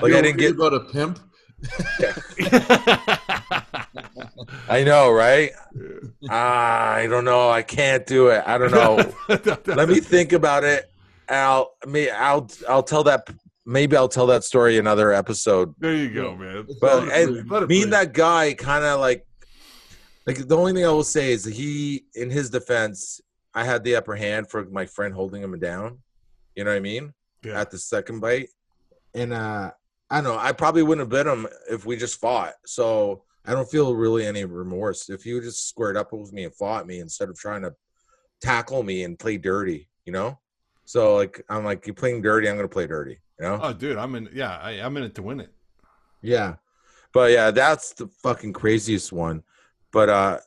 Like 0.00 0.10
You 0.12 0.18
I 0.18 0.22
didn't 0.22 0.36
read 0.36 0.38
get. 0.38 0.54
about 0.56 0.74
a 0.74 0.80
pimp. 0.80 1.18
I 4.68 4.82
know, 4.84 5.10
right? 5.12 5.50
Ah, 6.28 6.90
I 6.92 7.06
don't 7.06 7.24
know. 7.24 7.48
I 7.50 7.62
can't 7.62 8.04
do 8.06 8.28
it. 8.28 8.42
I 8.46 8.58
don't 8.58 8.72
know. 8.72 8.96
Let 9.66 9.88
me 9.88 10.00
think 10.00 10.32
about 10.32 10.64
it. 10.64 10.90
I'll 11.28 11.74
me 11.86 12.10
I'll 12.10 12.48
I'll 12.68 12.82
tell 12.82 13.04
that 13.04 13.28
maybe 13.64 13.96
I'll 13.96 14.08
tell 14.08 14.26
that 14.26 14.42
story 14.44 14.78
another 14.78 15.12
episode. 15.12 15.74
There 15.78 15.94
you 15.94 16.10
go, 16.10 16.34
man. 16.36 16.66
But 16.80 17.06
Let 17.08 17.28
and 17.28 17.48
breathe, 17.48 17.68
me 17.68 17.82
and 17.84 17.92
that 17.92 18.12
guy 18.12 18.54
kind 18.54 18.84
of 18.84 19.00
like 19.00 19.24
like 20.26 20.46
the 20.48 20.56
only 20.56 20.72
thing 20.72 20.84
I 20.84 20.88
will 20.90 21.04
say 21.04 21.32
is 21.32 21.44
that 21.44 21.54
he 21.54 22.04
in 22.14 22.28
his 22.30 22.50
defense, 22.50 23.20
I 23.54 23.64
had 23.64 23.84
the 23.84 23.96
upper 23.96 24.16
hand 24.16 24.48
for 24.50 24.64
my 24.66 24.86
friend 24.86 25.12
holding 25.12 25.42
him 25.42 25.58
down. 25.58 25.98
You 26.54 26.64
know 26.64 26.70
what 26.70 26.76
I 26.76 26.80
mean? 26.80 27.12
Yeah. 27.44 27.60
At 27.60 27.70
the 27.70 27.78
second 27.78 28.20
bite. 28.20 28.48
And 29.14 29.32
uh 29.32 29.70
I 30.10 30.16
don't 30.16 30.24
know, 30.24 30.38
I 30.38 30.52
probably 30.52 30.82
wouldn't 30.82 31.10
have 31.10 31.24
bit 31.24 31.30
him 31.30 31.46
if 31.70 31.86
we 31.86 31.96
just 31.96 32.20
fought. 32.20 32.52
So 32.66 33.24
I 33.46 33.52
don't 33.52 33.70
feel 33.70 33.94
really 33.94 34.26
any 34.26 34.44
remorse. 34.44 35.08
If 35.08 35.24
you 35.24 35.40
just 35.40 35.68
squared 35.68 35.96
up 35.96 36.12
with 36.12 36.32
me 36.32 36.44
and 36.44 36.54
fought 36.54 36.86
me 36.86 37.00
instead 37.00 37.28
of 37.28 37.38
trying 37.38 37.62
to 37.62 37.74
tackle 38.40 38.82
me 38.82 39.04
and 39.04 39.18
play 39.18 39.38
dirty, 39.38 39.88
you 40.04 40.12
know? 40.12 40.38
So 40.84 41.16
like 41.16 41.42
I'm 41.48 41.64
like, 41.64 41.86
you're 41.86 41.94
playing 41.94 42.22
dirty, 42.22 42.48
I'm 42.48 42.56
gonna 42.56 42.68
play 42.68 42.86
dirty, 42.86 43.20
you 43.40 43.46
know? 43.46 43.58
Oh, 43.62 43.72
dude, 43.72 43.96
I'm 43.96 44.14
in. 44.14 44.28
Yeah, 44.32 44.58
I, 44.58 44.72
I'm 44.72 44.96
in 44.96 45.04
it 45.04 45.14
to 45.16 45.22
win 45.22 45.40
it. 45.40 45.52
Yeah. 46.20 46.56
But 47.12 47.32
yeah, 47.32 47.50
that's 47.50 47.92
the 47.94 48.08
fucking 48.22 48.52
craziest 48.52 49.12
one. 49.12 49.42
But 49.92 50.08
uh 50.08 50.38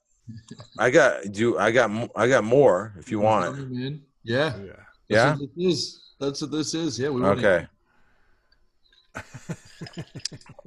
I 0.78 0.90
got 0.90 1.32
do 1.32 1.58
I 1.58 1.72
got 1.72 2.10
I 2.16 2.28
got 2.28 2.44
more 2.44 2.94
if 2.98 3.12
you 3.12 3.20
want. 3.20 3.56
Coming 3.56 3.82
in. 3.82 4.02
Yeah. 4.24 4.56
Yeah. 4.58 4.72
Yeah. 5.08 5.26
That's 5.26 5.40
what 5.42 5.50
this 5.56 5.66
is. 5.66 6.02
That's 6.20 6.42
what 6.42 6.52
this 6.52 6.74
is. 6.74 7.00
Yeah. 7.00 7.10
We 7.10 7.24
Okay. 7.24 7.68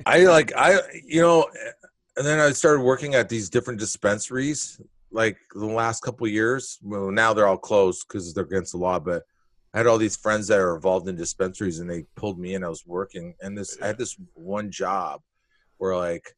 I 0.06 0.24
like 0.24 0.52
I 0.56 0.80
you 1.04 1.20
know 1.20 1.46
and 2.16 2.26
then 2.26 2.38
I 2.40 2.50
started 2.50 2.82
working 2.82 3.14
at 3.14 3.28
these 3.28 3.48
different 3.48 3.78
dispensaries 3.78 4.80
like 5.10 5.38
the 5.54 5.66
last 5.66 6.02
couple 6.02 6.26
of 6.26 6.32
years. 6.32 6.78
Well, 6.82 7.10
now 7.10 7.32
they're 7.32 7.46
all 7.46 7.58
closed 7.58 8.06
because 8.06 8.32
they're 8.34 8.44
against 8.44 8.72
the 8.72 8.78
law. 8.78 8.98
But 8.98 9.24
I 9.72 9.78
had 9.78 9.86
all 9.86 9.98
these 9.98 10.16
friends 10.16 10.48
that 10.48 10.58
are 10.58 10.74
involved 10.74 11.08
in 11.08 11.16
dispensaries, 11.16 11.80
and 11.80 11.90
they 11.90 12.04
pulled 12.16 12.38
me 12.38 12.54
in. 12.54 12.64
I 12.64 12.68
was 12.68 12.86
working, 12.86 13.34
and 13.40 13.56
this 13.56 13.78
I 13.80 13.86
had 13.86 13.98
this 13.98 14.16
one 14.34 14.70
job 14.70 15.22
where 15.78 15.96
like 15.96 16.34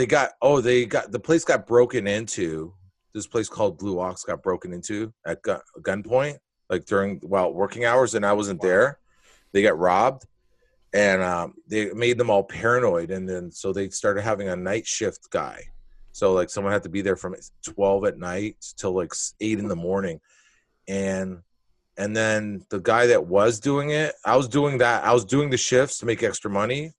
they 0.00 0.06
got 0.06 0.30
oh 0.40 0.62
they 0.62 0.86
got 0.86 1.12
the 1.12 1.20
place 1.20 1.44
got 1.44 1.66
broken 1.66 2.06
into. 2.06 2.72
This 3.12 3.26
place 3.26 3.50
called 3.50 3.76
Blue 3.76 4.00
Ox 4.00 4.24
got 4.24 4.42
broken 4.42 4.72
into 4.72 5.12
at 5.26 5.42
gun, 5.42 5.60
gunpoint, 5.82 6.38
like 6.70 6.86
during 6.86 7.18
while 7.18 7.52
working 7.52 7.84
hours, 7.84 8.14
and 8.14 8.24
I 8.24 8.32
wasn't 8.32 8.62
there. 8.62 8.98
They 9.52 9.62
got 9.62 9.78
robbed 9.78 10.24
and 10.94 11.22
um, 11.22 11.54
they 11.66 11.92
made 11.92 12.16
them 12.16 12.30
all 12.30 12.42
paranoid 12.42 13.10
and 13.10 13.28
then 13.28 13.50
so 13.50 13.74
they 13.74 13.90
started 13.90 14.22
having 14.22 14.48
a 14.48 14.56
night 14.56 14.86
shift 14.86 15.30
guy 15.30 15.62
so 16.12 16.32
like 16.32 16.50
someone 16.50 16.72
had 16.72 16.82
to 16.82 16.88
be 16.88 17.02
there 17.02 17.16
from 17.16 17.36
12 17.62 18.06
at 18.06 18.18
night 18.18 18.56
till 18.76 18.92
like 18.92 19.12
8 19.40 19.58
in 19.58 19.68
the 19.68 19.76
morning 19.76 20.20
and 20.88 21.42
and 21.96 22.16
then 22.16 22.64
the 22.70 22.80
guy 22.80 23.06
that 23.06 23.26
was 23.26 23.60
doing 23.60 23.90
it 23.90 24.14
i 24.24 24.36
was 24.36 24.48
doing 24.48 24.78
that 24.78 25.04
i 25.04 25.12
was 25.12 25.24
doing 25.24 25.50
the 25.50 25.56
shifts 25.56 25.98
to 25.98 26.06
make 26.06 26.22
extra 26.22 26.50
money 26.50 26.92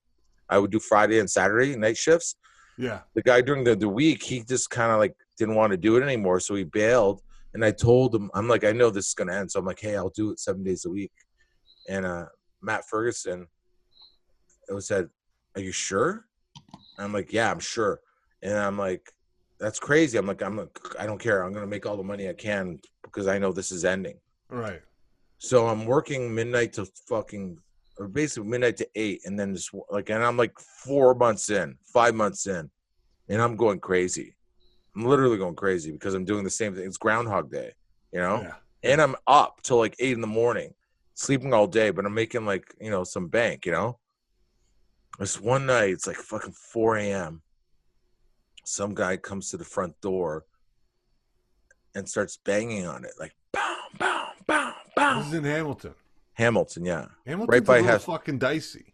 i 0.49 0.57
would 0.57 0.71
do 0.71 0.79
friday 0.79 1.19
and 1.19 1.29
saturday 1.29 1.75
night 1.75 1.97
shifts 1.97 2.35
Yeah. 2.77 3.01
the 3.15 3.21
guy 3.21 3.41
during 3.41 3.63
the, 3.63 3.75
the 3.75 3.89
week 3.89 4.23
he 4.23 4.43
just 4.43 4.69
kind 4.69 4.91
of 4.91 4.99
like 4.99 5.15
didn't 5.37 5.55
want 5.55 5.71
to 5.71 5.77
do 5.77 5.97
it 5.97 6.03
anymore 6.03 6.39
so 6.39 6.55
he 6.55 6.63
bailed 6.63 7.21
and 7.53 7.63
i 7.65 7.71
told 7.71 8.15
him 8.15 8.31
i'm 8.33 8.47
like 8.47 8.63
i 8.63 8.71
know 8.71 8.89
this 8.89 9.07
is 9.07 9.13
going 9.13 9.27
to 9.27 9.35
end 9.35 9.51
so 9.51 9.59
i'm 9.59 9.65
like 9.65 9.79
hey 9.79 9.95
i'll 9.95 10.09
do 10.09 10.31
it 10.31 10.39
seven 10.39 10.63
days 10.63 10.85
a 10.85 10.89
week 10.89 11.11
and 11.87 12.05
uh, 12.05 12.25
Matt 12.61 12.87
Ferguson. 12.89 13.47
It 14.69 14.73
was 14.73 14.87
said, 14.87 15.09
"Are 15.55 15.61
you 15.61 15.71
sure?" 15.71 16.25
I'm 16.97 17.13
like, 17.13 17.33
"Yeah, 17.33 17.51
I'm 17.51 17.59
sure." 17.59 17.99
And 18.41 18.57
I'm 18.57 18.77
like, 18.77 19.11
"That's 19.59 19.79
crazy." 19.79 20.17
I'm 20.17 20.27
like, 20.27 20.41
"I'm 20.41 20.57
like, 20.57 20.77
I 20.99 21.05
don't 21.05 21.19
care. 21.19 21.43
I'm 21.43 21.53
gonna 21.53 21.67
make 21.67 21.85
all 21.85 21.97
the 21.97 22.03
money 22.03 22.29
I 22.29 22.33
can 22.33 22.79
because 23.03 23.27
I 23.27 23.37
know 23.39 23.51
this 23.51 23.71
is 23.71 23.85
ending." 23.85 24.19
Right. 24.49 24.81
So 25.39 25.67
I'm 25.67 25.85
working 25.85 26.33
midnight 26.33 26.73
to 26.73 26.85
fucking, 27.09 27.57
or 28.01 28.07
basically 28.07 28.49
midnight 28.49 28.77
to 28.77 28.87
eight, 28.95 29.21
and 29.25 29.39
then 29.39 29.53
just 29.53 29.69
like, 29.91 30.09
and 30.09 30.23
I'm 30.23 30.35
like 30.35 30.59
four 30.59 31.13
months 31.13 31.51
in, 31.51 31.77
five 31.93 32.15
months 32.15 32.47
in, 32.47 32.69
and 33.29 33.39
I'm 33.41 33.55
going 33.55 33.79
crazy. 33.79 34.35
I'm 34.95 35.05
literally 35.05 35.37
going 35.37 35.55
crazy 35.55 35.91
because 35.91 36.15
I'm 36.15 36.25
doing 36.25 36.43
the 36.43 36.49
same 36.49 36.73
thing. 36.73 36.85
It's 36.85 36.97
Groundhog 36.97 37.51
Day, 37.51 37.73
you 38.11 38.19
know, 38.19 38.41
Yeah. 38.41 38.55
and 38.83 38.99
I'm 38.99 39.15
up 39.27 39.61
till 39.61 39.77
like 39.77 39.95
eight 39.99 40.13
in 40.13 40.21
the 40.21 40.27
morning, 40.27 40.73
sleeping 41.13 41.53
all 41.53 41.67
day, 41.67 41.91
but 41.91 42.05
I'm 42.07 42.13
making 42.15 42.43
like 42.45 42.73
you 42.81 42.89
know 42.89 43.03
some 43.03 43.27
bank, 43.27 43.67
you 43.67 43.71
know. 43.71 43.99
This 45.19 45.39
one 45.39 45.67
night, 45.67 45.91
it's 45.91 46.07
like 46.07 46.15
fucking 46.15 46.53
4 46.73 46.97
a.m. 46.97 47.43
Some 48.65 48.95
guy 48.95 49.17
comes 49.17 49.51
to 49.51 49.57
the 49.57 49.65
front 49.65 49.93
door 50.01 50.45
and 51.93 52.09
starts 52.09 52.39
banging 52.43 52.87
on 52.87 53.05
it, 53.05 53.11
like 53.19 53.33
boom, 53.53 53.61
boom, 53.99 54.25
boom, 54.47 54.73
boom. 54.95 55.17
This 55.19 55.27
is 55.27 55.33
in 55.33 55.43
Hamilton. 55.43 55.93
Hamilton, 56.41 56.85
yeah. 56.85 57.05
Hamilton's 57.25 57.53
Right 57.53 57.65
by 57.65 57.77
a 57.77 57.83
Hef- 57.83 58.03
fucking 58.03 58.39
dicey. 58.39 58.93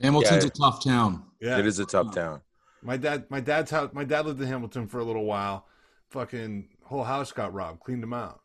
Hamilton's 0.00 0.44
Yeah. 0.44 0.48
a 0.48 0.50
tough 0.50 0.82
town. 0.84 1.24
Yeah. 1.40 1.58
It 1.58 1.66
is 1.66 1.78
a 1.78 1.86
tough 1.86 2.14
town. 2.14 2.40
My 2.82 2.96
dad, 2.96 3.26
my 3.30 3.40
dad's 3.40 3.70
house. 3.70 3.90
My 3.92 4.04
dad 4.04 4.26
lived 4.26 4.40
in 4.40 4.48
Hamilton 4.48 4.86
for 4.88 4.98
a 4.98 5.04
little 5.04 5.24
while. 5.24 5.66
Fucking 6.10 6.68
whole 6.84 7.04
house 7.04 7.32
got 7.32 7.52
robbed. 7.52 7.80
Cleaned 7.80 8.02
them 8.02 8.12
out 8.14 8.40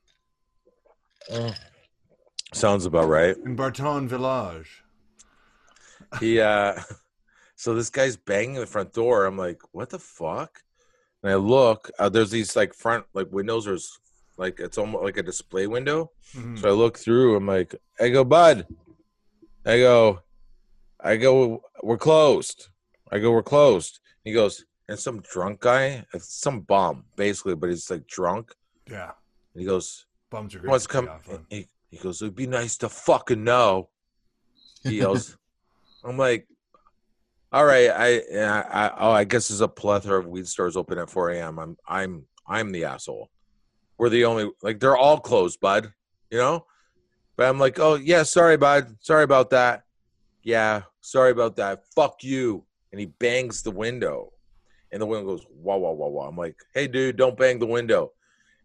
Sounds 2.54 2.86
about 2.86 3.08
right. 3.08 3.36
in 3.38 3.56
Barton 3.56 4.08
Village. 4.08 4.84
He 6.20 6.40
uh 6.40 6.80
so 7.56 7.74
this 7.74 7.90
guy's 7.90 8.16
banging 8.18 8.56
the 8.56 8.66
front 8.66 8.94
door. 8.94 9.26
I'm 9.26 9.38
like, 9.38 9.62
what 9.72 9.90
the 9.90 10.00
fuck? 10.00 10.62
And 11.24 11.32
I 11.32 11.36
look, 11.36 11.90
uh, 11.98 12.10
there's 12.10 12.32
these 12.32 12.56
like 12.56 12.74
front 12.74 13.06
like 13.14 13.32
windows, 13.32 13.66
there's 13.66 13.98
like 14.38 14.60
it's 14.60 14.78
almost 14.78 15.04
like 15.04 15.18
a 15.18 15.24
display 15.24 15.68
window. 15.68 16.12
Mhm. 16.36 16.60
So 16.60 16.70
I 16.70 16.72
look 16.72 16.98
through, 16.98 17.36
I'm 17.36 17.48
like, 17.48 17.76
I 18.00 18.10
go, 18.10 18.24
bud. 18.24 18.66
I 19.66 19.78
go, 19.80 20.20
I 21.00 21.18
go, 21.18 21.64
we're 21.82 21.98
closed. 21.98 22.70
I 23.12 23.20
go, 23.20 23.32
we're 23.32 23.44
closed. 23.44 24.00
He 24.24 24.34
goes, 24.34 24.66
and 24.90 24.98
some 25.00 25.22
drunk 25.22 25.62
guy, 25.62 26.06
some 26.20 26.62
bum, 26.62 27.06
basically, 27.16 27.56
but 27.56 27.70
he's 27.70 27.90
like 27.90 28.08
drunk. 28.08 28.54
Yeah. 28.90 29.12
And 29.54 29.62
he 29.62 29.66
goes, 29.66 30.06
Bums 30.30 30.56
are 30.56 30.62
wants 30.64 30.86
to 30.86 30.90
come. 30.92 31.06
stay 31.06 31.14
off 31.14 31.30
on. 31.30 31.46
He, 31.50 31.68
he 31.92 31.98
goes, 31.98 32.22
it'd 32.22 32.36
be 32.36 32.48
nice 32.48 32.76
to 32.78 32.90
fucking 32.90 33.44
know. 33.44 33.90
He 34.84 34.98
yells. 34.98 35.38
I'm 36.04 36.18
like, 36.18 36.48
all 37.52 37.64
right, 37.66 37.90
I, 37.90 38.16
I, 38.36 38.88
I, 38.88 38.92
oh, 38.98 39.12
I 39.12 39.24
guess 39.26 39.48
there's 39.48 39.62
a 39.62 39.68
plethora 39.68 40.20
of 40.20 40.28
weed 40.28 40.48
stores 40.48 40.76
open 40.76 40.98
at 40.98 41.10
4 41.10 41.30
a.m. 41.32 41.60
I'm, 41.60 41.78
I'm, 41.88 42.26
I'm 42.48 42.72
the 42.72 42.86
asshole. 42.86 43.30
We're 44.04 44.10
the 44.10 44.26
only, 44.26 44.52
like, 44.62 44.82
they're 44.82 44.98
all 44.98 45.18
closed, 45.18 45.62
bud. 45.62 45.94
You 46.30 46.38
know. 46.38 46.66
But 47.38 47.48
I'm 47.48 47.58
like, 47.58 47.80
oh 47.80 47.96
yeah, 47.96 48.24
sorry, 48.24 48.58
bud. 48.58 48.98
Sorry 49.00 49.24
about 49.24 49.50
that. 49.52 49.86
Yeah, 50.42 50.82
sorry 51.00 51.32
about 51.32 51.56
that. 51.56 51.86
Fuck 51.96 52.22
you. 52.22 52.66
And 52.92 53.00
he 53.00 53.06
bangs 53.06 53.62
the 53.62 53.72
window, 53.72 54.34
and 54.92 55.02
the 55.02 55.06
window 55.06 55.26
goes 55.26 55.46
wah 55.50 55.78
wah 55.78 55.92
wah 55.92 56.10
wah. 56.10 56.28
I'm 56.28 56.36
like, 56.36 56.58
hey, 56.74 56.86
dude, 56.88 57.16
don't 57.16 57.38
bang 57.38 57.60
the 57.60 57.66
window. 57.66 58.12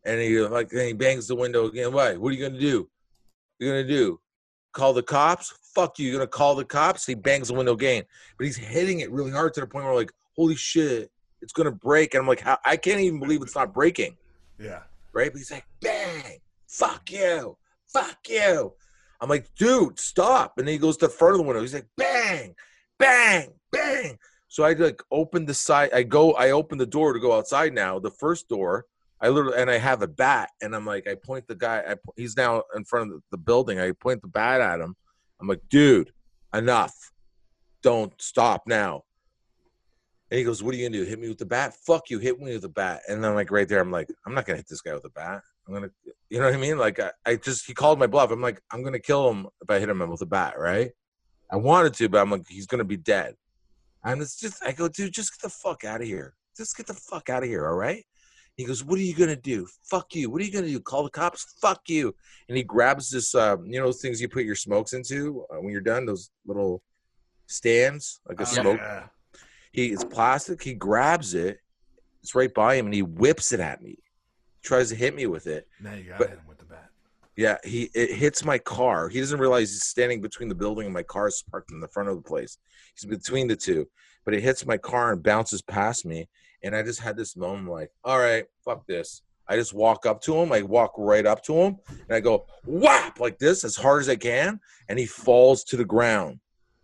And 0.04 0.20
he 0.20 0.40
like 0.40 0.70
then 0.70 0.88
he 0.88 0.92
bangs 0.92 1.28
the 1.28 1.36
window 1.36 1.66
again. 1.66 1.92
Why? 1.92 2.16
What 2.16 2.30
are 2.30 2.34
you 2.34 2.44
gonna 2.44 2.58
do? 2.58 2.90
You're 3.60 3.70
gonna 3.70 3.86
do? 3.86 4.18
Call 4.72 4.92
the 4.92 5.04
cops? 5.04 5.56
Fuck 5.72 6.00
you! 6.00 6.08
You're 6.08 6.18
gonna 6.18 6.26
call 6.26 6.56
the 6.56 6.64
cops? 6.64 7.06
He 7.06 7.14
bangs 7.14 7.46
the 7.46 7.54
window 7.54 7.74
again, 7.74 8.02
but 8.36 8.44
he's 8.44 8.56
hitting 8.56 9.00
it 9.00 9.12
really 9.12 9.30
hard 9.30 9.54
to 9.54 9.60
the 9.60 9.68
point 9.68 9.84
where 9.84 9.94
like, 9.94 10.10
holy 10.34 10.56
shit, 10.56 11.12
it's 11.42 11.52
gonna 11.52 11.70
break. 11.70 12.14
And 12.14 12.22
I'm 12.22 12.26
like, 12.26 12.40
how? 12.40 12.58
I 12.64 12.76
can't 12.76 12.98
even 12.98 13.20
believe 13.20 13.40
it's 13.40 13.54
not 13.54 13.72
breaking, 13.72 14.16
Yeah. 14.58 14.80
Right? 15.12 15.30
But 15.32 15.38
he's 15.38 15.50
like, 15.50 15.66
bang, 15.80 16.38
fuck 16.66 17.10
you, 17.10 17.56
fuck 17.92 18.18
you. 18.28 18.72
I'm 19.20 19.28
like, 19.28 19.48
dude, 19.56 19.98
stop. 19.98 20.54
And 20.58 20.66
then 20.66 20.72
he 20.72 20.78
goes 20.78 20.96
to 20.98 21.06
the 21.06 21.12
front 21.12 21.34
of 21.34 21.38
the 21.38 21.44
window. 21.44 21.60
He's 21.60 21.74
like, 21.74 21.88
bang, 21.96 22.54
bang, 22.98 23.52
bang. 23.72 24.18
So 24.48 24.64
I 24.64 24.72
like 24.72 25.02
open 25.10 25.44
the 25.44 25.54
side. 25.54 25.90
I 25.92 26.02
go. 26.02 26.32
I 26.32 26.50
open 26.50 26.78
the 26.78 26.86
door 26.86 27.12
to 27.12 27.20
go 27.20 27.36
outside 27.36 27.74
now. 27.74 27.98
The 27.98 28.10
first 28.10 28.48
door. 28.48 28.86
I 29.20 29.28
literally 29.30 29.58
and 29.58 29.68
I 29.68 29.78
have 29.78 30.02
a 30.02 30.06
bat, 30.06 30.50
and 30.62 30.76
I'm 30.76 30.86
like, 30.86 31.08
I 31.08 31.16
point 31.16 31.48
the 31.48 31.56
guy. 31.56 31.82
I, 31.88 31.96
he's 32.16 32.36
now 32.36 32.62
in 32.76 32.84
front 32.84 33.10
of 33.10 33.16
the, 33.16 33.22
the 33.32 33.36
building. 33.36 33.80
I 33.80 33.90
point 33.90 34.22
the 34.22 34.28
bat 34.28 34.60
at 34.60 34.80
him. 34.80 34.94
I'm 35.40 35.48
like, 35.48 35.62
dude, 35.68 36.12
enough. 36.54 36.94
Don't 37.82 38.12
stop 38.20 38.62
now. 38.66 39.02
And 40.30 40.38
he 40.38 40.44
goes, 40.44 40.62
"What 40.62 40.74
are 40.74 40.76
you 40.76 40.88
gonna 40.88 41.02
do? 41.02 41.08
Hit 41.08 41.18
me 41.18 41.28
with 41.28 41.38
the 41.38 41.46
bat? 41.46 41.74
Fuck 41.86 42.10
you! 42.10 42.18
Hit 42.18 42.38
me 42.38 42.52
with 42.52 42.62
the 42.62 42.68
bat!" 42.68 43.00
And 43.08 43.24
I'm 43.24 43.34
like, 43.34 43.50
right 43.50 43.66
there, 43.68 43.80
I'm 43.80 43.90
like, 43.90 44.08
I'm 44.26 44.34
not 44.34 44.44
gonna 44.44 44.58
hit 44.58 44.68
this 44.68 44.82
guy 44.82 44.92
with 44.94 45.04
a 45.06 45.10
bat. 45.10 45.40
I'm 45.66 45.74
gonna, 45.74 45.90
you 46.30 46.38
know 46.38 46.46
what 46.46 46.54
I 46.54 46.58
mean? 46.58 46.76
Like, 46.78 46.98
I, 47.00 47.10
I 47.26 47.36
just 47.36 47.66
he 47.66 47.72
called 47.74 47.98
my 47.98 48.06
bluff. 48.06 48.30
I'm 48.30 48.40
like, 48.42 48.60
I'm 48.70 48.82
gonna 48.82 48.98
kill 48.98 49.30
him 49.30 49.46
if 49.62 49.70
I 49.70 49.78
hit 49.78 49.88
him 49.88 50.06
with 50.08 50.20
a 50.22 50.26
bat, 50.26 50.58
right? 50.58 50.90
I 51.50 51.56
wanted 51.56 51.94
to, 51.94 52.08
but 52.10 52.20
I'm 52.20 52.30
like, 52.30 52.42
he's 52.48 52.66
gonna 52.66 52.84
be 52.84 52.96
dead. 52.98 53.34
And 54.04 54.20
it's 54.22 54.38
just, 54.38 54.62
I 54.64 54.72
go, 54.72 54.88
dude, 54.88 55.12
just 55.12 55.32
get 55.32 55.42
the 55.42 55.54
fuck 55.54 55.84
out 55.84 56.00
of 56.02 56.06
here. 56.06 56.34
Just 56.56 56.76
get 56.76 56.86
the 56.86 56.94
fuck 56.94 57.28
out 57.30 57.42
of 57.42 57.48
here, 57.48 57.66
all 57.66 57.74
right? 57.74 58.04
He 58.56 58.64
goes, 58.64 58.84
what 58.84 58.98
are 58.98 59.02
you 59.02 59.14
gonna 59.14 59.36
do? 59.36 59.66
Fuck 59.90 60.14
you. 60.14 60.30
What 60.30 60.40
are 60.42 60.44
you 60.44 60.52
gonna 60.52 60.66
do? 60.68 60.80
Call 60.80 61.04
the 61.04 61.10
cops? 61.10 61.54
Fuck 61.60 61.82
you. 61.88 62.14
And 62.48 62.56
he 62.56 62.62
grabs 62.64 63.08
this, 63.10 63.34
uh, 63.34 63.56
you 63.64 63.78
know, 63.78 63.86
those 63.86 64.00
things 64.02 64.20
you 64.20 64.28
put 64.28 64.44
your 64.44 64.56
smokes 64.56 64.92
into 64.92 65.44
uh, 65.50 65.56
when 65.56 65.72
you're 65.72 65.80
done. 65.80 66.04
Those 66.06 66.30
little 66.46 66.82
stands, 67.46 68.20
like 68.28 68.40
a 68.40 68.42
Oh, 68.42 68.46
smoke. 68.46 68.78
yeah. 68.80 69.06
He 69.72 69.86
it's 69.86 70.04
plastic. 70.04 70.62
He 70.62 70.74
grabs 70.74 71.34
it. 71.34 71.60
It's 72.22 72.34
right 72.34 72.52
by 72.52 72.74
him, 72.76 72.86
and 72.86 72.94
he 72.94 73.02
whips 73.02 73.52
it 73.52 73.60
at 73.60 73.82
me. 73.82 73.90
He 73.90 73.98
Tries 74.62 74.88
to 74.90 74.94
hit 74.96 75.14
me 75.14 75.26
with 75.26 75.46
it. 75.46 75.66
Now 75.80 75.94
you 75.94 76.04
got 76.04 76.18
But- 76.18 76.30
him 76.30 76.40
with 76.48 76.58
the 76.58 76.64
bat. 76.64 76.90
Yeah, 77.36 77.58
he 77.62 77.84
it 77.94 78.12
hits 78.16 78.44
my 78.44 78.58
car. 78.58 79.08
He 79.08 79.20
doesn't 79.20 79.38
realize 79.38 79.70
he's 79.70 79.84
standing 79.84 80.20
between 80.20 80.48
the 80.48 80.54
building 80.56 80.86
and 80.86 80.94
my 80.94 81.04
car 81.04 81.28
is 81.28 81.44
parked 81.48 81.70
in 81.70 81.78
the 81.80 81.86
front 81.88 82.08
of 82.08 82.16
the 82.16 82.22
place. 82.22 82.58
He's 82.94 83.04
between 83.08 83.46
the 83.46 83.54
two, 83.54 83.88
but 84.24 84.34
it 84.34 84.40
hits 84.42 84.66
my 84.66 84.76
car 84.76 85.12
and 85.12 85.22
bounces 85.22 85.62
past 85.62 86.04
me. 86.04 86.28
And 86.64 86.74
I 86.74 86.82
just 86.82 86.98
had 86.98 87.16
this 87.16 87.36
moment 87.36 87.68
like, 87.68 87.92
all 88.02 88.18
right, 88.18 88.46
fuck 88.64 88.84
this. 88.88 89.22
I 89.46 89.54
just 89.54 89.72
walk 89.72 90.04
up 90.04 90.20
to 90.22 90.34
him. 90.36 90.50
I 90.50 90.62
walk 90.62 90.92
right 90.98 91.24
up 91.24 91.44
to 91.44 91.54
him 91.54 91.76
and 91.88 92.16
I 92.16 92.18
go 92.18 92.46
whap 92.66 93.20
like 93.20 93.38
this 93.38 93.62
as 93.62 93.76
hard 93.76 94.00
as 94.02 94.08
I 94.08 94.16
can, 94.16 94.58
and 94.88 94.98
he 94.98 95.06
falls 95.06 95.62
to 95.64 95.76
the 95.76 95.84
ground. 95.84 96.40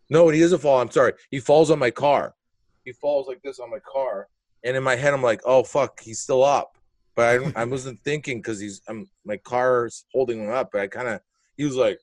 No, 0.09 0.29
he 0.29 0.39
doesn't 0.39 0.61
fall. 0.61 0.81
I'm 0.81 0.91
sorry. 0.93 1.15
He 1.33 1.41
falls 1.41 1.73
on 1.73 1.81
my 1.81 1.91
car. 1.91 2.35
He 2.85 2.93
falls 2.93 3.29
like 3.29 3.43
this 3.43 3.59
on 3.59 3.71
my 3.71 3.81
car, 3.81 4.29
and 4.63 4.77
in 4.77 4.83
my 4.83 4.97
head, 4.97 5.15
I'm 5.15 5.23
like, 5.23 5.41
oh 5.45 5.63
fuck, 5.63 6.01
he's 6.01 6.21
still 6.21 6.45
up 6.45 6.75
but 7.15 7.41
I, 7.57 7.63
I 7.63 7.65
wasn't 7.65 8.03
thinking 8.03 8.39
because 8.39 8.59
he's 8.59 8.83
I'm 8.89 9.09
my 9.25 9.37
car's 9.37 10.05
holding 10.13 10.45
him 10.45 10.51
up. 10.51 10.71
But 10.73 10.83
I 10.83 10.87
kind 10.89 11.09
of 11.09 11.21
he 11.57 11.65
was 11.65 11.77
like 11.77 11.99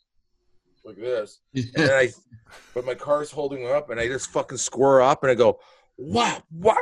like 0.83 0.97
this, 0.97 1.41
and 1.53 1.69
then 1.75 1.93
I 1.93 2.09
but 2.73 2.85
my 2.85 2.95
car's 2.95 3.31
holding 3.31 3.63
him 3.63 3.71
up, 3.71 3.89
and 3.89 3.99
I 3.99 4.07
just 4.07 4.31
fucking 4.31 4.57
square 4.57 5.01
up, 5.01 5.23
and 5.23 5.31
I 5.31 5.35
go 5.35 5.59
wow 5.97 6.41
wow. 6.51 6.75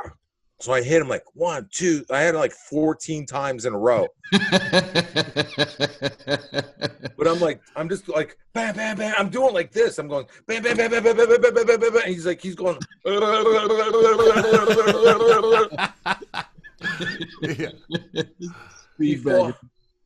So 0.62 0.74
I 0.74 0.82
hit 0.82 1.02
him 1.02 1.08
like 1.08 1.24
one 1.34 1.70
two. 1.72 2.04
I 2.12 2.20
had 2.22 2.36
it 2.36 2.38
like 2.38 2.52
14 2.52 3.26
times 3.26 3.66
in 3.66 3.74
a 3.74 3.78
row. 3.78 4.08
But 7.20 7.28
I'm 7.28 7.40
like 7.40 7.62
I'm 7.76 7.90
just 7.90 8.08
like 8.10 8.38
bam 8.54 8.76
bam 8.76 8.98
bam. 8.98 9.14
I'm 9.18 9.30
doing 9.30 9.54
like 9.54 9.72
this. 9.72 9.98
I'm 10.00 10.08
going 10.08 10.26
bam 10.48 10.64
bam 10.64 10.76
bam 10.78 10.92
bam 10.92 11.04
bam 11.04 11.16
bam 11.18 11.28
bam 11.28 11.42
bam 11.42 11.54
bam 11.54 11.66
bam. 11.66 11.80
bam, 11.80 11.94
bam. 11.94 12.02
And 12.06 12.14
he's 12.14 12.26
like 12.26 12.42
he's 12.42 12.56
going. 12.56 12.78
yeah. 17.42 17.70
he, 18.98 19.16
fall, 19.16 19.54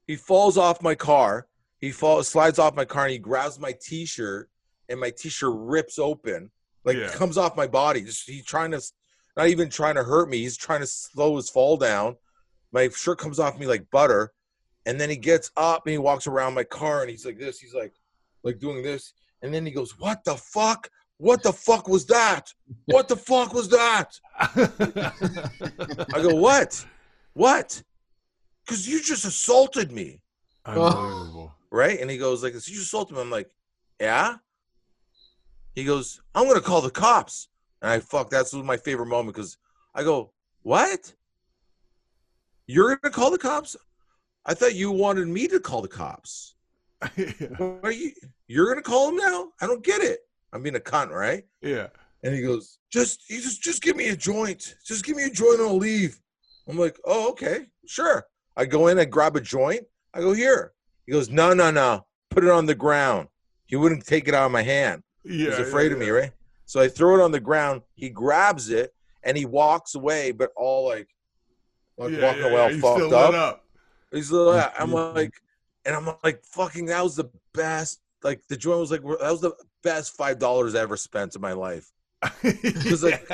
he 0.07 0.15
falls 0.15 0.57
off 0.57 0.81
my 0.81 0.95
car. 0.95 1.47
He 1.79 1.91
falls, 1.91 2.27
slides 2.29 2.59
off 2.59 2.75
my 2.75 2.85
car, 2.85 3.03
and 3.03 3.11
he 3.11 3.17
grabs 3.17 3.59
my 3.59 3.75
t-shirt, 3.81 4.49
and 4.89 4.99
my 4.99 5.09
t-shirt 5.11 5.53
rips 5.53 5.99
open, 5.99 6.49
like 6.85 6.95
Yeah. 6.97 7.09
comes 7.09 7.37
off 7.37 7.57
my 7.57 7.67
body. 7.67 8.01
Just 8.01 8.27
he's 8.29 8.45
trying 8.45 8.71
to, 8.71 8.81
not 9.35 9.47
even 9.49 9.69
trying 9.69 9.95
to 9.95 10.03
hurt 10.03 10.29
me. 10.29 10.37
He's 10.39 10.57
trying 10.57 10.81
to 10.81 10.87
slow 10.87 11.35
his 11.35 11.49
fall 11.49 11.77
down. 11.77 12.15
My 12.71 12.89
shirt 12.89 13.19
comes 13.19 13.39
off 13.39 13.59
me 13.59 13.65
like 13.65 13.89
butter, 13.91 14.31
and 14.85 14.99
then 14.99 15.09
he 15.09 15.15
gets 15.15 15.51
up 15.57 15.85
and 15.85 15.91
he 15.91 15.97
walks 15.97 16.27
around 16.27 16.53
my 16.53 16.63
car, 16.63 17.01
and 17.01 17.09
he's 17.09 17.25
like 17.25 17.37
this. 17.39 17.59
He's 17.59 17.73
like, 17.73 17.93
like 18.43 18.59
doing 18.59 18.83
this, 18.83 19.13
and 19.41 19.53
then 19.53 19.65
he 19.65 19.71
goes, 19.71 19.97
"What 19.99 20.23
the 20.23 20.35
fuck? 20.35 20.89
What 21.17 21.43
the 21.43 21.53
fuck 21.53 21.87
was 21.87 22.05
that? 22.07 22.51
What 22.85 23.07
the 23.07 23.15
fuck 23.15 23.53
was 23.53 23.69
that?" 23.69 24.19
I 26.13 26.21
go, 26.21 26.35
"What? 26.35 26.85
What? 27.33 27.81
Because 28.65 28.87
you 28.87 29.01
just 29.01 29.25
assaulted 29.25 29.91
me." 29.91 30.19
Unbelievable. 30.65 31.53
right? 31.71 31.99
And 31.99 32.09
he 32.09 32.17
goes 32.17 32.43
like 32.43 32.53
this, 32.53 32.69
you 32.69 32.79
assaulted 32.81 33.15
me. 33.15 33.21
I'm 33.21 33.29
like, 33.29 33.49
yeah. 33.99 34.35
He 35.75 35.83
goes, 35.83 36.21
I'm 36.35 36.47
gonna 36.47 36.61
call 36.61 36.81
the 36.81 36.89
cops. 36.91 37.49
And 37.83 37.91
I 37.91 37.99
fuck, 37.99 38.29
that's 38.29 38.53
my 38.53 38.77
favorite 38.77 39.07
moment 39.07 39.35
because 39.35 39.57
I 39.93 40.03
go, 40.03 40.31
what? 40.61 41.13
You're 42.65 42.95
gonna 42.95 43.13
call 43.13 43.29
the 43.29 43.37
cops? 43.37 43.75
I 44.45 44.53
thought 44.53 44.73
you 44.73 44.89
wanted 44.89 45.27
me 45.27 45.49
to 45.49 45.59
call 45.59 45.81
the 45.81 45.89
cops. 45.89 46.55
Are 47.83 47.91
you? 47.91 48.11
You're 48.47 48.69
gonna 48.69 48.81
call 48.81 49.07
them 49.07 49.17
now? 49.17 49.49
I 49.61 49.67
don't 49.67 49.83
get 49.83 50.01
it. 50.01 50.19
I'm 50.53 50.63
being 50.63 50.77
a 50.77 50.79
cunt, 50.79 51.09
right? 51.09 51.43
yeah. 51.61 51.87
And 52.25 52.33
he 52.33 52.41
goes, 52.41 52.79
just 52.89 53.21
he 53.27 53.41
just 53.41 53.61
just 53.61 53.83
give 53.83 53.97
me 53.97 54.07
a 54.07 54.15
joint. 54.15 54.75
Just 54.85 55.03
give 55.03 55.17
me 55.17 55.25
a 55.25 55.29
joint 55.29 55.59
and 55.59 55.67
I'll 55.67 55.75
leave. 55.75 56.21
I'm 56.69 56.77
like, 56.77 56.97
oh, 57.03 57.29
okay, 57.31 57.65
sure. 57.85 58.25
I 58.55 58.63
go 58.63 58.87
in, 58.87 58.97
I 58.97 59.03
grab 59.03 59.35
a 59.35 59.41
joint. 59.41 59.83
I 60.13 60.21
go 60.21 60.31
here. 60.31 60.71
He 61.05 61.11
goes, 61.11 61.29
no, 61.29 61.53
no, 61.53 61.69
no. 61.69 62.05
Put 62.29 62.45
it 62.45 62.49
on 62.49 62.65
the 62.65 62.75
ground. 62.75 63.27
He 63.65 63.75
wouldn't 63.75 64.05
take 64.05 64.29
it 64.29 64.33
out 64.33 64.45
of 64.45 64.53
my 64.53 64.61
hand. 64.61 65.03
Yeah. 65.25 65.49
He's 65.49 65.59
afraid 65.59 65.91
of 65.91 65.97
me, 65.97 66.11
right? 66.11 66.31
So 66.65 66.79
I 66.81 66.87
throw 66.87 67.19
it 67.19 67.23
on 67.23 67.31
the 67.31 67.39
ground. 67.39 67.81
He 67.95 68.09
grabs 68.09 68.69
it 68.69 68.93
and 69.23 69.37
he 69.37 69.45
walks 69.45 69.95
away, 69.95 70.31
but 70.31 70.51
all 70.55 70.87
like, 70.87 71.09
like 71.97 72.11
Yeah, 72.11 72.21
walking 72.27 72.41
yeah, 72.41 72.47
away 72.49 72.61
all 72.61 72.69
He's 72.69 72.81
fucked 72.81 72.99
still 72.99 73.15
up. 73.15 73.33
up. 73.33 73.65
He's 74.11 74.31
like, 74.31 74.73
I'm 74.79 74.91
like, 74.91 75.33
and 75.85 75.95
I'm 75.95 76.09
like, 76.23 76.43
fucking, 76.43 76.85
that 76.87 77.03
was 77.03 77.15
the 77.15 77.29
best. 77.53 77.99
Like 78.23 78.41
the 78.47 78.55
joint 78.55 78.79
was 78.79 78.91
like, 78.91 79.01
that 79.01 79.31
was 79.31 79.41
the 79.41 79.53
best 79.83 80.15
five 80.15 80.39
dollars 80.39 80.75
I 80.75 80.79
ever 80.81 80.95
spent 80.97 81.35
in 81.35 81.41
my 81.41 81.53
life. 81.53 81.91
Because, 82.41 83.03
like- 83.03 83.27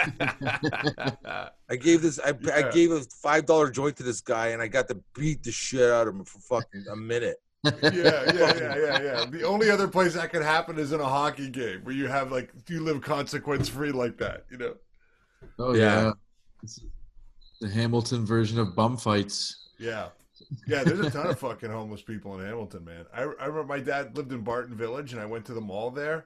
I 1.70 1.76
gave 1.80 2.02
this, 2.02 2.20
I, 2.20 2.34
I 2.54 2.70
gave 2.72 2.92
a 2.92 3.02
five 3.22 3.46
dollar 3.46 3.70
joint 3.70 3.98
to 3.98 4.04
this 4.04 4.22
guy, 4.22 4.48
and 4.48 4.62
I 4.62 4.68
got 4.68 4.88
to 4.88 4.98
beat 5.14 5.44
the 5.44 5.52
shit 5.52 5.90
out 5.92 6.08
of 6.08 6.16
him 6.16 6.24
for 6.26 6.40
fucking 6.40 6.86
a 6.92 6.96
minute. 6.96 7.38
Yeah, 7.64 7.72
yeah, 7.84 8.32
yeah, 8.34 8.76
yeah, 8.78 9.02
yeah. 9.02 9.26
The 9.30 9.44
only 9.44 9.70
other 9.70 9.88
place 9.88 10.14
that 10.14 10.32
could 10.32 10.42
happen 10.44 10.78
is 10.78 10.92
in 10.92 11.00
a 11.02 11.06
hockey 11.06 11.50
game 11.50 11.82
where 11.84 11.96
you 11.96 12.08
have 12.08 12.32
like 12.32 12.52
you 12.68 12.82
live 12.82 13.02
consequence 13.02 13.68
free 13.68 13.92
like 13.92 14.18
that, 14.18 14.46
you 14.50 14.58
know. 14.58 14.76
Oh 15.58 15.74
Yeah. 15.76 16.02
yeah. 16.04 16.12
It's 16.64 16.80
the 17.62 17.70
Hamilton 17.70 18.26
version 18.26 18.60
of 18.60 18.76
bum 18.76 18.98
fights. 18.98 19.70
Yeah. 19.78 20.10
Yeah, 20.68 20.84
there's 20.84 21.00
a 21.00 21.10
ton 21.12 21.28
of 21.28 21.40
fucking 21.40 21.70
homeless 21.70 22.02
people 22.02 22.40
in 22.40 22.46
Hamilton, 22.46 22.86
man. 22.86 23.06
I, 23.14 23.22
I 23.22 23.46
remember 23.46 23.66
my 23.66 23.80
dad 23.80 24.16
lived 24.16 24.32
in 24.32 24.42
Barton 24.42 24.76
Village 24.76 25.12
and 25.12 25.22
I 25.22 25.26
went 25.26 25.46
to 25.46 25.54
the 25.54 25.62
mall 25.62 25.92
there 25.92 26.26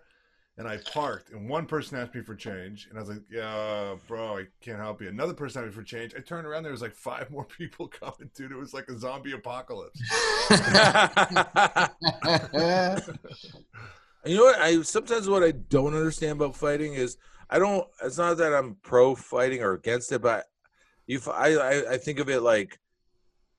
and 0.58 0.68
I 0.68 0.78
parked 0.78 1.32
and 1.32 1.50
one 1.50 1.66
person 1.66 1.98
asked 1.98 2.14
me 2.14 2.22
for 2.22 2.36
change 2.36 2.88
and 2.90 2.98
I 2.98 3.02
was 3.02 3.10
like, 3.10 3.24
Yeah, 3.30 3.96
bro, 4.08 4.38
I 4.38 4.46
can't 4.62 4.80
help 4.80 5.02
you. 5.02 5.10
Another 5.10 5.34
person 5.34 5.64
asked 5.64 5.76
me 5.76 5.82
for 5.82 5.84
change. 5.84 6.14
I 6.16 6.20
turned 6.20 6.46
around, 6.46 6.64
there 6.64 6.72
was 6.72 6.82
like 6.82 6.96
five 6.96 7.32
more 7.32 7.46
people 7.58 7.88
coming, 7.88 8.30
dude. 8.36 8.52
It 8.52 8.58
was 8.58 8.74
like 8.74 8.88
a 8.90 8.98
zombie 8.98 9.34
apocalypse. 9.34 10.00
You 14.26 14.38
know 14.38 14.44
what? 14.44 14.60
I 14.60 14.82
sometimes 14.84 15.28
what 15.28 15.44
I 15.44 15.52
don't 15.52 15.96
understand 15.96 16.34
about 16.34 16.56
fighting 16.56 16.94
is 16.94 17.18
I 17.50 17.60
don't. 17.60 17.86
It's 18.02 18.18
not 18.18 18.38
that 18.38 18.54
I'm 18.54 18.76
pro 18.82 19.16
fighting 19.16 19.62
or 19.62 19.74
against 19.74 20.12
it, 20.12 20.22
but 20.22 20.46
you. 21.08 21.20
I 21.30 21.94
I 21.94 21.98
think 21.98 22.20
of 22.20 22.30
it 22.30 22.42
like 22.42 22.80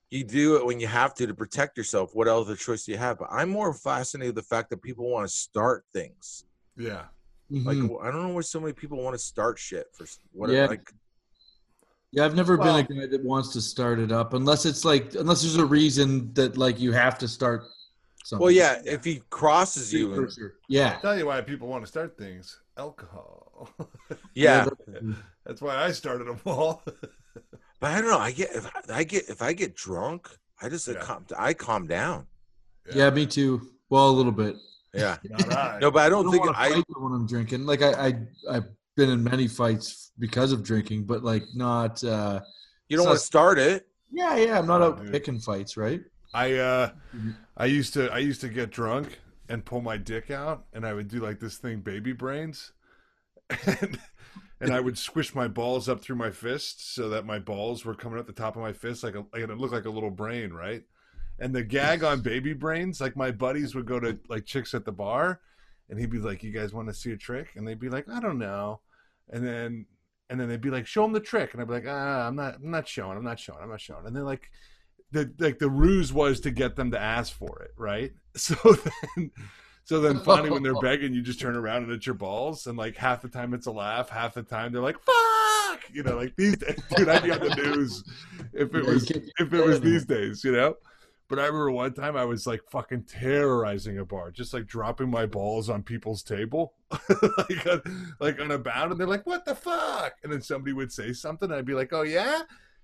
you 0.09 0.23
do 0.23 0.55
it 0.55 0.65
when 0.65 0.79
you 0.79 0.87
have 0.87 1.13
to 1.15 1.27
to 1.27 1.35
protect 1.35 1.77
yourself. 1.77 2.15
What 2.15 2.27
other 2.27 2.55
choice 2.55 2.85
do 2.85 2.93
you 2.93 2.97
have? 2.97 3.19
But 3.19 3.29
I'm 3.31 3.49
more 3.49 3.73
fascinated 3.73 4.35
with 4.35 4.43
the 4.43 4.55
fact 4.55 4.71
that 4.71 4.81
people 4.81 5.09
want 5.09 5.29
to 5.29 5.35
start 5.35 5.85
things. 5.93 6.45
Yeah. 6.77 7.05
Like 7.49 7.77
Mhm. 7.77 8.03
I 8.03 8.11
don't 8.11 8.23
know 8.23 8.33
why 8.33 8.41
so 8.41 8.59
many 8.59 8.73
people 8.73 9.01
want 9.03 9.13
to 9.13 9.19
start 9.19 9.59
shit 9.59 9.87
for 9.93 10.03
s- 10.03 10.19
whatever. 10.31 10.57
Yeah. 10.57 10.65
Like 10.67 10.91
yeah, 12.11 12.25
I've 12.25 12.35
never 12.35 12.55
Well- 12.57 12.81
been 12.83 12.97
a 12.97 13.01
guy 13.01 13.07
that 13.11 13.23
wants 13.23 13.49
to 13.53 13.61
start 13.61 13.99
it 13.99 14.11
up 14.11 14.33
unless 14.33 14.65
it's 14.65 14.83
like 14.85 15.13
unless 15.15 15.41
there's 15.41 15.57
a 15.57 15.65
reason 15.65 16.33
that 16.33 16.57
like 16.57 16.79
you 16.79 16.91
have 16.93 17.17
to 17.19 17.27
start 17.27 17.63
something. 18.23 18.41
well, 18.43 18.51
yeah. 18.51 18.81
If 18.85 19.03
he 19.03 19.21
crosses 19.29 19.93
you, 19.93 20.13
and, 20.13 20.31
sure. 20.33 20.55
Yeah. 20.69 20.97
tell 20.99 21.17
you 21.17 21.27
why 21.27 21.41
people 21.41 21.67
want 21.67 21.83
to 21.83 21.87
start 21.87 22.17
things 22.17 22.59
alcohol. 22.77 23.69
yeah. 24.33 24.67
That's 25.45 25.61
why 25.61 25.75
I 25.75 25.91
started 25.91 26.27
them 26.27 26.39
all. 26.45 26.83
But 27.81 27.91
I 27.91 27.99
don't 28.01 28.09
know. 28.09 28.17
I 28.19 28.31
get 28.31 28.51
if 28.55 28.71
I 28.89 29.03
get 29.03 29.29
if 29.29 29.41
I 29.41 29.51
get 29.51 29.75
drunk, 29.75 30.29
I 30.61 30.69
just 30.69 30.87
Yeah. 30.87 30.95
calm, 31.01 31.25
I 31.37 31.53
calm 31.53 31.85
down. 31.87 32.25
Yeah, 32.93 33.09
me 33.09 33.27
too. 33.27 33.69
Well, 33.89 34.09
a 34.09 34.15
little 34.15 34.31
bit. 34.31 34.55
Yeah. 34.95 35.17
Not 35.29 35.51
I. 35.51 35.81
No, 35.81 35.91
but 35.91 35.99
I 36.03 36.09
I 36.09 36.09
don't 36.09 36.23
don't 36.23 36.31
think 36.31 36.45
want 36.45 36.55
to 36.55 36.59
I. 36.59 36.69
fight 36.69 36.85
when 36.97 37.13
I'm 37.13 37.27
drinking. 37.27 37.65
Like 37.65 37.81
I, 37.81 38.07
I, 38.07 38.13
I've 38.49 38.65
been 38.95 39.09
in 39.09 39.23
many 39.23 39.47
fights 39.47 40.11
because 40.19 40.51
of 40.51 40.63
drinking, 40.63 41.05
but 41.05 41.23
like 41.23 41.43
not. 41.53 42.03
uh 42.03 42.41
You 42.89 42.97
don't 42.97 43.05
want 43.07 43.19
to 43.19 43.25
start 43.25 43.59
it. 43.59 43.87
Yeah, 44.11 44.35
yeah. 44.37 44.57
I'm 44.59 44.67
not 44.67 44.81
Oh, 44.81 44.85
out 44.85 45.01
dude. 45.01 45.11
picking 45.11 45.39
fights, 45.39 45.77
right? 45.77 46.01
I 46.33 46.53
uh 46.55 46.91
Mhm. 47.15 47.37
I 47.57 47.65
used 47.65 47.93
to 47.93 48.11
I 48.11 48.19
used 48.19 48.41
to 48.41 48.49
get 48.49 48.71
drunk 48.71 49.19
and 49.49 49.63
pull 49.65 49.81
my 49.81 49.97
dick 49.97 50.31
out 50.31 50.65
and 50.73 50.85
I 50.85 50.93
would 50.93 51.07
do 51.07 51.19
like 51.19 51.39
this 51.39 51.57
thing 51.57 51.81
baby 51.81 52.13
brains 52.13 52.73
and 53.67 53.99
and 54.61 54.73
I 54.73 54.79
would 54.79 54.97
squish 54.97 55.35
my 55.35 55.47
balls 55.47 55.89
up 55.89 56.01
through 56.01 56.15
my 56.17 56.31
fists 56.31 56.85
so 56.95 57.09
that 57.09 57.25
my 57.25 57.39
balls 57.39 57.85
were 57.85 57.95
coming 57.95 58.19
up 58.19 58.27
the 58.27 58.33
top 58.33 58.55
of 58.55 58.61
my 58.61 58.73
fist 58.73 59.03
like 59.03 59.15
a, 59.15 59.19
like 59.33 59.43
it 59.43 59.57
looked 59.57 59.73
like 59.73 59.85
a 59.85 59.89
little 59.89 60.11
brain, 60.11 60.51
right? 60.53 60.83
And 61.39 61.53
the 61.53 61.63
gag 61.63 62.03
on 62.03 62.21
baby 62.21 62.53
brains, 62.53 63.01
like 63.01 63.15
my 63.15 63.31
buddies 63.31 63.75
would 63.75 63.85
go 63.85 63.99
to 63.99 64.17
like 64.29 64.45
chicks 64.45 64.73
at 64.73 64.85
the 64.85 64.91
bar 64.91 65.41
and 65.89 65.99
he'd 65.99 66.09
be 66.09 66.19
like, 66.19 66.43
"You 66.43 66.51
guys 66.51 66.73
want 66.73 66.87
to 66.87 66.93
see 66.93 67.11
a 67.11 67.17
trick?" 67.17 67.49
And 67.55 67.67
they'd 67.67 67.79
be 67.79 67.89
like, 67.89 68.07
"I 68.09 68.19
don't 68.19 68.39
know." 68.39 68.81
And 69.29 69.45
then 69.45 69.85
and 70.29 70.39
then 70.39 70.49
they'd 70.49 70.61
be 70.61 70.71
like, 70.71 70.87
"Show 70.87 71.03
them 71.03 71.13
the 71.13 71.19
trick." 71.19 71.53
And 71.53 71.61
I'd 71.61 71.67
be 71.67 71.73
like, 71.73 71.85
"Ah, 71.87 72.27
I'm 72.27 72.35
not 72.35 72.55
I'm 72.55 72.71
not 72.71 72.87
showing. 72.87 73.17
I'm 73.17 73.23
not 73.23 73.39
showing. 73.39 73.59
I'm 73.61 73.69
not 73.69 73.81
showing." 73.81 74.05
And 74.05 74.15
they're 74.15 74.23
like 74.23 74.49
the 75.11 75.31
like 75.39 75.59
the 75.59 75.69
ruse 75.69 76.11
was 76.11 76.39
to 76.41 76.51
get 76.51 76.75
them 76.75 76.91
to 76.91 76.99
ask 76.99 77.33
for 77.33 77.61
it, 77.63 77.71
right? 77.77 78.11
So 78.37 78.55
then 79.15 79.31
so 79.85 80.01
then 80.01 80.19
finally 80.19 80.49
when 80.49 80.61
they're 80.63 80.73
begging, 80.81 81.13
you 81.13 81.21
just 81.21 81.39
turn 81.39 81.55
around 81.55 81.83
and 81.83 81.91
it's 81.93 82.05
your 82.05 82.15
balls, 82.15 82.67
and 82.67 82.77
like 82.77 82.97
half 82.97 83.21
the 83.21 83.29
time 83.29 83.53
it's 83.53 83.67
a 83.67 83.71
laugh, 83.71 84.09
half 84.09 84.33
the 84.33 84.43
time 84.43 84.73
they're 84.73 84.81
like 84.81 84.97
"fuck," 84.99 85.81
you 85.93 86.03
know, 86.03 86.17
like 86.17 86.35
these 86.35 86.57
days, 86.57 86.79
dude. 86.97 87.07
I'd 87.07 87.23
be 87.23 87.31
on 87.31 87.39
the 87.39 87.55
news 87.55 88.03
if 88.51 88.73
it 88.75 88.85
was 88.85 89.09
if 89.11 89.53
it 89.53 89.65
was 89.65 89.79
these 89.79 90.03
days, 90.05 90.43
you 90.43 90.51
know. 90.51 90.75
But 91.27 91.39
I 91.39 91.45
remember 91.47 91.71
one 91.71 91.93
time 91.93 92.15
I 92.15 92.23
was 92.25 92.45
like 92.45 92.61
fucking 92.69 93.03
terrorizing 93.05 93.97
a 93.97 94.05
bar, 94.05 94.29
just 94.31 94.53
like 94.53 94.67
dropping 94.67 95.09
my 95.09 95.25
balls 95.25 95.69
on 95.69 95.81
people's 95.81 96.21
table, 96.21 96.73
like 96.91 97.65
on, 97.67 98.15
like 98.19 98.39
on 98.39 98.51
a 98.51 98.59
bound, 98.59 98.91
and 98.91 98.99
they're 98.99 99.07
like, 99.07 99.25
"What 99.25 99.43
the 99.43 99.55
fuck?" 99.55 100.13
And 100.23 100.31
then 100.31 100.41
somebody 100.41 100.73
would 100.73 100.91
say 100.91 101.13
something, 101.13 101.49
and 101.49 101.57
I'd 101.57 101.65
be 101.65 101.73
like, 101.73 101.93
"Oh 101.93 102.03
yeah." 102.03 102.41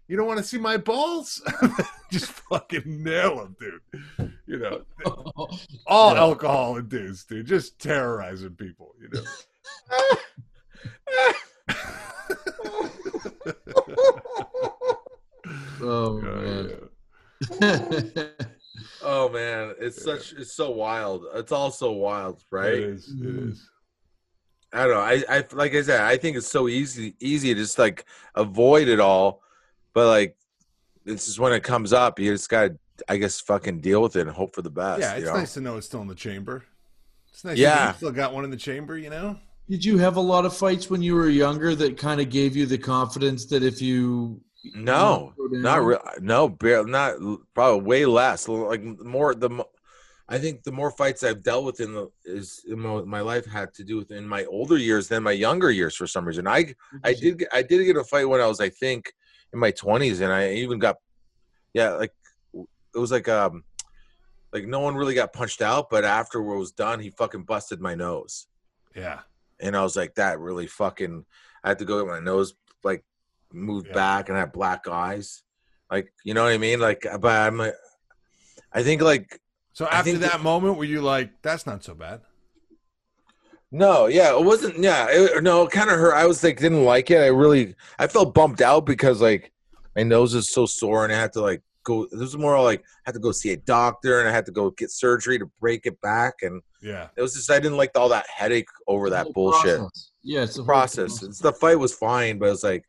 You 0.07 0.17
don't 0.17 0.27
want 0.27 0.39
to 0.39 0.43
see 0.43 0.57
my 0.57 0.75
balls? 0.75 1.41
just 2.11 2.31
fucking 2.31 3.01
nail 3.01 3.37
them, 3.37 3.55
dude. 3.57 4.33
You 4.45 4.59
know, 4.59 4.81
all 5.87 6.13
Yeah. 6.13 6.19
alcohol 6.19 6.75
induced, 6.77 7.29
dude. 7.29 7.45
Just 7.45 7.79
terrorizing 7.79 8.55
people, 8.55 8.93
you 8.99 9.07
know. 9.13 9.23
Oh 15.81 16.19
man. 16.21 16.69
yeah. 16.69 16.75
Oh 19.03 19.29
man, 19.29 19.75
it's 19.79 20.03
such 20.03 20.33
it's 20.33 20.53
so 20.53 20.71
wild. 20.71 21.25
It's 21.35 21.51
all 21.51 21.71
so 21.71 21.91
wild, 21.91 22.43
right? 22.51 22.73
is. 22.73 23.09
It 23.09 23.19
Mhm. 23.21 23.57
I 24.73 24.85
don't 24.85 24.93
know. 24.93 25.01
I, 25.01 25.23
I 25.37 25.45
like 25.53 25.73
I 25.75 25.81
said, 25.81 26.01
I 26.01 26.17
think 26.17 26.37
it's 26.37 26.47
so 26.47 26.67
easy 26.67 27.15
easy 27.19 27.53
to 27.53 27.59
just 27.59 27.77
like 27.77 28.05
avoid 28.35 28.87
it 28.87 28.99
all, 28.99 29.41
but 29.93 30.07
like 30.07 30.37
it's 31.05 31.25
just 31.25 31.39
when 31.39 31.51
it 31.53 31.63
comes 31.63 31.93
up, 31.93 32.19
you 32.19 32.31
just 32.31 32.49
gotta 32.49 32.77
I 33.09 33.17
guess 33.17 33.41
fucking 33.41 33.81
deal 33.81 34.01
with 34.01 34.15
it 34.15 34.21
and 34.21 34.31
hope 34.31 34.55
for 34.55 34.61
the 34.61 34.69
best. 34.69 35.01
Yeah, 35.01 35.13
you 35.15 35.21
it's 35.23 35.27
know? 35.27 35.37
nice 35.39 35.53
to 35.55 35.61
know 35.61 35.77
it's 35.77 35.87
still 35.87 36.01
in 36.01 36.07
the 36.07 36.15
chamber. 36.15 36.63
It's 37.31 37.43
nice. 37.43 37.57
Yeah. 37.57 37.85
Yeah, 37.85 37.93
still 37.93 38.11
got 38.11 38.33
one 38.33 38.45
in 38.45 38.51
the 38.51 38.57
chamber. 38.57 38.97
You 38.97 39.09
know. 39.09 39.37
Did 39.69 39.83
you 39.85 39.97
have 39.97 40.17
a 40.17 40.21
lot 40.21 40.45
of 40.45 40.55
fights 40.55 40.89
when 40.89 41.01
you 41.01 41.15
were 41.15 41.29
younger 41.29 41.75
that 41.75 41.97
kind 41.97 42.19
of 42.19 42.29
gave 42.29 42.55
you 42.55 42.65
the 42.65 42.77
confidence 42.77 43.45
that 43.47 43.63
if 43.63 43.81
you 43.81 44.41
No, 44.63 45.33
not 45.37 45.83
real. 45.83 46.01
No, 46.19 46.47
barely. 46.49 46.91
Not 46.91 47.15
probably 47.53 47.81
way 47.85 48.05
less. 48.05 48.47
Like 48.47 48.83
more 48.83 49.33
the. 49.35 49.49
mo- 49.49 49.69
I 50.29 50.37
think 50.37 50.63
the 50.63 50.71
more 50.71 50.91
fights 50.91 51.23
I've 51.23 51.43
dealt 51.43 51.65
with 51.65 51.81
in 51.81 51.93
the 51.93 52.09
is 52.23 52.63
in 52.67 52.79
my, 52.79 53.01
my 53.01 53.19
life 53.21 53.45
had 53.45 53.73
to 53.73 53.83
do 53.83 53.97
with 53.97 54.11
in 54.11 54.25
my 54.25 54.45
older 54.45 54.77
years 54.77 55.09
than 55.09 55.23
my 55.23 55.31
younger 55.33 55.71
years 55.71 55.93
for 55.95 56.07
some 56.07 56.25
reason. 56.25 56.47
I 56.47 56.73
I 57.03 57.13
did 57.13 57.39
get, 57.39 57.49
I 57.51 57.61
did 57.63 57.83
get 57.85 57.97
a 57.97 58.03
fight 58.03 58.25
when 58.29 58.39
I 58.39 58.45
was 58.47 58.61
I 58.61 58.69
think 58.69 59.11
in 59.51 59.59
my 59.59 59.71
twenties, 59.71 60.21
and 60.21 60.31
I 60.31 60.53
even 60.53 60.79
got 60.79 60.97
yeah 61.73 61.89
like 61.91 62.13
it 62.53 62.97
was 62.97 63.11
like 63.11 63.27
um 63.27 63.63
like 64.53 64.65
no 64.67 64.79
one 64.79 64.95
really 64.95 65.15
got 65.15 65.33
punched 65.33 65.61
out, 65.61 65.89
but 65.89 66.05
after 66.05 66.39
it 66.39 66.57
was 66.57 66.71
done, 66.71 66.99
he 66.99 67.09
fucking 67.09 67.43
busted 67.43 67.81
my 67.81 67.95
nose, 67.95 68.47
Yeah. 68.95 69.21
and 69.59 69.75
I 69.75 69.81
was 69.83 69.95
like 69.97 70.15
that 70.15 70.39
really 70.39 70.67
fucking. 70.67 71.25
I 71.63 71.69
had 71.69 71.79
to 71.79 71.85
go 71.85 71.99
get 72.03 72.09
my 72.09 72.19
nose 72.19 72.53
like 72.83 73.03
moved 73.53 73.87
Yeah. 73.87 73.93
back, 73.93 74.29
and 74.29 74.37
I 74.37 74.41
had 74.41 74.51
black 74.51 74.87
eyes, 74.87 75.43
like 75.89 76.13
you 76.23 76.33
know 76.33 76.43
what 76.43 76.53
I 76.53 76.57
mean. 76.57 76.79
Like, 76.79 77.05
uh, 77.05 77.17
but 77.17 77.31
I'm 77.47 77.59
a- 77.61 77.73
I 78.73 78.83
think 78.83 79.01
like 79.01 79.39
So 79.73 79.87
after 79.87 80.17
that 80.17 80.31
that- 80.33 80.41
moment, 80.41 80.77
were 80.77 80.83
you 80.85 81.01
like, 81.01 81.41
"That's 81.41 81.65
not 81.65 81.83
so 81.83 81.93
bad"? 81.95 82.21
No, 83.73 84.07
yeah, 84.07 84.31
it 84.37 84.43
wasn't. 84.43 84.77
Yeah, 84.79 85.07
it, 85.09 85.43
no, 85.43 85.63
it 85.63 85.71
kind 85.71 85.89
of 85.89 85.97
hurt. 85.97 86.13
I 86.13 86.25
was 86.25 86.43
like, 86.43 86.59
didn't 86.59 86.83
like 86.83 87.09
it. 87.09 87.19
I 87.21 87.27
really, 87.27 87.73
I 87.99 88.07
felt 88.07 88.33
bumped 88.33 88.61
out 88.61 88.85
because 88.85 89.21
like 89.21 89.51
my 89.95 90.03
nose 90.03 90.33
is 90.33 90.49
so 90.49 90.65
sore, 90.65 91.05
and 91.05 91.13
I 91.13 91.17
had 91.19 91.31
to 91.33 91.41
like 91.41 91.61
go. 91.83 92.05
This 92.11 92.19
was 92.19 92.37
more 92.37 92.61
like 92.61 92.81
I 92.81 92.83
had 93.05 93.13
to 93.13 93.19
go 93.21 93.31
see 93.31 93.51
a 93.53 93.57
doctor, 93.57 94.19
and 94.19 94.27
I 94.27 94.31
had 94.33 94.45
to 94.47 94.51
go 94.51 94.71
get 94.71 94.91
surgery 94.91 95.39
to 95.39 95.45
break 95.61 95.85
it 95.85 95.99
back, 96.01 96.41
and 96.41 96.61
Yeah. 96.81 97.07
it 97.15 97.21
was 97.21 97.33
just 97.33 97.49
I 97.49 97.59
didn't 97.59 97.77
like 97.77 97.91
all 97.97 98.09
that 98.09 98.27
headache 98.29 98.67
over 98.87 99.09
that 99.09 99.31
bullshit 99.33 99.77
process. 99.79 100.11
Yeah, 100.21 100.43
it's 100.43 100.55
the 100.55 100.63
whole 100.63 100.67
process. 100.67 101.23
It's, 101.23 101.39
the 101.39 101.53
fight 101.53 101.79
was 101.79 101.93
fine, 101.93 102.39
but 102.39 102.49
it's 102.49 102.63
like, 102.63 102.83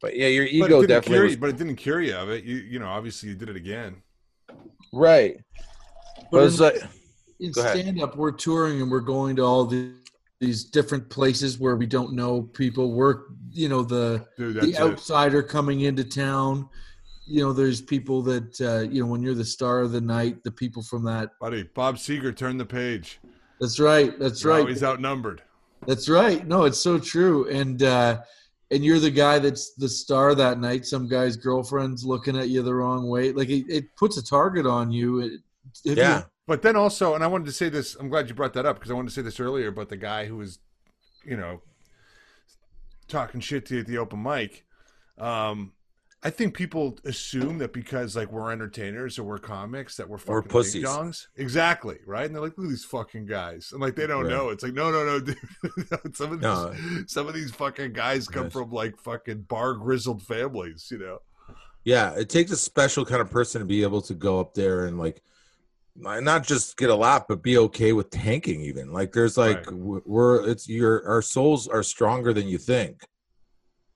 but 0.00 0.16
yeah, 0.16 0.26
your 0.28 0.44
But 0.44 0.52
ego 0.52 0.64
it 0.64 0.68
didn't 0.68 0.88
definitely 0.88 1.12
cure 1.14 1.24
was 1.24 1.32
you, 1.32 1.38
but 1.38 1.50
it 1.50 1.56
didn't 1.58 1.76
cure 1.76 2.00
you 2.00 2.14
of 2.16 2.30
it. 2.30 2.44
You, 2.44 2.56
you 2.56 2.78
know, 2.78 2.88
obviously 2.88 3.28
you 3.30 3.34
did 3.34 3.48
it 3.48 3.56
again. 3.56 3.96
right. 4.92 5.36
But 6.30 6.30
But 6.30 6.42
it's 6.44 6.56
in- 6.58 6.64
like, 6.64 6.74
in 7.40 7.52
stand 7.54 8.02
up, 8.02 8.16
we're 8.16 8.32
touring 8.32 8.82
and 8.82 8.90
we're 8.90 9.00
going 9.00 9.36
to 9.36 9.42
all 9.42 9.64
the, 9.64 9.92
these 10.40 10.64
different 10.64 11.08
places 11.10 11.58
where 11.58 11.76
we 11.76 11.86
don't 11.86 12.14
know 12.14 12.42
people. 12.42 12.92
We're, 12.92 13.22
you 13.50 13.68
know, 13.68 13.82
the 13.82 14.26
Dude, 14.36 14.54
the 14.56 14.60
that's 14.60 14.72
it. 14.72 14.80
outsider 14.80 15.42
coming 15.42 15.80
into 15.82 16.04
town. 16.04 16.68
You 17.26 17.42
know, 17.42 17.52
there's 17.52 17.80
people 17.80 18.22
that 18.22 18.60
uh, 18.60 18.80
you 18.90 19.02
know 19.02 19.06
when 19.10 19.22
you're 19.22 19.34
the 19.34 19.44
star 19.44 19.80
of 19.80 19.92
the 19.92 20.00
night. 20.00 20.42
The 20.44 20.50
people 20.50 20.82
from 20.82 21.04
that. 21.04 21.30
Buddy, 21.40 21.62
Bob 21.74 21.96
Seger 21.96 22.34
turned 22.36 22.58
the 22.58 22.64
page. 22.66 23.20
That's 23.60 23.78
right. 23.78 24.18
That's 24.18 24.44
Now 24.44 24.50
right. 24.52 24.68
He's 24.68 24.82
outnumbered. 24.82 25.42
That's 25.86 26.08
right. 26.08 26.46
No, 26.46 26.64
it's 26.64 26.78
so 26.78 26.98
true. 26.98 27.48
And 27.48 27.82
uh, 27.82 28.20
and 28.70 28.84
you're 28.84 28.98
the 29.00 29.10
guy 29.10 29.38
that's 29.38 29.74
the 29.74 29.88
star 29.88 30.34
that 30.34 30.58
night. 30.58 30.86
Some 30.86 31.08
guy's 31.08 31.36
girlfriend's 31.36 32.04
looking 32.04 32.36
at 32.36 32.48
you 32.48 32.62
the 32.62 32.74
wrong 32.74 33.08
way. 33.08 33.32
Like 33.32 33.48
it, 33.48 33.64
it 33.68 33.96
puts 33.96 34.16
a 34.16 34.24
target 34.24 34.66
on 34.66 34.90
you. 34.92 35.20
It, 35.20 35.32
if 35.84 35.96
you- 35.96 36.02
Yeah. 36.02 36.22
But 36.46 36.62
then 36.62 36.74
also, 36.74 37.14
and 37.14 37.22
I 37.22 37.28
wanted 37.28 37.44
to 37.44 37.52
say 37.52 37.68
this. 37.68 37.94
I'm 37.94 38.08
glad 38.08 38.28
you 38.28 38.34
brought 38.34 38.54
that 38.54 38.66
up 38.66 38.76
because 38.76 38.90
I 38.90 38.94
wanted 38.94 39.08
to 39.10 39.14
say 39.14 39.22
this 39.22 39.38
earlier. 39.38 39.70
But 39.70 39.88
the 39.88 39.96
guy 39.96 40.26
who 40.26 40.36
was, 40.36 40.58
you 41.24 41.36
know, 41.36 41.62
talking 43.06 43.40
shit 43.40 43.66
to 43.66 43.74
you 43.74 43.80
at 43.80 43.86
the 43.86 43.98
open 43.98 44.20
mic, 44.22 44.64
um, 45.18 45.72
I 46.22 46.28
think 46.28 46.54
people 46.54 46.98
assume 47.06 47.56
that 47.58 47.72
because 47.72 48.14
like 48.14 48.30
we're 48.30 48.52
entertainers 48.52 49.18
or 49.18 49.24
we're 49.24 49.38
comics 49.38 49.96
that 49.96 50.06
we're 50.06 50.18
fucking 50.18 50.34
We're 50.34 50.42
pussies. 50.42 50.82
ding-dongs. 50.84 51.28
Exactly 51.36 51.98
right, 52.06 52.26
and 52.26 52.34
they're 52.34 52.42
like, 52.42 52.58
look 52.58 52.66
at 52.66 52.70
these 52.70 52.84
fucking 52.84 53.24
guys, 53.24 53.70
and 53.72 53.80
like 53.80 53.96
they 53.96 54.06
don't 54.06 54.24
Right. 54.24 54.30
know. 54.30 54.50
It's 54.50 54.62
like 54.62 54.74
no, 54.74 54.90
no, 54.90 55.04
no, 55.06 55.20
dude. 55.20 55.38
some 56.14 56.32
of 56.32 56.40
these, 56.40 56.42
No. 56.42 56.74
some 57.06 57.26
of 57.26 57.32
these 57.34 57.50
fucking 57.52 57.94
guys 57.94 58.28
come 58.28 58.44
Yes. 58.44 58.52
from 58.52 58.70
like 58.70 58.98
fucking 58.98 59.42
bar 59.42 59.72
grizzled 59.74 60.22
families, 60.22 60.88
you 60.90 60.98
know. 60.98 61.20
Yeah, 61.84 62.12
it 62.18 62.28
takes 62.28 62.50
a 62.50 62.56
special 62.56 63.06
kind 63.06 63.22
of 63.22 63.30
person 63.30 63.60
to 63.60 63.66
be 63.66 63.82
able 63.82 64.02
to 64.02 64.12
go 64.12 64.38
up 64.40 64.52
there 64.52 64.84
and 64.86 64.98
like 64.98 65.22
not 65.96 66.46
just 66.46 66.76
get 66.76 66.90
a 66.90 66.94
laugh, 66.94 67.24
but 67.28 67.42
be 67.42 67.56
okay 67.56 67.94
with 67.94 68.10
tanking. 68.10 68.60
Even 68.60 68.92
like 68.92 69.12
there's 69.12 69.38
like 69.38 69.64
Right. 69.70 70.06
we're 70.06 70.46
it's 70.46 70.68
your 70.68 71.06
our 71.08 71.22
souls 71.22 71.66
are 71.66 71.82
stronger 71.82 72.34
than 72.34 72.46
you 72.46 72.58
think. 72.58 73.00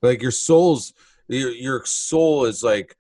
Like 0.01 0.23
your 0.23 0.31
souls, 0.31 0.95
your 1.29 1.51
your 1.51 1.85
soul 1.85 2.45
is 2.45 2.63
like 2.63 2.97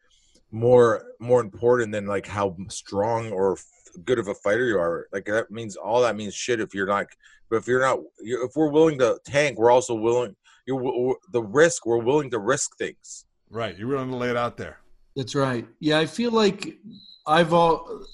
more 0.51 1.05
more 1.19 1.41
important 1.41 1.93
than 1.93 2.07
like 2.07 2.27
how 2.27 2.57
strong 2.69 3.31
or 3.33 3.57
good 4.05 4.19
of 4.19 4.29
a 4.29 4.35
fighter 4.35 4.67
you 4.67 4.79
are. 4.79 5.09
Like 5.13 5.27
that 5.27 5.51
means 5.51 5.77
all 5.77 6.03
that 6.03 6.17
means 6.17 6.35
shit 6.35 6.61
if 6.61 6.75
you're 6.75 6.87
not. 6.87 7.07
But 7.51 7.57
if 7.57 7.69
you're 7.69 7.81
not, 7.81 8.01
you 8.23 8.45
if 8.45 8.57
we're 8.57 8.71
willing 8.71 8.99
to 9.01 9.19
tank, 9.25 9.59
we're 9.59 9.71
also 9.71 9.95
willing. 9.95 10.35
You're 10.67 10.83
w- 10.83 11.17
the 11.31 11.43
risk. 11.43 11.85
We're 11.87 11.99
willing 11.99 12.31
to 12.31 12.39
risk 12.39 12.77
things. 12.79 13.27
Right, 13.51 13.77
you're 13.77 13.89
willing 13.89 14.11
to 14.11 14.17
lay 14.17 14.31
it 14.31 14.37
out 14.37 14.57
there. 14.57 14.79
That's 15.15 15.35
right. 15.35 15.67
Yeah, 15.79 15.99
I 15.99 16.07
feel 16.07 16.33
like 16.33 16.79
I've 17.27 17.53
all. 17.53 18.07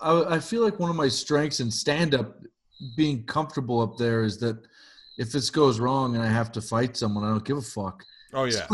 I, 0.00 0.34
I 0.34 0.38
feel 0.40 0.62
like 0.62 0.80
one 0.80 0.90
of 0.90 0.96
my 0.96 1.08
strengths 1.08 1.60
in 1.60 1.70
stand 1.70 2.14
up, 2.14 2.36
being 2.96 3.24
comfortable 3.24 3.80
up 3.80 3.96
there, 3.96 4.24
is 4.24 4.38
that 4.38 4.58
if 5.16 5.30
this 5.30 5.48
goes 5.48 5.78
wrong 5.78 6.14
and 6.14 6.22
I 6.22 6.26
have 6.26 6.50
to 6.52 6.60
fight 6.60 6.96
someone, 6.96 7.24
I 7.24 7.28
don't 7.28 7.44
give 7.44 7.58
a 7.58 7.62
fuck. 7.62 8.04
Oh 8.34 8.44
yeah. 8.44 8.66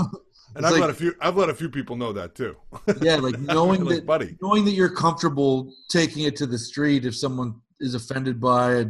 And 0.55 0.65
It's 0.65 0.67
I've 0.67 0.73
like- 0.73 0.81
let 0.81 0.91
a 0.91 0.95
few. 0.95 1.15
I've 1.21 1.37
let 1.37 1.49
a 1.51 1.55
few 1.55 1.69
people 1.69 1.97
know 1.97 2.13
that 2.13 2.35
too. 2.35 2.57
Yeah, 3.01 3.17
like 3.17 3.39
knowing 3.41 3.85
Like, 3.85 3.97
that 3.97 4.07
buddy. 4.07 4.37
knowing 4.43 4.65
that 4.65 4.73
you're 4.73 4.89
comfortable 4.89 5.73
taking 5.89 6.25
it 6.25 6.37
to 6.37 6.47
the 6.47 6.59
street 6.59 7.05
if 7.05 7.15
someone 7.17 7.61
is 7.81 7.95
offended 7.95 8.41
by 8.41 8.73
a 8.75 8.87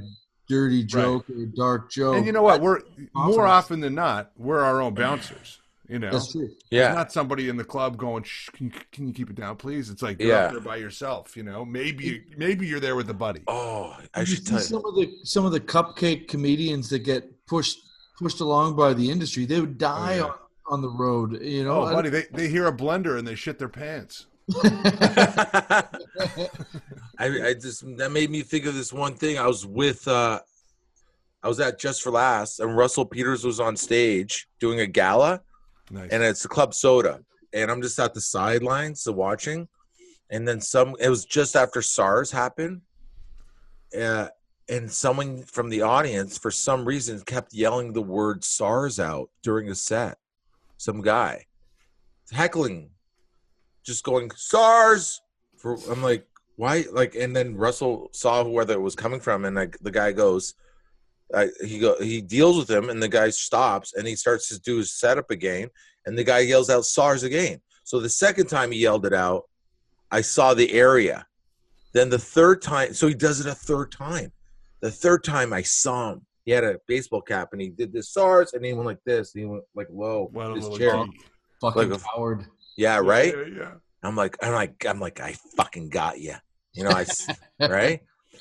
dirty 0.49 0.83
joke 0.83 1.29
or 1.29 1.43
a 1.43 1.47
dark 1.47 1.91
joke. 1.91 2.17
And 2.17 2.25
you 2.25 2.33
know 2.33 2.43
what? 2.43 2.61
We're 2.63 2.81
more 3.13 3.47
often 3.47 3.81
than 3.81 3.95
not, 3.95 4.31
we're 4.37 4.61
our 4.61 4.81
own 4.81 4.95
bouncers. 4.95 5.61
You 5.91 5.99
know, 5.99 6.11
that's 6.11 6.33
true. 6.33 6.43
There's 6.49 6.55
Yeah, 6.71 6.93
not 6.93 7.13
somebody 7.13 7.49
in 7.49 7.57
the 7.57 7.65
club 7.65 7.97
going, 7.97 8.23
Shh, 8.23 8.51
can, 8.51 8.67
you, 8.67 8.73
"Can 8.93 9.09
you 9.09 9.15
keep 9.15 9.31
it 9.31 9.37
down, 9.37 9.57
please?" 9.57 9.89
It's 9.89 10.03
like 10.03 10.21
you're 10.21 10.29
Yeah. 10.29 10.45
up 10.45 10.51
there 10.53 10.61
by 10.61 10.77
yourself. 10.77 11.35
You 11.35 11.45
know, 11.45 11.65
maybe 11.65 12.25
maybe 12.37 12.67
you're 12.67 12.79
there 12.81 12.95
with 12.95 13.09
a 13.09 13.15
buddy. 13.15 13.41
Oh, 13.47 13.97
I 14.15 14.21
You 14.21 14.27
should 14.27 14.45
see 14.45 14.51
tell 14.51 14.59
you. 14.59 14.65
some 14.65 14.85
of 14.85 14.95
the 14.97 15.11
some 15.25 15.45
of 15.47 15.53
the 15.53 15.61
cupcake 15.61 16.29
comedians 16.29 16.91
that 16.91 17.01
get 17.01 17.47
pushed 17.47 17.79
pushed 18.19 18.41
along 18.41 18.77
by 18.77 18.93
the 18.93 19.11
industry. 19.11 19.47
They 19.47 19.61
would 19.61 19.79
die 19.79 20.15
oh, 20.15 20.17
yeah. 20.17 20.23
on, 20.25 20.35
on 20.69 20.81
the 20.83 20.89
road. 20.91 21.41
You 21.43 21.65
know, 21.65 21.83
Oh, 21.83 21.93
buddy, 21.93 22.11
they 22.11 22.25
they 22.33 22.49
hear 22.49 22.67
a 22.67 22.73
blender 22.73 23.19
and 23.19 23.27
they 23.27 23.35
shit 23.35 23.59
their 23.59 23.69
pants. 23.69 24.27
I, 24.65 25.85
I 27.19 27.55
just 27.55 27.85
that 27.99 28.11
made 28.13 28.31
me 28.31 28.43
think 28.43 28.67
of 28.67 28.75
this 28.75 28.93
one 28.93 29.15
thing. 29.15 29.39
I 29.39 29.47
was 29.47 29.67
with 29.67 30.07
uh 30.09 30.41
I 31.43 31.49
was 31.49 31.61
at 31.61 31.79
Just 31.79 32.03
for 32.03 32.11
Laughs 32.11 32.59
and 32.59 32.77
Russell 32.77 33.05
Peters 33.07 33.45
was 33.45 33.61
on 33.61 33.77
stage 33.77 34.49
doing 34.61 34.81
a 34.81 34.87
gala 34.87 35.41
Nice. 35.91 36.11
and 36.11 36.23
it's 36.23 36.43
the 36.43 36.49
club 36.49 36.75
soda. 36.75 37.21
And 37.53 37.71
I'm 37.71 37.81
just 37.83 37.99
at 37.99 38.13
the 38.15 38.21
sidelines 38.21 39.03
so 39.03 39.13
watching. 39.13 39.69
And 40.31 40.47
then 40.47 40.61
some 40.61 40.95
it 41.01 41.09
was 41.09 41.25
just 41.25 41.57
after 41.57 41.83
SARS 41.83 42.31
happened. 42.31 42.83
Uh 43.99 44.29
and 44.71 44.91
someone 44.91 45.43
from 45.45 45.71
the 45.71 45.81
audience 45.83 46.37
for 46.37 46.51
some 46.51 46.85
reason 46.85 47.19
kept 47.23 47.55
yelling 47.55 47.93
the 47.95 48.03
word 48.03 48.45
SARS 48.45 49.01
out 49.01 49.31
during 49.43 49.71
a 49.71 49.75
set. 49.75 50.19
Some 50.79 51.03
guy 51.03 51.45
heckling, 52.31 52.91
just 53.85 54.05
going 54.05 54.31
SARS. 54.35 55.21
For 55.57 55.79
I'm 55.91 56.03
like, 56.03 56.27
why? 56.57 56.85
Like, 56.93 57.15
and 57.15 57.35
then 57.35 57.57
Russell 57.57 58.11
saw 58.13 58.43
where 58.45 58.71
it 58.71 58.81
was 58.81 58.95
coming 58.95 59.21
from, 59.21 59.45
and 59.45 59.57
like 59.57 59.79
the 59.81 59.91
guy 59.91 60.13
goes, 60.13 60.55
I, 61.35 61.49
he 61.65 61.79
go, 61.79 62.01
he 62.01 62.21
deals 62.21 62.57
with 62.57 62.71
him, 62.71 62.91
and 62.91 63.03
the 63.03 63.09
guy 63.09 63.31
stops, 63.31 63.95
and 63.95 64.07
he 64.07 64.17
starts 64.17 64.49
to 64.49 64.61
do 64.61 64.79
his 64.79 64.93
setup 64.93 65.31
again, 65.31 65.69
and 66.07 66.17
the 66.17 66.25
guy 66.25 66.41
yells 66.41 66.71
out 66.71 66.85
SARS 66.85 67.23
again. 67.23 67.61
So 67.85 68.01
the 68.01 68.09
second 68.09 68.47
time 68.47 68.73
he 68.73 68.81
yelled 68.81 69.07
it 69.07 69.15
out, 69.15 69.45
I 70.11 70.21
saw 70.21 70.55
the 70.55 70.73
area. 70.73 71.27
Then 71.93 72.11
the 72.11 72.19
third 72.19 72.63
time, 72.63 72.95
so 72.95 73.09
he 73.09 73.15
does 73.15 73.41
it 73.41 73.51
a 73.51 73.55
third 73.55 73.93
time. 73.93 74.33
The 74.81 74.91
third 74.91 75.25
time 75.25 75.53
I 75.53 75.63
saw 75.63 76.13
him, 76.13 76.27
he 76.49 76.55
had 76.55 76.65
a 76.65 76.79
baseball 76.87 77.21
cap, 77.21 77.51
and 77.53 77.61
he 77.61 77.69
did 77.69 77.93
this 77.93 78.09
SARS, 78.09 78.55
and 78.55 78.65
he 78.65 78.73
went 78.73 78.87
like 78.87 79.05
this, 79.05 79.35
and 79.35 79.43
he 79.43 79.47
went 79.47 79.65
like 79.75 79.87
low, 79.91 80.31
Well, 80.33 80.55
his 80.55 80.67
chair. 80.79 81.05
geek. 81.05 81.27
fucking 81.61 81.91
like 81.91 82.01
a- 82.01 82.03
coward. 82.03 82.47
Yeah, 82.75 83.01
right. 83.01 83.35
Yeah, 83.37 83.55
yeah. 83.59 83.71
I'm 84.03 84.17
like, 84.17 84.35
I'm 84.43 84.53
like, 84.55 84.87
I'm 84.87 84.99
like, 84.99 85.21
I 85.21 85.35
fucking 85.59 85.91
got 85.91 86.21
you. 86.21 86.37
You 86.73 86.85
know, 86.85 86.91
I 86.91 87.03
s- 87.03 87.29
right. 87.61 88.01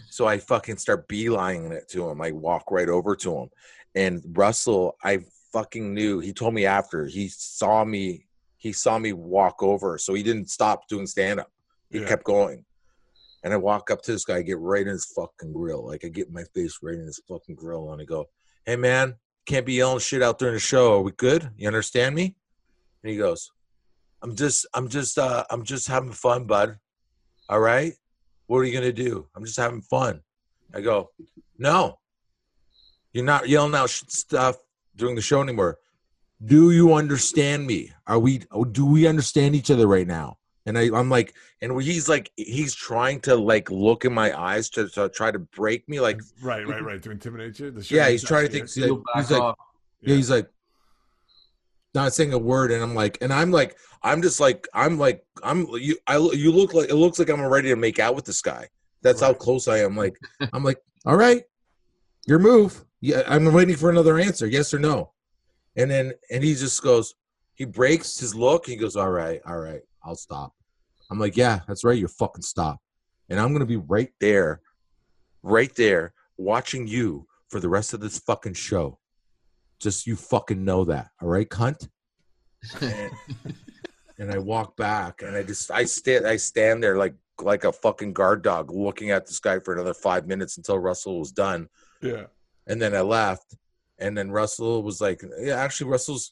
So 0.10 0.26
I 0.26 0.38
fucking 0.38 0.78
start 0.78 1.10
beelining 1.10 1.72
it 1.74 1.90
to 1.90 2.10
him. 2.10 2.22
I 2.22 2.32
walk 2.32 2.72
right 2.72 2.88
over 2.88 3.14
to 3.18 3.36
him, 3.40 3.50
and 3.94 4.22
Russell, 4.38 4.96
I 5.04 5.20
fucking 5.52 5.94
knew. 5.94 6.20
He 6.20 6.32
told 6.32 6.54
me 6.54 6.66
after 6.66 7.08
he 7.08 7.28
saw 7.28 7.84
me. 7.84 8.24
He 8.56 8.72
saw 8.72 8.98
me 9.00 9.12
walk 9.12 9.62
over, 9.62 9.98
so 9.98 10.14
he 10.14 10.24
didn't 10.24 10.50
stop 10.50 10.88
doing 10.88 11.08
stand 11.08 11.42
up. 11.42 11.52
He 11.90 12.00
Yeah. 12.00 12.08
kept 12.08 12.24
going, 12.24 12.64
and 13.44 13.54
I 13.54 13.58
walk 13.58 13.92
up 13.92 14.02
to 14.04 14.12
this 14.12 14.26
guy, 14.26 14.38
I 14.38 14.42
get 14.42 14.60
right 14.60 14.82
in 14.82 14.88
his 14.88 15.06
fucking 15.16 15.54
grill. 15.54 15.86
Like 15.86 16.04
I 16.04 16.10
get 16.10 16.32
my 16.32 16.44
face 16.56 16.80
right 16.82 16.96
in 16.96 17.06
his 17.06 17.22
fucking 17.28 17.56
grill, 17.56 17.92
and 17.92 18.02
I 18.02 18.06
go, 18.06 18.30
"Hey 18.66 18.76
man, 18.76 19.16
can't 19.46 19.66
be 19.66 19.74
yelling 19.74 20.00
shit 20.00 20.24
out 20.24 20.40
during 20.40 20.54
the 20.54 20.60
show. 20.60 20.94
Are 20.94 21.02
we 21.02 21.12
good? 21.12 21.50
You 21.58 21.68
understand 21.68 22.16
me?" 22.16 22.36
And 23.04 23.12
he 23.12 23.18
goes, 23.18 23.52
I'm 24.22 24.36
just 24.36 24.66
I'm 24.74 24.90
just 24.90 25.18
uh 25.18 25.44
I'm 25.50 25.64
just 25.64 25.88
having 25.88 26.12
fun, 26.12 26.46
bud. 26.46 26.78
All 27.50 27.60
right? 27.60 27.94
What 28.48 28.60
are 28.60 28.64
you 28.64 28.74
gonna 28.74 28.92
do? 28.92 29.28
I'm 29.36 29.46
just 29.46 29.58
having 29.58 29.82
fun. 29.82 30.22
I 30.74 30.82
go, 30.82 31.12
no. 31.58 32.00
You're 33.14 33.26
not 33.26 33.50
yelling 33.50 33.76
out 33.76 33.90
stuff 33.90 34.58
during 34.96 35.16
the 35.16 35.22
show 35.22 35.42
anymore. 35.42 35.78
Do 36.44 36.72
you 36.72 36.94
understand 36.94 37.66
me? 37.66 37.92
Are 38.06 38.20
we 38.20 38.42
do 38.72 38.86
we 38.86 39.08
understand 39.08 39.56
each 39.56 39.72
other 39.72 39.88
right 39.88 40.08
now? 40.08 40.37
And 40.68 40.78
I, 40.78 40.90
I'm 40.94 41.10
like, 41.10 41.34
and 41.62 41.82
he's 41.82 42.10
like, 42.10 42.30
he's 42.36 42.76
trying 42.76 43.22
to 43.22 43.36
like 43.36 43.72
look 43.72 44.04
in 44.04 44.14
my 44.14 44.38
eyes 44.38 44.70
to, 44.72 44.90
to 44.90 45.08
try 45.10 45.32
to 45.32 45.40
break 45.40 45.88
me. 45.88 46.00
Like, 46.02 46.22
Right, 46.42 46.68
right, 46.68 46.84
right. 46.84 47.02
To 47.02 47.12
intimidate 47.12 47.58
you. 47.60 47.74
Yeah, 47.90 48.10
he's 48.10 48.24
trying 48.24 48.46
to 48.48 48.52
think. 48.52 48.76
You'll 48.76 49.02
He's 49.16 49.32
like, 49.32 49.42
off. 49.42 49.58
yeah, 50.02 50.16
he's 50.16 50.30
like 50.30 50.50
not 51.96 52.14
saying 52.14 52.34
a 52.34 52.38
word, 52.38 52.72
and 52.72 52.84
I'm 52.84 52.94
like, 52.94 53.18
and 53.22 53.34
I'm 53.34 53.50
like, 53.52 53.78
I'm 54.04 54.22
just 54.22 54.40
like, 54.40 54.68
I'm 54.74 55.00
like, 55.00 55.26
I'm 55.42 55.68
you. 55.70 55.98
I 56.06 56.18
you 56.18 56.52
look 56.52 56.74
like 56.74 56.90
it 56.90 56.96
looks 56.96 57.18
like 57.18 57.30
I'm 57.30 57.42
ready 57.42 57.70
to 57.70 57.76
make 57.76 58.00
out 58.00 58.14
with 58.16 58.26
this 58.26 58.42
guy. 58.42 58.68
That's 59.02 59.22
how 59.22 59.34
close 59.34 59.68
I 59.68 59.80
am. 59.80 59.96
Like, 59.96 60.18
I'm 60.54 60.64
like, 60.64 60.80
all 61.06 61.16
right, 61.16 61.44
your 62.28 62.40
move. 62.40 62.84
Yeah, 63.00 63.24
I'm 63.28 63.52
waiting 63.54 63.76
for 63.76 63.90
another 63.90 64.20
answer, 64.20 64.48
yes 64.48 64.74
or 64.74 64.80
no. 64.80 65.12
And 65.76 65.90
then 65.90 66.14
and 66.30 66.44
he 66.44 66.56
just 66.56 66.82
goes, 66.84 67.16
he 67.56 67.66
breaks 67.66 68.20
his 68.20 68.36
look. 68.36 68.66
He 68.66 68.76
goes, 68.76 68.96
all 68.96 69.12
right, 69.12 69.40
all 69.48 69.60
right, 69.60 69.82
I'll 70.08 70.16
stop. 70.16 70.54
I'm 71.12 71.20
like, 71.20 71.38
yeah, 71.38 71.60
that's 71.68 71.84
right. 71.84 71.98
You're 71.98 72.08
fucking 72.08 72.42
stop. 72.44 72.80
And 73.30 73.40
I'm 73.40 73.52
gonna 73.54 73.66
be 73.66 73.76
right 73.78 74.12
there, 74.20 74.62
right 75.44 75.74
there, 75.76 76.14
watching 76.38 76.88
you 76.88 77.28
for 77.50 77.60
the 77.60 77.70
rest 77.70 77.94
of 77.94 78.00
this 78.00 78.20
fucking 78.20 78.54
show. 78.54 79.00
Just 79.80 80.08
you 80.08 80.16
fucking 80.16 80.64
know 80.64 80.86
that, 80.86 81.10
all 81.22 81.28
right, 81.30 81.48
cunt. 81.48 81.88
And, 82.82 83.12
and 84.20 84.32
I 84.32 84.38
walk 84.40 84.76
back, 84.78 85.22
and 85.22 85.36
I 85.36 85.44
just 85.44 85.70
I 85.72 85.84
stand 85.84 86.26
I 86.26 86.38
stand 86.38 86.82
there 86.84 86.98
like 86.98 87.16
like 87.42 87.66
a 87.66 87.72
fucking 87.72 88.14
guard 88.14 88.42
dog, 88.42 88.72
looking 88.72 89.12
at 89.12 89.28
this 89.28 89.40
guy 89.40 89.60
for 89.60 89.74
another 89.74 89.94
five 89.94 90.26
minutes 90.26 90.58
until 90.58 90.80
Russell 90.80 91.20
was 91.20 91.32
done, 91.32 91.68
Yeah. 92.02 92.26
and 92.66 92.82
then 92.82 92.96
I 92.96 93.02
left. 93.02 93.56
And 94.00 94.16
then 94.18 94.30
Russell 94.32 94.84
was 94.84 95.02
like, 95.02 95.24
"Yeah, 95.40 95.56
actually, 95.56 95.90
Russell's 95.92 96.32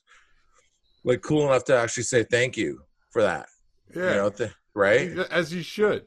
like 1.03 1.22
cool 1.22 1.45
enough 1.47 1.64
to 1.65 1.76
actually 1.76 2.03
say 2.03 2.23
thank 2.23 2.57
you 2.57 2.81
for 3.11 3.22
that." 3.22 3.47
Yeah. 3.93 4.09
You 4.11 4.15
know, 4.17 4.29
th- 4.29 4.51
right? 4.73 5.11
As 5.31 5.53
you 5.53 5.61
should. 5.61 6.05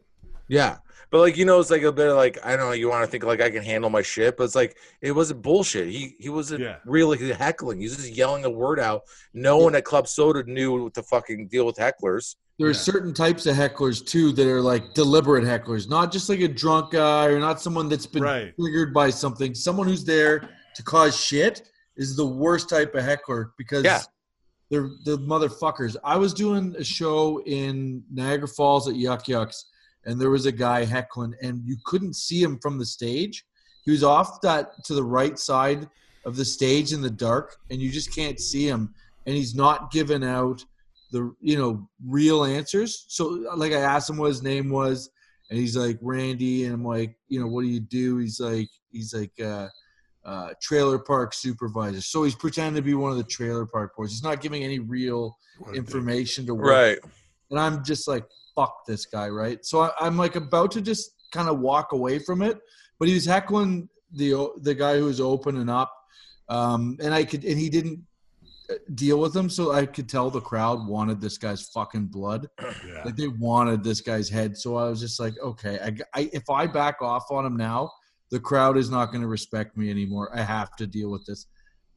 Yeah. 0.48 0.78
But 1.10 1.20
like 1.20 1.36
you 1.38 1.44
know, 1.46 1.58
it's 1.58 1.70
like 1.70 1.82
a 1.82 1.92
bit 1.92 2.08
of 2.08 2.16
like 2.16 2.38
I 2.44 2.54
don't 2.56 2.66
know. 2.66 2.72
You 2.72 2.88
want 2.90 3.04
to 3.04 3.10
think 3.10 3.24
like 3.24 3.40
I 3.40 3.48
can 3.50 3.62
handle 3.62 3.88
my 3.88 4.02
shit, 4.02 4.36
but 4.36 4.44
it's 4.44 4.54
like 4.54 4.76
it 5.00 5.12
wasn't 5.12 5.40
bullshit. 5.42 5.88
He 5.88 6.16
he 6.18 6.28
wasn't 6.28 6.60
Yeah. 6.62 6.76
really 6.84 7.32
heckling. 7.32 7.80
He's 7.80 7.96
just 7.96 8.10
yelling 8.12 8.44
a 8.44 8.50
word 8.50 8.78
out. 8.78 9.02
No 9.32 9.56
one 9.58 9.74
at 9.74 9.84
Club 9.84 10.06
Soda 10.06 10.42
knew 10.44 10.82
what 10.84 10.94
to 10.94 11.02
fucking 11.02 11.48
deal 11.48 11.64
with 11.64 11.76
hecklers. 11.76 12.36
There 12.58 12.66
are 12.66 12.72
Yeah. 12.72 12.76
certain 12.78 13.14
types 13.14 13.46
of 13.46 13.56
hecklers 13.56 14.04
too 14.04 14.32
that 14.32 14.46
are 14.46 14.60
like 14.60 14.92
deliberate 14.92 15.44
hecklers, 15.44 15.88
not 15.88 16.12
just 16.12 16.28
like 16.28 16.40
a 16.40 16.48
drunk 16.48 16.90
guy 16.92 17.26
or 17.26 17.38
not 17.38 17.60
someone 17.60 17.88
that's 17.88 18.06
been 18.06 18.22
Right. 18.22 18.54
triggered 18.60 18.92
by 18.92 19.08
something. 19.08 19.54
Someone 19.54 19.86
who's 19.88 20.04
there 20.04 20.50
to 20.74 20.82
cause 20.82 21.18
shit 21.18 21.62
is 21.96 22.16
the 22.16 22.26
worst 22.26 22.68
type 22.68 22.94
of 22.94 23.02
heckler 23.02 23.52
because 23.56 23.82
They're 24.70 24.90
the 25.04 25.18
motherfuckers. 25.18 25.96
I 26.04 26.16
was 26.16 26.34
doing 26.34 26.74
a 26.78 26.84
show 26.84 27.42
in 27.44 28.02
Niagara 28.12 28.48
Falls 28.48 28.88
at 28.88 28.96
Yuk 28.96 29.26
Yuk's, 29.26 29.66
and 30.04 30.20
there 30.20 30.30
was 30.30 30.46
a 30.46 30.52
guy 30.52 30.84
heckling, 30.84 31.34
and 31.42 31.62
you 31.64 31.76
couldn't 31.84 32.16
see 32.16 32.42
him 32.42 32.58
from 32.58 32.78
the 32.78 32.84
stage. 32.84 33.44
He 33.84 33.90
was 33.90 34.04
off 34.04 34.40
that 34.42 34.84
to 34.84 34.94
the 34.94 35.02
right 35.02 35.38
side 35.38 35.88
of 36.26 36.36
the 36.36 36.44
stage 36.44 36.92
in 36.92 37.00
the 37.00 37.10
dark, 37.10 37.56
and 37.70 37.80
you 37.80 37.90
just 37.90 38.14
can't 38.14 38.38
see 38.38 38.68
him. 38.68 38.94
And 39.26 39.34
he's 39.34 39.54
not 39.54 39.90
giving 39.90 40.24
out 40.24 40.64
the 41.12 41.34
you 41.40 41.56
know 41.56 41.88
real 42.06 42.44
answers. 42.44 43.06
So 43.08 43.46
like 43.56 43.72
I 43.72 43.80
asked 43.80 44.10
him 44.10 44.18
what 44.18 44.28
his 44.28 44.42
name 44.42 44.68
was, 44.68 45.10
and 45.48 45.58
he's 45.58 45.76
like 45.76 45.98
Randy, 46.02 46.66
and 46.66 46.74
I'm 46.74 46.84
like, 46.84 47.16
you 47.28 47.40
know, 47.40 47.46
what 47.46 47.62
do 47.62 47.68
you 47.68 47.80
do? 47.80 48.18
He's 48.18 48.38
like, 48.38 48.68
he's 48.92 49.14
like. 49.14 49.32
uh 49.40 49.68
uh, 50.28 50.50
trailer 50.60 50.98
park 50.98 51.32
supervisor. 51.32 52.02
So 52.02 52.22
he's 52.24 52.34
pretending 52.34 52.74
to 52.74 52.82
be 52.82 52.94
one 52.94 53.10
of 53.10 53.16
the 53.16 53.24
trailer 53.24 53.64
park 53.64 53.96
boys. 53.96 54.10
He's 54.10 54.22
not 54.22 54.42
giving 54.42 54.62
any 54.62 54.78
real 54.78 55.38
What 55.58 55.70
a 55.70 55.72
dick. 55.72 55.78
information 55.80 56.44
to 56.46 56.54
work. 56.54 56.66
Right. 56.66 56.98
And 57.50 57.58
I'm 57.58 57.82
just 57.82 58.06
like, 58.06 58.24
fuck 58.54 58.84
this 58.86 59.06
guy, 59.06 59.28
right? 59.28 59.64
So 59.64 59.80
I, 59.80 59.90
I'm 60.00 60.18
like 60.18 60.36
about 60.36 60.70
to 60.72 60.82
just 60.82 61.12
kind 61.32 61.48
of 61.48 61.60
walk 61.60 61.92
away 61.92 62.18
from 62.18 62.42
it, 62.42 62.58
but 62.98 63.08
he 63.08 63.14
was 63.14 63.24
heckling 63.24 63.88
the 64.12 64.50
the 64.60 64.74
guy 64.74 64.98
who 64.98 65.04
was 65.06 65.20
opening 65.20 65.68
up, 65.68 65.92
um, 66.48 66.96
and 67.00 67.14
I 67.14 67.24
could 67.24 67.44
and 67.44 67.58
he 67.58 67.68
didn't 67.70 68.00
uh, 68.70 68.74
deal 68.94 69.18
with 69.20 69.34
him, 69.34 69.48
so 69.48 69.72
I 69.72 69.86
could 69.86 70.08
tell 70.08 70.30
the 70.30 70.40
crowd 70.40 70.86
wanted 70.86 71.20
this 71.20 71.38
guy's 71.38 71.62
fucking 71.68 72.06
blood. 72.06 72.48
Yeah. 72.86 73.02
Like 73.04 73.16
they 73.16 73.28
wanted 73.28 73.82
this 73.84 74.00
guy's 74.00 74.28
head. 74.28 74.56
So 74.56 74.76
I 74.76 74.88
was 74.90 75.00
just 75.00 75.20
like, 75.20 75.34
okay, 75.42 75.78
I, 75.82 76.20
I 76.20 76.30
if 76.32 76.48
I 76.50 76.66
back 76.66 77.00
off 77.00 77.30
on 77.30 77.46
him 77.46 77.56
now, 77.56 77.90
the 78.30 78.40
crowd 78.40 78.76
is 78.76 78.90
not 78.90 79.06
going 79.06 79.22
to 79.22 79.28
respect 79.28 79.76
me 79.76 79.90
anymore. 79.90 80.30
I 80.34 80.42
have 80.42 80.76
to 80.76 80.86
deal 80.86 81.10
with 81.10 81.24
this. 81.26 81.46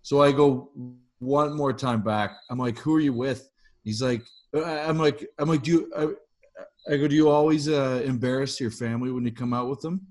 So 0.02 0.22
I 0.22 0.32
go 0.32 0.72
one 1.20 1.56
more 1.56 1.74
time 1.74 2.02
back. 2.02 2.38
I'm 2.50 2.58
like, 2.58 2.78
who 2.80 2.96
are 2.96 3.00
you 3.02 3.14
with? 3.14 3.50
He's 3.84 4.02
like, 4.02 4.24
uh, 4.56 4.64
I'm 4.64 4.98
like, 4.98 5.28
I'm 5.40 5.50
like, 5.50 5.64
do 5.64 5.72
you? 5.72 5.92
I, 5.96 6.94
I 6.94 6.98
go, 6.98 7.08
do 7.08 7.16
you 7.16 7.30
always 7.30 7.70
uh, 7.70 8.02
embarrass 8.06 8.60
your 8.60 8.72
family 8.72 9.12
when 9.12 9.26
you 9.26 9.32
come 9.32 9.54
out 9.54 9.70
with 9.70 9.82
them? 9.82 10.02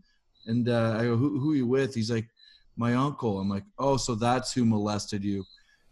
And 0.47 0.69
uh, 0.69 0.97
I 0.99 1.03
go, 1.05 1.17
who, 1.17 1.39
who 1.41 1.53
are 1.53 1.57
you 1.57 1.67
with? 1.67 1.95
He's 1.95 2.11
like, 2.11 2.29
my 2.77 2.95
uncle. 2.95 3.39
I'm 3.41 3.49
like, 3.49 3.65
oh, 3.79 3.97
so 3.97 4.15
that's 4.15 4.53
who 4.53 4.65
molested 4.65 5.25
you. 5.25 5.45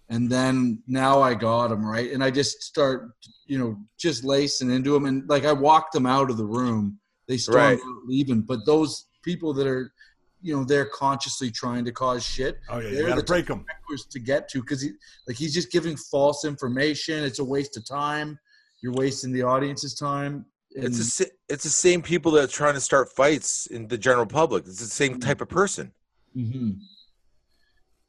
And 0.08 0.30
then 0.30 0.82
now 0.86 1.20
I 1.20 1.34
got 1.34 1.70
him 1.70 1.84
right, 1.84 2.10
and 2.12 2.24
I 2.24 2.30
just 2.30 2.62
start, 2.62 3.10
you 3.44 3.58
know, 3.58 3.76
just 3.98 4.24
lacing 4.24 4.70
into 4.70 4.96
him, 4.96 5.04
and 5.04 5.28
like 5.28 5.44
I 5.44 5.52
walked 5.52 5.92
them 5.92 6.06
out 6.06 6.30
of 6.30 6.38
the 6.38 6.46
room. 6.46 6.98
They 7.26 7.36
started 7.36 7.60
Right. 7.60 7.80
leaving, 8.06 8.40
but 8.40 8.64
those 8.64 9.08
people 9.22 9.52
that 9.52 9.66
are, 9.66 9.92
you 10.40 10.56
know, 10.56 10.64
they're 10.64 10.86
consciously 10.86 11.50
trying 11.50 11.84
to 11.84 11.92
cause 11.92 12.24
shit 12.24 12.58
Oh 12.68 12.78
yeah, 12.78 12.90
They're 12.90 13.06
got 13.08 13.14
to 13.16 13.20
the 13.22 13.26
break 13.26 13.46
them. 13.46 13.64
to 14.10 14.18
get 14.20 14.48
to 14.50 14.60
because 14.60 14.80
he 14.82 14.92
like 15.26 15.36
he's 15.36 15.52
just 15.54 15.70
giving 15.72 15.96
false 15.96 16.44
information. 16.44 17.24
It's 17.24 17.38
a 17.40 17.44
waste 17.44 17.76
of 17.76 17.84
time. 17.86 18.38
You're 18.82 18.92
wasting 18.92 19.32
the 19.32 19.42
audience's 19.42 19.94
time. 19.94 20.46
And 20.76 20.84
It's 20.84 21.18
the 21.18 21.30
it's 21.48 21.64
the 21.64 21.70
same 21.70 22.02
people 22.02 22.30
that 22.32 22.44
are 22.44 22.52
trying 22.52 22.74
to 22.74 22.80
start 22.80 23.10
fights 23.16 23.66
in 23.66 23.88
the 23.88 23.98
general 23.98 24.26
public. 24.26 24.64
It's 24.66 24.78
the 24.80 24.86
same 24.86 25.18
type 25.18 25.40
of 25.40 25.48
person. 25.48 25.92
Mm-hmm. 26.36 26.70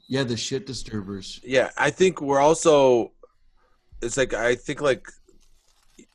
yeah, 0.07 0.23
the 0.23 0.37
shit 0.37 0.65
disturbers. 0.67 1.39
Yeah, 1.43 1.71
I 1.77 1.89
think 1.89 2.21
we're 2.21 2.39
also. 2.39 3.13
It's 4.01 4.17
like 4.17 4.33
I 4.33 4.55
think 4.55 4.81
like 4.81 5.07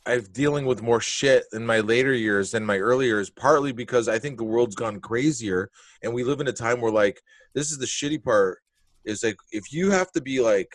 I'm 0.06 0.22
dealing 0.32 0.66
with 0.66 0.82
more 0.82 1.00
shit 1.00 1.44
in 1.52 1.64
my 1.64 1.80
later 1.80 2.12
years 2.12 2.50
than 2.50 2.64
my 2.64 2.78
earlier 2.78 3.08
years, 3.16 3.30
partly 3.30 3.72
because 3.72 4.08
I 4.08 4.18
think 4.18 4.36
the 4.36 4.44
world's 4.44 4.74
gone 4.74 5.00
crazier, 5.00 5.70
and 6.02 6.12
we 6.12 6.24
live 6.24 6.40
in 6.40 6.48
a 6.48 6.52
time 6.52 6.80
where 6.80 6.92
like 6.92 7.20
this 7.54 7.70
is 7.70 7.78
the 7.78 7.86
shitty 7.86 8.22
part. 8.22 8.58
Is 9.04 9.22
like 9.22 9.36
if 9.52 9.72
you 9.72 9.90
have 9.90 10.10
to 10.12 10.20
be 10.20 10.40
like. 10.40 10.68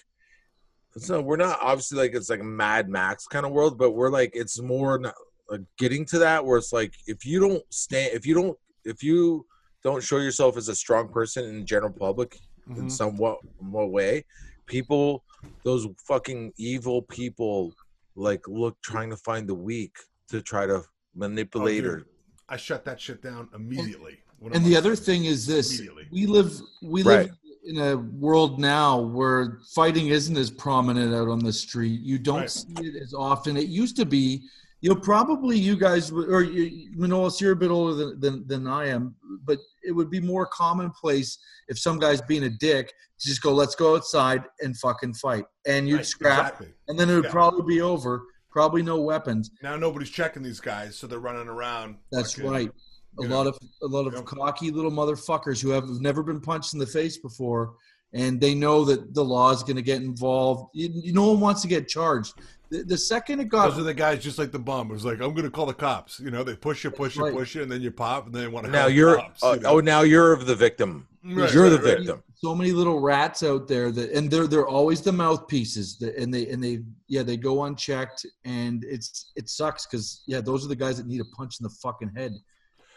So 0.97 1.21
we're 1.21 1.37
not 1.37 1.59
obviously 1.61 1.99
like 1.99 2.15
it's 2.15 2.29
like 2.31 2.39
a 2.39 2.43
Mad 2.43 2.89
Max 2.89 3.27
kind 3.27 3.45
of 3.45 3.51
world, 3.51 3.77
but 3.77 3.91
we're 3.91 4.09
like 4.09 4.31
it's 4.33 4.59
more 4.59 4.97
not, 4.97 5.13
like 5.47 5.61
getting 5.77 6.03
to 6.05 6.19
that 6.19 6.43
where 6.43 6.57
it's 6.57 6.73
like 6.73 6.93
if 7.05 7.25
you 7.25 7.39
don't 7.39 7.63
stand, 7.69 8.11
if 8.13 8.25
you 8.25 8.33
don't, 8.33 8.57
if 8.85 9.03
you 9.03 9.45
don't 9.83 10.03
show 10.03 10.17
yourself 10.17 10.57
as 10.57 10.67
a 10.67 10.75
strong 10.75 11.07
person 11.07 11.45
in 11.45 11.59
the 11.59 11.63
general 11.63 11.93
public, 11.93 12.39
in 12.75 12.85
Mhm. 12.85 12.91
some 12.91 13.17
what, 13.17 13.37
what 13.59 13.91
way 13.91 14.25
people 14.65 15.23
those 15.63 15.87
fucking 16.07 16.53
evil 16.57 17.01
people 17.03 17.71
like 18.15 18.47
look 18.47 18.77
trying 18.81 19.09
to 19.09 19.17
find 19.17 19.47
the 19.47 19.55
weak 19.55 19.95
to 20.29 20.41
try 20.41 20.65
to 20.65 20.75
oh, 20.75 20.85
manipulate 21.15 21.83
Oh, 21.83 21.89
her. 21.89 22.03
I 22.47 22.57
shut 22.57 22.85
that 22.85 22.99
shit 22.99 23.21
down 23.21 23.49
immediately. 23.53 24.19
when 24.39 24.53
And 24.53 24.65
the 24.65 24.75
other 24.75 24.95
stage. 24.95 25.05
thing 25.05 25.25
is 25.25 25.45
this: 25.45 25.81
we 26.11 26.25
live 26.25 26.61
we 26.81 27.03
Right. 27.03 27.27
live 27.29 27.35
in 27.65 27.77
a 27.77 27.97
world 27.97 28.59
now 28.59 28.99
where 28.99 29.59
fighting 29.75 30.07
isn't 30.07 30.37
as 30.37 30.49
prominent 30.49 31.13
out 31.13 31.27
on 31.27 31.39
the 31.39 31.53
street. 31.53 32.01
You 32.01 32.17
don't 32.17 32.41
Right. 32.41 32.49
see 32.49 32.73
it 32.79 32.95
as 33.01 33.13
often. 33.13 33.57
It 33.57 33.67
used 33.67 33.95
to 33.97 34.05
be. 34.05 34.43
You 34.81 34.89
know, 34.89 34.95
probably 34.95 35.57
you 35.57 35.75
guys 35.75 36.09
or 36.11 36.41
you, 36.41 36.91
Manolis, 36.97 37.41
you're 37.41 37.51
a 37.51 37.55
bit 37.55 37.69
older 37.69 37.93
than, 37.93 38.19
than 38.19 38.47
than 38.47 38.67
I 38.67 38.87
am, 38.87 39.13
but 39.43 39.59
it 39.83 39.91
would 39.91 40.09
be 40.09 40.21
more 40.21 40.45
commonplace 40.45 41.37
if 41.67 41.77
some 41.77 41.99
guy's 41.99 42.21
being 42.21 42.43
a 42.45 42.49
dick 42.49 42.87
to 43.19 43.27
just 43.27 43.41
go, 43.41 43.53
"Let's 43.53 43.75
go 43.75 43.95
outside 43.97 44.43
and 44.61 44.77
fucking 44.77 45.15
fight," 45.15 45.43
and 45.65 45.87
you'd 45.89 45.97
Right, 45.97 46.05
scrap, 46.05 46.39
exactly. 46.53 46.73
and 46.87 46.97
then 46.97 47.09
it 47.09 47.15
would 47.15 47.25
Yeah. 47.25 47.31
probably 47.31 47.75
be 47.75 47.81
over. 47.81 48.23
Probably 48.51 48.81
no 48.81 48.99
weapons. 49.01 49.51
Now 49.61 49.75
nobody's 49.75 50.09
checking 50.09 50.41
these 50.43 50.59
guys, 50.61 50.97
so 50.97 51.07
they're 51.07 51.19
running 51.19 51.47
around. 51.49 51.97
That's 52.11 52.33
fucking- 52.33 52.49
right. 52.49 52.71
A 53.19 53.23
lot 53.23 53.43
know. 53.43 53.49
of 53.49 53.59
a 53.83 53.87
lot 53.87 54.07
of 54.07 54.13
Yep. 54.13 54.25
cocky 54.25 54.71
little 54.71 54.91
motherfuckers 54.91 55.61
who 55.61 55.69
have 55.71 55.89
never 55.89 56.23
been 56.23 56.39
punched 56.39 56.73
in 56.73 56.79
the 56.79 56.87
face 56.87 57.17
before, 57.17 57.73
and 58.13 58.39
they 58.39 58.55
know 58.55 58.85
that 58.85 59.13
the 59.13 59.23
law 59.25 59.51
is 59.51 59.61
going 59.61 59.75
to 59.75 59.81
get 59.81 60.01
involved. 60.01 60.69
You, 60.73 60.89
you- 60.93 61.11
no 61.13 61.31
one 61.31 61.41
wants 61.41 61.61
to 61.63 61.67
get 61.67 61.87
charged. 61.89 62.33
The, 62.71 62.83
the 62.83 62.97
second 62.97 63.39
it 63.39 63.45
got 63.49 63.69
Those 63.69 63.79
are 63.79 63.83
the 63.83 63.93
guys 63.93 64.23
just 64.23 64.37
like 64.37 64.51
the 64.51 64.59
bum. 64.59 64.91
It 64.91 64.93
was 64.93 65.05
like, 65.05 65.19
I'm 65.21 65.33
going 65.33 65.43
to 65.43 65.49
call 65.49 65.65
the 65.65 65.73
cops. 65.73 66.19
You 66.19 66.29
know, 66.29 66.43
they 66.43 66.55
push 66.55 66.83
you, 66.83 66.91
push 66.91 67.15
you, 67.15 67.23
Right. 67.23 67.33
push 67.33 67.55
you, 67.55 67.63
and 67.63 67.71
then 67.71 67.81
you 67.81 67.89
pop, 67.91 68.27
and 68.27 68.35
then 68.35 68.43
they 68.43 68.47
want 68.47 68.65
to 68.67 68.71
now 68.71 68.85
you're 68.87 69.15
the 69.15 69.21
cops. 69.23 69.43
uh, 69.43 69.51
you 69.53 69.59
know? 69.61 69.69
oh 69.71 69.79
now 69.79 70.01
you're 70.01 70.35
the 70.37 70.55
victim 70.55 71.07
Right, 71.23 71.51
you're 71.53 71.69
the 71.69 71.77
right, 71.77 71.85
right. 71.85 71.97
victim 71.97 72.23
so 72.35 72.55
many 72.55 72.71
little 72.71 73.01
rats 73.01 73.43
out 73.43 73.67
there 73.67 73.91
that, 73.91 74.11
and 74.11 74.31
they're 74.31 74.47
they're 74.47 74.67
always 74.67 75.01
the 75.01 75.11
mouthpieces, 75.11 75.97
that, 75.97 76.15
and 76.15 76.33
they 76.33 76.47
and 76.47 76.63
they 76.63 76.79
yeah 77.09 77.21
they 77.23 77.35
go 77.35 77.65
unchecked, 77.65 78.25
and 78.45 78.85
it's 78.85 79.31
it 79.35 79.49
sucks 79.49 79.85
because 79.85 80.23
yeah 80.27 80.39
those 80.39 80.63
are 80.63 80.69
the 80.69 80.75
guys 80.75 80.95
that 80.97 81.07
need 81.07 81.19
a 81.19 81.25
punch 81.35 81.59
in 81.59 81.65
the 81.65 81.69
fucking 81.83 82.11
head. 82.15 82.31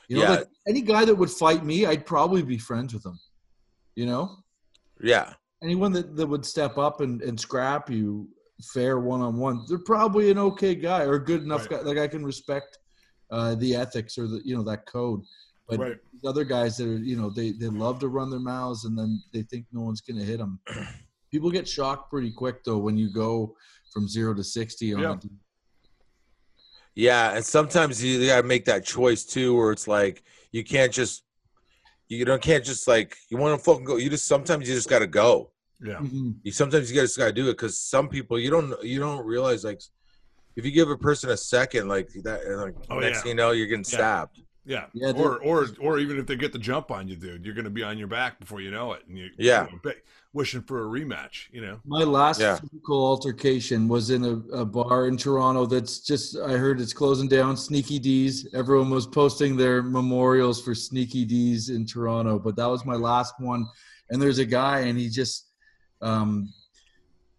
You 0.08 0.18
know, 0.18 0.22
Yeah. 0.22 0.30
like 0.30 0.48
any 0.68 0.82
guy 0.82 1.04
that 1.04 1.14
would 1.14 1.30
fight 1.30 1.64
me, 1.64 1.86
I'd 1.86 2.06
probably 2.06 2.42
be 2.42 2.58
friends 2.58 2.94
with 2.94 3.04
him. 3.04 3.18
You 3.96 4.06
know, 4.06 4.36
yeah 5.00 5.32
anyone 5.62 5.92
that, 5.92 6.14
that 6.16 6.26
would 6.26 6.44
step 6.46 6.76
up 6.78 7.00
and, 7.00 7.22
and 7.22 7.38
scrap 7.40 7.88
you 7.90 8.28
fair 8.62 9.00
one 9.00 9.20
on 9.20 9.36
one, 9.36 9.64
they're 9.68 9.78
probably 9.78 10.30
an 10.30 10.38
okay 10.38 10.74
guy 10.74 11.04
or 11.04 11.14
a 11.14 11.24
good 11.24 11.42
enough 11.42 11.62
Right. 11.70 11.82
guy. 11.82 11.88
Like 11.88 11.98
I 11.98 12.08
can 12.08 12.24
respect 12.24 12.78
uh, 13.30 13.54
the 13.56 13.74
ethics 13.74 14.18
or 14.18 14.26
the 14.26 14.40
you 14.44 14.56
know 14.56 14.62
that 14.64 14.86
code. 14.86 15.20
But 15.68 15.78
Right. 15.78 15.96
these 16.12 16.24
other 16.24 16.44
guys 16.44 16.76
that 16.76 16.88
are 16.88 16.96
you 16.96 17.16
know 17.16 17.30
they 17.30 17.52
they 17.52 17.68
love 17.68 17.98
to 18.00 18.08
run 18.08 18.30
their 18.30 18.40
mouths 18.40 18.84
and 18.84 18.98
then 18.98 19.22
they 19.32 19.42
think 19.42 19.66
no 19.72 19.82
one's 19.82 20.00
gonna 20.00 20.24
hit 20.24 20.38
them. 20.38 20.60
People 21.30 21.50
get 21.50 21.66
shocked 21.66 22.10
pretty 22.10 22.30
quick 22.30 22.62
though 22.64 22.78
when 22.78 22.96
you 22.98 23.10
go 23.12 23.56
from 23.92 24.06
zero 24.08 24.34
to 24.34 24.44
sixty 24.44 24.92
on. 24.94 25.00
Yeah. 25.02 25.16
yeah 26.94 27.36
and 27.36 27.44
sometimes 27.44 28.02
you 28.02 28.26
gotta 28.26 28.46
make 28.46 28.64
that 28.66 28.84
choice 28.84 29.24
too 29.24 29.56
where 29.56 29.72
it's 29.72 29.88
like 29.88 30.22
you 30.50 30.62
can't 30.64 30.92
just 30.92 31.24
you 32.08 32.24
don't 32.24 32.42
can't 32.42 32.64
just 32.64 32.86
like 32.86 33.16
you 33.30 33.38
want 33.38 33.58
to 33.58 33.64
fucking 33.64 33.84
go 33.84 33.96
you 33.96 34.10
just 34.10 34.26
sometimes 34.26 34.68
you 34.68 34.74
just 34.74 34.90
gotta 34.90 35.06
go 35.06 35.51
Yeah. 35.84 35.94
Mhm. 35.96 36.36
you 36.44 36.52
sometimes 36.52 36.90
you 36.92 37.00
just 37.00 37.18
gotta 37.18 37.32
do 37.32 37.48
it 37.48 37.52
because 37.54 37.78
some 37.78 38.08
people 38.08 38.38
you 38.38 38.50
don't 38.50 38.72
you 38.84 38.98
don't 39.00 39.24
realize 39.26 39.64
like 39.64 39.80
if 40.56 40.64
you 40.64 40.70
give 40.70 40.88
a 40.90 40.96
person 40.96 41.30
a 41.30 41.36
second 41.36 41.88
like 41.88 42.08
that 42.22 42.46
like 42.48 42.74
Oh, 42.90 42.98
next 43.00 43.16
yeah. 43.18 43.22
thing 43.22 43.28
you 43.30 43.34
know 43.34 43.50
you're 43.50 43.66
getting 43.66 43.84
Yeah. 43.88 43.96
stabbed 43.98 44.40
Yeah. 44.64 44.86
Yeah, 44.94 45.10
or 45.12 45.42
or 45.42 45.66
or 45.80 45.98
even 45.98 46.18
if 46.18 46.26
they 46.26 46.36
get 46.36 46.52
the 46.52 46.58
jump 46.58 46.92
on 46.92 47.08
you, 47.08 47.16
dude, 47.16 47.44
you're 47.44 47.54
going 47.54 47.64
to 47.64 47.70
be 47.70 47.82
on 47.82 47.98
your 47.98 48.06
back 48.06 48.38
before 48.38 48.60
you 48.60 48.70
know 48.70 48.92
it, 48.92 49.02
and 49.08 49.18
you 49.18 49.28
Yeah. 49.36 49.66
you 49.66 49.80
know, 49.84 49.92
wishing 50.32 50.62
for 50.62 50.84
a 50.86 50.88
rematch. 50.88 51.48
You 51.50 51.62
know. 51.62 51.80
My 51.84 52.04
last 52.04 52.38
Yeah. 52.40 52.54
physical 52.60 53.04
altercation 53.04 53.88
was 53.88 54.10
in 54.10 54.24
a, 54.24 54.34
a 54.62 54.64
bar 54.64 55.08
in 55.08 55.16
Toronto 55.16 55.66
that's 55.66 55.98
just, 55.98 56.36
I 56.38 56.52
heard 56.56 56.80
it's 56.80 56.92
closing 56.92 57.26
down. 57.28 57.56
Sneaky 57.56 57.98
Dee's. 57.98 58.46
Everyone 58.54 58.88
was 58.88 59.04
posting 59.06 59.56
their 59.56 59.82
memorials 59.82 60.62
for 60.62 60.76
Sneaky 60.76 61.24
Dee's 61.24 61.68
in 61.68 61.84
Toronto, 61.84 62.38
but 62.38 62.54
that 62.54 62.66
was 62.70 62.84
my 62.84 62.94
last 62.94 63.34
one. 63.40 63.66
And 64.10 64.22
there's 64.22 64.38
a 64.38 64.44
guy, 64.46 64.80
and 64.86 64.96
he 64.96 65.08
just, 65.08 65.48
um, 66.02 66.52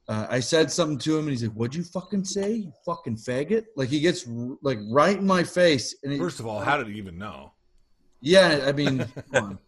uh, 0.07 0.27
I 0.29 0.39
said 0.39 0.71
something 0.71 0.97
to 0.99 1.17
him, 1.17 1.25
and 1.25 1.29
he's 1.29 1.43
like, 1.43 1.53
"What'd 1.53 1.75
you 1.75 1.83
fucking 1.83 2.25
say, 2.25 2.51
you 2.53 2.73
fucking 2.85 3.17
faggot?" 3.17 3.65
Like 3.75 3.89
he 3.89 3.99
gets 3.99 4.27
r- 4.27 4.57
like 4.61 4.79
right 4.89 5.17
in 5.17 5.25
my 5.25 5.43
face, 5.43 5.95
and 6.03 6.11
he, 6.11 6.19
First 6.19 6.39
of 6.39 6.47
all, 6.47 6.59
how 6.59 6.77
did 6.77 6.87
he 6.87 6.93
even 6.95 7.17
know? 7.17 7.53
yeah, 8.25 8.63
I 8.65 8.71
mean, 8.71 9.05
come 9.33 9.43
on. 9.43 9.59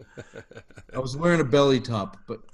I 0.94 1.00
was 1.00 1.18
wearing 1.18 1.42
a 1.42 1.44
belly 1.44 1.82
top, 1.82 2.18
but 2.26 2.40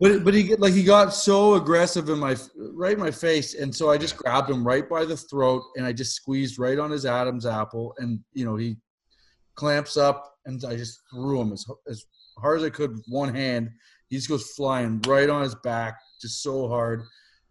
but 0.00 0.24
but 0.24 0.34
he 0.34 0.44
get 0.44 0.60
like 0.60 0.72
he 0.72 0.84
got 0.84 1.12
so 1.12 1.54
aggressive 1.54 2.08
in 2.08 2.20
my 2.20 2.36
right 2.56 2.92
in 2.92 3.00
my 3.00 3.10
face, 3.10 3.54
and 3.54 3.74
so 3.74 3.90
I 3.90 3.98
just 3.98 4.16
grabbed 4.16 4.48
him 4.48 4.64
right 4.64 4.88
by 4.88 5.04
the 5.04 5.16
throat, 5.16 5.64
and 5.76 5.84
I 5.84 5.92
just 5.92 6.14
squeezed 6.14 6.60
right 6.60 6.78
on 6.78 6.92
his 6.92 7.04
Adam's 7.04 7.44
apple, 7.44 7.92
and 7.98 8.20
you 8.32 8.44
know 8.44 8.54
he 8.54 8.76
clamps 9.56 9.96
up, 9.96 10.32
and 10.46 10.64
I 10.64 10.76
just 10.76 11.00
threw 11.12 11.40
him 11.40 11.52
as 11.52 11.66
as 11.88 12.04
hard 12.38 12.60
as 12.60 12.64
I 12.64 12.70
could 12.70 12.92
with 12.92 13.04
one 13.08 13.34
hand. 13.34 13.68
He 14.10 14.16
just 14.16 14.28
goes 14.28 14.50
flying 14.50 15.00
right 15.06 15.30
on 15.30 15.42
his 15.42 15.54
back, 15.54 15.98
just 16.20 16.42
so 16.42 16.68
hard, 16.68 17.02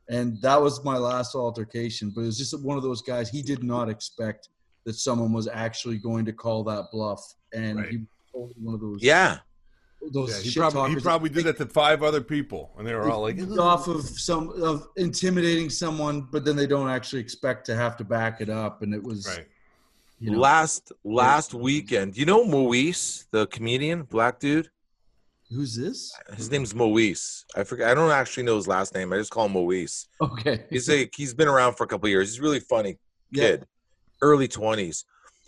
and 0.10 0.40
that 0.42 0.62
was 0.62 0.84
my 0.84 0.98
last 0.98 1.34
altercation. 1.34 2.12
But 2.14 2.22
it 2.22 2.26
was 2.26 2.38
just 2.38 2.60
one 2.62 2.78
of 2.78 2.84
those 2.84 3.02
guys. 3.02 3.30
He 3.30 3.42
did 3.42 3.64
not 3.64 3.90
expect 3.90 4.50
that 4.86 4.94
someone 4.94 5.32
was 5.34 5.48
actually 5.48 5.98
going 5.98 6.26
to 6.26 6.34
call 6.34 6.64
that 6.66 6.86
bluff, 6.92 7.22
and 7.54 7.80
Right. 7.80 7.90
he 7.90 7.98
was 8.34 8.52
one 8.62 8.76
of 8.76 8.82
those 8.82 9.02
Yeah. 9.02 9.40
those 10.12 10.30
Yeah, 10.30 10.52
he 10.52 10.60
probably 10.60 10.96
he 10.96 11.00
probably 11.02 11.30
did 11.30 11.44
that 11.46 11.58
to 11.58 11.66
five 11.66 12.04
other 12.04 12.22
people, 12.22 12.72
and 12.78 12.86
they 12.88 12.94
were 12.94 13.10
all 13.10 13.22
like, 13.22 13.38
off 13.60 13.88
of 13.88 14.04
some 14.04 14.50
of 14.62 14.88
intimidating 14.98 15.70
someone, 15.70 16.28
but 16.32 16.44
then 16.46 16.56
they 16.56 16.68
don't 16.68 16.90
actually 16.90 17.22
expect 17.22 17.66
to 17.68 17.76
have 17.76 17.96
to 17.98 18.04
back 18.04 18.42
it 18.42 18.50
up. 18.50 18.82
And 18.82 18.94
it 18.94 19.04
was, 19.04 19.28
right. 19.28 19.46
you 20.20 20.32
know, 20.32 20.40
Last 20.40 20.92
last 21.04 21.54
weekend, 21.54 22.18
you 22.18 22.26
know 22.26 22.44
Moise, 22.46 23.28
the 23.32 23.48
comedian, 23.48 24.04
black 24.04 24.40
dude. 24.40 24.70
Who's 25.50 25.76
this? 25.76 26.14
His 26.36 26.52
name's 26.52 26.74
Moise. 26.76 27.46
I 27.56 27.64
forget. 27.64 27.90
I 27.90 27.94
don't 27.94 28.12
actually 28.12 28.44
know 28.44 28.56
his 28.56 28.68
last 28.68 28.94
name. 28.94 29.12
I 29.14 29.18
just 29.18 29.32
call 29.32 29.46
him 29.46 29.54
Moise. 29.54 30.08
Okay, 30.22 30.66
He's 30.70 30.90
a 30.90 31.10
he's 31.16 31.34
been 31.34 31.48
around 31.48 31.74
for 31.76 31.84
a 31.84 31.88
couple 31.88 32.08
of 32.08 32.12
years. 32.12 32.30
He's 32.30 32.40
a 32.40 32.44
really 32.44 32.60
funny 32.60 32.98
Yeah. 33.32 33.44
kid, 33.44 33.66
early 34.22 34.48
twenties. 34.48 35.06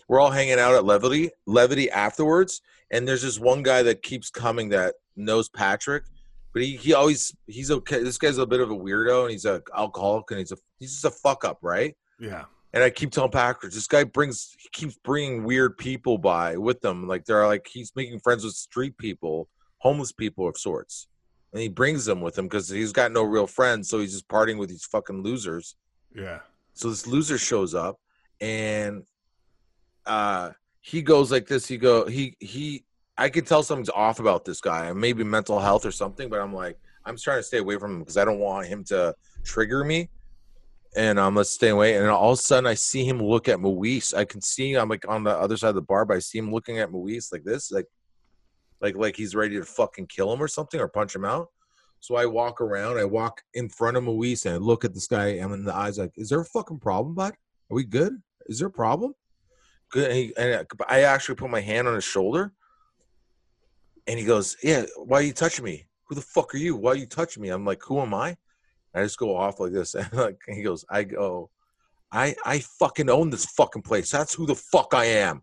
We're 0.08 0.20
all 0.20 0.30
hanging 0.30 0.58
out 0.58 0.74
at 0.74 0.84
Levity, 0.84 1.30
Levity 1.46 1.90
afterwards, 1.90 2.60
and 2.90 3.06
there's 3.06 3.22
this 3.22 3.38
one 3.38 3.62
guy 3.62 3.82
that 3.84 4.02
keeps 4.02 4.28
coming 4.30 4.68
that 4.70 4.94
knows 5.16 5.48
Patrick, 5.48 6.04
but 6.52 6.62
he, 6.62 6.76
he 6.76 6.92
always 6.94 7.34
he's 7.46 7.70
okay. 7.70 8.02
This 8.02 8.18
guy's 8.18 8.38
a 8.38 8.46
bit 8.46 8.60
of 8.60 8.70
a 8.70 8.76
weirdo, 8.76 9.22
and 9.22 9.30
he's 9.30 9.44
a 9.46 9.62
alcoholic, 9.76 10.30
and 10.30 10.40
he's 10.40 10.52
a 10.52 10.56
he's 10.80 10.92
just 11.00 11.04
a 11.04 11.10
fuck 11.10 11.44
up, 11.44 11.58
right? 11.62 11.96
Yeah. 12.20 12.44
And 12.74 12.82
I 12.82 12.88
keep 12.88 13.10
telling 13.10 13.30
Patrick, 13.30 13.72
this 13.72 13.86
guy 13.86 14.04
brings 14.04 14.54
he 14.58 14.68
keeps 14.72 14.98
bringing 15.04 15.44
weird 15.44 15.76
people 15.76 16.16
by 16.18 16.56
with 16.56 16.80
them, 16.80 17.06
like 17.06 17.24
they're 17.26 17.46
like 17.46 17.66
he's 17.70 17.92
making 17.94 18.18
friends 18.20 18.44
with 18.44 18.54
street 18.54 18.96
people, 18.98 19.48
homeless 19.82 20.12
people 20.12 20.48
of 20.48 20.56
sorts, 20.56 21.08
and 21.52 21.60
he 21.60 21.68
brings 21.68 22.04
them 22.04 22.20
with 22.20 22.38
him 22.38 22.46
because 22.46 22.68
he's 22.68 22.92
got 22.92 23.10
no 23.10 23.24
real 23.24 23.48
friends, 23.48 23.88
so 23.88 23.98
he's 23.98 24.12
just 24.12 24.28
partying 24.28 24.56
with 24.56 24.68
these 24.68 24.84
fucking 24.84 25.22
losers. 25.22 25.74
Yeah. 26.14 26.38
So 26.74 26.88
this 26.88 27.06
loser 27.06 27.36
shows 27.36 27.74
up 27.74 27.98
and 28.40 29.02
uh 30.06 30.50
he 30.80 31.02
goes 31.02 31.30
like 31.32 31.46
this. 31.46 31.66
He 31.66 31.78
go 31.78 32.06
he 32.06 32.36
he 32.38 32.84
I 33.18 33.28
could 33.28 33.46
tell 33.46 33.62
something's 33.62 33.90
off 33.90 34.20
about 34.20 34.44
this 34.44 34.60
guy. 34.60 34.92
Maybe 34.92 35.24
mental 35.24 35.58
health 35.58 35.84
or 35.84 35.92
something, 35.92 36.28
but 36.28 36.40
I'm 36.40 36.54
like, 36.54 36.78
I'm 37.04 37.16
trying 37.16 37.40
to 37.40 37.42
stay 37.42 37.58
away 37.58 37.76
from 37.76 37.92
him 37.92 37.98
because 38.00 38.16
I 38.16 38.24
don't 38.24 38.38
want 38.38 38.66
him 38.68 38.84
to 38.84 39.14
trigger 39.44 39.84
me. 39.84 40.08
And 40.96 41.18
um 41.18 41.34
let's 41.34 41.50
stay 41.50 41.70
away. 41.70 41.96
And 41.96 42.06
all 42.08 42.32
of 42.32 42.38
a 42.38 42.42
sudden 42.42 42.66
I 42.66 42.74
see 42.74 43.04
him 43.04 43.20
look 43.20 43.48
at 43.48 43.60
Moise. 43.60 44.14
I 44.14 44.24
can 44.24 44.40
see 44.40 44.74
I'm 44.74 44.88
like 44.88 45.08
on 45.08 45.24
the 45.24 45.36
other 45.36 45.56
side 45.56 45.70
of 45.70 45.74
the 45.74 45.82
bar, 45.82 46.04
but 46.04 46.16
I 46.16 46.20
see 46.20 46.38
him 46.38 46.52
looking 46.52 46.78
at 46.78 46.92
Moise 46.92 47.30
like 47.32 47.42
this, 47.42 47.72
like 47.72 47.86
like 48.82 48.96
like 48.96 49.16
he's 49.16 49.34
ready 49.34 49.56
to 49.56 49.64
fucking 49.64 50.08
kill 50.08 50.32
him 50.32 50.42
or 50.42 50.48
something 50.48 50.80
or 50.80 50.88
punch 50.88 51.14
him 51.14 51.24
out. 51.24 51.48
So 52.00 52.16
I 52.16 52.26
walk 52.26 52.60
around, 52.60 52.98
I 52.98 53.04
walk 53.04 53.42
in 53.54 53.68
front 53.68 53.96
of 53.96 54.02
Moise 54.02 54.44
and 54.44 54.56
I 54.56 54.58
look 54.58 54.84
at 54.84 54.92
this 54.92 55.06
guy. 55.06 55.28
I'm 55.28 55.52
in 55.52 55.64
the 55.64 55.74
eyes 55.74 55.98
like, 55.98 56.10
is 56.16 56.28
there 56.28 56.40
a 56.40 56.44
fucking 56.44 56.80
problem, 56.80 57.14
bud? 57.14 57.32
Are 57.70 57.74
we 57.74 57.84
good? 57.84 58.14
Is 58.46 58.58
there 58.58 58.68
a 58.68 58.72
problem? 58.72 59.14
Good. 59.90 60.10
And, 60.10 60.16
he, 60.16 60.36
and 60.36 60.66
I 60.88 61.02
actually 61.02 61.36
put 61.36 61.48
my 61.48 61.60
hand 61.60 61.86
on 61.86 61.94
his 61.94 62.04
shoulder 62.04 62.52
and 64.08 64.18
he 64.18 64.24
goes, 64.24 64.56
Yeah, 64.62 64.84
why 64.96 65.18
are 65.18 65.22
you 65.22 65.32
touching 65.32 65.64
me? 65.64 65.86
Who 66.08 66.16
the 66.16 66.22
fuck 66.22 66.52
are 66.54 66.58
you? 66.58 66.74
Why 66.74 66.92
are 66.92 66.96
you 66.96 67.06
touching 67.06 67.42
me? 67.42 67.50
I'm 67.50 67.64
like, 67.64 67.82
Who 67.84 68.00
am 68.00 68.14
I? 68.14 68.36
I 68.94 69.02
just 69.02 69.18
go 69.18 69.36
off 69.36 69.60
like 69.60 69.72
this. 69.72 69.94
And 69.94 70.12
like 70.12 70.40
he 70.48 70.62
goes, 70.62 70.84
I 70.90 71.04
go, 71.04 71.50
I 72.10 72.34
I 72.44 72.58
fucking 72.58 73.10
own 73.10 73.30
this 73.30 73.46
fucking 73.46 73.82
place. 73.82 74.10
That's 74.10 74.34
who 74.34 74.46
the 74.46 74.54
fuck 74.54 74.92
I 74.92 75.04
am. 75.04 75.42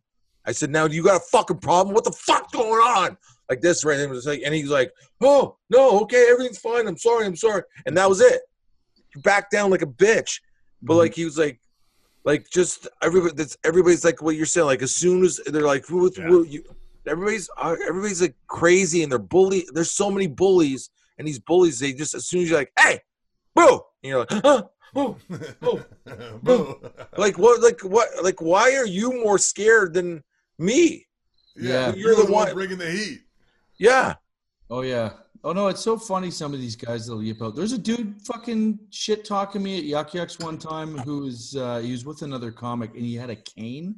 I 0.50 0.52
said, 0.52 0.72
now 0.72 0.86
you 0.86 1.04
got 1.04 1.18
a 1.18 1.26
fucking 1.32 1.60
problem? 1.60 1.94
What 1.94 2.04
the 2.04 2.12
fuck's 2.12 2.52
going 2.52 2.72
on? 2.82 3.16
Like 3.50 3.62
this, 3.62 3.86
right? 3.86 4.00
And, 4.00 4.12
it 4.12 4.16
was 4.16 4.26
like, 4.26 4.42
and 4.44 4.54
he's 4.54 4.70
like, 4.70 4.92
oh 5.22 5.58
no, 5.70 6.00
okay, 6.02 6.28
everything's 6.32 6.58
fine. 6.58 6.88
I'm 6.88 6.98
sorry, 6.98 7.28
I'm 7.28 7.36
sorry. 7.36 7.62
And 7.86 7.96
that 7.98 8.10
was 8.10 8.20
it. 8.20 8.42
He 9.14 9.22
backed 9.22 9.52
down 9.52 9.70
like 9.70 9.84
a 9.84 9.88
bitch. 9.88 10.40
But 10.82 10.96
like 10.96 11.14
he 11.14 11.24
was 11.24 11.38
like, 11.38 11.60
like 12.26 12.50
just 12.50 12.88
everybody. 13.04 13.36
That's 13.36 13.58
everybody's 13.64 14.04
like 14.04 14.24
what 14.24 14.36
you're 14.36 14.46
saying. 14.48 14.66
Like 14.66 14.82
as 14.82 14.96
soon 14.96 15.24
as 15.24 15.40
they're 15.46 15.62
like, 15.62 15.86
who, 15.86 16.12
Yeah. 16.18 16.24
who 16.24 16.46
you, 16.46 16.64
everybody's 17.08 17.48
uh, 17.58 17.76
everybody's 17.88 18.22
like 18.22 18.36
crazy 18.48 19.04
and 19.04 19.12
they're 19.12 19.20
bully. 19.20 19.68
There's 19.74 19.92
so 19.92 20.10
many 20.10 20.28
bullies 20.28 20.90
and 21.20 21.28
these 21.28 21.40
bullies. 21.40 21.80
They 21.80 21.94
just 21.94 22.16
as 22.16 22.26
soon 22.28 22.42
as 22.42 22.50
you're 22.50 22.58
like, 22.60 22.72
hey, 22.80 23.00
boo, 23.56 23.82
and 24.04 24.10
you're 24.10 24.20
like, 24.20 24.32
huh, 24.32 24.64
oh, 24.96 25.18
oh. 25.62 25.84
Boo. 26.42 26.80
like 27.18 27.38
what, 27.38 27.62
like 27.62 27.82
what, 27.82 28.08
like 28.24 28.42
why 28.42 28.76
are 28.76 28.86
you 28.86 29.12
more 29.24 29.38
scared 29.38 29.94
than 29.94 30.24
me? 30.60 31.06
yeah, 31.56 31.88
Yeah. 31.88 31.88
you're, 31.96 31.98
You're 31.98 32.16
the, 32.16 32.24
the 32.28 32.32
one 32.32 32.46
one- 32.48 32.54
bringing 32.56 32.78
the 32.78 32.90
heat. 32.92 33.22
Yeah, 33.78 34.16
Oh 34.70 34.82
yeah. 34.82 35.12
Oh 35.44 35.54
no, 35.54 35.68
it's 35.70 35.82
so 35.82 35.98
funny. 35.98 36.30
Some 36.32 36.54
of 36.54 36.60
these 36.60 36.76
guys 36.76 37.08
that'll 37.08 37.24
yip 37.24 37.42
out. 37.42 37.56
There's 37.56 37.72
a 37.72 37.78
dude 37.78 38.22
fucking 38.24 38.78
shit 38.90 39.24
talking 39.24 39.64
me 39.64 39.78
at 39.78 39.86
Yuk 39.86 40.14
Yuk's 40.14 40.38
one 40.38 40.58
time 40.58 40.98
who 40.98 41.22
was 41.22 41.56
uh, 41.56 41.80
he 41.80 41.92
was 41.94 42.04
with 42.06 42.22
another 42.24 42.52
comic 42.52 42.94
and 42.94 43.06
he 43.06 43.16
had 43.16 43.30
a 43.30 43.38
cane 43.38 43.96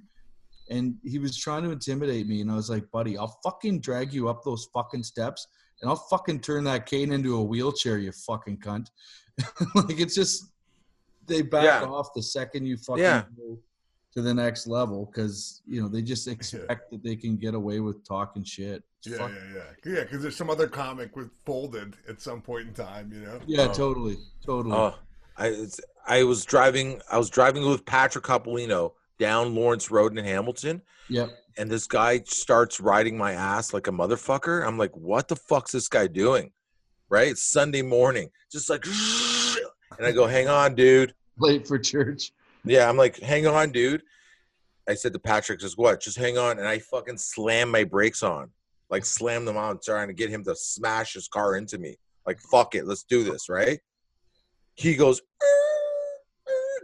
and 0.70 0.96
he 1.04 1.18
was 1.18 1.36
trying 1.36 1.64
to 1.64 1.72
intimidate 1.72 2.28
me 2.28 2.42
and 2.42 2.52
I 2.52 2.56
was 2.56 2.70
like, 2.70 2.90
buddy, 2.92 3.18
I'll 3.18 3.40
fucking 3.44 3.82
drag 3.82 4.14
you 4.14 4.30
up 4.30 4.44
those 4.44 4.70
fucking 4.72 5.02
steps 5.04 5.48
and 5.82 5.90
I'll 5.90 5.96
fucking 6.12 6.42
turn 6.42 6.64
that 6.66 6.86
cane 6.86 7.12
into 7.12 7.36
a 7.36 7.44
wheelchair, 7.44 7.98
you 7.98 8.12
fucking 8.12 8.60
cunt. 8.60 8.88
like 9.76 10.00
it's 10.00 10.14
just 10.16 10.46
they 11.26 11.42
back 11.42 11.64
Yeah. 11.64 11.84
off 11.86 12.14
the 12.14 12.22
second 12.22 12.66
you 12.68 12.78
fucking 12.78 13.04
Yeah. 13.04 13.24
go 13.36 13.58
to 14.14 14.22
the 14.22 14.34
next 14.34 14.68
level 14.68 15.06
because 15.06 15.62
you 15.68 15.82
know 15.82 15.88
they 15.88 16.02
just 16.02 16.28
expect 16.36 16.92
that 16.92 17.04
they 17.04 17.16
can 17.16 17.38
get 17.38 17.54
away 17.54 17.80
with 17.80 18.06
talking 18.08 18.44
shit. 18.44 18.84
It's 19.00 19.08
Yeah, 19.08 19.18
fuck- 19.18 19.32
yeah, 19.32 19.64
yeah, 19.86 19.94
yeah. 19.94 20.04
Because 20.04 20.22
there's 20.22 20.36
some 20.36 20.50
other 20.50 20.68
comic 20.68 21.16
with 21.16 21.32
folded 21.46 21.96
at 22.08 22.22
some 22.22 22.42
point 22.42 22.68
in 22.68 22.74
time, 22.74 23.12
you 23.14 23.22
know. 23.22 23.40
Yeah, 23.46 23.68
Oh. 23.70 23.74
totally, 23.74 24.18
totally. 24.46 24.76
Oh, 24.76 24.96
I 25.38 25.68
I 26.08 26.24
was 26.24 26.46
driving. 26.46 27.02
I 27.12 27.18
was 27.18 27.30
driving 27.30 27.68
with 27.68 27.86
Patrick 27.86 28.26
Capolino 28.26 28.94
down 29.18 29.56
Lawrence 29.56 29.92
Road 29.92 30.18
in 30.18 30.24
Hamilton, 30.26 30.82
yep. 31.08 31.30
and 31.58 31.70
this 31.70 31.86
guy 31.86 32.22
starts 32.26 32.80
riding 32.80 33.16
my 33.18 33.34
ass 33.34 33.72
like 33.74 33.88
a 33.88 33.92
motherfucker. 33.92 34.66
I'm 34.68 34.78
like, 34.80 34.96
what 34.98 35.28
the 35.28 35.36
fuck's 35.36 35.72
this 35.72 35.88
guy 35.88 36.08
doing? 36.08 36.52
Right? 37.08 37.30
It's 37.30 37.44
Sunday 37.44 37.84
morning, 37.84 38.32
just 38.52 38.70
like, 38.70 38.84
and 39.98 40.08
I 40.08 40.12
go, 40.12 40.26
hang 40.26 40.48
on, 40.48 40.76
dude. 40.76 41.14
Late 41.38 41.68
for 41.68 41.78
church. 41.78 42.32
Yeah, 42.66 42.88
I'm 42.88 42.98
like, 42.98 43.20
hang 43.20 43.48
on, 43.48 43.72
dude. 43.72 44.04
I 44.90 44.94
said 44.94 45.14
to 45.14 45.20
Patrick, 45.20 45.60
just 45.60 45.78
what? 45.78 46.02
Just 46.02 46.18
hang 46.18 46.38
on. 46.38 46.60
And 46.60 46.68
I 46.68 46.80
fucking 46.80 47.18
slam 47.18 47.70
my 47.70 47.84
brakes 47.84 48.24
on, 48.24 48.50
like 48.90 49.06
slam 49.06 49.46
them 49.46 49.58
on, 49.58 49.80
trying 49.84 50.08
to 50.08 50.14
get 50.14 50.30
him 50.30 50.44
to 50.46 50.56
smash 50.56 51.14
his 51.14 51.28
car 51.28 51.56
into 51.56 51.78
me. 51.78 51.98
Like, 52.26 52.40
fuck 52.40 52.76
it, 52.76 52.86
let's 52.86 53.04
do 53.04 53.24
this, 53.24 53.50
right? 53.50 53.80
He 54.76 54.96
goes, 54.96 55.22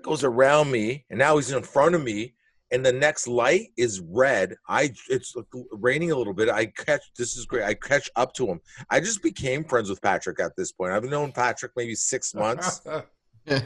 goes 0.03 0.23
around 0.23 0.71
me, 0.71 1.05
and 1.09 1.19
now 1.19 1.35
he's 1.35 1.51
in 1.51 1.63
front 1.63 1.95
of 1.95 2.03
me. 2.03 2.33
And 2.69 2.85
the 2.85 2.91
next 2.91 3.29
light 3.29 3.67
is 3.77 4.01
red. 4.01 4.53
I 4.67 4.91
it's 5.07 5.33
raining 5.71 6.11
a 6.11 6.17
little 6.17 6.33
bit. 6.33 6.49
I 6.49 6.65
catch 6.65 6.99
this 7.17 7.37
is 7.37 7.45
great. 7.45 7.63
I 7.63 7.73
catch 7.73 8.09
up 8.17 8.33
to 8.33 8.45
him. 8.45 8.59
I 8.89 8.99
just 8.99 9.23
became 9.23 9.63
friends 9.63 9.89
with 9.89 10.01
Patrick 10.01 10.41
at 10.41 10.51
this 10.57 10.73
point. 10.73 10.91
I've 10.91 11.05
known 11.05 11.31
Patrick 11.31 11.71
maybe 11.77 11.95
six 11.95 12.35
months. 12.35 12.81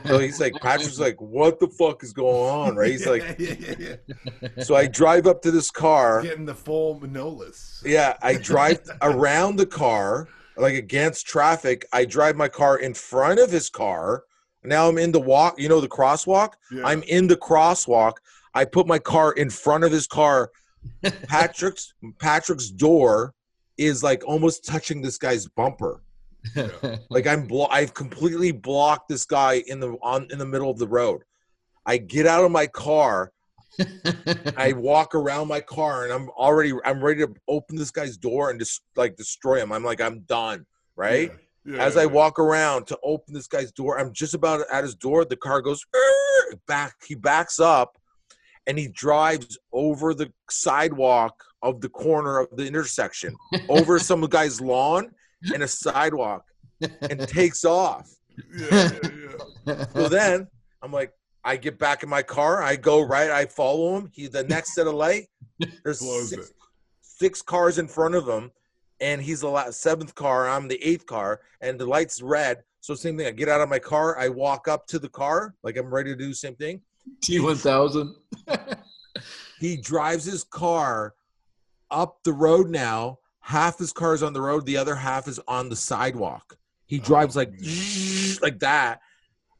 So 0.05 0.19
he's 0.19 0.39
like, 0.39 0.53
Patrick's 0.61 0.99
like, 0.99 1.19
what 1.19 1.59
the 1.59 1.67
fuck 1.67 2.03
is 2.03 2.13
going 2.13 2.49
on? 2.49 2.75
Right? 2.75 2.91
He's 2.91 3.07
like, 3.07 3.35
yeah, 3.39 3.55
yeah, 3.59 3.95
yeah. 4.41 4.63
so 4.63 4.75
I 4.75 4.87
drive 4.87 5.27
up 5.27 5.41
to 5.43 5.51
this 5.51 5.71
car. 5.71 6.21
Getting 6.21 6.45
the 6.45 6.55
full 6.55 6.99
Manolis. 6.99 7.83
Yeah, 7.85 8.17
I 8.21 8.35
drive 8.35 8.81
around 9.01 9.57
the 9.57 9.65
car, 9.65 10.27
like 10.57 10.75
against 10.75 11.25
traffic. 11.25 11.85
I 11.93 12.05
drive 12.05 12.35
my 12.35 12.47
car 12.47 12.77
in 12.77 12.93
front 12.93 13.39
of 13.39 13.51
his 13.51 13.69
car. 13.69 14.23
Now 14.63 14.87
I'm 14.87 14.97
in 14.97 15.11
the 15.11 15.19
walk, 15.19 15.59
you 15.59 15.69
know, 15.69 15.81
the 15.81 15.89
crosswalk. 15.89 16.53
Yeah. 16.71 16.85
I'm 16.85 17.01
in 17.03 17.27
the 17.27 17.37
crosswalk. 17.37 18.13
I 18.53 18.65
put 18.65 18.85
my 18.85 18.99
car 18.99 19.31
in 19.33 19.49
front 19.49 19.83
of 19.83 19.91
his 19.91 20.07
car. 20.07 20.51
Patrick's 21.27 21.93
Patrick's 22.19 22.69
door 22.69 23.33
is 23.77 24.03
like 24.03 24.23
almost 24.27 24.65
touching 24.65 25.01
this 25.01 25.17
guy's 25.17 25.47
bumper. 25.47 26.03
Like 27.09 27.27
I'm 27.27 27.45
blo- 27.47 27.67
I've 27.69 27.93
completely 27.93 28.51
blocked 28.51 29.09
this 29.09 29.25
guy 29.25 29.63
in 29.67 29.79
the 29.79 29.93
on 30.01 30.27
in 30.31 30.37
the 30.39 30.45
middle 30.45 30.69
of 30.69 30.77
the 30.79 30.87
road. 30.87 31.21
I 31.85 31.97
get 31.97 32.27
out 32.27 32.43
of 32.43 32.51
my 32.51 32.67
car, 32.67 33.31
I 34.57 34.73
walk 34.77 35.15
around 35.15 35.47
my 35.47 35.61
car, 35.61 36.03
and 36.03 36.13
I'm 36.13 36.29
already 36.31 36.73
I'm 36.85 37.03
ready 37.03 37.21
to 37.25 37.33
open 37.47 37.75
this 37.75 37.91
guy's 37.91 38.17
door 38.17 38.49
and 38.49 38.59
just 38.59 38.81
like 38.95 39.15
destroy 39.15 39.61
him. 39.61 39.71
I'm 39.71 39.83
like 39.83 40.01
I'm 40.01 40.21
done, 40.21 40.65
right? 40.95 41.31
Yeah, 41.65 41.83
As 41.83 41.95
I 41.95 42.01
yeah. 42.01 42.07
walk 42.07 42.39
around 42.39 42.87
to 42.87 42.97
open 43.03 43.33
this 43.33 43.47
guy's 43.47 43.71
door, 43.71 43.99
I'm 43.99 44.13
just 44.13 44.33
about 44.33 44.61
at 44.71 44.83
his 44.83 44.95
door. 44.95 45.25
The 45.25 45.35
car 45.35 45.61
goes 45.61 45.85
back. 46.67 46.95
He 47.07 47.13
backs 47.15 47.59
up, 47.59 47.97
and 48.65 48.77
he 48.79 48.87
drives 48.87 49.57
over 49.71 50.13
the 50.13 50.31
sidewalk 50.49 51.43
of 51.61 51.81
the 51.81 51.89
corner 51.89 52.39
of 52.39 52.57
the 52.57 52.65
intersection, 52.65 53.35
over 53.69 53.99
some 53.99 54.21
guy's 54.21 54.59
lawn 54.59 55.11
and 55.53 55.63
a 55.63 55.67
sidewalk, 55.67 56.45
and 56.81 57.19
takes 57.27 57.65
off. 57.65 58.09
Yeah, 58.53 58.89
yeah, 59.03 59.29
yeah. 59.65 59.85
So 59.93 60.09
then 60.09 60.47
I'm 60.81 60.91
like, 60.91 61.13
I 61.43 61.57
get 61.57 61.77
back 61.77 62.03
in 62.03 62.09
my 62.09 62.21
car. 62.21 62.61
I 62.61 62.75
go 62.75 63.01
right. 63.01 63.29
I 63.29 63.45
follow 63.45 63.97
him. 63.97 64.09
He 64.13 64.27
the 64.27 64.43
next 64.43 64.75
set 64.75 64.87
of 64.87 64.93
light. 64.93 65.27
There's 65.83 65.99
six, 66.29 66.53
six 67.01 67.41
cars 67.41 67.77
in 67.77 67.87
front 67.87 68.15
of 68.15 68.27
him, 68.27 68.51
and 68.99 69.21
he's 69.21 69.41
the 69.41 69.49
la- 69.49 69.71
seventh 69.71 70.15
car. 70.15 70.47
I'm 70.47 70.67
the 70.67 70.81
eighth 70.83 71.05
car, 71.05 71.41
and 71.61 71.79
the 71.79 71.85
light's 71.85 72.21
red. 72.21 72.63
So 72.81 72.95
same 72.95 73.17
thing. 73.17 73.27
I 73.27 73.31
get 73.31 73.49
out 73.49 73.61
of 73.61 73.69
my 73.69 73.79
car. 73.79 74.17
I 74.17 74.29
walk 74.29 74.67
up 74.67 74.87
to 74.87 74.99
the 74.99 75.09
car, 75.09 75.53
like 75.63 75.77
I'm 75.77 75.93
ready 75.93 76.11
to 76.11 76.15
do 76.15 76.29
the 76.29 76.35
same 76.35 76.55
thing. 76.55 76.81
T1000. 77.25 78.13
He 79.61 79.77
drives 79.77 80.25
his 80.25 80.43
car 80.43 81.13
up 81.91 82.17
the 82.23 82.33
road 82.33 82.71
now. 82.71 83.19
Half 83.41 83.79
his 83.79 83.91
car 83.91 84.13
is 84.13 84.23
on 84.23 84.33
the 84.33 84.41
road. 84.41 84.65
The 84.65 84.77
other 84.77 84.95
half 84.95 85.27
is 85.27 85.39
on 85.47 85.69
the 85.69 85.75
sidewalk. 85.75 86.57
He 86.85 86.99
oh, 86.99 87.03
drives 87.03 87.35
like 87.35 87.53
like 88.41 88.59
that. 88.59 88.99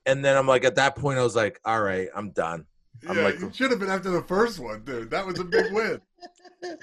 And 0.05 0.23
then 0.25 0.35
I'm 0.37 0.47
like, 0.47 0.63
at 0.63 0.75
that 0.75 0.95
point, 0.95 1.19
I 1.19 1.23
was 1.23 1.35
like, 1.35 1.59
all 1.65 1.81
right, 1.81 2.09
I'm 2.15 2.31
done. 2.31 2.65
I'm 3.07 3.17
Yeah, 3.17 3.23
like- 3.23 3.39
you 3.39 3.51
should 3.53 3.71
have 3.71 3.79
been 3.79 3.89
after 3.89 4.09
the 4.09 4.23
first 4.23 4.59
one, 4.59 4.83
dude. 4.83 5.11
That 5.11 5.25
was 5.25 5.39
a 5.39 5.43
big 5.43 5.71
win. 5.73 6.01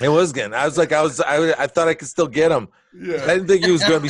It 0.01 0.09
was 0.09 0.33
good. 0.33 0.53
I 0.53 0.65
was 0.65 0.77
like, 0.77 0.91
I 0.91 1.01
was, 1.03 1.21
I, 1.21 1.53
I 1.53 1.69
thought 1.69 1.87
I 1.87 1.95
could 1.95 2.09
still 2.09 2.27
get 2.27 2.51
him. 2.51 2.67
Yeah, 2.93 3.23
I 3.23 3.35
didn't 3.35 3.47
think 3.47 3.65
he 3.65 3.71
was 3.71 3.85
going 3.85 4.03
to 4.03 4.09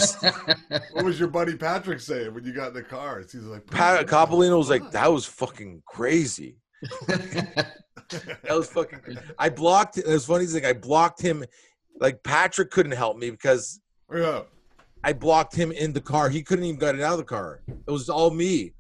be. 0.71 0.79
What 0.93 1.05
was 1.05 1.21
your 1.21 1.29
buddy 1.29 1.57
Patrick 1.57 2.01
saying 2.01 2.33
when 2.33 2.43
you 2.43 2.55
got 2.55 2.69
in 2.69 2.75
the 2.75 2.83
car? 2.83 3.21
He's 3.21 3.35
like, 3.35 3.67
Pat 3.67 4.07
Coppolino 4.07 4.57
was 4.57 4.71
like, 4.71 4.91
that 4.93 5.13
was 5.13 5.27
fucking 5.27 5.83
crazy. 5.87 6.57
That 8.11 8.57
was 8.57 8.71
fucking. 8.71 9.19
I 9.39 9.51
blocked. 9.51 9.99
It 9.99 10.07
was 10.07 10.25
funny 10.25 10.47
thing. 10.47 10.65
I 10.65 10.73
blocked 10.73 11.21
him. 11.21 11.45
Like 12.01 12.23
Patrick 12.23 12.71
couldn't 12.71 12.93
help 12.93 13.17
me 13.17 13.31
because 13.31 13.81
Yeah. 14.13 14.43
I 15.05 15.13
blocked 15.13 15.55
him 15.55 15.71
in 15.73 15.93
the 15.93 16.01
car. 16.01 16.29
He 16.29 16.43
couldn't 16.43 16.65
even 16.65 16.79
get 16.79 16.95
it 16.95 17.01
out 17.03 17.13
of 17.13 17.19
the 17.19 17.25
car. 17.25 17.61
It 17.69 17.91
was 17.91 18.09
all 18.09 18.31
me. 18.31 18.73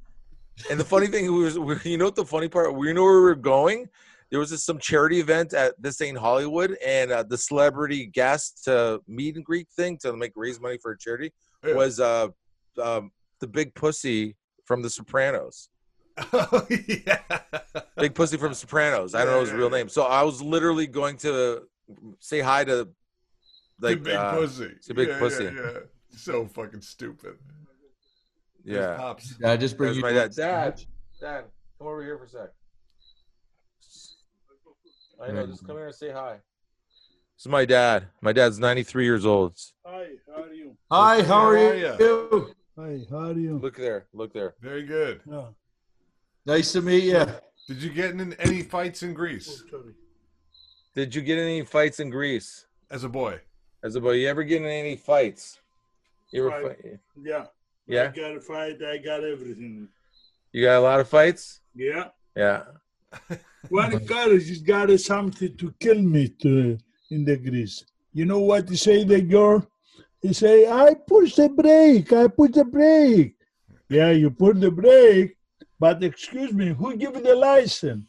And 0.70 0.78
the 0.78 0.84
funny 0.84 1.06
thing 1.06 1.32
was, 1.32 1.56
you 1.84 1.96
know 1.98 2.06
what 2.06 2.16
the 2.16 2.24
funny 2.24 2.48
part? 2.48 2.74
We 2.74 2.92
know 2.92 3.04
where 3.04 3.14
we 3.14 3.20
were 3.20 3.34
going. 3.36 3.88
There 4.30 4.40
was 4.40 4.50
this, 4.50 4.64
some 4.64 4.78
charity 4.78 5.20
event 5.20 5.54
at 5.54 5.80
this 5.80 6.00
ain't 6.02 6.18
Hollywood, 6.18 6.76
and 6.84 7.10
uh, 7.10 7.22
the 7.22 7.38
celebrity 7.38 8.06
guest 8.06 8.64
to 8.64 9.00
meet 9.06 9.36
and 9.36 9.44
greet 9.44 9.68
thing 9.70 9.96
to 9.98 10.14
make 10.14 10.32
raise 10.36 10.60
money 10.60 10.76
for 10.82 10.90
a 10.92 10.98
charity 10.98 11.32
Yeah. 11.64 11.74
was 11.74 11.98
uh, 12.00 12.28
um, 12.82 13.10
the 13.40 13.46
big 13.46 13.74
pussy 13.74 14.36
from 14.66 14.82
The 14.82 14.90
Sopranos. 14.90 15.70
Oh, 16.32 16.66
yeah. 17.06 17.20
Big 17.96 18.14
pussy 18.14 18.36
from 18.36 18.52
Sopranos. 18.52 19.14
I 19.14 19.24
don't 19.24 19.32
know 19.34 19.40
his 19.40 19.50
Yeah, 19.50 19.56
real 19.56 19.70
name. 19.70 19.88
So 19.88 20.02
I 20.02 20.22
was 20.24 20.42
literally 20.42 20.86
going 20.88 21.16
to 21.18 21.62
say 22.18 22.40
hi 22.40 22.64
to, 22.64 22.88
like, 23.80 24.02
big 24.02 24.14
uh, 24.14 24.32
pussy. 24.32 24.64
it's 24.76 24.90
a 24.90 24.94
big 24.94 25.08
yeah, 25.08 25.18
pussy. 25.18 25.44
Yeah, 25.44 25.52
yeah. 25.54 25.78
So 26.16 26.46
fucking 26.46 26.80
stupid. 26.80 27.34
There's 28.64 28.78
yeah. 28.78 28.96
Pops. 28.96 29.34
I 29.44 29.56
just 29.56 29.76
bring 29.76 29.94
you 29.94 30.02
my 30.02 30.12
dad. 30.12 30.34
Dad, 30.34 30.82
Dad, 31.20 31.44
come 31.78 31.86
over 31.86 32.02
here 32.02 32.18
for 32.18 32.24
a 32.24 32.28
sec. 32.28 32.50
I 35.22 35.32
know. 35.32 35.46
Just 35.46 35.66
come 35.66 35.76
here 35.76 35.86
and 35.86 35.94
say 35.94 36.10
hi. 36.10 36.38
This 37.36 37.46
is 37.46 37.48
my 37.48 37.64
dad. 37.64 38.06
My 38.20 38.32
dad's 38.32 38.58
93 38.58 39.04
years 39.04 39.24
old. 39.24 39.56
Hi, 39.86 40.06
how 40.26 40.42
are 40.42 40.52
you? 40.52 40.76
Hi, 40.90 41.22
how 41.22 41.48
are 41.48 41.56
How 41.56 41.72
you? 41.72 42.54
Hi, 42.76 42.98
how 43.10 43.18
are 43.18 43.32
you? 43.32 43.58
Look 43.58 43.76
there. 43.76 44.06
Look 44.12 44.32
there. 44.32 44.54
Very 44.60 44.84
good. 44.84 45.20
Yeah. 45.28 45.46
Nice 46.46 46.72
to 46.72 46.82
meet 46.82 47.04
you. 47.04 47.26
Did 47.68 47.82
you 47.82 47.90
get 47.90 48.10
in 48.10 48.32
any 48.34 48.62
fights 48.62 49.02
in 49.02 49.12
Greece. 49.12 49.62
Did 50.94 51.14
you 51.14 51.22
get 51.22 51.38
in 51.38 51.44
any 51.44 51.64
fights 51.64 52.00
in 52.00 52.10
Greece 52.10 52.66
as 52.90 53.04
a 53.04 53.08
boy? 53.08 53.40
As 53.82 53.94
a 53.94 54.00
boy? 54.00 54.12
You 54.12 54.28
ever 54.28 54.44
get 54.44 54.62
in 54.62 54.68
any 54.68 54.96
fights? 54.96 55.58
You 56.32 56.48
ever 56.48 56.50
Fight. 56.68 56.82
fight? 56.82 56.98
Yeah. 57.22 57.46
Yeah. 57.86 58.10
I 58.14 58.16
got 58.16 58.36
a 58.36 58.40
fight. 58.40 58.82
I 58.82 58.98
got 58.98 59.24
everything. 59.24 59.88
You 60.52 60.64
got 60.64 60.78
a 60.78 60.80
lot 60.80 61.00
of 61.00 61.08
fights? 61.08 61.60
Yeah. 61.74 62.08
Yeah. 62.36 62.64
One 63.70 64.06
car 64.06 64.28
has 64.30 64.58
got 64.60 64.90
something 65.00 65.56
to 65.56 65.74
kill 65.80 66.00
me 66.00 66.28
to, 66.42 66.78
in 67.10 67.24
the 67.24 67.36
grease. 67.36 67.84
You 68.12 68.26
know 68.26 68.40
what 68.40 68.68
he 68.68 68.76
say, 68.76 69.04
the 69.04 69.20
girl? 69.20 69.66
He 70.20 70.32
say, 70.32 70.70
I 70.70 70.94
push 70.94 71.34
the 71.36 71.48
brake. 71.48 72.12
I 72.12 72.28
push 72.28 72.52
the 72.52 72.64
brake. 72.64 73.36
Yeah, 73.88 74.10
you 74.10 74.30
put 74.30 74.60
the 74.60 74.70
brake, 74.70 75.36
but 75.78 76.02
excuse 76.02 76.52
me, 76.52 76.68
who 76.74 76.96
give 76.96 77.14
you 77.16 77.22
the 77.22 77.34
license? 77.34 78.07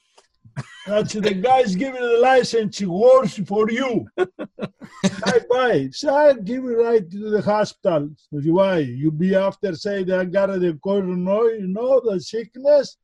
That's 0.87 1.13
the 1.13 1.33
guy's 1.33 1.75
giving 1.75 2.01
the 2.01 2.17
license. 2.17 2.79
He 2.79 2.85
works 2.85 3.39
for 3.45 3.69
you. 3.69 4.07
bye 4.17 5.41
bye. 5.49 5.89
So 5.91 6.13
I 6.15 6.33
give 6.33 6.63
you 6.63 6.83
right 6.83 7.09
to 7.09 7.29
the 7.29 7.41
hospital. 7.41 8.09
Why? 8.31 8.79
You 8.79 9.11
be 9.11 9.35
after 9.35 9.75
say 9.75 10.03
that 10.03 10.19
I 10.19 10.25
got 10.25 10.47
the 10.47 10.79
corona, 10.83 11.43
you 11.59 11.67
know, 11.67 12.01
the 12.03 12.19
sickness. 12.19 12.97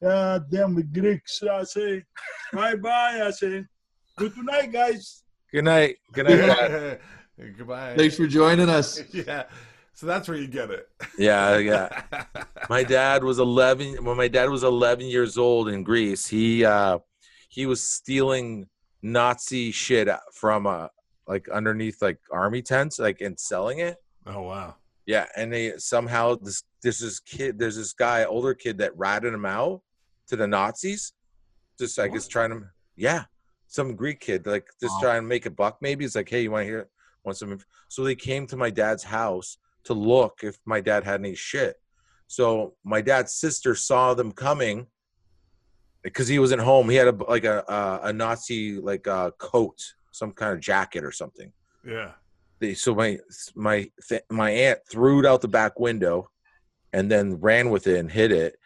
Yeah, 0.00 0.38
them 0.48 0.90
Greeks. 0.92 1.42
I 1.42 1.64
say, 1.64 2.04
bye 2.52 2.76
bye. 2.76 3.22
I 3.26 3.30
say, 3.30 3.64
good 4.16 4.36
night, 4.38 4.72
guys. 4.72 5.24
Good 5.52 5.64
night. 5.64 5.96
Good 6.12 6.28
night. 6.28 7.00
Goodbye. 7.56 7.94
Thanks 7.96 8.16
for 8.16 8.26
joining 8.26 8.68
us. 8.68 9.00
yeah. 9.12 9.44
So 9.98 10.06
that's 10.06 10.28
where 10.28 10.36
you 10.36 10.46
get 10.46 10.70
it. 10.70 10.88
yeah. 11.18 11.56
Yeah. 11.58 12.02
my 12.70 12.84
dad 12.84 13.24
was 13.24 13.40
11 13.40 14.04
when 14.04 14.16
my 14.16 14.28
dad 14.28 14.48
was 14.48 14.62
11 14.62 15.06
years 15.06 15.36
old 15.36 15.68
in 15.68 15.82
greece 15.82 16.24
he 16.28 16.64
uh 16.64 16.98
he 17.48 17.66
was 17.66 17.82
stealing 17.82 18.68
nazi 19.02 19.72
shit 19.72 20.08
from 20.32 20.68
uh 20.68 20.86
like 21.26 21.48
underneath 21.48 22.00
like 22.00 22.18
army 22.30 22.62
tents 22.62 23.00
like 23.00 23.20
and 23.22 23.40
selling 23.40 23.80
it 23.80 23.96
oh 24.26 24.42
wow. 24.42 24.76
yeah 25.06 25.26
and 25.36 25.52
they 25.52 25.72
somehow 25.78 26.36
this 26.36 26.62
there's 26.82 27.00
this 27.00 27.18
kid 27.18 27.58
there's 27.58 27.76
this 27.76 27.92
guy 27.92 28.24
older 28.24 28.54
kid 28.54 28.78
that 28.78 28.96
ratted 28.96 29.34
him 29.34 29.46
out 29.46 29.80
to 30.28 30.36
the 30.36 30.46
nazis 30.46 31.12
just 31.76 31.98
like 31.98 32.14
is 32.14 32.28
trying 32.28 32.50
to 32.50 32.60
yeah 32.96 33.24
some 33.66 33.96
greek 33.96 34.20
kid 34.20 34.46
like 34.46 34.66
just 34.80 34.94
Wow. 34.96 35.00
trying 35.02 35.22
to 35.22 35.28
make 35.28 35.46
a 35.46 35.50
buck 35.50 35.78
maybe 35.80 36.04
it's 36.04 36.14
like 36.14 36.28
hey 36.28 36.42
you 36.42 36.52
want 36.52 36.62
to 36.62 36.68
hear 36.68 36.88
want 37.24 37.36
some 37.36 37.50
inf-" 37.50 37.66
so 37.88 38.04
they 38.04 38.14
came 38.14 38.46
to 38.46 38.56
my 38.56 38.70
dad's 38.70 39.02
house 39.02 39.58
to 39.88 39.94
look 39.94 40.40
if 40.42 40.56
my 40.64 40.80
dad 40.80 41.04
had 41.04 41.20
any 41.20 41.34
shit 41.34 41.76
so 42.28 42.74
my 42.84 43.00
dad's 43.00 43.34
sister 43.34 43.74
saw 43.74 44.14
them 44.14 44.32
coming 44.32 44.86
because 46.02 46.28
he 46.28 46.38
was 46.38 46.52
at 46.52 46.58
home. 46.58 46.88
He 46.88 46.96
had 46.96 47.08
a 47.08 47.24
like 47.28 47.44
a 47.44 47.64
a, 47.66 48.08
a 48.08 48.12
Nazi 48.12 48.78
like 48.78 49.08
uh, 49.08 49.30
coat, 49.38 49.82
some 50.12 50.32
kind 50.32 50.52
of 50.52 50.60
jacket 50.60 51.04
or 51.04 51.10
something. 51.10 51.52
Yeah. 51.84 52.12
They, 52.60 52.74
so 52.74 52.94
my 52.94 53.18
my 53.54 53.90
th- 54.08 54.22
my 54.30 54.50
aunt 54.50 54.80
threw 54.90 55.20
it 55.20 55.26
out 55.26 55.40
the 55.40 55.48
back 55.48 55.80
window, 55.80 56.30
and 56.92 57.10
then 57.10 57.40
ran 57.40 57.70
with 57.70 57.86
it 57.86 57.98
and 57.98 58.10
hid 58.10 58.30
it, 58.30 58.56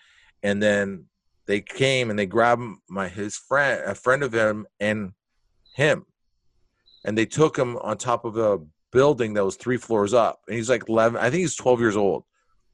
and 0.42 0.62
then 0.62 1.06
they 1.46 1.60
came 1.60 2.10
and 2.10 2.18
they 2.18 2.26
grabbed 2.26 2.62
my 2.88 3.08
his 3.08 3.36
friend 3.36 3.82
a 3.86 3.94
friend 3.94 4.22
of 4.22 4.32
him 4.32 4.66
and 4.80 5.12
him, 5.74 6.04
and 7.04 7.16
they 7.16 7.26
took 7.26 7.56
him 7.56 7.76
on 7.78 7.96
top 7.96 8.24
of 8.24 8.36
a 8.36 8.58
building 8.92 9.34
that 9.34 9.44
was 9.44 9.56
three 9.56 9.76
floors 9.78 10.14
up, 10.14 10.40
and 10.46 10.56
he's 10.56 10.68
like 10.70 10.88
eleven. 10.88 11.18
I 11.20 11.30
think 11.30 11.40
he's 11.40 11.56
twelve 11.56 11.80
years 11.80 11.96
old. 11.96 12.24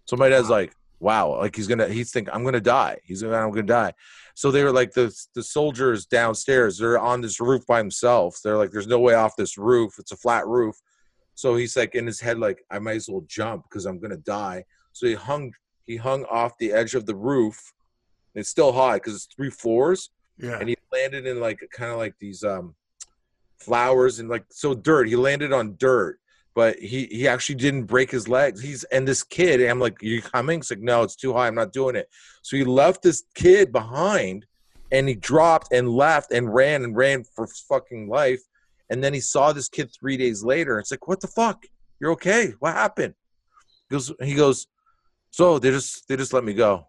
So 0.05 0.17
my 0.17 0.29
dad's 0.29 0.51
like, 0.51 0.75
wow, 1.01 1.37
like 1.37 1.55
he's 1.57 1.67
gonna 1.67 1.89
he's 1.89 2.11
think 2.11 2.29
I'm 2.33 2.45
gonna 2.45 2.61
die. 2.61 2.99
He's 3.05 3.23
gonna 3.23 3.37
I'm 3.37 3.51
gonna 3.51 3.63
die. 3.63 3.93
So 4.35 4.51
they 4.51 4.63
were 4.65 4.73
like 4.73 4.93
the 4.93 5.15
the 5.35 5.43
soldiers 5.43 6.07
downstairs. 6.07 6.79
They're 6.79 6.99
on 6.99 7.21
this 7.21 7.41
roof 7.41 7.67
by 7.67 7.79
themselves. 7.79 8.41
They're 8.43 8.57
like, 8.57 8.71
there's 8.71 8.87
no 8.87 8.99
way 9.01 9.15
off 9.15 9.37
this 9.37 9.57
roof. 9.59 9.95
It's 9.99 10.13
a 10.13 10.17
flat 10.17 10.47
roof. 10.47 10.77
So 11.35 11.55
he's 11.57 11.77
like 11.77 11.95
in 11.95 12.07
his 12.07 12.21
head, 12.21 12.39
like 12.39 12.65
I 12.71 12.79
might 12.79 12.97
as 12.97 13.09
well 13.09 13.25
jump 13.29 13.65
because 13.69 13.87
I'm 13.87 13.99
gonna 14.01 14.17
die. 14.17 14.65
So 14.93 15.07
he 15.07 15.15
hung 15.15 15.53
he 15.85 15.97
hung 15.97 16.25
off 16.25 16.59
the 16.59 16.73
edge 16.73 16.95
of 16.95 17.07
the 17.07 17.17
roof. 17.17 17.73
It's 18.35 18.49
still 18.49 18.73
high 18.73 18.95
because 18.97 19.15
it's 19.15 19.29
three 19.35 19.51
floors, 19.51 20.11
Yeah. 20.39 20.59
and 20.61 20.69
he 20.69 20.77
landed 20.93 21.27
in 21.27 21.41
like 21.41 21.61
kind 21.73 21.91
of 21.93 21.99
like 21.99 22.15
these 22.21 22.45
um 22.45 22.75
flowers 23.61 24.19
and 24.19 24.29
like 24.29 24.45
so 24.51 24.75
dirt. 24.75 25.09
He 25.09 25.17
landed 25.17 25.53
on 25.53 25.77
dirt, 25.79 26.19
but 26.55 26.79
he 26.79 27.07
he 27.07 27.29
actually 27.29 27.57
didn't 27.57 27.85
break 27.85 28.11
his 28.11 28.29
legs. 28.29 28.61
He's 28.61 28.85
and 28.85 29.07
this 29.07 29.23
kid, 29.23 29.61
and 29.61 29.71
I'm 29.71 29.81
like, 29.81 30.03
you 30.03 30.23
coming? 30.23 30.61
He's 30.61 30.71
like, 30.71 30.81
no, 30.81 31.03
it's 31.03 31.17
too 31.17 31.33
high. 31.33 31.47
I'm 31.47 31.55
not 31.55 31.73
doing 31.73 31.97
it. 31.97 32.09
So 32.43 32.57
he 32.57 32.65
left 32.65 33.03
this 33.03 33.25
kid 33.35 33.73
behind, 33.73 34.47
and 34.91 35.09
he 35.09 35.15
dropped 35.15 35.73
and 35.73 35.89
left 35.89 36.33
and 36.33 36.53
ran 36.53 36.85
and 36.85 36.97
ran 36.97 37.25
for 37.25 37.47
fucking 37.47 38.09
life. 38.09 38.41
And 38.91 39.05
then 39.05 39.13
he 39.13 39.21
saw 39.21 39.53
this 39.53 39.69
kid 39.69 39.91
three 39.93 40.17
days 40.17 40.43
later. 40.43 40.79
It's 40.79 40.91
like, 40.91 41.07
what 41.07 41.21
the 41.21 41.29
fuck? 41.29 41.65
You're 42.01 42.13
okay? 42.13 42.55
What 42.59 42.73
happened? 42.73 43.15
He 43.89 43.95
goes, 43.95 44.13
he 44.23 44.35
goes. 44.35 44.67
So 45.31 45.59
they 45.59 45.71
just 45.71 46.09
they 46.09 46.17
just 46.17 46.33
let 46.33 46.45
me 46.45 46.55
go. 46.55 46.89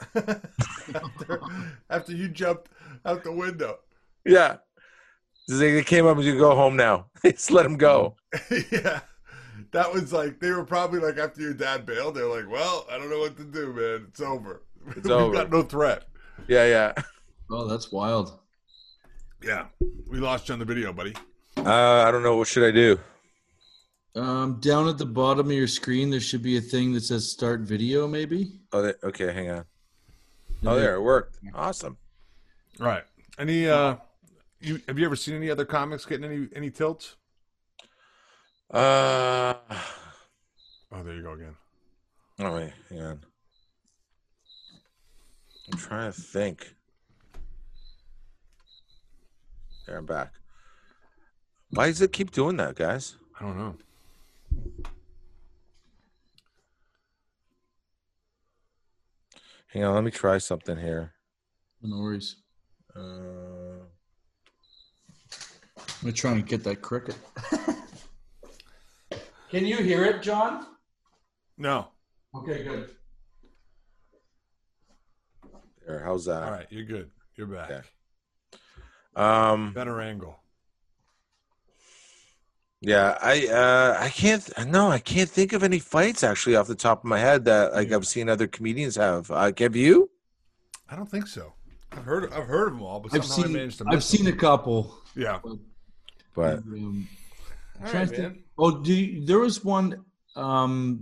after, 0.14 1.40
after 1.88 2.12
you 2.12 2.28
jumped 2.28 2.68
out 3.04 3.24
the 3.24 3.32
window. 3.32 3.78
Yeah. 4.24 4.56
They 5.58 5.72
they 5.72 5.82
came 5.82 6.06
up 6.06 6.16
and 6.16 6.24
you 6.24 6.38
go 6.38 6.54
home 6.54 6.76
now. 6.76 7.06
Just 7.24 7.50
let 7.50 7.66
him 7.66 7.76
go. 7.76 8.14
yeah. 8.70 9.00
that 9.72 9.92
was 9.92 10.12
like 10.12 10.38
they 10.38 10.50
were 10.50 10.64
probably 10.64 11.00
like 11.00 11.18
after 11.18 11.40
your 11.40 11.54
dad 11.54 11.84
bailed, 11.84 12.14
they're 12.14 12.26
like, 12.26 12.48
"Well, 12.48 12.86
I 12.90 12.98
don't 12.98 13.10
know 13.10 13.18
what 13.18 13.36
to 13.36 13.44
do, 13.44 13.72
man. 13.72 14.06
It's 14.08 14.20
over. 14.20 14.62
It's 14.96 15.08
We've 15.08 15.10
over." 15.10 15.34
got 15.34 15.50
no 15.50 15.62
threat." 15.62 16.04
Yeah, 16.46 16.66
yeah. 16.66 17.02
Oh, 17.50 17.66
that's 17.66 17.90
wild. 17.90 18.38
Yeah, 19.42 19.66
we 20.08 20.18
lost 20.18 20.48
you 20.48 20.52
on 20.52 20.60
the 20.60 20.64
video, 20.64 20.92
buddy. 20.92 21.14
Uh, 21.56 22.04
I 22.06 22.10
don't 22.12 22.22
know. 22.22 22.36
What 22.36 22.46
should 22.46 22.66
I 22.66 22.70
do? 22.70 22.98
Um, 24.14 24.60
down 24.60 24.88
at 24.88 24.98
the 24.98 25.06
bottom 25.06 25.46
of 25.46 25.52
your 25.52 25.66
screen, 25.66 26.10
there 26.10 26.20
should 26.20 26.42
be 26.42 26.58
a 26.58 26.60
thing 26.60 26.92
that 26.92 27.02
says 27.02 27.28
"Start 27.28 27.62
Video." 27.62 28.06
Maybe. 28.06 28.52
Oh, 28.72 28.82
there, 28.82 28.96
okay. 29.02 29.32
Hang 29.32 29.50
on. 29.50 29.64
Oh, 30.64 30.76
there 30.76 30.94
it 30.94 31.02
worked. 31.02 31.38
Awesome. 31.54 31.96
All 32.80 32.86
right. 32.86 33.04
Any 33.38 33.68
uh, 33.68 33.96
you 34.60 34.80
have 34.88 34.98
you 34.98 35.04
ever 35.06 35.16
seen 35.16 35.34
any 35.34 35.50
other 35.50 35.64
comics 35.64 36.04
getting 36.04 36.24
any 36.30 36.48
any 36.54 36.70
tilts? 36.70 37.16
Uh, 38.70 39.54
Oh, 40.92 41.02
there 41.04 41.14
you 41.14 41.22
go 41.22 41.32
again. 41.32 41.54
oh 42.40 42.54
wait, 42.54 42.72
hang 42.88 43.00
on. 43.00 43.20
I'm 45.72 45.78
trying 45.78 46.12
to 46.12 46.20
think. 46.20 46.74
There, 49.86 49.96
I'm 49.98 50.06
back. 50.06 50.32
Why 51.70 51.86
does 51.86 52.00
it 52.02 52.12
keep 52.12 52.32
doing 52.32 52.56
that, 52.56 52.74
guys? 52.74 53.16
I 53.38 53.44
don't 53.44 53.56
know. 53.56 53.76
Hang 59.68 59.84
on, 59.84 59.94
let 59.94 60.04
me 60.04 60.10
try 60.10 60.38
something 60.38 60.76
here. 60.78 61.12
No 61.82 62.00
worries. 62.00 62.36
Uh, 62.94 63.00
I'm 63.00 63.79
gonna 66.02 66.12
try 66.12 66.32
and 66.32 66.46
get 66.46 66.64
that 66.64 66.80
cricket. 66.82 67.16
Can 69.50 69.66
you 69.66 69.78
hear 69.78 70.04
it, 70.04 70.22
John? 70.22 70.66
No. 71.58 71.88
Okay, 72.34 72.62
good. 72.62 72.90
there, 75.86 76.04
how's 76.04 76.24
that? 76.26 76.42
All 76.44 76.50
right, 76.52 76.66
you're 76.70 76.84
good. 76.84 77.10
You're 77.36 77.48
back. 77.48 77.70
Okay. 77.70 77.82
Um, 79.16 79.72
Better 79.72 80.00
angle. 80.00 80.36
yeah, 82.80 83.18
I 83.20 83.48
uh, 83.48 83.96
I 83.98 84.08
can't. 84.08 84.48
No, 84.68 84.88
I 84.90 84.98
can't 85.00 85.28
think 85.28 85.52
of 85.52 85.62
any 85.64 85.80
fights 85.80 86.22
actually 86.22 86.54
off 86.56 86.68
the 86.68 86.74
top 86.76 87.00
of 87.00 87.04
my 87.04 87.18
head 87.18 87.44
that 87.46 87.72
like 87.72 87.90
I've 87.92 88.06
seen 88.06 88.28
other 88.28 88.46
comedians 88.46 88.94
have. 88.96 89.30
Uh, 89.30 89.50
have 89.58 89.74
you? 89.74 90.10
I 90.88 90.94
don't 90.96 91.10
think 91.10 91.26
so. 91.26 91.52
I've 91.92 92.04
heard 92.04 92.32
I've 92.32 92.46
heard 92.46 92.68
of 92.68 92.74
them 92.74 92.82
all, 92.82 93.00
but 93.00 93.12
I've 93.12 93.24
somehow 93.24 93.42
I 93.42 93.46
seen. 93.46 93.52
managed 93.56 93.78
to 93.78 93.84
I've 93.88 93.94
miss 93.96 94.06
seen 94.06 94.26
a 94.28 94.32
couple. 94.32 94.96
Yeah. 95.16 95.40
But 96.34 96.58
Um, 96.58 97.08
right, 97.80 98.08
to 98.08 98.34
Oh, 98.58 98.70
do 98.82 98.92
you, 98.92 99.24
there 99.24 99.38
was 99.38 99.64
one 99.64 100.04
um, 100.36 101.00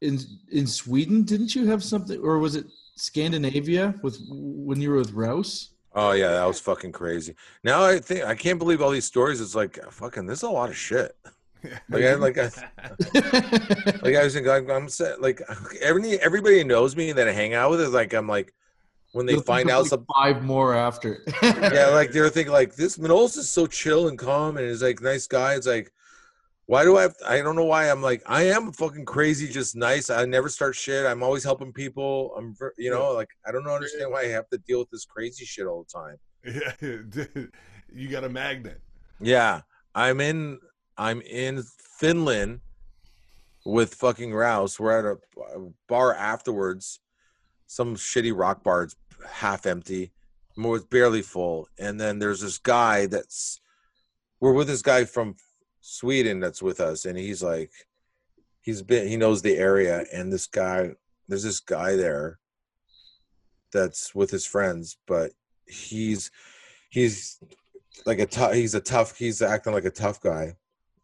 in 0.00 0.18
in 0.50 0.66
Sweden? 0.66 1.22
Didn't 1.24 1.54
you 1.54 1.66
have 1.66 1.82
something, 1.82 2.20
or 2.20 2.38
was 2.38 2.56
it 2.56 2.66
Scandinavia 2.96 3.94
with 4.02 4.18
when 4.28 4.80
you 4.80 4.90
were 4.90 4.96
with 4.96 5.12
Rouse? 5.12 5.70
oh 5.94 6.12
yeah, 6.12 6.28
that 6.28 6.44
was 6.46 6.60
fucking 6.60 6.92
crazy. 6.92 7.34
Now 7.64 7.82
I 7.84 7.98
think 7.98 8.24
I 8.24 8.34
can't 8.34 8.58
believe 8.58 8.80
all 8.82 8.90
these 8.90 9.06
stories. 9.06 9.40
It's 9.40 9.54
like 9.54 9.78
fucking. 9.90 10.26
There's 10.26 10.42
a 10.42 10.50
lot 10.50 10.68
of 10.68 10.76
shit. 10.76 11.16
Like 11.90 12.04
I 12.04 12.14
like 12.14 12.38
I 12.38 12.44
like 14.02 14.16
I 14.16 14.24
was 14.24 14.32
thinking 14.32 14.46
like 14.46 14.70
I'm 14.70 14.88
sa- 14.88 15.16
like 15.20 15.42
every 15.82 16.18
everybody 16.18 16.64
knows 16.64 16.96
me 16.96 17.12
that 17.12 17.28
I 17.28 17.32
hang 17.32 17.52
out 17.52 17.70
with 17.70 17.82
is 17.82 17.92
like 17.92 18.14
I'm 18.14 18.26
like 18.26 18.54
when 19.12 19.26
they 19.26 19.32
You'll 19.32 19.42
find 19.42 19.70
out 19.70 19.82
like, 19.82 19.90
some 19.90 20.06
five 20.14 20.44
more 20.44 20.74
after. 20.74 21.22
yeah, 21.42 21.88
like 21.92 22.12
they're 22.12 22.28
thinking 22.28 22.52
like 22.52 22.74
this 22.76 22.96
Manolis 22.96 23.36
is 23.36 23.48
so 23.48 23.66
chill 23.66 24.08
and 24.08 24.18
calm 24.18 24.56
and 24.56 24.66
he's 24.66 24.82
like 24.82 25.00
nice 25.00 25.26
guy. 25.26 25.54
It's 25.54 25.66
like 25.66 25.92
why 26.66 26.84
do 26.84 26.96
I 26.96 27.02
have 27.02 27.16
I 27.26 27.38
don't 27.38 27.56
know 27.56 27.64
why 27.64 27.90
I'm 27.90 28.00
like 28.00 28.22
I 28.26 28.44
am 28.44 28.72
fucking 28.72 29.04
crazy, 29.04 29.48
just 29.48 29.74
nice. 29.74 30.08
I 30.10 30.24
never 30.24 30.48
start 30.48 30.76
shit. 30.76 31.04
I'm 31.04 31.22
always 31.22 31.42
helping 31.42 31.72
people. 31.72 32.32
I'm 32.36 32.54
you 32.78 32.90
know, 32.90 33.12
like 33.12 33.30
I 33.46 33.50
don't 33.50 33.66
understand 33.66 34.12
why 34.12 34.22
I 34.22 34.28
have 34.28 34.48
to 34.50 34.58
deal 34.58 34.78
with 34.78 34.90
this 34.90 35.04
crazy 35.04 35.44
shit 35.44 35.66
all 35.66 35.84
the 35.84 35.98
time. 35.98 36.16
Yeah, 36.44 37.44
you 37.92 38.08
got 38.08 38.24
a 38.24 38.28
magnet. 38.28 38.80
Yeah. 39.20 39.62
I'm 39.94 40.20
in 40.20 40.60
I'm 40.96 41.20
in 41.22 41.64
Finland 41.98 42.60
with 43.66 43.94
fucking 43.94 44.32
Rouse. 44.32 44.78
We're 44.78 44.98
at 44.98 45.04
a 45.04 45.18
a 45.56 45.70
bar 45.88 46.14
afterwards. 46.14 47.00
Some 47.66 47.96
shitty 47.96 48.32
rock 48.36 48.62
bar. 48.62 48.84
It's 48.84 48.96
half 49.28 49.66
empty. 49.66 50.12
More 50.56 50.76
it's 50.76 50.84
barely 50.84 51.22
full. 51.22 51.68
And 51.78 52.00
then 52.00 52.18
there's 52.18 52.40
this 52.40 52.58
guy 52.58 53.06
that's 53.06 53.60
we're 54.40 54.52
with 54.52 54.68
this 54.68 54.82
guy 54.82 55.04
from 55.04 55.36
Sweden 55.80 56.40
that's 56.40 56.62
with 56.62 56.80
us, 56.80 57.04
and 57.04 57.18
he's 57.18 57.42
like 57.42 57.70
he's 58.62 58.82
been 58.82 59.08
he 59.08 59.16
knows 59.16 59.42
the 59.42 59.56
area, 59.56 60.04
and 60.12 60.32
this 60.32 60.46
guy 60.46 60.90
there's 61.28 61.44
this 61.44 61.60
guy 61.60 61.96
there 61.96 62.38
that's 63.72 64.14
with 64.14 64.30
his 64.30 64.46
friends, 64.46 64.96
but 65.06 65.32
he's 65.66 66.30
he's 66.90 67.38
like 68.06 68.18
a 68.18 68.26
tough 68.26 68.54
he's 68.54 68.74
a 68.74 68.80
tough 68.80 69.16
he's 69.16 69.42
acting 69.42 69.72
like 69.72 69.84
a 69.84 69.90
tough 69.90 70.20
guy. 70.20 70.54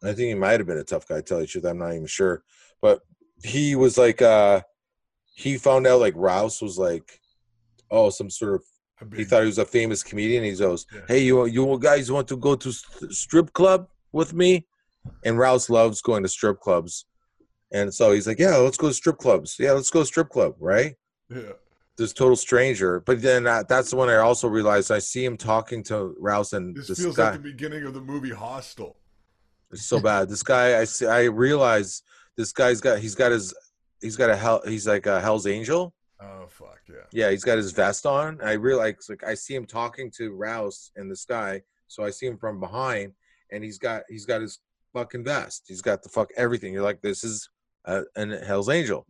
I 0.03 0.07
think 0.07 0.27
he 0.27 0.33
might 0.35 0.59
have 0.59 0.67
been 0.67 0.77
a 0.77 0.83
tough 0.83 1.07
guy, 1.07 1.17
to 1.17 1.21
tell 1.21 1.39
you 1.39 1.45
the 1.45 1.51
truth. 1.51 1.65
I'm 1.65 1.79
not 1.79 1.93
even 1.93 2.05
sure. 2.07 2.43
But 2.81 3.01
he 3.43 3.75
was 3.75 3.97
like 3.97 4.21
uh 4.21 4.61
he 5.35 5.57
found 5.57 5.87
out 5.87 5.99
like 5.99 6.13
Rouse 6.15 6.61
was 6.61 6.77
like 6.77 7.19
oh 7.91 8.09
some 8.09 8.29
sort 8.29 8.55
of 8.55 8.63
he 9.15 9.23
thought 9.23 9.41
he 9.41 9.45
was 9.47 9.59
a 9.59 9.65
famous 9.65 10.01
comedian. 10.01 10.43
He 10.43 10.55
goes, 10.55 10.85
Yeah. 10.93 11.01
"Hey, 11.07 11.19
you 11.23 11.45
you 11.45 11.77
guys 11.79 12.11
want 12.11 12.27
to 12.29 12.37
go 12.37 12.55
to 12.55 12.71
st- 12.71 13.11
strip 13.13 13.53
club 13.53 13.87
with 14.11 14.33
me?" 14.33 14.65
And 15.23 15.37
Rouse 15.37 15.69
loves 15.69 16.01
going 16.01 16.23
to 16.23 16.29
strip 16.29 16.59
clubs, 16.59 17.05
and 17.71 17.93
so 17.93 18.11
he's 18.13 18.27
like, 18.27 18.39
"Yeah, 18.39 18.55
let's 18.57 18.77
go 18.77 18.87
to 18.87 18.93
strip 18.93 19.17
clubs. 19.19 19.55
Yeah, 19.59 19.73
let's 19.73 19.89
go 19.91 19.99
to 20.01 20.05
strip 20.05 20.29
club." 20.29 20.55
Right? 20.59 20.95
yeah. 21.29 21.53
This 21.97 22.13
total 22.13 22.35
stranger, 22.35 22.99
but 22.99 23.23
then 23.23 23.47
uh, 23.47 23.63
that's 23.67 23.91
when 23.91 24.07
I 24.07 24.17
also 24.17 24.47
realized 24.47 24.91
I 24.91 24.99
see 24.99 25.25
him 25.25 25.35
talking 25.35 25.81
to 25.85 26.15
Rouse 26.19 26.53
and 26.53 26.75
This, 26.75 26.87
this, 26.89 26.99
feels 26.99 27.15
guy. 27.15 27.31
like 27.31 27.33
the 27.41 27.49
beginning 27.49 27.85
of 27.87 27.95
the 27.95 28.01
movie 28.01 28.29
Hostel. 28.29 28.97
It's 29.71 29.85
so 29.85 29.99
bad. 29.99 30.29
This 30.29 30.43
guy, 30.43 30.79
I 30.79 30.83
see, 30.83 31.07
I 31.07 31.23
realize 31.23 32.03
this 32.35 32.51
guy's 32.51 32.81
got 32.81 32.99
he's 32.99 33.15
got 33.15 33.31
his 33.31 33.53
he's 33.99 34.15
got 34.15 34.29
a 34.29 34.35
hell 34.35 34.61
he's 34.65 34.87
like 34.87 35.07
a 35.07 35.19
Hell's 35.19 35.47
Angel. 35.47 35.91
Oh 36.19 36.45
fuck 36.47 36.79
yeah. 36.89 36.95
Yeah, 37.11 37.31
he's 37.31 37.43
got 37.43 37.57
his 37.57 37.71
vest 37.71 38.05
on. 38.05 38.39
I 38.41 38.53
realize 38.53 38.95
like 39.09 39.23
I 39.23 39.33
see 39.35 39.53
him 39.55 39.65
talking 39.65 40.09
to 40.17 40.33
Rouse 40.33 40.91
in 40.95 41.09
the 41.09 41.15
sky, 41.15 41.61
so 41.87 42.03
I 42.03 42.09
see 42.09 42.25
him 42.25 42.37
from 42.37 42.59
behind, 42.59 43.13
and 43.51 43.63
he's 43.63 43.77
got 43.77 44.03
he's 44.09 44.25
got 44.25 44.41
his 44.41 44.59
fucking 44.93 45.23
vest. 45.23 45.65
He's 45.67 45.81
got 45.81 46.01
the 46.01 46.09
fuck 46.09 46.29
everything. 46.35 46.73
You're 46.73 46.81
like, 46.83 47.01
this 47.01 47.23
is 47.23 47.47
a, 47.85 48.03
an 48.15 48.31
Hell's 48.31 48.69
Angel, 48.69 49.05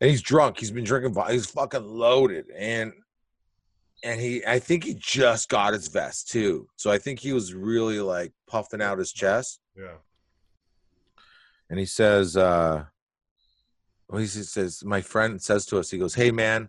and 0.00 0.10
he's 0.10 0.22
drunk. 0.22 0.58
He's 0.58 0.72
been 0.72 0.84
drinking. 0.84 1.14
He's 1.30 1.46
fucking 1.46 1.86
loaded, 1.86 2.46
and 2.56 2.92
and 4.02 4.20
he 4.20 4.44
I 4.44 4.58
think 4.58 4.82
he 4.82 4.94
just 4.98 5.48
got 5.48 5.72
his 5.72 5.86
vest 5.86 6.28
too. 6.30 6.66
So 6.76 6.90
I 6.90 6.98
think 6.98 7.20
he 7.20 7.32
was 7.32 7.54
really 7.54 8.00
like 8.00 8.32
puffing 8.48 8.82
out 8.82 8.98
his 8.98 9.12
chest 9.12 9.60
Yeah. 9.76 9.98
and 11.70 11.78
he 11.78 11.86
says, 11.86 12.36
uh, 12.36 12.86
he 14.18 14.26
says, 14.26 14.84
my 14.84 15.00
friend 15.00 15.40
says 15.40 15.64
to 15.66 15.78
us, 15.78 15.90
he 15.90 15.98
goes, 15.98 16.14
Hey 16.14 16.30
man, 16.30 16.68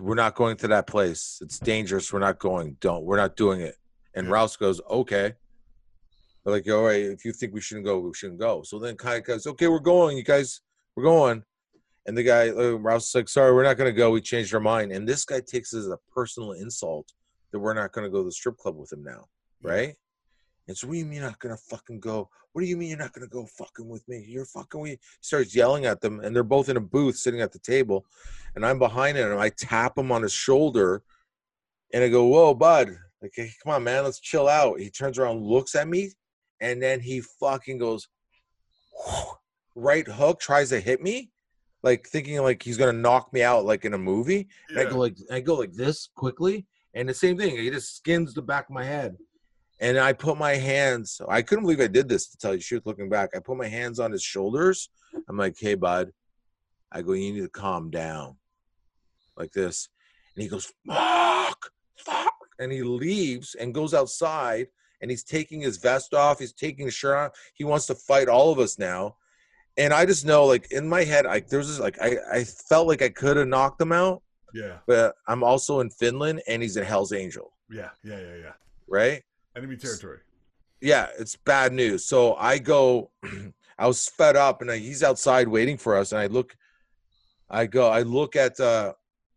we're 0.00 0.14
not 0.14 0.34
going 0.34 0.56
to 0.58 0.68
that 0.68 0.86
place. 0.86 1.38
It's 1.42 1.58
dangerous. 1.58 2.12
We're 2.12 2.20
not 2.20 2.38
going. 2.38 2.76
Don't, 2.80 3.04
we're 3.04 3.16
not 3.16 3.36
doing 3.36 3.60
it. 3.60 3.76
And. 4.14 4.30
Rouse 4.30 4.56
goes, 4.56 4.80
Okay. 4.90 5.34
They're 6.44 6.54
like, 6.54 6.68
all 6.70 6.84
right, 6.84 7.04
if 7.04 7.24
you 7.24 7.32
think 7.32 7.52
we 7.52 7.60
shouldn't 7.60 7.84
go, 7.84 7.98
we 7.98 8.14
shouldn't 8.14 8.40
go. 8.40 8.62
So 8.62 8.78
then 8.78 8.96
Kai 8.96 9.20
goes, 9.20 9.46
Okay, 9.46 9.68
we're 9.68 9.78
going, 9.78 10.16
you 10.16 10.24
guys, 10.24 10.60
we're 10.96 11.04
going. 11.04 11.42
And 12.06 12.16
the 12.16 12.22
guy, 12.22 12.48
uh, 12.48 12.72
Rouse 12.72 13.08
is 13.08 13.14
like, 13.14 13.28
Sorry, 13.28 13.52
we're 13.54 13.64
not 13.64 13.76
going 13.76 13.92
to 13.92 13.96
go. 13.96 14.10
We 14.10 14.20
changed 14.20 14.54
our 14.54 14.60
mind. 14.60 14.92
And 14.92 15.06
this 15.08 15.24
guy 15.24 15.40
takes 15.40 15.72
it 15.72 15.78
as 15.78 15.88
a 15.88 15.98
personal 16.14 16.52
insult 16.52 17.12
that 17.52 17.58
we're 17.58 17.74
not 17.74 17.92
going 17.92 18.04
to 18.04 18.10
go 18.10 18.18
to 18.18 18.24
the 18.24 18.32
strip 18.32 18.56
club 18.56 18.76
with 18.76 18.92
him 18.92 19.02
now. 19.02 19.26
Right. 19.62 19.96
And 20.68 20.76
so, 20.76 20.86
what 20.86 20.92
do 20.92 20.98
you 20.98 21.06
mean 21.06 21.20
you're 21.20 21.28
not 21.28 21.38
gonna 21.38 21.56
fucking 21.56 22.00
go? 22.00 22.28
What 22.52 22.62
do 22.62 22.68
you 22.68 22.76
mean 22.76 22.90
you're 22.90 22.98
not 22.98 23.12
gonna 23.12 23.26
go 23.26 23.46
fucking 23.46 23.88
with 23.88 24.06
me? 24.08 24.24
You're 24.28 24.44
fucking 24.44 24.80
we 24.80 24.90
He 24.90 24.98
starts 25.20 25.54
yelling 25.54 25.86
at 25.86 26.00
them, 26.00 26.20
and 26.20 26.36
they're 26.36 26.42
both 26.42 26.68
in 26.68 26.76
a 26.76 26.80
booth 26.80 27.16
sitting 27.16 27.40
at 27.40 27.52
the 27.52 27.58
table, 27.58 28.06
and 28.54 28.64
I'm 28.64 28.78
behind 28.78 29.16
him, 29.16 29.30
and 29.32 29.40
I 29.40 29.48
tap 29.48 29.98
him 29.98 30.12
on 30.12 30.22
his 30.22 30.32
shoulder, 30.32 31.02
and 31.92 32.04
I 32.04 32.08
go, 32.08 32.26
"Whoa, 32.26 32.54
bud! 32.54 32.96
Like, 33.22 33.32
hey, 33.34 33.50
come 33.62 33.72
on, 33.72 33.84
man, 33.84 34.04
let's 34.04 34.20
chill 34.20 34.48
out." 34.48 34.78
He 34.78 34.90
turns 34.90 35.18
around, 35.18 35.42
looks 35.42 35.74
at 35.74 35.88
me, 35.88 36.10
and 36.60 36.82
then 36.82 37.00
he 37.00 37.20
fucking 37.20 37.78
goes, 37.78 38.08
right 39.74 40.06
hook, 40.06 40.40
tries 40.40 40.70
to 40.70 40.80
hit 40.80 41.02
me, 41.02 41.30
like 41.82 42.06
thinking 42.06 42.40
like 42.42 42.62
he's 42.62 42.76
gonna 42.76 42.92
knock 42.92 43.32
me 43.32 43.42
out, 43.42 43.64
like 43.64 43.84
in 43.84 43.94
a 43.94 43.98
movie. 43.98 44.48
And 44.68 44.80
I 44.80 44.84
go 44.84 44.98
like 44.98 45.16
I 45.30 45.40
go 45.40 45.54
like 45.54 45.72
this 45.72 46.08
quickly, 46.14 46.66
and 46.94 47.08
the 47.08 47.14
same 47.14 47.38
thing. 47.38 47.56
He 47.56 47.70
just 47.70 47.96
skins 47.96 48.34
the 48.34 48.42
back 48.42 48.68
of 48.68 48.74
my 48.74 48.84
head, 48.84 49.16
and 49.80 49.98
I 49.98 50.12
put 50.12 50.38
my 50.38 50.54
hands. 50.54 51.20
I 51.28 51.42
couldn't 51.42 51.64
believe 51.64 51.80
I 51.80 51.86
did 51.86 52.08
this. 52.08 52.28
To 52.28 52.38
tell 52.38 52.52
you 52.52 52.58
the 52.58 52.64
truth, 52.64 52.82
looking 52.86 53.08
back, 53.08 53.30
I 53.34 53.38
put 53.38 53.56
my 53.56 53.68
hands 53.68 54.00
on 54.00 54.12
his 54.12 54.22
shoulders. 54.22 54.90
I'm 55.28 55.36
like, 55.36 55.56
"Hey, 55.58 55.74
bud," 55.74 56.12
I 56.92 57.02
go, 57.02 57.12
"You 57.12 57.32
need 57.32 57.40
to 57.40 57.48
calm 57.48 57.90
down," 57.90 58.36
like 59.36 59.52
this, 59.52 59.88
and 60.34 60.42
he 60.42 60.48
goes, 60.48 60.72
"Fuck, 60.86 61.70
fuck," 61.96 62.34
and 62.58 62.72
he 62.72 62.82
leaves 62.82 63.54
and 63.54 63.74
goes 63.74 63.94
outside, 63.94 64.68
and 65.00 65.10
he's 65.10 65.24
taking 65.24 65.60
his 65.60 65.76
vest 65.78 66.14
off. 66.14 66.38
He's 66.38 66.52
taking 66.52 66.86
his 66.86 66.94
shirt 66.94 67.16
off. 67.16 67.32
He 67.54 67.64
wants 67.64 67.86
to 67.86 67.94
fight 67.94 68.28
all 68.28 68.50
of 68.52 68.58
us 68.58 68.78
now. 68.78 69.16
And 69.76 69.94
I 69.94 70.06
just 70.06 70.26
know, 70.26 70.44
like 70.44 70.72
in 70.72 70.88
my 70.88 71.04
head, 71.04 71.24
like 71.24 71.46
there's 71.48 71.68
this, 71.68 71.78
like 71.78 71.96
I, 72.02 72.16
I 72.32 72.44
felt 72.44 72.88
like 72.88 73.00
I 73.00 73.10
could 73.10 73.36
have 73.36 73.46
knocked 73.46 73.80
him 73.80 73.92
out, 73.92 74.24
Yeah, 74.52 74.78
but 74.88 75.14
I'm 75.28 75.44
also 75.44 75.78
in 75.78 75.88
Finland 75.88 76.42
and 76.48 76.60
he's 76.60 76.76
in 76.76 76.82
Hell's 76.84 77.12
Angel, 77.12 77.52
yeah, 77.70 77.90
yeah, 78.02 78.18
yeah, 78.18 78.34
yeah. 78.42 78.52
right? 78.88 79.22
Enemy 79.58 79.76
territory. 79.76 80.18
yeah, 80.80 81.08
it's 81.18 81.34
bad 81.36 81.72
news. 81.72 82.04
So 82.06 82.36
I 82.36 82.58
go, 82.58 83.10
I 83.78 83.86
was 83.88 84.08
fed 84.08 84.36
up, 84.36 84.62
and 84.62 84.70
I, 84.70 84.78
he's 84.78 85.02
outside 85.02 85.48
waiting 85.48 85.76
for 85.76 85.96
us, 85.96 86.12
and 86.12 86.20
I 86.20 86.26
look, 86.26 86.56
I 87.50 87.66
go, 87.66 87.88
I 87.88 88.02
look 88.02 88.36
at, 88.36 88.58
uh, 88.60 88.92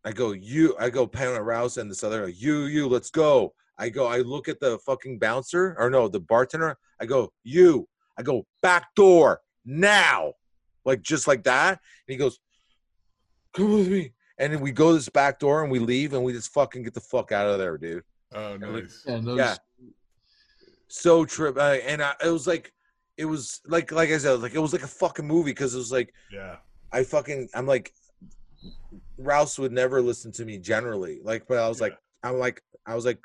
I 0.05 0.11
go, 0.11 0.31
you, 0.33 0.75
I 0.79 0.89
go, 0.89 1.07
Pamela 1.07 1.41
Rouse 1.41 1.77
and 1.77 1.89
this 1.89 2.03
other, 2.03 2.27
you, 2.29 2.65
you, 2.65 2.87
let's 2.87 3.09
go. 3.09 3.53
I 3.77 3.89
go, 3.89 4.05
I 4.05 4.17
look 4.19 4.47
at 4.47 4.59
the 4.59 4.77
fucking 4.79 5.17
bouncer, 5.17 5.75
or 5.79 5.89
no, 5.89 6.07
the 6.07 6.19
bartender. 6.19 6.77
I 6.99 7.05
go, 7.07 7.31
you, 7.43 7.87
I 8.17 8.21
go, 8.21 8.45
back 8.61 8.93
door 8.95 9.41
now, 9.65 10.33
like 10.85 11.01
just 11.01 11.27
like 11.27 11.43
that. 11.43 11.69
And 11.71 11.79
he 12.13 12.15
goes, 12.17 12.39
come 13.53 13.73
with 13.73 13.87
me. 13.87 14.13
And 14.37 14.53
then 14.53 14.61
we 14.61 14.71
go 14.71 14.93
this 14.93 15.09
back 15.09 15.39
door 15.39 15.63
and 15.63 15.71
we 15.71 15.79
leave 15.79 16.13
and 16.13 16.23
we 16.23 16.33
just 16.33 16.53
fucking 16.53 16.83
get 16.83 16.93
the 16.93 17.01
fuck 17.01 17.31
out 17.31 17.47
of 17.47 17.57
there, 17.59 17.77
dude 17.77 18.03
Oh, 18.33 18.53
we- 18.53 18.81
nice. 18.81 19.03
Yeah, 19.05 19.19
those, 19.21 19.37
Yeah. 19.37 19.55
So 20.91 21.23
trip 21.25 21.57
uh, 21.57 21.77
and 21.85 22.01
I, 22.03 22.13
it 22.23 22.29
was 22.29 22.45
like 22.45 22.73
it 23.17 23.25
was 23.25 23.61
like 23.65 23.91
like 23.91 24.09
i 24.09 24.17
said 24.17 24.41
like 24.41 24.53
it 24.55 24.59
was 24.59 24.73
like 24.73 24.83
a 24.83 24.87
fucking 24.87 25.25
movie 25.27 25.51
because 25.51 25.73
it 25.73 25.77
was 25.77 25.91
like 25.91 26.13
Yeah, 26.31 26.57
i 26.91 27.03
fucking 27.03 27.47
i'm 27.55 27.65
like 27.65 27.93
rouse 29.17 29.57
would 29.59 29.71
never 29.71 30.01
listen 30.01 30.31
to 30.33 30.45
me 30.45 30.57
generally 30.57 31.19
like 31.23 31.47
but 31.47 31.57
i 31.57 31.67
was 31.69 31.79
like 31.81 31.97
i'm 32.23 32.37
like 32.39 32.61
i 32.85 32.95
was 32.95 33.05
like 33.05 33.19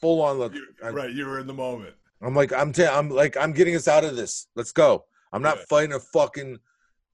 full 0.00 0.20
on 0.22 0.38
like 0.38 0.52
I- 0.84 0.90
right. 0.90 1.10
You 1.12 1.26
were 1.26 1.38
in 1.40 1.46
the 1.46 1.54
moment. 1.54 1.94
i'm 2.22 2.34
like 2.34 2.52
i'm 2.52 2.72
ta- 2.72 2.96
i'm 2.98 3.08
like 3.10 3.36
i'm 3.36 3.52
getting 3.52 3.74
us 3.76 3.88
out 3.88 4.04
of 4.04 4.16
this 4.16 4.48
let's 4.56 4.72
go 4.72 5.04
i'm 5.32 5.42
not 5.42 5.56
Yeah. 5.58 5.64
fighting 5.70 5.92
a 5.94 6.00
fucking 6.00 6.58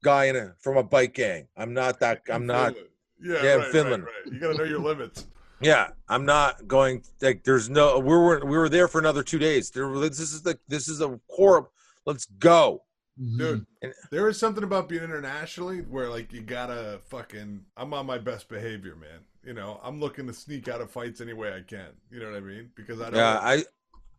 guy 0.03 0.24
in 0.27 0.37
a 0.37 0.55
from 0.61 0.77
a 0.79 0.83
bike 0.83 1.15
gang 1.15 1.47
i'm 1.57 1.73
not 1.74 2.01
that 2.01 2.23
i'm 2.33 2.47
not 2.47 2.74
Finland. 2.74 2.89
Yeah, 3.24 3.43
Yeah, 3.45 3.55
in 3.55 3.61
right, 3.61 3.70
Finland. 3.73 4.03
Right, 4.05 4.12
right. 4.24 4.33
You 4.35 4.41
got 4.41 4.53
to 4.53 4.59
know 4.59 4.65
your 4.65 4.81
limits. 4.81 5.27
Yeah 5.62 5.89
i'm 6.09 6.24
not 6.24 6.66
going 6.66 7.02
like 7.20 7.43
there's 7.44 7.68
no 7.70 7.98
we 7.98 8.14
were 8.14 8.44
we 8.44 8.56
were 8.56 8.68
there 8.68 8.89
for 8.89 8.98
another 8.98 9.22
two 9.22 9.39
days 9.39 9.70
there 9.70 9.89
this 9.98 10.18
is 10.20 10.43
the 10.43 10.59
this 10.68 10.89
is 10.89 11.01
a 11.01 11.18
core 11.28 11.68
let's 12.06 12.26
go 12.39 12.82
Mhm. 13.20 13.39
Dude, 13.39 13.66
And- 13.82 13.93
there 14.10 14.26
is 14.30 14.39
something 14.39 14.64
about 14.64 14.89
being 14.89 15.02
internationally 15.02 15.80
where 15.82 16.09
like 16.09 16.32
you 16.32 16.40
gotta 16.40 16.98
fucking 17.10 17.62
I'm 17.76 17.93
on 17.93 18.06
my 18.06 18.16
best 18.16 18.48
behavior, 18.48 18.97
man. 18.97 19.20
You 19.44 19.52
know, 19.52 19.78
I'm 19.84 20.01
looking 20.01 20.26
to 20.28 20.32
sneak 20.32 20.66
out 20.68 20.80
of 20.80 20.90
fights 20.90 21.20
any 21.20 21.34
way 21.34 21.52
I 21.52 21.60
can. 21.60 21.89
You 22.10 22.20
know 22.20 22.30
what 22.30 22.39
I 22.39 22.40
mean? 22.40 22.70
Because 22.74 23.02
I 23.02 23.10
don't 23.10 23.16
yeah 23.16 23.39
i 23.39 23.52
I 23.52 23.64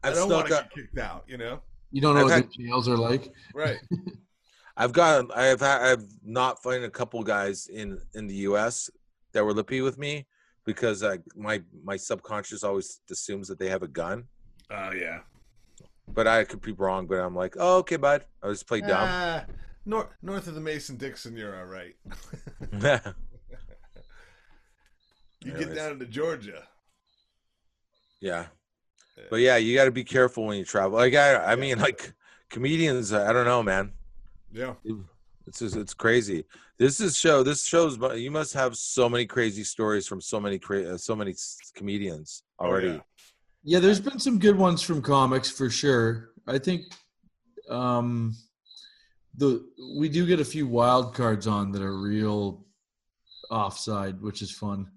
i've 0.03 0.13
don't 0.13 0.29
want 0.29 0.45
to 0.45 0.53
get 0.53 0.71
kicked 0.71 0.99
out, 0.99 1.23
you 1.27 1.37
know? 1.37 1.59
You 1.89 2.01
don't 2.01 2.13
know 2.13 2.19
I've 2.19 2.25
what 2.25 2.33
had- 2.33 2.49
the 2.55 2.65
jails 2.67 2.87
are 2.87 2.95
like. 2.95 3.33
Right. 3.55 3.79
I've 4.77 4.93
got 4.93 5.35
I've 5.35 5.59
had 5.59 5.81
I've 5.81 6.05
not 6.23 6.61
fighting 6.61 6.83
a 6.83 6.89
couple 6.91 7.23
guys 7.23 7.65
in 7.67 7.99
in 8.13 8.27
the 8.27 8.35
U.S. 8.49 8.91
that 9.31 9.43
were 9.43 9.53
lippy 9.55 9.81
with 9.81 9.97
me 9.97 10.27
because 10.65 11.03
I 11.03 11.19
my 11.35 11.61
my 11.83 11.97
subconscious 11.97 12.63
always 12.63 12.99
assumes 13.11 13.47
that 13.47 13.59
they 13.59 13.69
have 13.69 13.83
a 13.83 13.87
gun, 13.87 14.25
Oh 14.71 14.91
yeah. 14.91 15.19
but 16.07 16.27
I 16.27 16.43
could 16.43 16.61
be 16.61 16.71
wrong. 16.73 17.07
But 17.07 17.19
I'm 17.19 17.35
like, 17.35 17.55
oh 17.59 17.77
okay, 17.79 17.97
bud. 17.97 18.25
I 18.41 18.49
just 18.49 18.67
play 18.67 18.81
dumb. 18.81 19.07
Ah, 19.09 19.45
north 19.85 20.07
north 20.21 20.47
of 20.47 20.55
the 20.55 20.61
Mason 20.61 20.97
Dixon, 20.97 21.35
you're 21.37 21.57
all 21.57 21.65
right. 21.65 21.95
you 25.43 25.51
get 25.51 25.75
down 25.75 25.91
into 25.93 26.05
Georgia. 26.05 26.63
yeah, 28.21 28.45
but 29.29 29.39
yeah, 29.41 29.57
you 29.57 29.75
got 29.75 29.85
to 29.85 29.91
be 29.91 30.03
careful 30.03 30.45
when 30.45 30.57
you 30.57 30.65
travel. 30.65 30.97
Like 30.97 31.15
I 31.15 31.53
I 31.53 31.55
mean 31.55 31.79
like 31.79 32.13
comedians. 32.49 33.13
I 33.13 33.33
don't 33.33 33.45
know, 33.45 33.63
man. 33.63 33.91
Yeah. 34.51 34.73
It's 35.45 35.59
just, 35.59 35.75
it's 35.75 35.93
crazy. 35.93 36.45
This 36.77 36.99
is 36.99 37.17
show. 37.17 37.43
This 37.43 37.65
shows. 37.65 37.97
You 38.15 38.31
must 38.31 38.53
have 38.53 38.77
so 38.77 39.09
many 39.09 39.25
crazy 39.25 39.63
stories 39.63 40.07
from 40.07 40.21
so 40.21 40.39
many 40.39 40.57
cra- 40.57 40.93
uh, 40.93 40.97
so 40.97 41.15
many 41.15 41.31
s- 41.31 41.57
comedians 41.75 42.43
Oh, 42.59 42.65
already. 42.65 42.87
yeah. 42.87 42.99
Yeah, 43.65 43.79
there's 43.79 43.99
been 43.99 44.19
some 44.19 44.39
good 44.39 44.57
ones 44.57 44.81
from 44.81 45.01
comics 45.01 45.49
for 45.49 45.69
sure. 45.69 46.29
I 46.47 46.57
think 46.57 46.83
um 47.69 48.35
the 49.37 49.65
we 49.97 50.09
do 50.09 50.25
get 50.25 50.39
a 50.41 50.45
few 50.45 50.67
wild 50.67 51.15
cards 51.15 51.47
on 51.47 51.71
that 51.71 51.81
are 51.81 51.97
real 51.97 52.65
offside, 53.49 54.21
which 54.21 54.41
is 54.41 54.51
fun. 54.51 54.91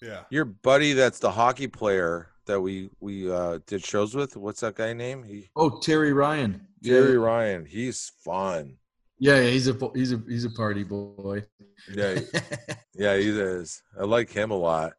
Yeah. 0.00 0.22
Your 0.30 0.46
buddy 0.46 0.94
that's 0.94 1.18
the 1.18 1.30
hockey 1.30 1.66
player 1.68 2.28
that 2.46 2.60
we 2.60 2.88
we 3.00 3.30
uh 3.30 3.58
did 3.66 3.84
shows 3.84 4.14
with, 4.14 4.36
what's 4.36 4.60
that 4.60 4.74
guy 4.74 4.92
name? 4.94 5.22
He 5.22 5.50
Oh, 5.54 5.78
Terry 5.80 6.12
Ryan. 6.14 6.66
Jerry 6.82 7.12
Yeah, 7.12 7.18
Ryan. 7.18 7.66
He's 7.66 8.10
fun. 8.24 8.78
Yeah, 9.22 9.36
yeah, 9.40 9.50
he's 9.50 9.68
a 9.68 9.76
he's 9.94 10.12
a 10.12 10.20
he's 10.28 10.44
a 10.44 10.50
party 10.50 10.82
boy. 10.82 11.44
Yeah, 11.94 12.18
yeah, 12.94 13.16
he 13.16 13.28
is. 13.30 13.82
I 13.98 14.02
like 14.04 14.30
him 14.30 14.50
a 14.50 14.56
lot. 14.56 14.92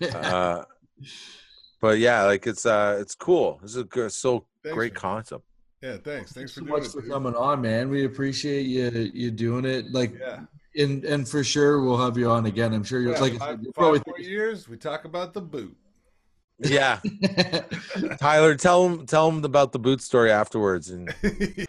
Uh 0.12 0.64
but 1.80 1.98
yeah, 1.98 2.24
like 2.24 2.46
it's 2.48 2.66
uh 2.66 2.98
it's 3.00 3.14
cool. 3.14 3.58
This 3.62 3.70
is 3.72 3.76
a 3.78 3.84
good, 3.84 4.10
so 4.12 4.44
Thanks, 4.64 4.74
great 4.74 4.92
man. 4.94 5.00
concept. 5.00 5.44
Yeah, 5.80 5.92
thanks. 5.92 6.04
Thanks 6.04 6.32
Thanks 6.32 6.52
for 6.54 6.60
so 6.60 6.66
doing 6.66 6.72
much 6.80 6.88
it. 6.88 6.92
for 6.92 7.00
dude. 7.02 7.10
coming 7.12 7.34
on, 7.36 7.60
man. 7.60 7.88
We 7.88 8.04
appreciate 8.04 8.62
you 8.66 9.10
you 9.14 9.30
doing 9.30 9.64
it. 9.64 9.92
Like, 9.92 10.12
Yeah. 10.18 10.40
and 10.76 11.04
and 11.04 11.28
for 11.28 11.44
sure 11.44 11.80
we'll 11.82 11.96
have 12.04 12.18
you 12.18 12.28
on 12.30 12.46
again. 12.46 12.74
I'm 12.74 12.82
sure 12.82 13.00
you'll 13.00 13.12
yeah 13.12 13.20
like. 13.20 13.34
Five, 13.38 13.58
said, 13.58 13.64
five 13.66 13.74
probably 13.74 14.02
more 14.08 14.18
years, 14.18 14.68
we 14.68 14.76
talk 14.76 15.04
about 15.04 15.32
the 15.34 15.40
boot. 15.40 15.76
Yeah. 16.58 16.98
Tyler, 18.20 18.56
tell 18.56 18.88
him 18.88 19.06
tell 19.06 19.28
him 19.28 19.44
about 19.44 19.70
the 19.70 19.78
boot 19.78 20.00
story 20.02 20.32
afterwards 20.32 20.90
and 20.90 21.14